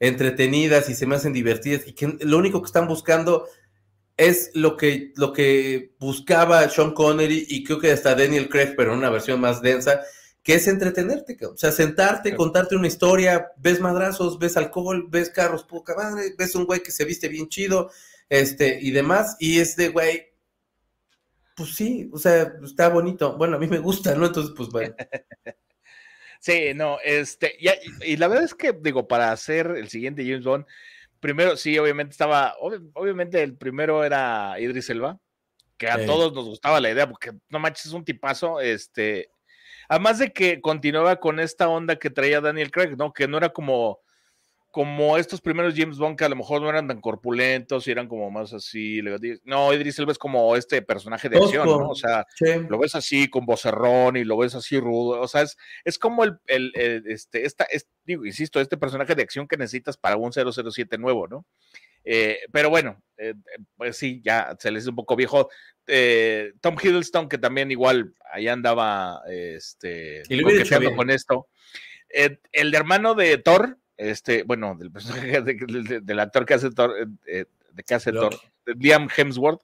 entretenidas 0.00 0.88
y 0.88 0.94
se 0.94 1.06
me 1.06 1.16
hacen 1.16 1.32
divertidas 1.32 1.86
y 1.86 1.92
que 1.92 2.18
lo 2.20 2.38
único 2.38 2.60
que 2.62 2.66
están 2.66 2.86
buscando 2.86 3.48
es 4.16 4.50
lo 4.54 4.76
que, 4.76 5.12
lo 5.16 5.32
que 5.32 5.94
buscaba 5.98 6.68
Sean 6.68 6.92
Connery 6.92 7.46
y 7.48 7.64
creo 7.64 7.78
que 7.78 7.92
hasta 7.92 8.14
Daniel 8.14 8.48
Craig, 8.48 8.74
pero 8.76 8.92
en 8.92 8.98
una 8.98 9.10
versión 9.10 9.40
más 9.40 9.62
densa, 9.62 10.02
que 10.42 10.54
es 10.54 10.66
entretenerte, 10.66 11.36
o 11.46 11.56
sea, 11.56 11.70
sentarte, 11.72 12.34
contarte 12.34 12.74
una 12.74 12.88
historia, 12.88 13.52
ves 13.58 13.80
madrazos, 13.80 14.38
ves 14.38 14.56
alcohol, 14.56 15.06
ves 15.08 15.30
carros, 15.30 15.62
poca 15.62 15.94
madre, 15.94 16.34
ves 16.36 16.54
un 16.54 16.64
güey 16.64 16.82
que 16.82 16.90
se 16.90 17.04
viste 17.04 17.28
bien 17.28 17.48
chido, 17.48 17.90
este, 18.28 18.78
y 18.80 18.90
demás, 18.90 19.36
y 19.38 19.60
es 19.60 19.76
de 19.76 19.88
güey, 19.90 20.26
pues 21.54 21.74
sí, 21.74 22.08
o 22.12 22.18
sea, 22.18 22.54
está 22.64 22.88
bonito, 22.88 23.36
bueno, 23.36 23.56
a 23.56 23.60
mí 23.60 23.66
me 23.66 23.78
gusta, 23.78 24.14
¿no? 24.14 24.26
Entonces, 24.26 24.54
pues 24.56 24.68
bueno. 24.68 24.94
Sí, 26.40 26.72
no, 26.74 26.98
este, 27.02 27.56
y, 28.04 28.16
la 28.16 28.28
verdad 28.28 28.44
es 28.44 28.54
que, 28.54 28.72
digo, 28.72 29.08
para 29.08 29.32
hacer 29.32 29.66
el 29.76 29.88
siguiente 29.88 30.24
James 30.24 30.44
Bond, 30.44 30.66
primero, 31.20 31.56
sí, 31.56 31.78
obviamente 31.78 32.12
estaba, 32.12 32.54
obviamente 32.58 33.42
el 33.42 33.56
primero 33.56 34.04
era 34.04 34.58
Idris 34.58 34.90
Elba, 34.90 35.18
que 35.76 35.88
a 35.88 36.04
todos 36.06 36.32
nos 36.32 36.46
gustaba 36.46 36.80
la 36.80 36.90
idea, 36.90 37.08
porque 37.08 37.32
no 37.48 37.58
manches, 37.58 37.86
es 37.86 37.92
un 37.92 38.04
tipazo, 38.04 38.60
este, 38.60 39.30
además 39.88 40.18
de 40.18 40.32
que 40.32 40.60
continuaba 40.60 41.16
con 41.16 41.40
esta 41.40 41.68
onda 41.68 41.96
que 41.96 42.10
traía 42.10 42.40
Daniel 42.40 42.70
Craig, 42.70 42.96
¿no? 42.96 43.12
Que 43.12 43.26
no 43.26 43.38
era 43.38 43.48
como 43.50 44.00
como 44.70 45.16
estos 45.16 45.40
primeros 45.40 45.74
James 45.76 45.98
Bond 45.98 46.16
que 46.16 46.24
a 46.24 46.28
lo 46.28 46.36
mejor 46.36 46.60
no 46.60 46.68
eran 46.68 46.88
tan 46.88 47.00
corpulentos 47.00 47.86
y 47.86 47.90
eran 47.90 48.06
como 48.06 48.30
más 48.30 48.52
así. 48.52 49.00
No, 49.44 49.72
Idris 49.72 49.98
Elba 49.98 50.12
es 50.12 50.18
como 50.18 50.54
este 50.56 50.82
personaje 50.82 51.28
de 51.28 51.38
acción, 51.38 51.66
¿no? 51.66 51.88
O 51.88 51.94
sea, 51.94 52.26
lo 52.68 52.78
ves 52.78 52.94
así 52.94 53.28
con 53.28 53.46
vocerrón 53.46 54.16
y 54.16 54.24
lo 54.24 54.36
ves 54.36 54.54
así 54.54 54.78
rudo. 54.78 55.20
O 55.20 55.28
sea, 55.28 55.42
es, 55.42 55.56
es 55.84 55.98
como 55.98 56.24
el, 56.24 56.38
el, 56.46 56.72
este, 57.06 57.46
esta, 57.46 57.66
digo, 58.04 58.26
insisto, 58.26 58.60
este 58.60 58.76
personaje 58.76 59.14
de 59.14 59.22
acción 59.22 59.48
que 59.48 59.56
necesitas 59.56 59.96
para 59.96 60.16
un 60.16 60.32
007 60.32 60.98
nuevo, 60.98 61.26
¿no? 61.28 61.46
Eh, 62.04 62.40
pero 62.52 62.70
bueno, 62.70 63.02
eh, 63.16 63.34
pues 63.76 63.96
sí, 63.96 64.22
ya 64.24 64.56
se 64.58 64.70
les 64.70 64.84
es 64.84 64.88
un 64.88 64.96
poco 64.96 65.16
viejo. 65.16 65.50
Eh, 65.86 66.52
Tom 66.60 66.76
Hiddleston, 66.82 67.28
que 67.28 67.38
también 67.38 67.70
igual 67.70 68.14
ahí 68.32 68.48
andaba 68.48 69.20
este, 69.28 70.22
Y 70.28 70.42
con 70.94 71.10
esto. 71.10 71.48
El 72.08 72.74
hermano 72.74 73.14
de 73.14 73.36
Thor, 73.38 73.78
este, 73.98 74.42
bueno, 74.44 74.74
del 74.78 74.90
personaje 74.90 75.42
de- 75.42 75.54
de- 75.54 76.00
del 76.00 76.20
actor 76.20 76.46
que 76.46 76.54
hace 76.54 76.70
Thor, 76.70 76.94
eh, 77.26 77.44
de 77.72 77.82
que 77.82 77.94
hace 77.94 78.12
Thor. 78.12 78.34
Liam 78.64 79.08
Hemsworth, 79.14 79.60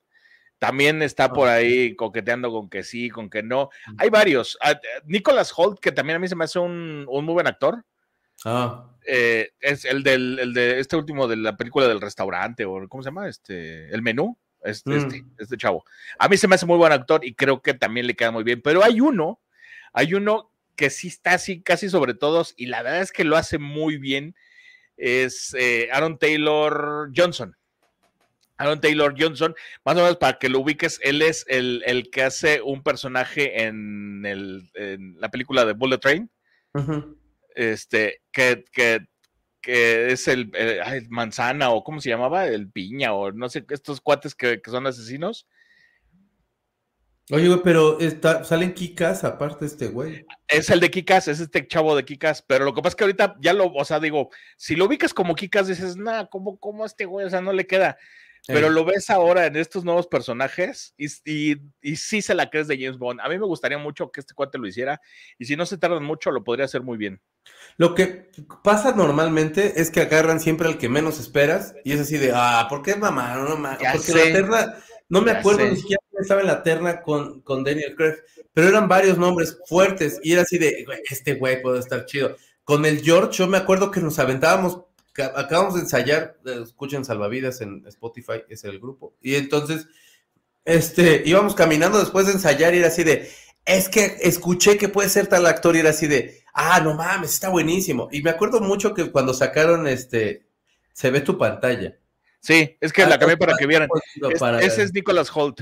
también 0.58 1.00
está 1.02 1.32
por 1.32 1.48
Ah, 1.48 1.54
ahí 1.54 1.94
coqueteando 1.96 2.50
con 2.50 2.68
que 2.68 2.82
sí, 2.84 3.08
con 3.10 3.28
que 3.30 3.42
no. 3.42 3.70
Hay 3.98 4.08
varios. 4.10 4.56
Ah, 4.62 4.72
eh, 4.72 4.78
Nicholas 5.06 5.52
Holt, 5.56 5.78
que 5.80 5.92
también 5.92 6.16
a 6.16 6.18
mí 6.18 6.28
se 6.28 6.36
me 6.36 6.44
hace 6.44 6.58
un, 6.58 7.06
un 7.08 7.24
muy 7.24 7.34
buen 7.34 7.46
actor. 7.46 7.84
Ah, 8.44 8.90
eh, 9.06 9.50
es 9.60 9.84
el 9.84 10.02
del 10.02 10.38
el 10.38 10.54
de 10.54 10.78
este 10.80 10.96
último 10.96 11.28
de 11.28 11.36
la 11.36 11.56
película 11.56 11.86
del 11.86 12.00
restaurante, 12.00 12.64
o 12.64 12.88
¿cómo 12.88 13.02
se 13.02 13.08
llama? 13.08 13.28
Este, 13.28 13.92
el 13.94 14.02
menú. 14.02 14.38
Este, 14.62 14.90
Mm. 14.92 14.96
este, 14.96 15.24
este 15.38 15.56
chavo. 15.58 15.84
A 16.18 16.26
mí 16.28 16.38
se 16.38 16.48
me 16.48 16.54
hace 16.54 16.64
muy 16.64 16.78
buen 16.78 16.90
actor 16.92 17.22
y 17.22 17.34
creo 17.34 17.60
que 17.60 17.74
también 17.74 18.06
le 18.06 18.14
queda 18.16 18.30
muy 18.30 18.44
bien. 18.44 18.62
Pero 18.62 18.82
hay 18.82 18.98
uno, 19.02 19.40
hay 19.92 20.14
uno 20.14 20.50
que 20.76 20.90
sí 20.90 21.08
está 21.08 21.34
así 21.34 21.62
casi 21.62 21.88
sobre 21.88 22.14
todos 22.14 22.54
y 22.56 22.66
la 22.66 22.82
verdad 22.82 23.02
es 23.02 23.12
que 23.12 23.24
lo 23.24 23.36
hace 23.36 23.58
muy 23.58 23.96
bien. 23.96 24.34
Es 24.96 25.54
eh, 25.58 25.88
Aaron 25.92 26.18
Taylor 26.18 27.10
Johnson. 27.14 27.56
Aaron 28.56 28.80
Taylor 28.80 29.14
Johnson, 29.18 29.54
más 29.84 29.96
o 29.96 30.00
menos 30.00 30.16
para 30.16 30.38
que 30.38 30.48
lo 30.48 30.60
ubiques, 30.60 31.00
él 31.02 31.22
es 31.22 31.44
el, 31.48 31.82
el 31.86 32.10
que 32.10 32.22
hace 32.22 32.62
un 32.62 32.84
personaje 32.84 33.64
en, 33.64 34.24
el, 34.24 34.70
en 34.74 35.20
la 35.20 35.28
película 35.28 35.64
de 35.64 35.72
Bullet 35.72 35.98
Train 35.98 36.30
este, 37.54 38.20
que, 38.32 38.64
que, 38.72 39.06
que 39.60 40.12
es 40.12 40.28
el, 40.28 40.50
ay, 40.84 41.06
manzana 41.08 41.70
o 41.70 41.84
cómo 41.84 42.00
se 42.00 42.10
llamaba, 42.10 42.46
el 42.46 42.70
piña 42.70 43.14
o 43.14 43.32
no 43.32 43.48
sé, 43.48 43.64
estos 43.70 44.00
cuates 44.00 44.34
que, 44.34 44.60
que 44.60 44.70
son 44.70 44.86
asesinos. 44.86 45.46
Oye, 47.30 47.48
güey, 47.48 47.60
pero 47.64 47.98
está, 48.00 48.44
salen 48.44 48.74
Kikas 48.74 49.24
aparte 49.24 49.64
este 49.64 49.86
güey. 49.86 50.26
Es 50.46 50.68
el 50.68 50.80
de 50.80 50.90
Kikas, 50.90 51.26
es 51.28 51.40
este 51.40 51.66
chavo 51.66 51.96
de 51.96 52.04
Kikas, 52.04 52.42
pero 52.46 52.64
lo 52.66 52.74
que 52.74 52.82
pasa 52.82 52.90
es 52.90 52.96
que 52.96 53.04
ahorita 53.04 53.36
ya 53.40 53.54
lo, 53.54 53.72
o 53.72 53.84
sea, 53.84 53.98
digo, 53.98 54.28
si 54.58 54.76
lo 54.76 54.84
ubicas 54.84 55.14
como 55.14 55.34
Kikas, 55.34 55.66
dices, 55.68 55.96
nah, 55.96 56.26
¿cómo, 56.26 56.58
cómo 56.58 56.84
este 56.84 57.06
güey? 57.06 57.24
O 57.26 57.30
sea, 57.30 57.40
no 57.40 57.52
le 57.52 57.66
queda. 57.66 57.96
Pero 58.46 58.66
Eh, 58.66 58.70
lo 58.70 58.84
ves 58.84 59.08
ahora 59.08 59.46
en 59.46 59.56
estos 59.56 59.86
nuevos 59.86 60.06
personajes 60.06 60.92
y, 60.98 61.06
y, 61.24 61.56
y 61.80 61.96
sí 61.96 62.20
se 62.20 62.34
la 62.34 62.50
crees 62.50 62.68
de 62.68 62.76
James 62.76 62.98
Bond. 62.98 63.20
A 63.22 63.28
mí 63.30 63.38
me 63.38 63.46
gustaría 63.46 63.78
mucho 63.78 64.12
que 64.12 64.20
este 64.20 64.34
cuate 64.34 64.58
lo 64.58 64.66
hiciera 64.66 65.00
y 65.38 65.46
si 65.46 65.56
no 65.56 65.64
se 65.64 65.78
tardan 65.78 66.04
mucho, 66.04 66.30
lo 66.30 66.44
podría 66.44 66.66
hacer 66.66 66.82
muy 66.82 66.98
bien. 66.98 67.22
Lo 67.78 67.94
que 67.94 68.28
pasa 68.62 68.92
normalmente 68.94 69.80
es 69.80 69.90
que 69.90 70.02
agarran 70.02 70.40
siempre 70.40 70.68
al 70.68 70.76
que 70.76 70.90
menos 70.90 71.18
esperas 71.20 71.74
y 71.84 71.92
es 71.92 72.00
así 72.00 72.18
de, 72.18 72.32
ah, 72.34 72.66
¿por 72.68 72.82
qué 72.82 72.96
mamá? 72.96 73.34
No, 73.36 73.56
ma-". 73.56 73.78
Ya 73.80 73.92
Porque 73.92 74.12
sé. 74.12 74.26
la 74.26 74.32
terna, 74.38 74.74
no 75.08 75.22
me 75.22 75.32
Ya 75.32 75.38
acuerdo 75.38 75.60
sé. 75.60 75.70
ni 75.70 75.76
siquiera 75.76 76.02
estaba 76.20 76.40
en 76.40 76.46
la 76.46 76.62
terna 76.62 77.02
con, 77.02 77.40
con 77.42 77.64
Daniel 77.64 77.94
Craig, 77.96 78.16
pero 78.52 78.68
eran 78.68 78.88
varios 78.88 79.18
nombres 79.18 79.58
fuertes 79.66 80.20
y 80.22 80.32
era 80.32 80.42
así 80.42 80.58
de, 80.58 80.84
"Güey, 80.86 81.00
este 81.10 81.34
güey 81.34 81.60
puede 81.62 81.80
estar 81.80 82.06
chido. 82.06 82.36
Con 82.64 82.84
el 82.86 83.02
George, 83.02 83.32
yo 83.38 83.46
me 83.46 83.58
acuerdo 83.58 83.90
que 83.90 84.00
nos 84.00 84.18
aventábamos, 84.18 84.80
ca- 85.12 85.32
acabamos 85.36 85.74
de 85.74 85.80
ensayar, 85.80 86.36
escuchen 86.44 87.04
Salvavidas 87.04 87.60
en 87.60 87.84
Spotify, 87.86 88.42
es 88.48 88.64
el 88.64 88.78
grupo, 88.80 89.14
y 89.20 89.34
entonces, 89.34 89.86
este, 90.64 91.22
íbamos 91.26 91.54
caminando 91.54 91.98
después 91.98 92.26
de 92.26 92.32
ensayar 92.32 92.74
y 92.74 92.78
era 92.78 92.88
así 92.88 93.04
de, 93.04 93.30
es 93.66 93.88
que 93.88 94.16
escuché 94.22 94.76
que 94.78 94.88
puede 94.88 95.08
ser 95.08 95.26
tal 95.26 95.46
actor 95.46 95.76
y 95.76 95.80
era 95.80 95.90
así 95.90 96.06
de, 96.06 96.42
ah, 96.54 96.80
no 96.80 96.94
mames, 96.94 97.32
está 97.34 97.48
buenísimo. 97.48 98.08
Y 98.12 98.22
me 98.22 98.30
acuerdo 98.30 98.60
mucho 98.60 98.94
que 98.94 99.10
cuando 99.10 99.34
sacaron 99.34 99.86
este, 99.86 100.46
se 100.92 101.10
ve 101.10 101.20
tu 101.20 101.36
pantalla. 101.36 101.96
Sí, 102.40 102.76
es 102.80 102.92
que 102.92 103.02
Ah, 103.02 103.08
la 103.08 103.18
cambié 103.18 103.36
para 103.38 103.56
que 103.56 103.66
vieran. 103.66 103.88
Es- 104.30 104.38
ese 104.62 104.82
es 104.82 104.92
Nicholas 104.92 105.30
Holt. 105.34 105.60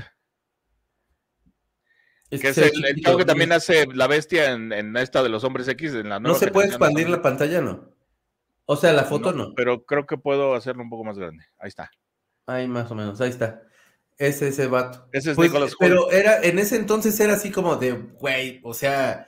Que 2.39 2.49
es 2.49 2.57
el, 2.57 2.85
el 2.85 2.95
que 3.17 3.25
también 3.25 3.51
es- 3.51 3.57
hace 3.57 3.85
la 3.93 4.07
bestia 4.07 4.51
en, 4.51 4.71
en 4.73 4.95
esta 4.97 5.21
de 5.23 5.29
los 5.29 5.43
hombres 5.43 5.67
X. 5.67 5.93
En 5.93 6.09
la 6.09 6.19
No 6.19 6.29
nueva 6.29 6.39
se 6.39 6.51
puede 6.51 6.67
expandir 6.67 7.09
la 7.09 7.21
pantalla, 7.21 7.61
¿no? 7.61 7.91
O 8.65 8.75
sea, 8.75 8.93
la 8.93 9.03
foto 9.03 9.33
no. 9.33 9.53
Pero 9.55 9.83
creo 9.85 10.05
que 10.05 10.17
puedo 10.17 10.55
hacerlo 10.55 10.83
un 10.83 10.89
poco 10.89 11.03
más 11.03 11.17
grande. 11.17 11.43
Ahí 11.59 11.67
está. 11.69 11.91
Ahí 12.47 12.67
más 12.67 12.89
o 12.91 12.95
menos, 12.95 13.19
ahí 13.21 13.29
está. 13.29 13.61
Ese 14.17 14.49
ese 14.49 14.67
vato. 14.67 15.07
Ese 15.11 15.31
es 15.31 15.35
Pues, 15.35 15.49
Nicholas 15.51 15.71
Holt. 15.71 15.79
pero 15.79 16.11
era, 16.11 16.41
en 16.43 16.59
ese 16.59 16.75
entonces 16.75 17.19
era 17.19 17.33
así 17.33 17.51
como 17.51 17.75
de, 17.77 17.91
güey, 17.93 18.59
o 18.63 18.73
sea, 18.73 19.27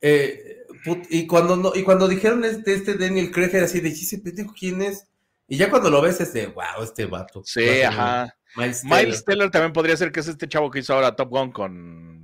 eh, 0.00 0.58
put- 0.84 1.06
y 1.10 1.26
cuando 1.26 1.56
no, 1.56 1.72
y 1.74 1.82
cuando 1.82 2.08
dijeron 2.08 2.44
este, 2.44 2.74
este 2.74 2.94
Daniel 2.96 3.30
Craig 3.30 3.50
era 3.54 3.64
así 3.66 3.80
de, 3.80 3.88
"¿Y 3.88 3.92
ese 3.92 4.18
pendejo 4.18 4.52
quién 4.58 4.82
es? 4.82 5.06
Y 5.48 5.56
ya 5.56 5.70
cuando 5.70 5.90
lo 5.90 6.00
ves 6.02 6.20
es 6.20 6.32
de, 6.32 6.46
wow, 6.46 6.82
este 6.82 7.06
vato. 7.06 7.42
Sí, 7.44 7.82
ajá. 7.82 8.34
Miles 8.56 8.84
Miles 8.84 8.98
Teller. 9.00 9.22
Teller 9.24 9.50
también 9.50 9.72
podría 9.72 9.96
ser 9.96 10.12
que 10.12 10.20
es 10.20 10.28
este 10.28 10.46
chavo 10.48 10.70
que 10.70 10.80
hizo 10.80 10.92
ahora 10.94 11.16
Top 11.16 11.30
Gun 11.30 11.50
con. 11.52 12.21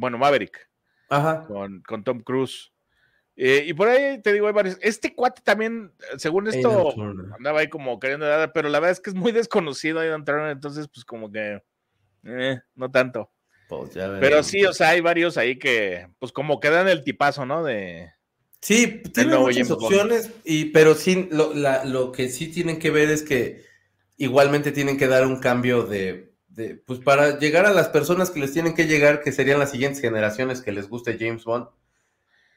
Bueno, 0.00 0.16
Maverick, 0.16 0.68
Ajá. 1.10 1.44
con, 1.46 1.82
con 1.82 2.02
Tom 2.02 2.20
Cruise. 2.22 2.72
Eh, 3.36 3.64
y 3.66 3.74
por 3.74 3.88
ahí 3.88 4.20
te 4.22 4.32
digo, 4.32 4.46
hay 4.46 4.52
varios. 4.52 4.78
Este 4.80 5.14
cuate 5.14 5.42
también, 5.42 5.92
eh, 6.12 6.18
según 6.18 6.48
esto, 6.48 6.94
andaba 7.36 7.60
ahí 7.60 7.68
como 7.68 8.00
queriendo 8.00 8.26
dar, 8.26 8.52
pero 8.52 8.68
la 8.70 8.80
verdad 8.80 8.92
es 8.92 9.00
que 9.00 9.10
es 9.10 9.16
muy 9.16 9.32
desconocido 9.32 10.00
Aidan 10.00 10.24
Turner, 10.24 10.50
entonces, 10.50 10.88
pues 10.88 11.04
como 11.04 11.30
que. 11.30 11.62
eh, 12.24 12.60
no 12.74 12.90
tanto. 12.90 13.30
Pues, 13.68 13.94
ya 13.94 14.16
Pero 14.18 14.42
sí, 14.42 14.64
o 14.64 14.72
sea, 14.72 14.88
hay 14.90 15.00
varios 15.00 15.36
ahí 15.36 15.58
que, 15.58 16.08
pues 16.18 16.32
como 16.32 16.60
que 16.60 16.70
dan 16.70 16.88
el 16.88 17.04
tipazo, 17.04 17.44
¿no? 17.46 17.62
De. 17.62 18.10
Sí, 18.60 19.02
tiene 19.14 19.30
nuevo 19.30 19.46
muchas 19.46 19.70
opciones, 19.70 20.30
y, 20.44 20.66
pero 20.66 20.94
sí, 20.94 21.28
lo, 21.30 21.54
la- 21.54 21.84
lo 21.84 22.12
que 22.12 22.28
sí 22.28 22.48
tienen 22.50 22.78
que 22.78 22.90
ver 22.90 23.10
es 23.10 23.22
que 23.22 23.64
igualmente 24.18 24.72
tienen 24.72 24.98
que 24.98 25.06
dar 25.08 25.26
un 25.26 25.40
cambio 25.40 25.84
de, 25.84 26.29
de, 26.50 26.74
pues 26.74 27.00
para 27.00 27.38
llegar 27.38 27.66
a 27.66 27.72
las 27.72 27.88
personas 27.88 28.30
que 28.30 28.40
les 28.40 28.52
tienen 28.52 28.74
que 28.74 28.86
llegar, 28.86 29.22
que 29.22 29.32
serían 29.32 29.58
las 29.58 29.70
siguientes 29.70 30.00
generaciones 30.00 30.60
que 30.60 30.72
les 30.72 30.88
guste 30.88 31.16
James 31.18 31.44
Bond, 31.44 31.68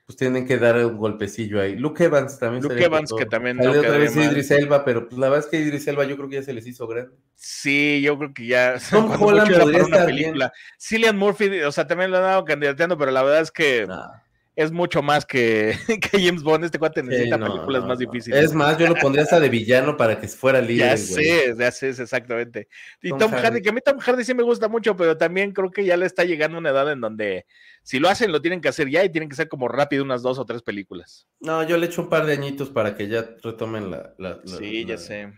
pues 0.05 0.17
tienen 0.17 0.45
que 0.45 0.57
dar 0.57 0.75
un 0.85 0.97
golpecillo 0.97 1.61
ahí. 1.61 1.77
Luke 1.77 2.03
Evans 2.03 2.37
también. 2.37 2.61
Luke 2.61 2.83
Evans, 2.83 3.13
que 3.17 3.25
también 3.25 3.55
no 3.57 3.71
otra 3.71 3.97
vez 3.97 4.15
mal. 4.15 4.25
Idris 4.25 4.51
Elba, 4.51 4.83
pero 4.83 5.07
pues 5.07 5.17
la 5.17 5.29
verdad 5.29 5.45
es 5.45 5.49
que 5.49 5.59
Idris 5.59 5.87
Elba 5.87 6.03
yo 6.03 6.17
creo 6.17 6.27
que 6.27 6.35
ya 6.35 6.43
se 6.43 6.53
les 6.53 6.67
hizo 6.67 6.87
grande. 6.87 7.15
Sí, 7.35 8.01
yo 8.01 8.17
creo 8.17 8.33
que 8.33 8.47
ya. 8.47 8.75
Tom 8.91 9.09
Holland 9.11 9.57
podría 9.57 9.81
estar 9.81 10.05
bien. 10.07 10.17
película. 10.17 10.53
Cillian 10.77 11.17
Murphy, 11.17 11.61
o 11.61 11.71
sea, 11.71 11.87
también 11.87 12.11
lo 12.11 12.17
han 12.17 12.23
dado 12.23 12.43
candidateando, 12.43 12.97
pero 12.97 13.11
la 13.11 13.23
verdad 13.23 13.41
es 13.41 13.51
que 13.51 13.85
Nah, 13.87 14.22
es 14.55 14.71
mucho 14.71 15.01
más 15.01 15.25
que, 15.25 15.75
que 16.11 16.23
James 16.23 16.43
Bond. 16.43 16.65
Este 16.65 16.77
cuate 16.77 17.01
sí, 17.01 17.07
necesita 17.07 17.37
no, 17.37 17.47
películas 17.47 17.81
no, 17.83 17.87
más 17.89 17.99
difíciles. 17.99 18.43
Es 18.43 18.53
más, 18.53 18.77
yo 18.77 18.87
lo 18.87 18.95
pondría 18.95 19.23
hasta 19.23 19.39
de 19.39 19.49
villano 19.49 19.97
para 19.97 20.19
que 20.19 20.27
fuera 20.27 20.61
libre. 20.61 20.85
Ya 20.85 20.95
güey. 20.95 20.97
sé, 20.97 21.55
ya 21.57 21.71
sé, 21.71 21.89
exactamente. 21.89 22.67
Y 23.01 23.09
Tom 23.09 23.19
Tom, 23.19 23.31
Hardy. 23.31 23.45
Hardy, 23.47 23.61
que 23.61 23.69
a 23.69 23.73
mí 23.73 23.81
Tom 23.83 23.97
Hardy 23.99 24.23
sí 24.23 24.33
me 24.33 24.43
gusta 24.43 24.67
mucho, 24.67 24.95
pero 24.95 25.17
también 25.17 25.51
creo 25.51 25.71
que 25.71 25.83
ya 25.85 25.97
le 25.97 26.05
está 26.05 26.23
llegando 26.23 26.57
una 26.57 26.69
edad 26.69 26.91
en 26.91 27.01
donde 27.01 27.45
si 27.81 27.99
lo 27.99 28.09
hacen, 28.09 28.31
lo 28.31 28.41
tienen 28.41 28.61
que 28.61 28.69
hacer 28.69 28.89
ya 28.89 29.03
y 29.03 29.11
tienen 29.11 29.29
que 29.29 29.35
ser 29.35 29.49
como 29.49 29.67
rápido 29.67 30.03
unas 30.03 30.21
dos 30.21 30.37
o 30.39 30.45
tres 30.45 30.61
películas. 30.61 31.27
No, 31.39 31.63
yo 31.63 31.77
le 31.77 31.87
echo 31.87 32.03
un 32.03 32.09
par 32.09 32.25
de 32.25 32.33
añitos 32.33 32.69
para 32.69 32.95
que 32.95 33.07
ya 33.07 33.25
retomen 33.41 33.89
la, 33.91 34.13
la, 34.17 34.39
la- 34.43 34.57
Sí, 34.57 34.85
ya 34.85 34.97
sé. 34.97 35.33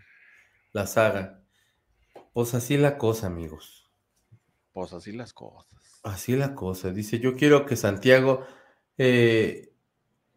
la 0.72 0.86
saga. 0.86 1.40
Pues 2.32 2.52
así 2.54 2.76
la 2.76 2.98
cosa, 2.98 3.28
amigos. 3.28 3.90
Pues 4.72 4.92
así 4.92 5.12
las 5.12 5.32
cosas. 5.32 5.80
Así 6.02 6.36
la 6.36 6.54
cosa. 6.54 6.90
Dice, 6.90 7.18
yo 7.18 7.34
quiero 7.34 7.64
que 7.64 7.76
Santiago 7.76 8.46
eh, 8.98 9.70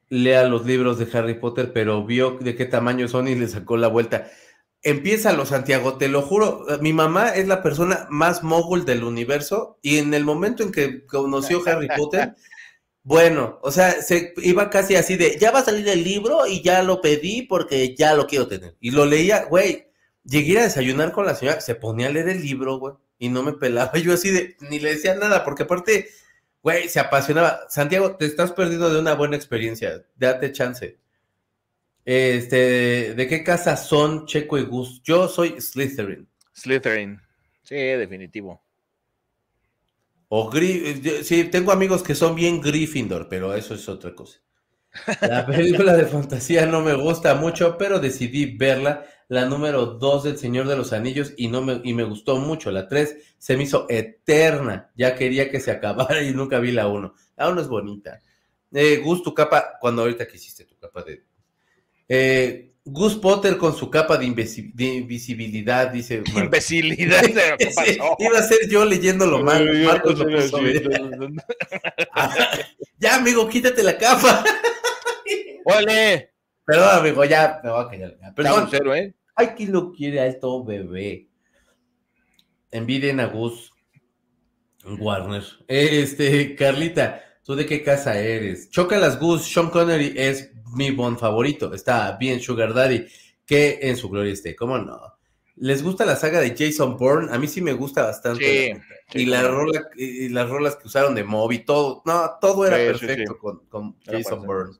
lea 0.09 0.47
los 0.47 0.65
libros 0.65 0.97
de 0.97 1.07
Harry 1.17 1.35
Potter, 1.35 1.71
pero 1.73 2.05
vio 2.05 2.37
de 2.39 2.55
qué 2.55 2.65
tamaño 2.65 3.07
son 3.07 3.27
y 3.27 3.35
le 3.35 3.47
sacó 3.47 3.77
la 3.77 3.87
vuelta. 3.87 4.29
Empiézalo, 4.81 5.45
Santiago, 5.45 5.97
te 5.97 6.07
lo 6.07 6.21
juro. 6.21 6.65
Mi 6.81 6.93
mamá 6.93 7.29
es 7.29 7.47
la 7.47 7.61
persona 7.61 8.07
más 8.09 8.43
mogul 8.43 8.85
del 8.85 9.03
universo 9.03 9.77
y 9.81 9.97
en 9.97 10.13
el 10.13 10.23
momento 10.23 10.63
en 10.63 10.71
que 10.71 11.05
conoció 11.05 11.61
Harry 11.65 11.89
Potter, 11.95 12.35
bueno, 13.03 13.59
o 13.61 13.71
sea, 13.71 14.01
se 14.01 14.33
iba 14.37 14.69
casi 14.69 14.95
así 14.95 15.15
de, 15.15 15.37
ya 15.39 15.51
va 15.51 15.59
a 15.59 15.65
salir 15.65 15.87
el 15.89 16.03
libro 16.03 16.47
y 16.47 16.61
ya 16.61 16.83
lo 16.83 17.01
pedí 17.01 17.43
porque 17.43 17.95
ya 17.95 18.13
lo 18.15 18.27
quiero 18.27 18.47
tener. 18.47 18.77
Y 18.79 18.91
lo 18.91 19.05
leía, 19.05 19.45
güey, 19.45 19.89
llegué 20.23 20.59
a 20.59 20.63
desayunar 20.63 21.11
con 21.11 21.25
la 21.25 21.35
señora, 21.35 21.61
se 21.61 21.75
ponía 21.75 22.07
a 22.07 22.11
leer 22.11 22.29
el 22.29 22.41
libro, 22.41 22.77
güey, 22.79 22.93
y 23.17 23.29
no 23.29 23.43
me 23.43 23.53
pelaba. 23.53 23.93
Yo 23.97 24.13
así 24.13 24.29
de, 24.29 24.55
ni 24.69 24.79
le 24.79 24.95
decía 24.95 25.15
nada, 25.15 25.43
porque 25.43 25.63
aparte, 25.63 26.09
güey, 26.61 26.89
se 26.89 26.99
apasionaba. 26.99 27.61
Santiago, 27.69 28.15
te 28.15 28.25
estás 28.25 28.51
perdiendo 28.51 28.89
de 28.93 28.99
una 28.99 29.13
buena 29.15 29.35
experiencia, 29.35 30.05
date 30.15 30.51
chance. 30.51 30.97
Este, 32.05 33.13
¿de 33.13 33.27
qué 33.27 33.43
casa 33.43 33.77
son 33.77 34.25
Checo 34.25 34.57
y 34.57 34.63
Gus? 34.63 35.01
Yo 35.03 35.27
soy 35.27 35.59
Slytherin. 35.61 36.27
Slytherin. 36.53 37.21
Sí, 37.63 37.75
definitivo. 37.75 38.61
O 40.27 40.49
Gri- 40.51 41.01
yo- 41.01 41.23
sí, 41.23 41.43
tengo 41.45 41.71
amigos 41.71 42.03
que 42.03 42.15
son 42.15 42.35
bien 42.35 42.61
Gryffindor, 42.61 43.27
pero 43.29 43.53
eso 43.53 43.73
es 43.75 43.87
otra 43.89 44.13
cosa. 44.15 44.39
La 45.21 45.45
película 45.45 45.93
de 45.95 46.05
fantasía 46.05 46.65
no 46.65 46.81
me 46.81 46.93
gusta 46.93 47.35
mucho, 47.35 47.77
pero 47.77 47.99
decidí 47.99 48.57
verla, 48.57 49.05
la 49.27 49.45
número 49.45 49.85
2 49.85 50.23
del 50.23 50.37
Señor 50.37 50.67
de 50.67 50.75
los 50.75 50.91
Anillos, 50.93 51.33
y, 51.37 51.47
no 51.47 51.61
me, 51.61 51.81
y 51.83 51.93
me 51.93 52.03
gustó 52.03 52.37
mucho. 52.37 52.71
La 52.71 52.87
3 52.87 53.15
se 53.37 53.57
me 53.57 53.63
hizo 53.63 53.85
eterna, 53.89 54.91
ya 54.95 55.15
quería 55.15 55.49
que 55.51 55.59
se 55.59 55.71
acabara 55.71 56.21
y 56.23 56.33
nunca 56.33 56.59
vi 56.59 56.71
la 56.71 56.87
1. 56.87 57.13
La 57.37 57.49
1 57.49 57.61
es 57.61 57.67
bonita. 57.67 58.19
Eh, 58.73 58.97
Gus, 59.03 59.23
tu 59.23 59.33
capa, 59.33 59.77
cuando 59.79 60.01
ahorita 60.03 60.27
que 60.27 60.37
hiciste 60.37 60.65
tu 60.65 60.77
capa 60.77 61.03
de... 61.03 61.23
Eh, 62.07 62.65
Gus 62.85 63.15
Potter 63.15 63.57
con 63.57 63.75
su 63.75 63.89
capa 63.91 64.17
de, 64.17 64.25
invisi- 64.25 64.73
de 64.73 64.85
invisibilidad, 64.85 65.89
dice. 65.91 66.21
Marco. 66.21 66.39
Imbecilidad. 66.39 67.21
¿qué 67.59 67.65
Sí, 67.71 67.97
pasó? 67.99 68.15
iba 68.17 68.39
a 68.39 68.43
ser 68.43 68.67
yo 68.67 68.83
leyéndolo 68.83 69.43
mal. 69.43 69.83
Marcos 69.85 70.17
lo 70.17 70.25
puso 70.25 70.59
ya, 72.99 73.15
amigo, 73.15 73.47
quítate 73.47 73.83
la 73.83 73.97
capa. 73.97 74.43
¡Ole! 75.65 76.33
Perdón, 76.65 76.99
amigo, 76.99 77.25
ya 77.25 77.59
me 77.63 77.71
voy 77.71 77.85
a 77.85 77.89
callar. 77.89 78.35
Perdón. 78.35 78.67
Cero, 78.69 78.95
¿eh? 78.95 79.15
Ay, 79.35 79.47
¿quién 79.55 79.71
lo 79.71 79.91
quiere 79.91 80.19
a 80.19 80.27
esto, 80.27 80.63
bebé? 80.63 81.27
Envidien 82.71 83.19
a 83.19 83.25
Gus 83.25 83.71
Warner. 84.85 85.43
Eh, 85.67 86.01
Este, 86.03 86.55
Carlita, 86.55 87.23
¿tú 87.43 87.55
de 87.55 87.65
qué 87.65 87.81
casa 87.81 88.19
eres? 88.19 88.69
Choca 88.69 88.97
las 88.99 89.19
Gus, 89.19 89.43
Sean 89.51 89.69
Connery 89.69 90.13
es 90.15 90.51
mi 90.75 90.91
Bond 90.91 91.17
favorito. 91.17 91.73
Está 91.73 92.17
bien 92.17 92.39
Sugar 92.39 92.73
Daddy, 92.73 93.05
que 93.45 93.79
en 93.81 93.97
su 93.97 94.09
gloria 94.09 94.33
esté. 94.33 94.55
¿Cómo 94.55 94.77
no? 94.77 94.99
¿Les 95.55 95.83
gusta 95.83 96.05
la 96.05 96.15
saga 96.15 96.39
de 96.39 96.55
Jason 96.57 96.95
Bourne? 96.97 97.33
A 97.33 97.37
mí 97.39 97.47
sí 97.47 97.61
me 97.61 97.73
gusta 97.73 98.03
bastante. 98.05 98.79
Sí, 99.11 99.21
y, 99.21 99.25
la 99.25 99.41
cómo 99.41 99.51
no. 99.51 99.57
rola, 99.57 99.89
y 99.95 100.29
las 100.29 100.49
rolas 100.49 100.75
que 100.75 100.87
usaron 100.87 101.15
de 101.15 101.23
Moby, 101.23 101.59
todo, 101.65 102.01
no, 102.05 102.31
todo 102.39 102.65
era 102.65 102.77
Sí, 102.77 102.85
perfecto 103.05 103.37
con, 103.37 103.65
con 103.67 103.99
Jason 104.05 104.45
Bourne. 104.45 104.77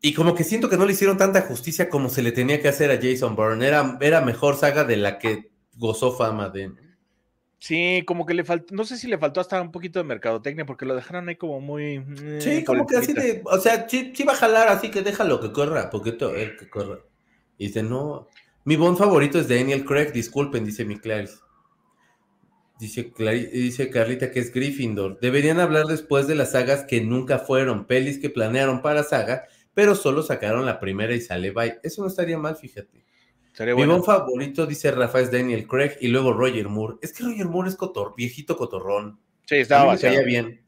Y 0.00 0.14
como 0.14 0.34
que 0.34 0.44
siento 0.44 0.68
que 0.68 0.76
no 0.76 0.86
le 0.86 0.92
hicieron 0.92 1.16
tanta 1.16 1.42
justicia 1.42 1.88
como 1.88 2.08
se 2.08 2.22
le 2.22 2.30
tenía 2.32 2.60
que 2.60 2.68
hacer 2.68 2.90
a 2.90 3.00
Jason 3.02 3.34
Bourne. 3.34 3.66
Era, 3.66 3.98
era 4.00 4.20
mejor 4.20 4.56
saga 4.56 4.84
de 4.84 4.96
la 4.96 5.18
que 5.18 5.50
gozó 5.76 6.12
fama 6.16 6.48
de. 6.50 6.72
Sí, 7.58 8.04
como 8.06 8.24
que 8.24 8.34
le 8.34 8.44
faltó, 8.44 8.72
no 8.72 8.84
sé 8.84 8.96
si 8.96 9.08
le 9.08 9.18
faltó 9.18 9.40
hasta 9.40 9.60
un 9.60 9.72
poquito 9.72 9.98
de 9.98 10.04
mercadotecnia, 10.04 10.64
porque 10.64 10.86
lo 10.86 10.94
dejaron 10.94 11.28
ahí 11.28 11.34
como 11.34 11.60
muy. 11.60 11.96
eh, 12.22 12.38
Sí, 12.40 12.62
como 12.62 12.86
que 12.86 12.96
así 12.96 13.12
de. 13.12 13.42
O 13.44 13.58
sea, 13.58 13.88
sí, 13.88 14.12
sí 14.14 14.22
va 14.22 14.34
a 14.34 14.36
jalar, 14.36 14.68
así 14.68 14.90
que 14.92 15.02
déjalo 15.02 15.40
que 15.40 15.50
corra, 15.50 15.90
poquito, 15.90 16.32
él 16.36 16.56
que 16.56 16.70
corra. 16.70 17.00
Y 17.56 17.66
dice, 17.66 17.82
no. 17.82 18.28
Mi 18.64 18.76
Bond 18.76 18.98
favorito 18.98 19.40
es 19.40 19.48
Daniel 19.48 19.84
Craig, 19.84 20.12
disculpen, 20.12 20.64
dice 20.64 20.84
mi 20.84 20.98
Clarice. 20.98 21.38
Dice, 22.78 23.12
Clari- 23.12 23.50
dice 23.50 23.90
Carlita 23.90 24.30
que 24.30 24.38
es 24.38 24.52
Gryffindor. 24.52 25.18
Deberían 25.18 25.58
hablar 25.58 25.86
después 25.86 26.28
de 26.28 26.36
las 26.36 26.52
sagas 26.52 26.84
que 26.84 27.00
nunca 27.00 27.40
fueron, 27.40 27.86
pelis 27.86 28.18
que 28.20 28.30
planearon 28.30 28.82
para 28.82 29.02
saga, 29.02 29.46
pero 29.78 29.94
solo 29.94 30.24
sacaron 30.24 30.66
la 30.66 30.80
primera 30.80 31.14
y 31.14 31.20
sale 31.20 31.52
bye. 31.52 31.78
Eso 31.84 32.02
no 32.02 32.08
estaría 32.08 32.36
mal, 32.36 32.56
fíjate. 32.56 33.04
Sería 33.52 33.76
Mi. 33.76 33.86
Bond 33.86 34.04
favorito, 34.04 34.66
dice 34.66 34.90
Rafa, 34.90 35.20
es 35.20 35.30
Daniel 35.30 35.68
Craig 35.68 35.92
y 36.00 36.08
luego 36.08 36.32
Roger 36.32 36.68
Moore. 36.68 36.96
Es 37.00 37.12
que 37.12 37.22
Roger 37.22 37.46
Moore 37.46 37.68
es 37.68 37.76
cotor, 37.76 38.12
viejito 38.16 38.56
cotorrón. 38.56 39.20
Sí, 39.46 39.54
estaba 39.54 39.94
me 39.94 40.24
bien. 40.24 40.64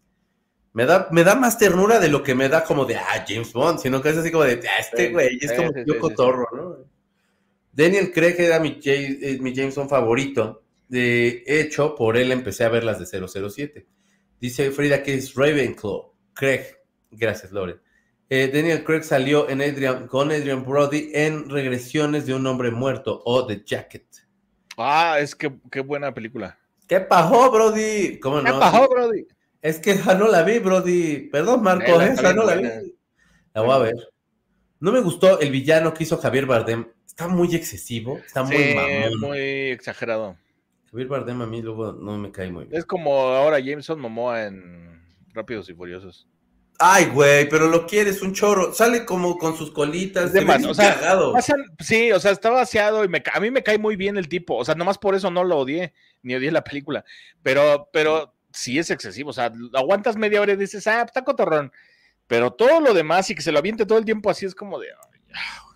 Me 0.74 0.86
da, 0.86 1.08
me 1.10 1.24
da 1.24 1.34
más 1.34 1.58
ternura 1.58 1.98
de 1.98 2.06
lo 2.06 2.22
que 2.22 2.36
me 2.36 2.48
da 2.48 2.62
como 2.62 2.84
de, 2.84 2.98
ah, 2.98 3.24
James 3.26 3.52
Bond, 3.52 3.80
sino 3.80 4.00
que 4.00 4.10
es 4.10 4.16
así 4.16 4.30
como 4.30 4.44
de, 4.44 4.60
ah, 4.68 4.78
este 4.78 5.08
Sí, 5.08 5.12
güey, 5.12 5.38
es 5.40 5.52
como 5.54 5.70
sí, 5.70 5.80
yo 5.84 5.94
sí, 5.94 5.98
cotorro, 5.98 6.46
¿no? 6.54 6.76
Daniel 7.72 8.12
Craig 8.12 8.36
era 8.38 8.60
mi, 8.60 8.78
eh, 8.84 9.38
mi 9.40 9.52
James 9.52 9.74
Bond 9.74 9.90
favorito. 9.90 10.62
De 10.86 11.42
hecho, 11.48 11.96
por 11.96 12.16
él 12.16 12.30
empecé 12.30 12.62
a 12.62 12.68
ver 12.68 12.84
las 12.84 13.00
de 13.00 13.28
007. 13.28 13.88
Dice 14.40 14.70
Frida 14.70 15.02
que 15.02 15.14
es 15.14 15.34
Ravenclaw. 15.34 16.12
Craig. 16.32 16.60
Gracias, 17.10 17.50
Lore. 17.50 17.80
Eh, 18.32 18.48
Daniel 18.54 18.84
Craig 18.84 19.02
salió 19.02 19.48
en 19.50 19.60
Adrian, 19.60 20.06
con 20.06 20.30
Adrian 20.30 20.64
Brody 20.64 21.10
en 21.12 21.50
Regresiones 21.50 22.26
de 22.26 22.34
un 22.34 22.46
hombre 22.46 22.70
muerto 22.70 23.20
o 23.24 23.44
The 23.44 23.64
Jacket. 23.66 24.06
Ah, 24.76 25.16
es 25.18 25.34
que 25.34 25.52
qué 25.70 25.80
buena 25.80 26.14
película. 26.14 26.56
¿Qué 26.86 27.00
pasó, 27.00 27.50
Brody? 27.50 28.20
¿Cómo 28.20 28.38
¿Qué 28.42 28.50
no? 28.50 28.60
pasó, 28.60 28.88
Brody? 28.88 29.26
Es 29.60 29.80
que 29.80 29.90
esa 29.90 30.14
no 30.14 30.28
la 30.28 30.44
vi, 30.44 30.60
Brody. 30.60 31.28
Perdón, 31.28 31.62
Marco, 31.64 32.00
esa 32.00 32.32
no 32.32 32.44
la 32.44 32.54
buena. 32.54 32.80
vi. 32.80 32.94
La 33.52 33.62
voy 33.62 33.72
a 33.74 33.78
ver. 33.78 33.96
No 34.78 34.92
me 34.92 35.00
gustó 35.00 35.40
el 35.40 35.50
villano 35.50 35.92
que 35.92 36.04
hizo 36.04 36.16
Javier 36.16 36.46
Bardem. 36.46 36.86
Está 37.04 37.26
muy 37.26 37.52
excesivo, 37.54 38.18
está 38.24 38.44
muy 38.44 38.74
mamón. 38.76 39.20
muy 39.20 39.38
exagerado. 39.72 40.36
Javier 40.92 41.08
Bardem 41.08 41.42
a 41.42 41.46
mí 41.46 41.62
luego 41.62 41.92
no 41.92 42.16
me 42.16 42.30
cae 42.30 42.50
muy 42.50 42.64
bien. 42.64 42.78
Es 42.78 42.86
como 42.86 43.12
ahora 43.12 43.58
Jameson 43.58 44.00
Momoa 44.00 44.46
en 44.46 45.02
Rápidos 45.34 45.68
y 45.68 45.74
Furiosos. 45.74 46.28
Ay, 46.82 47.06
güey, 47.06 47.46
pero 47.46 47.68
lo 47.68 47.86
quieres 47.86 48.22
un 48.22 48.32
chorro. 48.32 48.72
Sale 48.72 49.04
como 49.04 49.36
con 49.36 49.54
sus 49.54 49.70
colitas. 49.70 50.32
De 50.32 50.42
bien 50.42 50.64
o 50.64 50.72
sea, 50.72 51.54
sí, 51.78 52.10
o 52.10 52.18
sea, 52.18 52.30
está 52.30 52.48
vaciado 52.48 53.04
y 53.04 53.08
me, 53.08 53.22
a 53.32 53.38
mí 53.38 53.50
me 53.50 53.62
cae 53.62 53.76
muy 53.76 53.96
bien 53.96 54.16
el 54.16 54.28
tipo. 54.28 54.56
O 54.56 54.64
sea, 54.64 54.74
nomás 54.74 54.96
por 54.96 55.14
eso 55.14 55.30
no 55.30 55.44
lo 55.44 55.58
odié, 55.58 55.92
ni 56.22 56.34
odié 56.34 56.50
la 56.50 56.64
película. 56.64 57.04
Pero, 57.42 57.90
pero 57.92 58.34
sí 58.50 58.78
es 58.78 58.90
excesivo. 58.90 59.28
O 59.28 59.34
sea, 59.34 59.52
aguantas 59.74 60.16
media 60.16 60.40
hora 60.40 60.54
y 60.54 60.56
dices, 60.56 60.86
ah, 60.86 61.02
está 61.02 61.22
cotorrón. 61.22 61.70
Pero 62.26 62.52
todo 62.52 62.80
lo 62.80 62.94
demás 62.94 63.28
y 63.28 63.34
que 63.34 63.42
se 63.42 63.52
lo 63.52 63.58
aviente 63.58 63.84
todo 63.84 63.98
el 63.98 64.06
tiempo 64.06 64.30
así 64.30 64.46
es 64.46 64.54
como 64.54 64.78
de. 64.78 64.88
ay, 64.88 65.20
ya. 65.28 65.69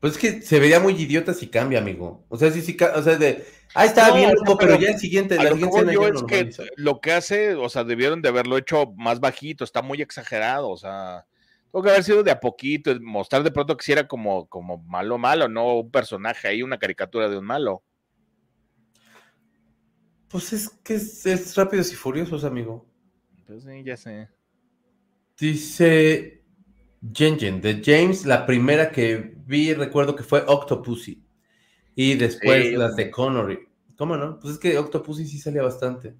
Pues 0.00 0.12
es 0.14 0.18
que 0.18 0.42
se 0.42 0.60
vería 0.60 0.78
muy 0.78 0.94
idiota 0.94 1.32
si 1.32 1.48
cambia, 1.48 1.78
amigo. 1.78 2.24
O 2.28 2.36
sea, 2.36 2.50
sí, 2.50 2.60
sí, 2.60 2.76
o 2.94 3.02
sea, 3.02 3.16
de. 3.16 3.46
Ah, 3.74 3.86
está 3.86 4.08
No, 4.08 4.14
bien, 4.14 4.30
loco, 4.34 4.56
pero, 4.58 4.72
pero 4.72 4.80
ya 4.80 4.90
el 4.90 4.98
siguiente, 4.98 5.36
la 5.36 5.50
lo 5.50 5.56
que 5.56 5.64
voy 5.64 5.94
yo 5.94 6.06
es 6.06 6.22
que 6.22 6.50
lo 6.76 7.00
que 7.00 7.12
hace, 7.12 7.54
o 7.54 7.68
sea, 7.68 7.84
debieron 7.84 8.22
de 8.22 8.28
haberlo 8.28 8.56
hecho 8.58 8.92
más 8.96 9.20
bajito, 9.20 9.64
está 9.64 9.82
muy 9.82 10.00
exagerado, 10.02 10.68
o 10.68 10.76
sea, 10.76 11.26
tuvo 11.72 11.82
que 11.82 11.90
haber 11.90 12.04
sido 12.04 12.22
de 12.22 12.30
a 12.30 12.40
poquito, 12.40 12.94
mostrar 13.00 13.42
de 13.42 13.50
pronto 13.50 13.76
que 13.76 13.84
si 13.84 13.92
era 13.92 14.06
como, 14.06 14.46
como 14.48 14.78
malo, 14.78 15.18
malo, 15.18 15.48
no 15.48 15.80
un 15.80 15.90
personaje 15.90 16.48
ahí, 16.48 16.62
una 16.62 16.78
caricatura 16.78 17.28
de 17.28 17.38
un 17.38 17.44
malo. 17.44 17.82
Pues 20.28 20.52
es 20.52 20.68
que 20.68 20.94
es, 20.94 21.24
es 21.26 21.54
rápidos 21.54 21.92
y 21.92 21.96
furiosos, 21.96 22.44
amigo. 22.44 22.86
Pues 23.46 23.64
sí, 23.64 23.82
ya 23.84 23.96
sé. 23.96 24.28
Dice 25.38 26.42
Jen 27.12 27.60
de 27.60 27.82
James, 27.84 28.24
la 28.24 28.46
primera 28.46 28.90
que 28.90 29.35
vi, 29.46 29.72
recuerdo 29.74 30.14
que 30.14 30.22
fue 30.22 30.44
Octopussy. 30.46 31.22
Y 31.94 32.14
después 32.14 32.66
Sí, 32.66 32.76
las 32.76 32.96
de. 32.96 33.10
Connery. 33.10 33.60
¿Cómo 33.96 34.16
no? 34.16 34.38
Pues 34.38 34.54
es 34.54 34.58
que 34.58 34.76
Octopussy 34.76 35.26
sí 35.26 35.38
salía 35.38 35.62
bastante. 35.62 36.14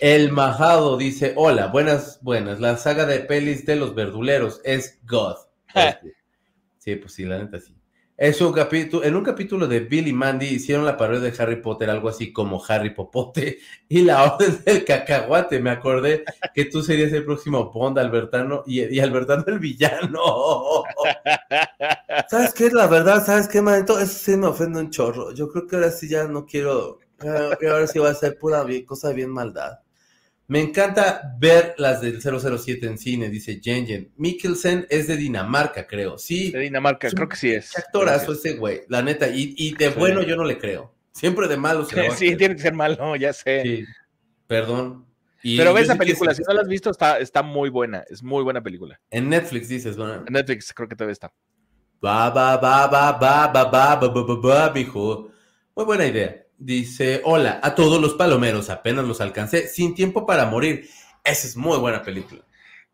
El 0.00 0.32
Majado 0.32 0.96
dice: 0.96 1.34
Hola, 1.36 1.68
buenas, 1.68 2.18
buenas. 2.22 2.58
La 2.58 2.76
saga 2.76 3.06
de 3.06 3.20
pelis 3.20 3.64
de 3.66 3.76
los 3.76 3.94
verduleros 3.94 4.60
es 4.64 5.00
God. 5.06 5.36
sí, 6.78 6.96
pues 6.96 7.12
sí, 7.12 7.24
la 7.24 7.38
neta 7.38 7.60
sí. 7.60 7.71
Es 8.22 8.40
un 8.40 8.52
capítulo, 8.52 9.02
en 9.02 9.16
un 9.16 9.24
capítulo 9.24 9.66
de 9.66 9.80
Bill 9.80 10.06
y 10.06 10.12
Mandy 10.12 10.46
hicieron 10.46 10.84
la 10.84 10.96
parodia 10.96 11.28
de 11.28 11.42
Harry 11.42 11.60
Potter, 11.60 11.90
algo 11.90 12.08
así 12.08 12.32
como 12.32 12.62
Harry 12.68 12.90
Popote 12.90 13.58
y 13.88 14.02
la 14.02 14.22
orden 14.34 14.62
del 14.64 14.84
cacahuate. 14.84 15.58
Me 15.58 15.70
acordé 15.70 16.22
que 16.54 16.66
tú 16.66 16.84
serías 16.84 17.12
el 17.12 17.24
próximo 17.24 17.72
Bond, 17.72 17.98
Albertano, 17.98 18.62
y, 18.64 18.80
y 18.94 19.00
Albertano 19.00 19.42
el 19.48 19.58
villano. 19.58 20.84
¿Sabes 22.30 22.54
qué 22.54 22.66
es 22.66 22.72
la 22.72 22.86
verdad? 22.86 23.26
¿Sabes 23.26 23.48
qué, 23.48 23.60
manito? 23.60 23.98
Eso 23.98 24.16
sí 24.16 24.36
me 24.36 24.46
ofende 24.46 24.78
un 24.78 24.90
chorro. 24.90 25.32
Yo 25.32 25.48
creo 25.48 25.66
que 25.66 25.74
ahora 25.74 25.90
sí 25.90 26.08
ya 26.08 26.28
no 26.28 26.46
quiero. 26.46 27.00
que 27.18 27.68
ahora 27.68 27.88
sí 27.88 27.98
va 27.98 28.10
a 28.10 28.14
ser 28.14 28.38
pura 28.38 28.64
cosa 28.86 29.12
bien 29.12 29.30
maldad. 29.30 29.80
Me 30.52 30.60
encanta 30.60 31.34
ver 31.38 31.74
las 31.78 32.02
del 32.02 32.20
007 32.20 32.86
en 32.86 32.98
cine, 32.98 33.30
dice 33.30 33.58
Jen 33.64 33.86
Jen. 33.86 34.12
Mikkelsen 34.18 34.86
es 34.90 35.06
de 35.06 35.16
Dinamarca, 35.16 35.86
creo. 35.86 36.18
Sí, 36.18 36.50
De 36.50 36.58
Dinamarca, 36.58 37.08
creo 37.08 37.26
que 37.26 37.36
sí 37.36 37.50
es. 37.50 37.74
actorazo 37.74 38.34
ese 38.34 38.56
güey, 38.56 38.82
la 38.88 39.00
neta. 39.00 39.30
Y, 39.30 39.54
y 39.56 39.74
de 39.74 39.90
Sí. 39.90 39.98
bueno 39.98 40.20
yo 40.20 40.36
no 40.36 40.44
le 40.44 40.58
creo. 40.58 40.94
Siempre 41.10 41.48
de 41.48 41.56
malo 41.56 41.86
se 41.86 42.10
sí. 42.10 42.16
Sí, 42.18 42.36
tiene 42.36 42.54
que 42.54 42.60
ser 42.60 42.74
malo, 42.74 43.16
ya 43.16 43.32
sé. 43.32 43.62
Sí, 43.62 43.84
Perdón. 44.46 45.06
Y 45.42 45.56
Pero 45.56 45.72
ve 45.72 45.80
esa 45.80 45.96
película, 45.96 46.34
si 46.34 46.42
no 46.46 46.52
la 46.52 46.60
has 46.60 46.68
visto, 46.68 46.90
está, 46.90 47.18
está 47.18 47.42
muy 47.42 47.70
buena, 47.70 48.04
es 48.10 48.22
muy 48.22 48.44
buena 48.44 48.62
película. 48.62 49.00
En 49.10 49.30
Netflix 49.30 49.70
dices, 49.70 49.96
bueno. 49.96 50.22
En 50.26 50.34
Netflix 50.34 50.70
creo 50.74 50.86
que 50.86 50.96
todavía 50.96 51.12
está. 51.12 51.32
Va, 52.04 52.28
va, 52.28 52.58
va, 52.58 52.86
va, 52.88 53.12
va, 53.12 53.46
va, 53.46 53.62
va, 53.62 53.94
va, 53.96 53.96
va, 53.96 54.22
va, 54.22 54.66
va, 54.66 54.72
mijo. 54.74 55.30
Muy 55.74 55.86
buena 55.86 56.06
idea. 56.06 56.44
Dice, 56.58 57.20
hola, 57.24 57.58
a 57.62 57.74
todos 57.74 58.00
los 58.00 58.14
palomeros, 58.14 58.70
apenas 58.70 59.04
los 59.06 59.20
alcancé, 59.20 59.66
sin 59.68 59.94
tiempo 59.94 60.24
para 60.26 60.46
morir. 60.46 60.88
Esa 61.24 61.46
es 61.46 61.56
muy 61.56 61.78
buena 61.78 62.02
película. 62.02 62.44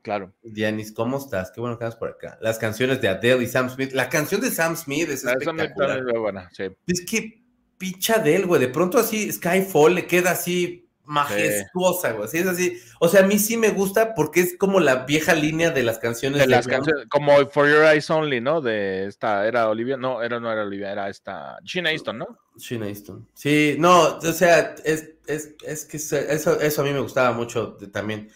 Claro. 0.01 0.33
Dianis, 0.43 0.93
¿cómo 0.93 1.19
estás? 1.19 1.51
Qué 1.51 1.61
bueno 1.61 1.79
que 1.79 1.85
estás 1.85 1.99
por 1.99 2.09
acá. 2.09 2.39
Las 2.41 2.59
canciones 2.59 3.01
de 3.03 3.09
Adele 3.09 3.43
y 3.43 3.47
Sam 3.47 3.69
Smith. 3.69 3.93
La 3.93 4.09
canción 4.09 4.41
de 4.41 4.51
Sam 4.51 4.75
Smith 4.77 5.09
es 5.11 5.25
me- 5.25 5.33
espectacular. 5.33 5.99
es 5.99 6.19
buena, 6.19 6.51
sí. 6.53 6.65
Es 6.87 7.05
que 7.05 7.43
picha 7.77 8.15
Adele, 8.15 8.45
güey. 8.47 8.61
De 8.61 8.69
pronto 8.69 8.99
así 8.99 9.31
Skyfall 9.31 9.97
le 9.97 10.07
queda 10.07 10.31
así 10.31 10.88
majestuosa, 11.09 12.13
güey. 12.13 12.27
Así 12.27 12.39
es 12.39 12.47
así. 12.47 12.79
O 13.01 13.09
sea, 13.09 13.23
a 13.23 13.27
mí 13.27 13.39
sí 13.39 13.57
me 13.57 13.71
gusta 13.71 14.15
porque 14.15 14.41
es 14.41 14.57
como 14.57 14.79
la 14.79 15.07
vieja 15.07 15.35
línea 15.35 15.71
de 15.71 15.83
las 15.83 15.99
canciones 15.99 16.39
De 16.41 16.47
las 16.47 16.69
canciones, 16.69 17.07
como 17.11 17.35
For 17.49 17.69
Your 17.69 17.85
Eyes 17.85 18.09
Only, 18.11 18.41
¿no? 18.41 18.61
De 18.61 19.07
esta, 19.07 19.47
era 19.49 19.69
Olivia, 19.69 19.97
no, 19.97 20.23
era, 20.23 20.39
no 20.39 20.53
era 20.53 20.63
Olivia, 20.63 20.93
era 20.93 21.09
esta, 21.09 21.59
Gina 21.65 21.91
Easton, 21.91 22.19
¿no? 22.19 22.39
Sheena 22.57 22.89
Easton. 22.89 23.27
Sí, 23.35 23.77
no, 23.79 24.19
o 24.19 24.33
sea, 24.33 24.75
es, 24.85 25.11
es, 25.27 25.55
es 25.65 25.85
que 25.85 25.97
eso, 25.97 26.61
eso 26.61 26.81
a 26.83 26.85
mí 26.85 26.93
me 26.93 27.01
gustaba 27.01 27.33
mucho 27.33 27.77
de- 27.81 27.89
también. 27.89 28.31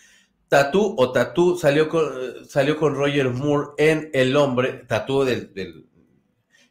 Tatú 0.49 0.95
o 0.99 1.13
Tatú 1.13 1.57
salió 1.59 1.89
con, 1.89 2.47
salió 2.49 2.77
con 2.77 2.95
Roger 2.95 3.31
Moore 3.31 3.71
en 3.79 4.11
El 4.13 4.37
Hombre, 4.37 4.85
Tatú 4.87 5.25
del, 5.25 5.53
del- 5.55 5.87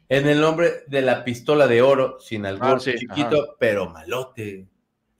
en 0.08 0.28
El 0.28 0.44
Hombre 0.44 0.84
de 0.88 1.02
la 1.02 1.24
Pistola 1.24 1.66
de 1.66 1.82
Oro, 1.82 2.18
sin 2.20 2.44
albur, 2.46 2.76
Ah, 2.76 2.80
sí, 2.80 2.94
chiquito, 2.96 3.56
pero 3.58 3.88
malote. 3.88 4.66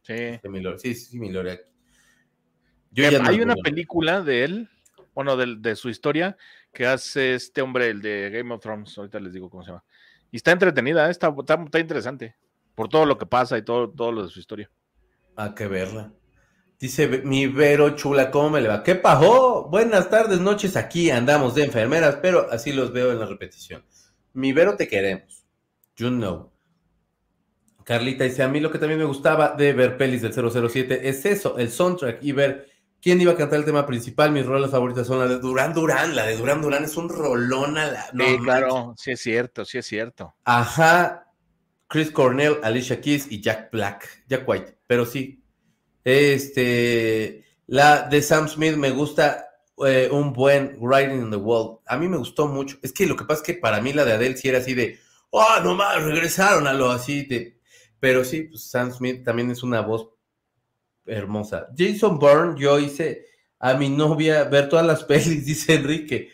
Sí. 0.03 0.39
Sí, 0.43 0.49
mi 0.49 0.61
lore, 0.61 0.79
sí. 0.79 0.95
Yo 2.91 3.11
ya 3.11 3.19
no 3.20 3.29
hay 3.29 3.41
una 3.41 3.55
película 3.55 4.20
de 4.20 4.45
él 4.45 4.69
bueno, 5.15 5.37
de, 5.37 5.57
de 5.59 5.77
su 5.77 5.89
historia 5.89 6.37
que 6.73 6.87
hace 6.87 7.35
este 7.35 7.61
hombre, 7.62 7.89
el 7.89 8.01
de 8.01 8.31
Game 8.31 8.53
of 8.55 8.62
Thrones, 8.62 8.97
ahorita 8.97 9.20
les 9.20 9.33
digo 9.33 9.51
cómo 9.51 9.62
se 9.62 9.70
llama. 9.70 9.85
Y 10.31 10.37
está 10.37 10.53
entretenida, 10.53 11.09
¿eh? 11.09 11.11
está, 11.11 11.35
está, 11.39 11.62
está 11.62 11.79
interesante, 11.79 12.37
por 12.74 12.89
todo 12.89 13.05
lo 13.05 13.19
que 13.19 13.27
pasa 13.27 13.59
y 13.59 13.62
todo, 13.62 13.91
todo 13.91 14.12
lo 14.12 14.24
de 14.24 14.31
su 14.31 14.41
historia. 14.41 14.70
Hay 15.37 15.55
que 15.55 15.66
verla. 15.66 16.12
Dice 16.79 17.07
mi 17.24 17.47
Vero 17.47 17.91
chula, 17.95 18.31
¿cómo 18.31 18.51
me 18.51 18.61
le 18.61 18.69
va? 18.69 18.83
¿Qué 18.83 18.97
pasó? 18.97 19.69
Buenas 19.70 20.11
tardes, 20.11 20.41
noches, 20.41 20.77
aquí 20.77 21.11
andamos 21.11 21.55
de 21.55 21.65
enfermeras, 21.65 22.19
pero 22.20 22.51
así 22.51 22.73
los 22.73 22.93
veo 22.93 23.12
en 23.12 23.20
la 23.20 23.27
repetición. 23.27 23.85
Mi 24.33 24.53
Vero, 24.53 24.77
te 24.77 24.89
queremos. 24.89 25.45
You 25.97 26.09
know. 26.09 26.52
Carlita 27.85 28.25
dice, 28.25 28.43
a 28.43 28.49
mí 28.49 28.61
lo 28.61 28.71
que 28.71 28.79
también 28.79 28.99
me 28.99 29.05
gustaba 29.05 29.55
de 29.57 29.73
ver 29.73 29.97
pelis 29.97 30.23
del 30.23 30.33
007 30.33 31.09
es 31.09 31.25
eso, 31.25 31.59
el 31.59 31.71
soundtrack 31.71 32.23
y 32.23 32.33
ver 32.33 32.69
quién 33.01 33.21
iba 33.21 33.33
a 33.33 33.37
cantar 33.37 33.59
el 33.59 33.65
tema 33.65 33.87
principal. 33.87 34.33
Mis 34.33 34.47
rolas 34.47 34.71
favoritas 34.71 35.07
son 35.07 35.19
la 35.19 35.27
de 35.27 35.39
Durán 35.39 35.75
Durán, 35.75 36.15
la 36.15 36.27
de 36.27 36.37
Durán 36.37 36.63
Durán 36.63 36.85
es 36.85 36.97
un 36.97 37.09
rolón 37.09 37.77
a 37.77 37.87
la... 37.91 38.07
no 38.13 38.25
sí, 38.25 38.39
claro, 38.39 38.95
sí 38.97 39.11
es 39.13 39.21
cierto, 39.21 39.65
sí 39.65 39.79
es 39.79 39.87
cierto. 39.87 40.35
Ajá, 40.45 41.27
Chris 41.89 42.11
Cornell, 42.11 42.59
Alicia 42.63 43.01
Keys 43.01 43.31
y 43.31 43.41
Jack 43.41 43.71
Black, 43.71 44.25
Jack 44.27 44.49
White, 44.49 44.79
pero 44.87 45.05
sí. 45.05 45.45
Este, 46.05 47.45
la 47.67 48.09
de 48.09 48.23
Sam 48.23 48.49
Smith 48.49 48.77
me 48.77 48.91
gusta 48.91 49.47
eh, 49.87 50.09
un 50.11 50.33
buen 50.33 50.77
Writing 50.81 51.25
on 51.25 51.31
the 51.31 51.37
Wall. 51.37 51.81
A 51.87 51.97
mí 51.97 52.09
me 52.09 52.17
gustó 52.17 52.47
mucho. 52.47 52.79
Es 52.83 52.93
que 52.93 53.07
lo 53.07 53.17
que 53.17 53.25
pasa 53.25 53.43
es 53.43 53.47
que 53.47 53.55
para 53.55 53.81
mí 53.81 53.93
la 53.93 54.05
de 54.05 54.13
Adele 54.13 54.37
sí 54.37 54.49
era 54.49 54.59
así 54.59 54.75
de, 54.75 54.99
oh, 55.31 55.61
no 55.63 55.75
más, 55.75 56.03
regresaron 56.03 56.67
a 56.67 56.73
lo 56.73 56.91
así 56.91 57.25
de. 57.27 57.59
Pero 58.03 58.24
sí, 58.24 58.43
pues 58.43 58.65
Sam 58.65 58.91
Smith 58.91 59.23
también 59.24 59.49
es 59.53 59.62
una 59.62 59.81
voz 59.81 60.09
hermosa. 61.07 61.69
Jason 61.79 62.19
Bourne, 62.19 62.61
yo 62.61 62.81
hice 62.81 63.27
a 63.61 63.74
mi 63.74 63.91
novia 63.91 64.43
ver 64.43 64.69
todas 64.69 64.85
las 64.85 65.05
pelis, 65.05 65.47
dice 65.47 65.74
Enrique 65.77 66.29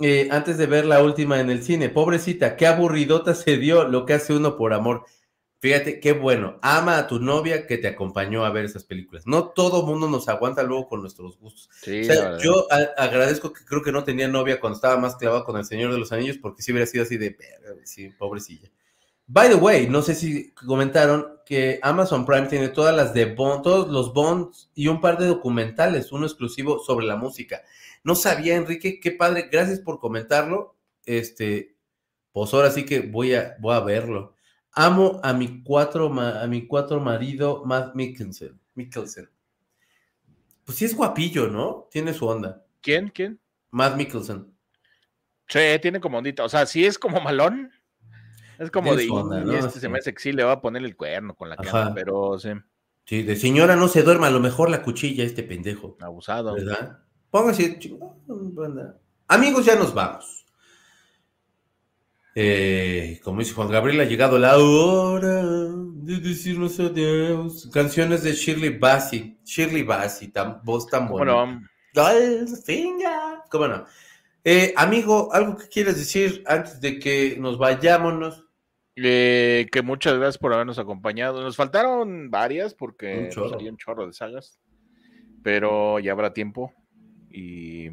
eh, 0.00 0.26
antes 0.32 0.58
de 0.58 0.66
ver 0.66 0.84
la 0.84 1.04
última 1.04 1.38
en 1.38 1.48
el 1.48 1.62
cine. 1.62 1.90
Pobrecita, 1.90 2.56
qué 2.56 2.66
aburridota 2.66 3.36
se 3.36 3.56
dio 3.56 3.84
lo 3.84 4.04
que 4.04 4.14
hace 4.14 4.34
uno 4.34 4.56
por 4.56 4.72
amor. 4.72 5.04
Fíjate, 5.60 6.00
qué 6.00 6.10
bueno. 6.10 6.58
Ama 6.60 6.98
a 6.98 7.06
tu 7.06 7.20
novia 7.20 7.68
que 7.68 7.78
te 7.78 7.86
acompañó 7.86 8.44
a 8.44 8.50
ver 8.50 8.64
esas 8.64 8.82
películas. 8.82 9.28
No 9.28 9.50
todo 9.50 9.86
mundo 9.86 10.10
nos 10.10 10.28
aguanta 10.28 10.64
luego 10.64 10.88
con 10.88 11.02
nuestros 11.02 11.38
gustos. 11.38 11.70
Sí, 11.82 12.00
O 12.00 12.04
sea, 12.04 12.38
yo 12.38 12.66
agradezco 12.96 13.52
que 13.52 13.64
creo 13.64 13.80
que 13.80 13.92
no 13.92 14.02
tenía 14.02 14.26
novia 14.26 14.58
cuando 14.58 14.74
estaba 14.74 14.96
más 14.96 15.14
clavado 15.14 15.44
con 15.44 15.56
el 15.56 15.64
Señor 15.64 15.92
de 15.92 16.00
los 16.00 16.10
Anillos, 16.10 16.38
porque 16.38 16.62
sí 16.62 16.72
hubiera 16.72 16.86
sido 16.88 17.04
así 17.04 17.16
de, 17.16 17.30
"Verga, 17.30 17.80
sí, 17.84 18.08
pobrecilla. 18.08 18.72
By 19.28 19.48
the 19.48 19.56
way, 19.56 19.88
no 19.88 20.02
sé 20.02 20.14
si 20.14 20.52
comentaron 20.52 21.36
que 21.44 21.80
Amazon 21.82 22.24
Prime 22.24 22.46
tiene 22.46 22.68
todas 22.68 22.94
las 22.94 23.12
de 23.12 23.34
Bond, 23.34 23.62
todos 23.62 23.88
los 23.88 24.12
Bonds 24.12 24.70
y 24.74 24.86
un 24.86 25.00
par 25.00 25.18
de 25.18 25.26
documentales, 25.26 26.12
uno 26.12 26.26
exclusivo 26.26 26.78
sobre 26.78 27.06
la 27.06 27.16
música. 27.16 27.62
No 28.04 28.14
sabía, 28.14 28.54
Enrique, 28.54 29.00
qué 29.00 29.10
padre, 29.10 29.48
gracias 29.50 29.80
por 29.80 29.98
comentarlo. 29.98 30.76
Este, 31.04 31.76
pues 32.32 32.54
ahora 32.54 32.70
sí 32.70 32.84
que 32.84 33.00
voy 33.00 33.34
a, 33.34 33.56
voy 33.58 33.74
a 33.74 33.80
verlo. 33.80 34.34
Amo 34.72 35.20
a 35.24 35.32
mi 35.32 35.62
cuatro, 35.62 36.12
a 36.20 36.46
mi 36.46 36.66
cuatro 36.66 37.00
marido, 37.00 37.64
Matt 37.64 37.94
Mikkelsen. 37.94 38.60
Mikkelsen. 38.74 39.30
Pues 40.64 40.78
sí 40.78 40.84
es 40.84 40.94
guapillo, 40.94 41.48
¿no? 41.48 41.88
Tiene 41.90 42.12
su 42.12 42.26
onda. 42.26 42.64
¿Quién? 42.82 43.08
¿Quién? 43.08 43.40
Matt 43.70 43.96
Mikkelsen. 43.96 44.52
Sí, 45.48 45.60
tiene 45.80 46.00
como 46.00 46.18
ondita. 46.18 46.44
O 46.44 46.48
sea, 46.48 46.66
sí 46.66 46.84
es 46.84 46.98
como 46.98 47.20
malón. 47.20 47.72
Es 48.58 48.70
como 48.70 48.94
de, 48.96 49.06
su 49.06 49.14
onda, 49.14 49.40
"Y 49.40 49.44
¿no? 49.44 49.52
este 49.54 49.70
Sí. 49.72 49.80
se 49.80 49.88
me 49.88 49.98
hace 49.98 50.12
que 50.14 50.20
sí 50.20 50.32
le 50.32 50.44
va 50.44 50.52
a 50.52 50.60
poner 50.60 50.84
el 50.84 50.96
cuerno 50.96 51.34
con 51.34 51.48
la 51.50 51.56
cara, 51.56 51.92
pero 51.94 52.38
sí, 52.38 52.50
Sí, 53.04 53.22
de 53.22 53.36
señora 53.36 53.76
no 53.76 53.86
se 53.88 54.02
duerma, 54.02 54.26
a 54.26 54.30
lo 54.30 54.40
mejor 54.40 54.68
la 54.70 54.82
cuchilla 54.82 55.22
este 55.24 55.42
pendejo. 55.44 55.96
abusado. 56.00 56.54
¿Verdad? 56.54 56.98
Póngase. 57.30 57.78
Amigos, 59.28 59.64
ya 59.66 59.76
nos 59.76 59.92
vamos. 59.94 60.44
Eh, 62.34 63.20
como 63.24 63.38
dice 63.40 63.54
Juan 63.54 63.70
Gabriel, 63.70 64.00
ha 64.00 64.04
llegado 64.04 64.38
la 64.38 64.58
hora 64.58 65.42
de 65.42 66.18
decirnos 66.20 66.78
adiós. 66.80 67.68
Canciones 67.72 68.22
de 68.24 68.32
Shirley 68.32 68.76
Bassey. 68.78 69.38
Shirley 69.44 69.82
Bassey, 69.82 70.28
tan, 70.28 70.60
voz 70.62 70.86
tan 70.86 71.08
buena. 71.08 71.32
Bueno. 71.34 71.62
¿Cómo 73.50 73.68
no? 73.68 73.84
Eh, 74.44 74.74
amigo, 74.76 75.32
¿algo 75.32 75.56
que 75.56 75.68
quieras 75.68 75.96
decir 75.96 76.44
antes 76.46 76.80
de 76.80 76.98
que 76.98 77.36
nos 77.40 77.56
vayámonos? 77.58 78.44
Eh, 78.96 79.66
que 79.70 79.82
muchas 79.82 80.14
gracias 80.14 80.38
por 80.38 80.52
habernos 80.54 80.78
acompañado. 80.78 81.42
Nos 81.42 81.56
faltaron 81.56 82.30
varias 82.30 82.74
porque 82.74 83.24
Un 83.24 83.30
chorro. 83.30 83.58
hay 83.58 83.68
un 83.68 83.76
chorro 83.76 84.06
de 84.06 84.12
sagas, 84.12 84.58
pero 85.42 85.98
ya 85.98 86.12
habrá 86.12 86.32
tiempo. 86.32 86.72
Y, 87.30 87.88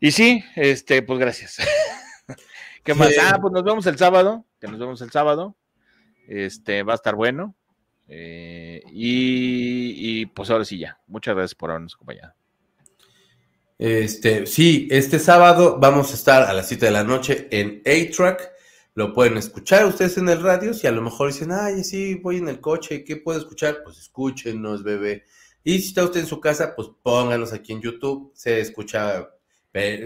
y 0.00 0.10
sí, 0.10 0.42
este, 0.54 1.02
pues 1.02 1.18
gracias. 1.18 1.58
¿Qué 2.82 2.94
más? 2.94 3.08
Sí. 3.08 3.16
Ah, 3.20 3.38
pues 3.40 3.52
nos 3.52 3.64
vemos 3.64 3.86
el 3.86 3.98
sábado, 3.98 4.46
que 4.60 4.68
nos 4.68 4.78
vemos 4.78 5.00
el 5.02 5.10
sábado. 5.10 5.56
Este, 6.26 6.82
va 6.82 6.92
a 6.92 6.96
estar 6.96 7.14
bueno. 7.14 7.54
Eh, 8.08 8.82
y, 8.92 10.20
y, 10.20 10.26
pues 10.26 10.50
ahora 10.50 10.64
sí 10.64 10.78
ya. 10.78 10.98
Muchas 11.06 11.34
gracias 11.34 11.54
por 11.54 11.70
habernos 11.70 11.94
acompañado. 11.94 12.34
Este, 13.78 14.46
sí, 14.46 14.88
este 14.90 15.18
sábado 15.18 15.78
vamos 15.78 16.12
a 16.12 16.14
estar 16.14 16.44
a 16.44 16.52
las 16.54 16.68
7 16.68 16.86
de 16.86 16.92
la 16.92 17.04
noche 17.04 17.48
en 17.50 17.82
A-Track. 17.84 18.55
Lo 18.96 19.12
pueden 19.12 19.36
escuchar 19.36 19.84
ustedes 19.84 20.16
en 20.16 20.30
el 20.30 20.42
radio. 20.42 20.72
Si 20.72 20.86
a 20.86 20.90
lo 20.90 21.02
mejor 21.02 21.28
dicen, 21.28 21.52
ay, 21.52 21.84
sí, 21.84 22.14
voy 22.14 22.38
en 22.38 22.48
el 22.48 22.62
coche, 22.62 23.04
¿qué 23.04 23.18
puedo 23.18 23.38
escuchar? 23.38 23.82
Pues 23.84 23.98
escúchenos, 23.98 24.82
bebé. 24.82 25.24
Y 25.62 25.80
si 25.80 25.88
está 25.88 26.02
usted 26.02 26.20
en 26.20 26.26
su 26.26 26.40
casa, 26.40 26.74
pues 26.74 26.88
pónganos 27.02 27.52
aquí 27.52 27.74
en 27.74 27.82
YouTube. 27.82 28.32
Se 28.34 28.58
escucha, 28.58 29.28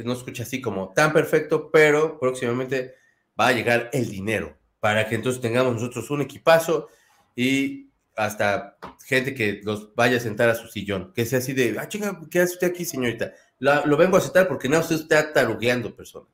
no 0.05 0.13
escucha 0.13 0.43
así 0.43 0.61
como 0.61 0.93
tan 0.93 1.13
perfecto, 1.13 1.71
pero 1.71 2.19
próximamente 2.19 2.97
va 3.39 3.47
a 3.47 3.53
llegar 3.53 3.91
el 3.93 4.11
dinero 4.11 4.59
para 4.81 5.07
que 5.07 5.15
entonces 5.15 5.41
tengamos 5.41 5.75
nosotros 5.75 6.11
un 6.11 6.23
equipazo 6.23 6.89
y 7.37 7.93
hasta 8.17 8.77
gente 9.07 9.35
que 9.35 9.61
los 9.63 9.95
vaya 9.95 10.17
a 10.17 10.21
sentar 10.21 10.49
a 10.49 10.57
su 10.57 10.67
sillón, 10.67 11.13
que 11.15 11.27
sea 11.27 11.39
así 11.39 11.53
de, 11.53 11.77
ah, 11.79 11.87
chinga, 11.87 12.21
¿qué 12.29 12.41
hace 12.41 12.55
usted 12.55 12.67
aquí, 12.67 12.85
señorita? 12.85 13.35
Lo 13.61 13.97
vengo 13.97 14.17
a 14.17 14.21
sentar 14.21 14.49
porque 14.49 14.69
nada, 14.69 14.83
usted 14.83 14.97
está 14.97 15.33
tarugueando, 15.33 15.95
persona. 15.95 16.27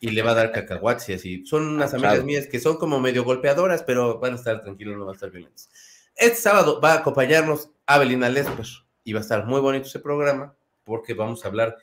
Y 0.00 0.10
le 0.10 0.22
va 0.22 0.32
a 0.32 0.34
dar 0.34 0.52
cacahuates 0.52 1.08
y 1.08 1.12
así. 1.14 1.46
Son 1.46 1.66
unas 1.66 1.92
Abusado. 1.94 2.12
amigas 2.12 2.24
mías 2.26 2.46
que 2.46 2.60
son 2.60 2.76
como 2.76 3.00
medio 3.00 3.24
golpeadoras, 3.24 3.82
pero 3.82 4.18
van 4.18 4.32
a 4.34 4.36
estar 4.36 4.62
tranquilos, 4.62 4.96
no 4.96 5.06
van 5.06 5.12
a 5.12 5.16
estar 5.16 5.30
violentos. 5.30 5.68
Este 6.14 6.36
sábado 6.36 6.80
va 6.80 6.92
a 6.92 6.96
acompañarnos 6.98 7.70
Abelina 7.86 8.28
Lesper 8.28 8.66
y 9.04 9.12
va 9.12 9.20
a 9.20 9.22
estar 9.22 9.46
muy 9.46 9.60
bonito 9.60 9.86
ese 9.86 10.00
programa 10.00 10.54
porque 10.84 11.14
vamos 11.14 11.44
a 11.44 11.48
hablar 11.48 11.76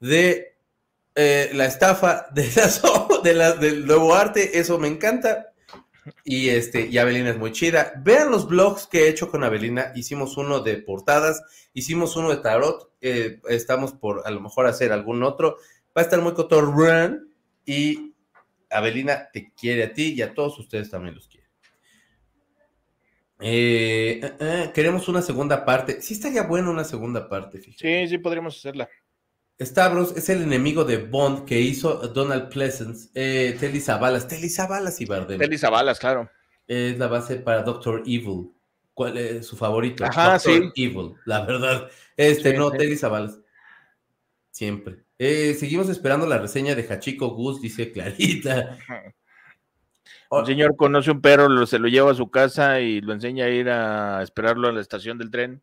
de 0.00 0.56
eh, 1.14 1.50
la 1.54 1.66
estafa 1.66 2.26
de 2.32 2.44
las 2.56 2.82
de 3.22 3.34
la- 3.34 3.52
del 3.52 3.86
nuevo 3.86 4.14
arte. 4.14 4.58
Eso 4.58 4.78
me 4.78 4.88
encanta. 4.88 5.52
Y 6.24 6.48
este, 6.48 6.86
y 6.86 6.96
Abelina 6.98 7.30
es 7.30 7.38
muy 7.38 7.52
chida. 7.52 7.92
Vean 8.02 8.30
los 8.30 8.48
blogs 8.48 8.86
que 8.86 9.04
he 9.04 9.08
hecho 9.08 9.30
con 9.30 9.44
Abelina. 9.44 9.92
Hicimos 9.94 10.36
uno 10.38 10.60
de 10.60 10.78
portadas, 10.78 11.42
hicimos 11.74 12.16
uno 12.16 12.30
de 12.30 12.36
tarot. 12.38 12.90
eh, 13.00 13.40
estamos 13.48 13.92
por 13.92 14.22
a 14.26 14.30
lo 14.30 14.40
mejor 14.40 14.66
hacer 14.66 14.90
algún 14.92 15.22
otro. 15.22 15.56
Va 15.96 16.02
a 16.02 16.04
estar 16.04 16.20
muy 16.20 16.32
cotorrón. 16.34 17.28
Y 17.68 18.14
Abelina 18.70 19.28
te 19.30 19.52
quiere 19.52 19.84
a 19.84 19.92
ti 19.92 20.14
y 20.16 20.22
a 20.22 20.32
todos 20.32 20.58
ustedes 20.58 20.88
también 20.90 21.14
los 21.14 21.28
quiere. 21.28 21.46
Eh, 23.40 24.20
eh, 24.22 24.36
eh, 24.40 24.70
queremos 24.72 25.06
una 25.06 25.20
segunda 25.20 25.66
parte. 25.66 26.00
Sí 26.00 26.14
estaría 26.14 26.44
bueno 26.44 26.70
una 26.70 26.84
segunda 26.84 27.28
parte, 27.28 27.58
fíjate. 27.58 28.06
Sí, 28.06 28.08
sí, 28.08 28.16
podríamos 28.16 28.56
hacerla. 28.56 28.88
Stavros 29.60 30.16
es 30.16 30.30
el 30.30 30.42
enemigo 30.44 30.86
de 30.86 30.96
Bond 30.96 31.44
que 31.44 31.60
hizo 31.60 31.96
Donald 32.08 32.48
Pleasance, 32.48 33.10
Telly 33.12 33.80
Savalas, 33.82 34.26
Telly 34.26 34.48
Savalas 34.48 34.98
y 35.02 35.04
Bardem. 35.04 35.38
Telly 35.38 35.58
Zabalas, 35.58 35.98
claro. 35.98 36.30
Es 36.66 36.96
la 36.98 37.08
base 37.08 37.36
para 37.36 37.64
Doctor 37.64 38.02
Evil. 38.06 38.50
¿Cuál 38.94 39.18
es 39.18 39.46
su 39.46 39.58
favorito? 39.58 40.06
Ajá, 40.06 40.34
Doctor 40.34 40.72
sí. 40.74 40.84
Evil, 40.84 41.12
la 41.26 41.44
verdad. 41.44 41.90
Este, 42.16 42.52
Sí, 42.52 42.56
no, 42.56 42.70
sí. 42.70 42.78
Telly 42.78 42.96
Savalas. 42.96 43.38
Siempre. 44.52 45.07
Eh, 45.18 45.54
seguimos 45.54 45.88
esperando 45.88 46.26
la 46.26 46.38
reseña 46.38 46.74
de 46.74 46.86
Hachiko 46.88 47.28
Gus, 47.30 47.60
dice 47.60 47.90
Clarita. 47.92 48.78
Un 50.30 50.44
señor 50.44 50.76
conoce 50.76 51.10
un 51.10 51.22
perro, 51.22 51.48
lo- 51.48 51.66
se 51.66 51.78
lo 51.78 51.88
lleva 51.88 52.10
a 52.10 52.14
su 52.14 52.30
casa 52.30 52.80
y 52.80 53.00
lo 53.00 53.14
enseña 53.14 53.46
a 53.46 53.48
ir 53.48 53.70
a 53.70 54.22
esperarlo 54.22 54.68
a 54.68 54.72
la 54.72 54.80
estación 54.82 55.16
del 55.16 55.30
tren. 55.30 55.62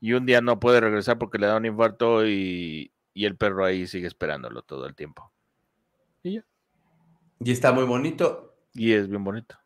Y 0.00 0.12
un 0.12 0.24
día 0.24 0.40
no 0.40 0.60
puede 0.60 0.80
regresar 0.80 1.18
porque 1.18 1.38
le 1.38 1.48
da 1.48 1.56
un 1.56 1.66
infarto 1.66 2.24
y, 2.26 2.92
y 3.12 3.24
el 3.24 3.36
perro 3.36 3.64
ahí 3.64 3.88
sigue 3.88 4.06
esperándolo 4.06 4.62
todo 4.62 4.86
el 4.86 4.94
tiempo. 4.94 5.32
Y 6.22 6.34
ya. 6.34 6.44
Y 7.40 7.50
está 7.50 7.72
muy 7.72 7.82
bonito. 7.84 8.56
Y 8.72 8.92
es 8.92 9.08
bien 9.08 9.24
bonito. 9.24 9.56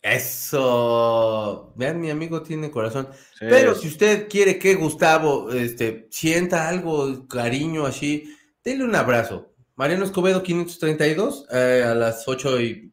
Eso. 0.00 1.72
Vean, 1.76 2.00
mi 2.00 2.10
amigo 2.10 2.42
tiene 2.42 2.70
corazón. 2.70 3.08
Sí, 3.36 3.46
Pero 3.48 3.74
si 3.74 3.88
usted 3.88 4.28
quiere 4.28 4.58
que 4.60 4.76
Gustavo 4.76 5.50
este, 5.50 6.06
sienta 6.10 6.68
algo, 6.68 7.26
cariño 7.26 7.84
así, 7.84 8.35
denle 8.66 8.84
un 8.84 8.96
abrazo. 8.96 9.54
Mariano 9.76 10.04
Escobedo 10.04 10.42
532 10.42 11.46
eh, 11.52 11.84
a 11.86 11.94
las 11.94 12.26
8 12.26 12.60
y 12.60 12.92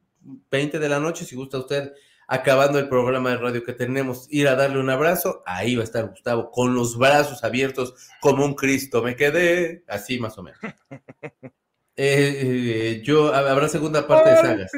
20 0.51 0.77
de 0.77 0.89
la 0.89 0.99
noche, 0.99 1.25
si 1.25 1.35
gusta 1.35 1.57
usted 1.57 1.93
acabando 2.27 2.77
el 2.77 2.87
programa 2.87 3.31
de 3.31 3.37
radio 3.37 3.63
que 3.63 3.73
tenemos, 3.73 4.27
ir 4.29 4.47
a 4.47 4.55
darle 4.55 4.79
un 4.79 4.89
abrazo, 4.89 5.41
ahí 5.45 5.75
va 5.75 5.81
a 5.81 5.83
estar 5.83 6.07
Gustavo 6.07 6.51
con 6.51 6.75
los 6.75 6.97
brazos 6.97 7.43
abiertos 7.43 7.95
como 8.21 8.45
un 8.45 8.53
Cristo. 8.53 9.01
Me 9.01 9.15
quedé 9.15 9.83
así 9.87 10.19
más 10.19 10.37
o 10.37 10.43
menos. 10.43 10.59
Eh, 11.95 12.95
eh, 12.95 13.01
yo, 13.03 13.31
habrá 13.35 13.69
segunda 13.69 14.07
parte 14.07 14.31
de 14.31 14.37
sagas. 14.37 14.71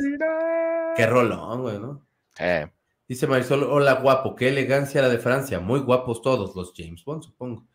Qué 0.97 1.07
rolón, 1.07 1.61
güey, 1.61 1.79
¿no? 1.79 2.05
Eh, 2.37 2.67
Dice 3.07 3.25
Marisol, 3.25 3.63
hola 3.63 3.93
guapo, 3.93 4.35
qué 4.35 4.49
elegancia 4.49 5.01
la 5.01 5.07
de 5.07 5.17
Francia, 5.17 5.61
muy 5.61 5.79
guapos 5.79 6.21
todos 6.21 6.53
los 6.57 6.73
James 6.75 7.05
Bond, 7.05 7.23
supongo. 7.23 7.65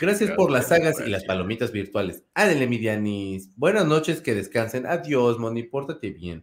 Gracias 0.00 0.30
por 0.30 0.50
las 0.50 0.68
sagas 0.68 0.98
y 1.06 1.10
las 1.10 1.24
palomitas 1.24 1.72
virtuales. 1.72 2.24
Ádenle, 2.32 2.66
Midianis. 2.66 3.54
Buenas 3.56 3.86
noches, 3.86 4.22
que 4.22 4.34
descansen. 4.34 4.86
Adiós, 4.86 5.38
Moni, 5.38 5.62
pórtate 5.64 6.10
bien. 6.10 6.42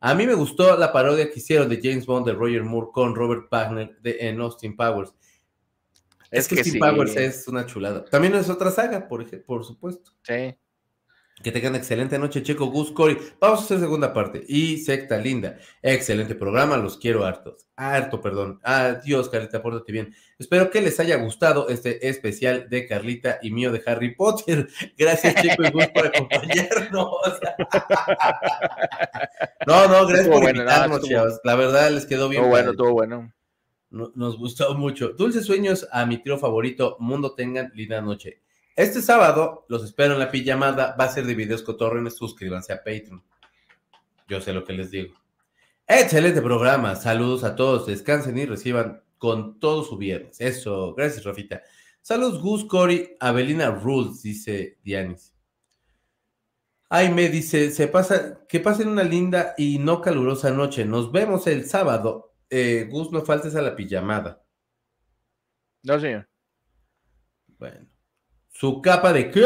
A 0.00 0.14
mí 0.14 0.26
me 0.26 0.34
gustó 0.34 0.76
la 0.76 0.92
parodia 0.92 1.30
que 1.30 1.38
hicieron 1.38 1.68
de 1.68 1.80
James 1.80 2.04
Bond 2.04 2.26
de 2.26 2.32
Roger 2.32 2.64
Moore 2.64 2.88
con 2.92 3.14
Robert 3.14 3.46
Wagner 3.50 3.96
de, 4.00 4.16
en 4.20 4.40
Austin 4.40 4.76
Powers. 4.76 5.14
Es, 6.30 6.40
Es 6.40 6.48
que, 6.48 6.56
Austin 6.56 6.72
sí. 6.72 6.78
Powers 6.80 7.16
es 7.16 7.46
una 7.46 7.64
chulada. 7.64 8.04
También 8.04 8.34
es 8.34 8.50
otra 8.50 8.72
saga, 8.72 9.06
por, 9.06 9.24
por 9.44 9.64
supuesto. 9.64 10.10
sí. 10.22 10.56
Que 11.42 11.52
tengan 11.52 11.76
excelente 11.76 12.18
noche, 12.18 12.42
Checo, 12.42 12.66
Gus, 12.66 12.90
Cory. 12.92 13.18
Vamos 13.38 13.60
a 13.60 13.64
hacer 13.64 13.78
segunda 13.78 14.12
parte. 14.14 14.42
Y 14.48 14.78
secta 14.78 15.18
linda. 15.18 15.58
Excelente 15.82 16.34
programa, 16.34 16.78
los 16.78 16.96
quiero 16.96 17.26
hartos. 17.26 17.66
Harto, 17.76 18.22
perdón. 18.22 18.58
Adiós, 18.64 19.28
Carlita, 19.28 19.62
pórtate 19.62 19.92
bien. 19.92 20.14
Espero 20.38 20.70
que 20.70 20.80
les 20.80 20.98
haya 20.98 21.16
gustado 21.16 21.68
este 21.68 22.08
especial 22.08 22.70
de 22.70 22.86
Carlita 22.86 23.38
y 23.42 23.50
mío 23.50 23.70
de 23.70 23.82
Harry 23.86 24.14
Potter. 24.14 24.66
Gracias, 24.98 25.34
Checo 25.34 25.62
y 25.62 25.70
Gus, 25.70 25.86
por 25.88 26.06
acompañarnos. 26.06 26.90
no, 29.66 29.88
no, 29.88 30.06
gracias 30.06 30.20
Estuvo 30.20 30.34
por 30.34 30.42
bueno, 30.42 30.58
no, 30.58 30.62
invitarnos, 30.70 30.96
estuvo- 30.98 31.10
chavos. 31.12 31.40
La 31.44 31.54
verdad, 31.54 31.90
les 31.90 32.06
quedó 32.06 32.28
bien. 32.28 32.42
Todo 32.42 32.50
bueno, 32.50 32.74
todo 32.74 32.92
bueno. 32.92 33.32
No- 33.90 34.12
Nos 34.14 34.38
gustó 34.38 34.74
mucho. 34.74 35.10
Dulces 35.10 35.44
sueños 35.44 35.86
a 35.92 36.06
mi 36.06 36.18
trío 36.18 36.38
favorito. 36.38 36.96
Mundo 36.98 37.34
tengan 37.34 37.70
linda 37.74 38.00
noche. 38.00 38.42
Este 38.76 39.00
sábado 39.00 39.64
los 39.68 39.82
espero 39.84 40.12
en 40.12 40.20
la 40.20 40.30
pijamada. 40.30 40.94
Va 41.00 41.04
a 41.04 41.08
ser 41.08 41.24
de 41.24 41.34
videos 41.34 41.62
cotorrenes. 41.62 42.16
Suscríbanse 42.16 42.74
a 42.74 42.84
Patreon. 42.84 43.24
Yo 44.28 44.40
sé 44.40 44.52
lo 44.52 44.64
que 44.64 44.74
les 44.74 44.90
digo. 44.90 45.14
Excelente 45.86 46.42
programa. 46.42 46.94
Saludos 46.94 47.42
a 47.42 47.56
todos. 47.56 47.86
Descansen 47.86 48.36
y 48.36 48.44
reciban 48.44 49.02
con 49.16 49.58
todo 49.58 49.82
su 49.82 49.96
viernes. 49.96 50.40
Eso. 50.40 50.94
Gracias, 50.94 51.24
Rafita. 51.24 51.62
Saludos, 52.02 52.40
Gus, 52.40 52.64
Cory, 52.66 53.16
Avelina 53.18 53.70
Rules, 53.70 54.22
dice 54.22 54.78
Dianis. 54.84 55.34
Ay, 56.88 57.12
me 57.12 57.28
dice, 57.28 57.72
se 57.72 57.88
pasa, 57.88 58.46
que 58.46 58.60
pasen 58.60 58.88
una 58.88 59.02
linda 59.02 59.54
y 59.58 59.78
no 59.80 60.00
calurosa 60.00 60.52
noche. 60.52 60.84
Nos 60.84 61.10
vemos 61.10 61.48
el 61.48 61.66
sábado. 61.66 62.36
Eh, 62.48 62.88
Gus, 62.90 63.10
no 63.10 63.22
faltes 63.22 63.56
a 63.56 63.62
la 63.62 63.74
pijamada. 63.74 64.44
No, 65.82 65.98
señor. 65.98 66.28
Bueno. 67.58 67.95
¿Su 68.58 68.80
capa 68.80 69.12
de 69.12 69.30
qué? 69.30 69.44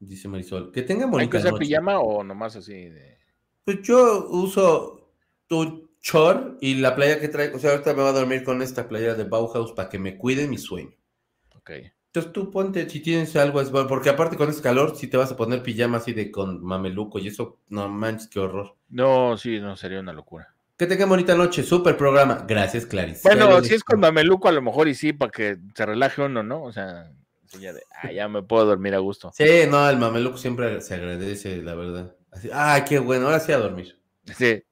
Dice 0.00 0.26
Marisol. 0.26 0.72
Que 0.72 0.82
tenga 0.82 1.04
¿Hay 1.04 1.10
bonita 1.10 1.30
que 1.40 1.46
usar 1.46 1.54
pijama 1.54 2.00
o 2.00 2.24
nomás 2.24 2.56
así 2.56 2.72
de... 2.72 3.16
Pues 3.64 3.80
yo 3.82 4.26
uso 4.28 5.12
tu 5.46 5.88
chor 6.00 6.58
y 6.60 6.74
la 6.74 6.96
playa 6.96 7.20
que 7.20 7.28
traigo. 7.28 7.58
O 7.58 7.60
sea, 7.60 7.70
ahorita 7.70 7.94
me 7.94 8.02
voy 8.02 8.10
a 8.10 8.12
dormir 8.12 8.42
con 8.42 8.60
esta 8.60 8.88
playa 8.88 9.14
de 9.14 9.22
Bauhaus 9.22 9.70
para 9.70 9.88
que 9.88 10.00
me 10.00 10.18
cuide 10.18 10.48
mi 10.48 10.58
sueño. 10.58 10.96
Ok. 11.54 11.70
Entonces 12.06 12.32
tú 12.32 12.50
ponte, 12.50 12.90
si 12.90 12.98
tienes 12.98 13.36
algo, 13.36 13.60
es 13.60 13.70
bueno, 13.70 13.86
porque 13.86 14.10
aparte 14.10 14.36
con 14.36 14.50
este 14.50 14.62
calor, 14.62 14.96
si 14.96 15.06
te 15.06 15.16
vas 15.16 15.30
a 15.30 15.36
poner 15.36 15.62
pijama 15.62 15.98
así 15.98 16.12
de 16.12 16.32
con 16.32 16.60
mameluco 16.60 17.20
y 17.20 17.28
eso, 17.28 17.60
no 17.68 17.88
manches, 17.88 18.26
qué 18.26 18.40
horror. 18.40 18.74
No, 18.88 19.36
sí, 19.38 19.60
no, 19.60 19.76
sería 19.76 20.00
una 20.00 20.12
locura. 20.12 20.52
Que 20.76 20.88
tengan 20.88 21.08
bonita 21.08 21.36
noche, 21.36 21.62
súper 21.62 21.96
programa. 21.96 22.44
Gracias, 22.48 22.84
Clarice. 22.84 23.20
Bueno, 23.22 23.62
si 23.62 23.74
es 23.74 23.84
con 23.84 24.00
mameluco, 24.00 24.48
a 24.48 24.52
lo 24.52 24.60
mejor 24.60 24.88
y 24.88 24.96
sí, 24.96 25.12
para 25.12 25.30
que 25.30 25.56
se 25.72 25.86
relaje 25.86 26.20
uno, 26.20 26.42
¿no? 26.42 26.64
O 26.64 26.72
sea, 26.72 27.12
ya 27.60 27.72
de, 27.72 27.82
ah, 28.02 28.12
ya 28.12 28.28
me 28.28 28.42
puedo 28.42 28.64
dormir 28.64 28.94
a 28.94 28.98
gusto. 28.98 29.30
Sí, 29.34 29.44
no, 29.70 29.88
el 29.88 29.96
mameluco 29.98 30.36
siempre 30.38 30.80
se 30.80 30.94
agradece, 30.94 31.56
la 31.62 31.74
verdad. 31.74 32.16
Así, 32.30 32.48
ah, 32.52 32.84
qué 32.88 32.98
bueno, 32.98 33.26
ahora 33.26 33.40
sí 33.40 33.52
a 33.52 33.58
dormir. 33.58 34.00
Sí. 34.36 34.62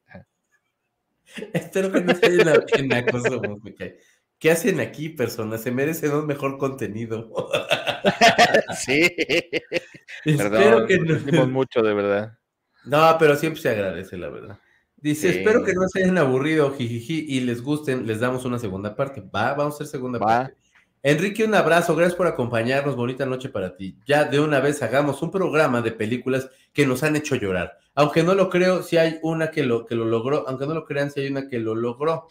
Espero 1.53 1.91
que 1.91 2.01
no 2.01 2.13
se 2.15 2.25
hayan 2.25 2.63
en 2.73 3.61
me 3.63 3.75
cae. 3.75 3.99
¿Qué 4.39 4.49
hacen 4.49 4.79
aquí, 4.79 5.09
personas? 5.09 5.61
Se 5.61 5.71
merecen 5.71 6.11
un 6.13 6.25
mejor 6.25 6.57
contenido. 6.57 7.31
sí. 8.77 9.07
Espero 10.25 10.49
Perdón, 10.49 10.87
que 10.87 10.97
no. 11.31 11.47
mucho, 11.47 11.81
de 11.83 11.93
verdad. 11.93 12.37
No, 12.85 13.15
pero 13.19 13.35
siempre 13.35 13.61
se 13.61 13.69
agradece, 13.69 14.17
la 14.17 14.29
verdad. 14.29 14.59
Dice, 14.97 15.31
Sí. 15.31 15.37
espero 15.39 15.63
que 15.63 15.73
no 15.73 15.87
se 15.87 16.03
hayan 16.03 16.17
aburrido, 16.17 16.71
jijiji, 16.73 17.25
y 17.27 17.41
les 17.41 17.61
gusten, 17.61 18.05
les 18.07 18.19
damos 18.19 18.45
una 18.45 18.59
segunda 18.59 18.95
parte. 18.95 19.21
Va, 19.21 19.53
vamos 19.53 19.73
a 19.73 19.77
hacer 19.77 19.87
segunda 19.87 20.19
Va. 20.19 20.25
parte. 20.25 20.55
Enrique, 21.03 21.43
un 21.43 21.55
abrazo, 21.55 21.95
gracias 21.95 22.15
por 22.15 22.27
acompañarnos, 22.27 22.95
bonita 22.95 23.25
noche 23.25 23.49
para 23.49 23.75
ti. 23.75 23.97
Ya 24.05 24.25
de 24.25 24.39
una 24.39 24.59
vez 24.59 24.83
hagamos 24.83 25.21
un 25.23 25.31
programa 25.31 25.81
de 25.81 25.91
películas 25.91 26.49
que 26.73 26.85
nos 26.85 27.01
han 27.01 27.15
hecho 27.15 27.35
llorar. 27.35 27.79
Aunque 27.95 28.21
no 28.21 28.35
lo 28.35 28.49
creo, 28.49 28.83
si 28.83 28.97
hay 28.97 29.17
una 29.23 29.49
que 29.49 29.63
lo, 29.63 29.85
que 29.85 29.95
lo 29.95 30.05
logró, 30.05 30.47
aunque 30.47 30.67
no 30.67 30.75
lo 30.75 30.85
crean, 30.85 31.09
si 31.09 31.21
hay 31.21 31.27
una 31.27 31.47
que 31.47 31.59
lo 31.59 31.73
logró. 31.73 32.27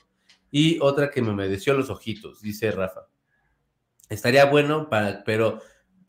Y 0.52 0.78
otra 0.80 1.10
que 1.10 1.20
me 1.20 1.30
humedeció 1.30 1.74
los 1.74 1.90
ojitos, 1.90 2.40
dice 2.42 2.70
Rafa. 2.70 3.09
Estaría 4.09 4.44
bueno, 4.44 4.88
para, 4.88 5.24
pero 5.24 5.60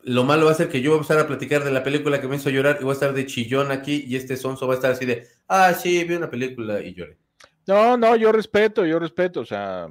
lo 0.02 0.22
malo 0.22 0.46
va 0.46 0.52
a 0.52 0.54
ser 0.54 0.68
que 0.68 0.80
yo 0.80 0.90
voy 0.90 0.98
a 0.98 1.02
empezar 1.02 1.18
a 1.18 1.26
platicar 1.26 1.64
de 1.64 1.72
la 1.72 1.82
película 1.82 2.20
que 2.20 2.28
me 2.28 2.36
hizo 2.36 2.50
llorar 2.50 2.78
y 2.80 2.84
voy 2.84 2.90
a 2.90 2.94
estar 2.94 3.12
de 3.12 3.26
chillón 3.26 3.72
aquí 3.72 4.04
y 4.06 4.14
este 4.14 4.36
sonso 4.36 4.68
va 4.68 4.74
a 4.74 4.76
estar 4.76 4.92
así 4.92 5.04
de, 5.04 5.26
ah, 5.48 5.74
sí, 5.74 6.04
vi 6.04 6.14
una 6.14 6.30
película 6.30 6.80
y 6.80 6.94
lloré. 6.94 7.18
No, 7.66 7.96
no, 7.96 8.14
yo 8.14 8.30
respeto, 8.32 8.84
yo 8.84 8.98
respeto, 8.98 9.40
o 9.40 9.44
sea, 9.44 9.88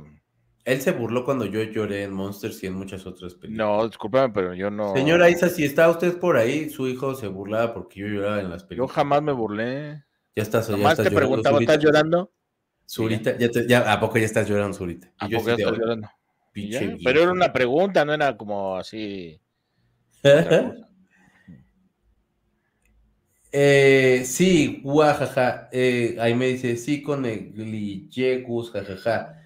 Él 0.63 0.81
se 0.81 0.91
burló 0.91 1.25
cuando 1.25 1.45
yo 1.45 1.63
lloré 1.63 2.03
en 2.03 2.13
Monsters 2.13 2.63
y 2.63 2.67
en 2.67 2.73
muchas 2.73 3.05
otras 3.05 3.33
películas. 3.33 3.67
no, 3.67 3.87
discúlpame, 3.87 4.33
pero 4.33 4.53
yo 4.53 4.69
no. 4.69 4.93
Señora 4.95 5.29
Isa, 5.29 5.49
si 5.49 5.63
está 5.63 5.89
usted 5.89 6.19
por 6.19 6.37
ahí, 6.37 6.69
su 6.69 6.87
hijo 6.87 7.15
se 7.15 7.27
burlaba 7.27 7.73
porque 7.73 8.01
yo 8.01 8.07
lloraba 8.07 8.39
en 8.39 8.49
las 8.49 8.63
Yo 8.63 8.67
películas. 8.67 8.91
jamás 8.95 9.21
me 9.23 9.31
burlé. 9.31 10.03
Ya 10.35 10.43
estás, 10.43 10.67
ya 10.67 10.73
Nomás 10.73 10.93
estás 10.93 11.07
te 11.07 11.11
llorando, 11.13 11.29
preguntaba. 11.41 11.59
¿estás 11.59 11.79
llorando? 11.79 12.31
Zurita, 12.85 13.37
ya 13.37 13.49
te- 13.49 13.67
ya, 13.67 13.91
¿a 13.91 13.99
poco 13.99 14.17
ya 14.17 14.25
estás 14.25 14.47
llorando, 14.49 14.73
Zurita? 14.77 15.11
¿A 15.17 15.27
yo 15.27 15.37
poco 15.37 15.49
ya 15.49 15.55
estás 15.55 15.77
llorando? 15.77 16.09
Pinche. 16.53 16.97
Pero 17.03 17.21
era 17.23 17.31
una 17.31 17.51
pregunta, 17.53 18.03
no 18.05 18.13
era 18.13 18.35
como 18.37 18.75
así. 18.77 19.39
Eh, 23.53 24.23
sí, 24.25 24.79
guajaja. 24.83 25.67
Eh, 25.73 26.15
ahí 26.19 26.33
me 26.33 26.47
dice, 26.47 26.77
sí, 26.77 27.01
con 27.01 27.23
gus, 28.45 28.71
jajaja. 28.71 29.40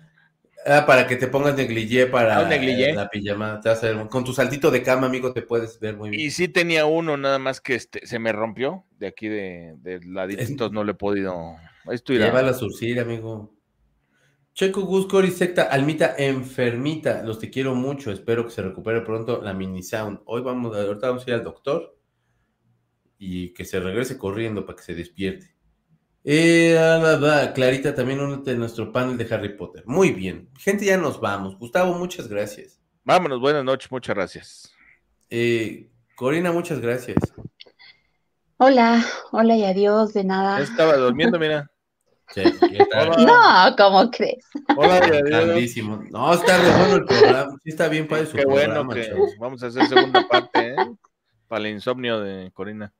Ah, 0.65 0.83
para 0.85 1.05
que 1.05 1.15
te 1.15 1.27
pongas 1.27 1.55
negligé 1.55 2.07
para 2.07 2.39
Ah, 2.39 2.49
negligé. 2.49 2.93
la 2.93 3.07
pijama. 3.07 3.59
Te 3.61 3.69
vas 3.69 3.83
a 3.83 3.87
ver- 3.91 4.07
con 4.07 4.23
tu 4.23 4.33
saltito 4.33 4.71
de 4.71 4.81
cama, 4.81 5.05
amigo, 5.07 5.31
te 5.31 5.43
puedes 5.43 5.79
ver 5.79 5.95
muy 5.95 6.09
bien. 6.09 6.21
Y 6.21 6.31
sí 6.31 6.47
tenía 6.47 6.85
uno, 6.87 7.17
nada 7.17 7.37
más 7.37 7.61
que 7.61 7.75
este, 7.75 8.05
se 8.07 8.17
me 8.17 8.31
rompió 8.31 8.83
de 8.97 9.07
aquí 9.07 9.27
de, 9.27 9.75
de 9.77 9.99
ladito, 10.05 10.41
Es- 10.41 10.49
entonces 10.49 10.73
no 10.73 10.83
le 10.83 10.93
he 10.93 10.95
podido. 10.95 11.55
Esto 11.91 12.13
irá. 12.13 12.25
Lleva 12.25 12.39
a 12.49 12.53
surcir, 12.53 12.99
amigo. 12.99 13.53
Checo, 14.55 14.81
Gus, 14.81 15.05
Cori, 15.07 15.31
Secta, 15.31 15.63
Almita, 15.63 16.15
enfermita. 16.17 17.21
Los 17.23 17.39
te 17.39 17.49
quiero 17.49 17.75
mucho. 17.75 18.11
Espero 18.11 18.45
que 18.45 18.51
se 18.51 18.61
recupere 18.61 19.01
pronto 19.01 19.41
la 19.43 19.53
mini 19.53 19.83
sound. 19.83 20.21
Hoy 20.25 20.41
vamos, 20.41 20.75
ahorita 20.75 21.09
vamos 21.09 21.27
a 21.27 21.29
ir 21.29 21.35
al 21.35 21.43
doctor 21.43 21.95
y 23.17 23.53
que 23.53 23.65
se 23.65 23.79
regrese 23.79 24.17
corriendo 24.17 24.65
para 24.65 24.77
que 24.77 24.83
se 24.83 24.95
despierte. 24.95 25.54
Eh, 26.27 26.75
ah. 26.79 27.51
Clarita, 27.53 27.93
también 27.93 28.19
únete 28.19 28.51
a 28.51 28.55
nuestro 28.55 28.91
panel 28.91 29.15
de 29.15 29.31
Harry 29.33 29.55
Potter. 29.55 29.83
Muy 29.85 30.11
bien. 30.11 30.49
Gente, 30.57 30.83
ya 30.83 30.97
nos 30.97 31.21
vamos. 31.21 31.55
Gustavo, 31.59 31.93
muchas 31.93 32.27
gracias. 32.27 32.81
Vámonos, 33.03 33.39
buenas 33.39 33.63
noches, 33.63 33.91
muchas 33.91 34.15
gracias. 34.15 34.73
Eh, 35.29 35.91
Corina, 36.15 36.51
muchas 36.51 36.79
gracias. 36.79 37.17
Hola, 38.57 39.05
hola 39.31 39.55
y 39.55 39.65
adiós, 39.65 40.13
de 40.13 40.23
nada. 40.23 40.59
Estaba 40.61 40.97
durmiendo, 40.97 41.39
mira. 41.39 41.69
Sí. 42.33 42.41
No, 43.19 43.75
¿cómo 43.77 44.09
crees? 44.09 44.43
Hola. 44.75 44.99
Grandísimo. 44.99 46.03
No, 46.09 46.33
está 46.33 46.57
re 46.57 46.71
bueno 46.71 46.95
el 46.95 47.05
programa. 47.05 47.51
Sí, 47.63 47.69
está 47.69 47.87
bien 47.87 48.07
para 48.07 48.25
su 48.25 48.35
Qué 48.35 48.45
bueno 48.45 48.73
programa, 48.73 48.95
que 48.95 49.07
chavos. 49.07 49.31
vamos 49.39 49.61
a 49.61 49.67
hacer 49.67 49.85
segunda 49.85 50.27
parte, 50.27 50.69
¿eh? 50.69 50.75
Para 51.47 51.61
el 51.61 51.75
insomnio 51.75 52.19
de 52.19 52.51
Corina. 52.51 52.91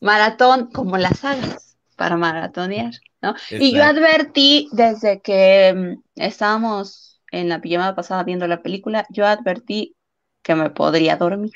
Maratón 0.00 0.72
como 0.72 0.98
las 0.98 1.20
sagas, 1.20 1.71
para 2.02 2.16
maratonear, 2.16 2.92
¿no? 3.22 3.36
Y 3.58 3.76
yo 3.76 3.84
advertí 3.84 4.68
desde 4.72 5.20
que 5.22 5.72
mm, 5.72 6.02
estábamos 6.20 7.20
en 7.30 7.48
la 7.48 7.60
pijamada 7.60 7.94
pasada 7.94 8.24
viendo 8.24 8.48
la 8.48 8.60
película, 8.62 9.06
yo 9.10 9.24
advertí 9.24 9.94
que 10.42 10.56
me 10.56 10.70
podría 10.70 11.16
dormir. 11.16 11.52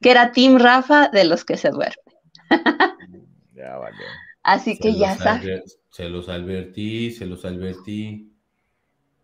Que 0.00 0.10
era 0.12 0.32
Team 0.32 0.58
Rafa 0.58 1.08
de 1.10 1.24
los 1.26 1.44
que 1.44 1.56
se 1.58 1.70
duermen. 1.70 2.04
Ya 3.54 3.76
vale. 3.78 3.96
Así 4.42 4.76
Se 4.76 4.82
que 4.82 4.94
ya 4.96 5.16
sabes. 5.16 5.42
adver- 5.42 5.64
Se 5.90 6.08
los 6.08 6.28
advertí, 6.28 7.10
se 7.10 7.26
los 7.26 7.44
advertí, 7.44 8.32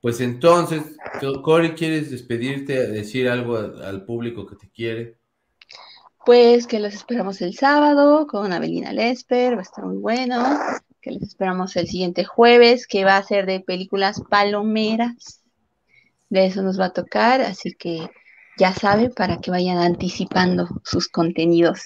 Pues 0.00 0.20
entonces, 0.20 1.02
Co- 1.20 1.42
Cory, 1.42 1.72
¿quieres 1.74 2.10
despedirte, 2.10 2.88
decir 2.88 3.28
algo 3.28 3.56
al 3.58 4.04
público 4.06 4.46
que 4.46 4.56
te 4.56 4.70
quiere? 4.70 5.18
Pues 6.24 6.66
que 6.66 6.78
los 6.78 6.94
esperamos 6.94 7.42
el 7.42 7.54
sábado 7.54 8.26
con 8.26 8.52
Avelina 8.52 8.92
Lesper, 8.92 9.56
va 9.56 9.60
a 9.60 9.62
estar 9.62 9.84
muy 9.84 9.98
bueno. 9.98 10.58
que 11.00 11.10
les 11.10 11.22
esperamos 11.22 11.74
el 11.76 11.88
siguiente 11.88 12.24
jueves, 12.24 12.86
que 12.86 13.04
va 13.04 13.16
a 13.16 13.22
ser 13.24 13.44
de 13.44 13.60
películas 13.60 14.22
palomeras. 14.30 15.42
De 16.30 16.46
eso 16.46 16.62
nos 16.62 16.78
va 16.78 16.86
a 16.86 16.92
tocar, 16.92 17.40
así 17.40 17.74
que 17.74 18.08
ya 18.56 18.72
saben 18.72 19.12
para 19.12 19.38
que 19.38 19.50
vayan 19.50 19.78
anticipando 19.78 20.68
sus 20.84 21.08
contenidos. 21.08 21.82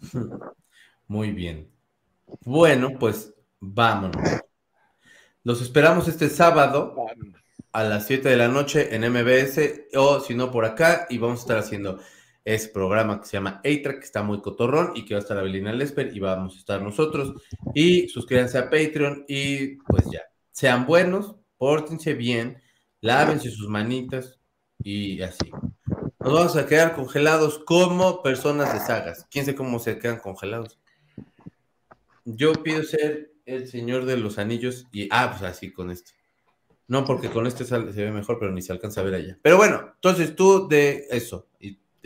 Muy 1.08 1.30
bien. 1.32 1.70
Bueno, 2.44 2.90
pues 2.98 3.32
vámonos. 3.60 4.22
Los 5.44 5.62
esperamos 5.62 6.08
este 6.08 6.28
sábado 6.28 6.94
a 7.72 7.84
las 7.84 8.06
7 8.06 8.28
de 8.28 8.36
la 8.36 8.48
noche 8.48 8.94
en 8.94 9.10
MBS 9.10 9.86
o 9.94 10.20
si 10.20 10.34
no 10.34 10.50
por 10.50 10.64
acá 10.64 11.06
y 11.08 11.18
vamos 11.18 11.38
a 11.38 11.42
estar 11.42 11.58
haciendo 11.58 12.00
ese 12.46 12.68
programa 12.68 13.20
que 13.20 13.26
se 13.26 13.36
llama 13.36 13.60
A-Track, 13.64 13.98
que 13.98 14.04
está 14.04 14.22
muy 14.22 14.40
cotorrón 14.40 14.92
y 14.94 15.04
que 15.04 15.14
va 15.14 15.18
a 15.18 15.22
estar 15.22 15.36
Abelina 15.36 15.72
Lesper 15.72 16.16
y 16.16 16.20
vamos 16.20 16.54
a 16.54 16.58
estar 16.60 16.80
nosotros. 16.80 17.42
Y 17.74 18.08
suscríbanse 18.08 18.56
a 18.56 18.70
Patreon 18.70 19.24
y 19.26 19.76
pues 19.78 20.04
ya, 20.12 20.22
sean 20.52 20.86
buenos, 20.86 21.34
pórtense 21.58 22.14
bien, 22.14 22.62
lávense 23.00 23.50
sus 23.50 23.68
manitas 23.68 24.38
y 24.78 25.20
así. 25.22 25.50
Nos 26.20 26.32
vamos 26.32 26.56
a 26.56 26.66
quedar 26.66 26.94
congelados 26.94 27.58
como 27.58 28.22
personas 28.22 28.72
de 28.72 28.78
sagas. 28.78 29.26
¿Quién 29.28 29.44
sabe 29.44 29.56
cómo 29.56 29.80
se 29.80 29.98
quedan 29.98 30.20
congelados? 30.20 30.78
Yo 32.24 32.52
pido 32.52 32.84
ser 32.84 33.32
el 33.44 33.66
señor 33.66 34.04
de 34.04 34.18
los 34.18 34.38
anillos 34.38 34.86
y, 34.92 35.08
ah, 35.10 35.30
pues 35.30 35.42
así 35.42 35.72
con 35.72 35.90
esto. 35.90 36.12
No, 36.86 37.04
porque 37.04 37.28
con 37.28 37.48
este 37.48 37.64
se 37.64 37.80
ve 37.80 38.12
mejor, 38.12 38.38
pero 38.38 38.52
ni 38.52 38.62
se 38.62 38.70
alcanza 38.70 39.00
a 39.00 39.04
ver 39.04 39.14
allá. 39.14 39.38
Pero 39.42 39.56
bueno, 39.56 39.94
entonces 39.96 40.36
tú 40.36 40.68
de 40.68 41.06
eso. 41.10 41.48
Y 41.58 41.80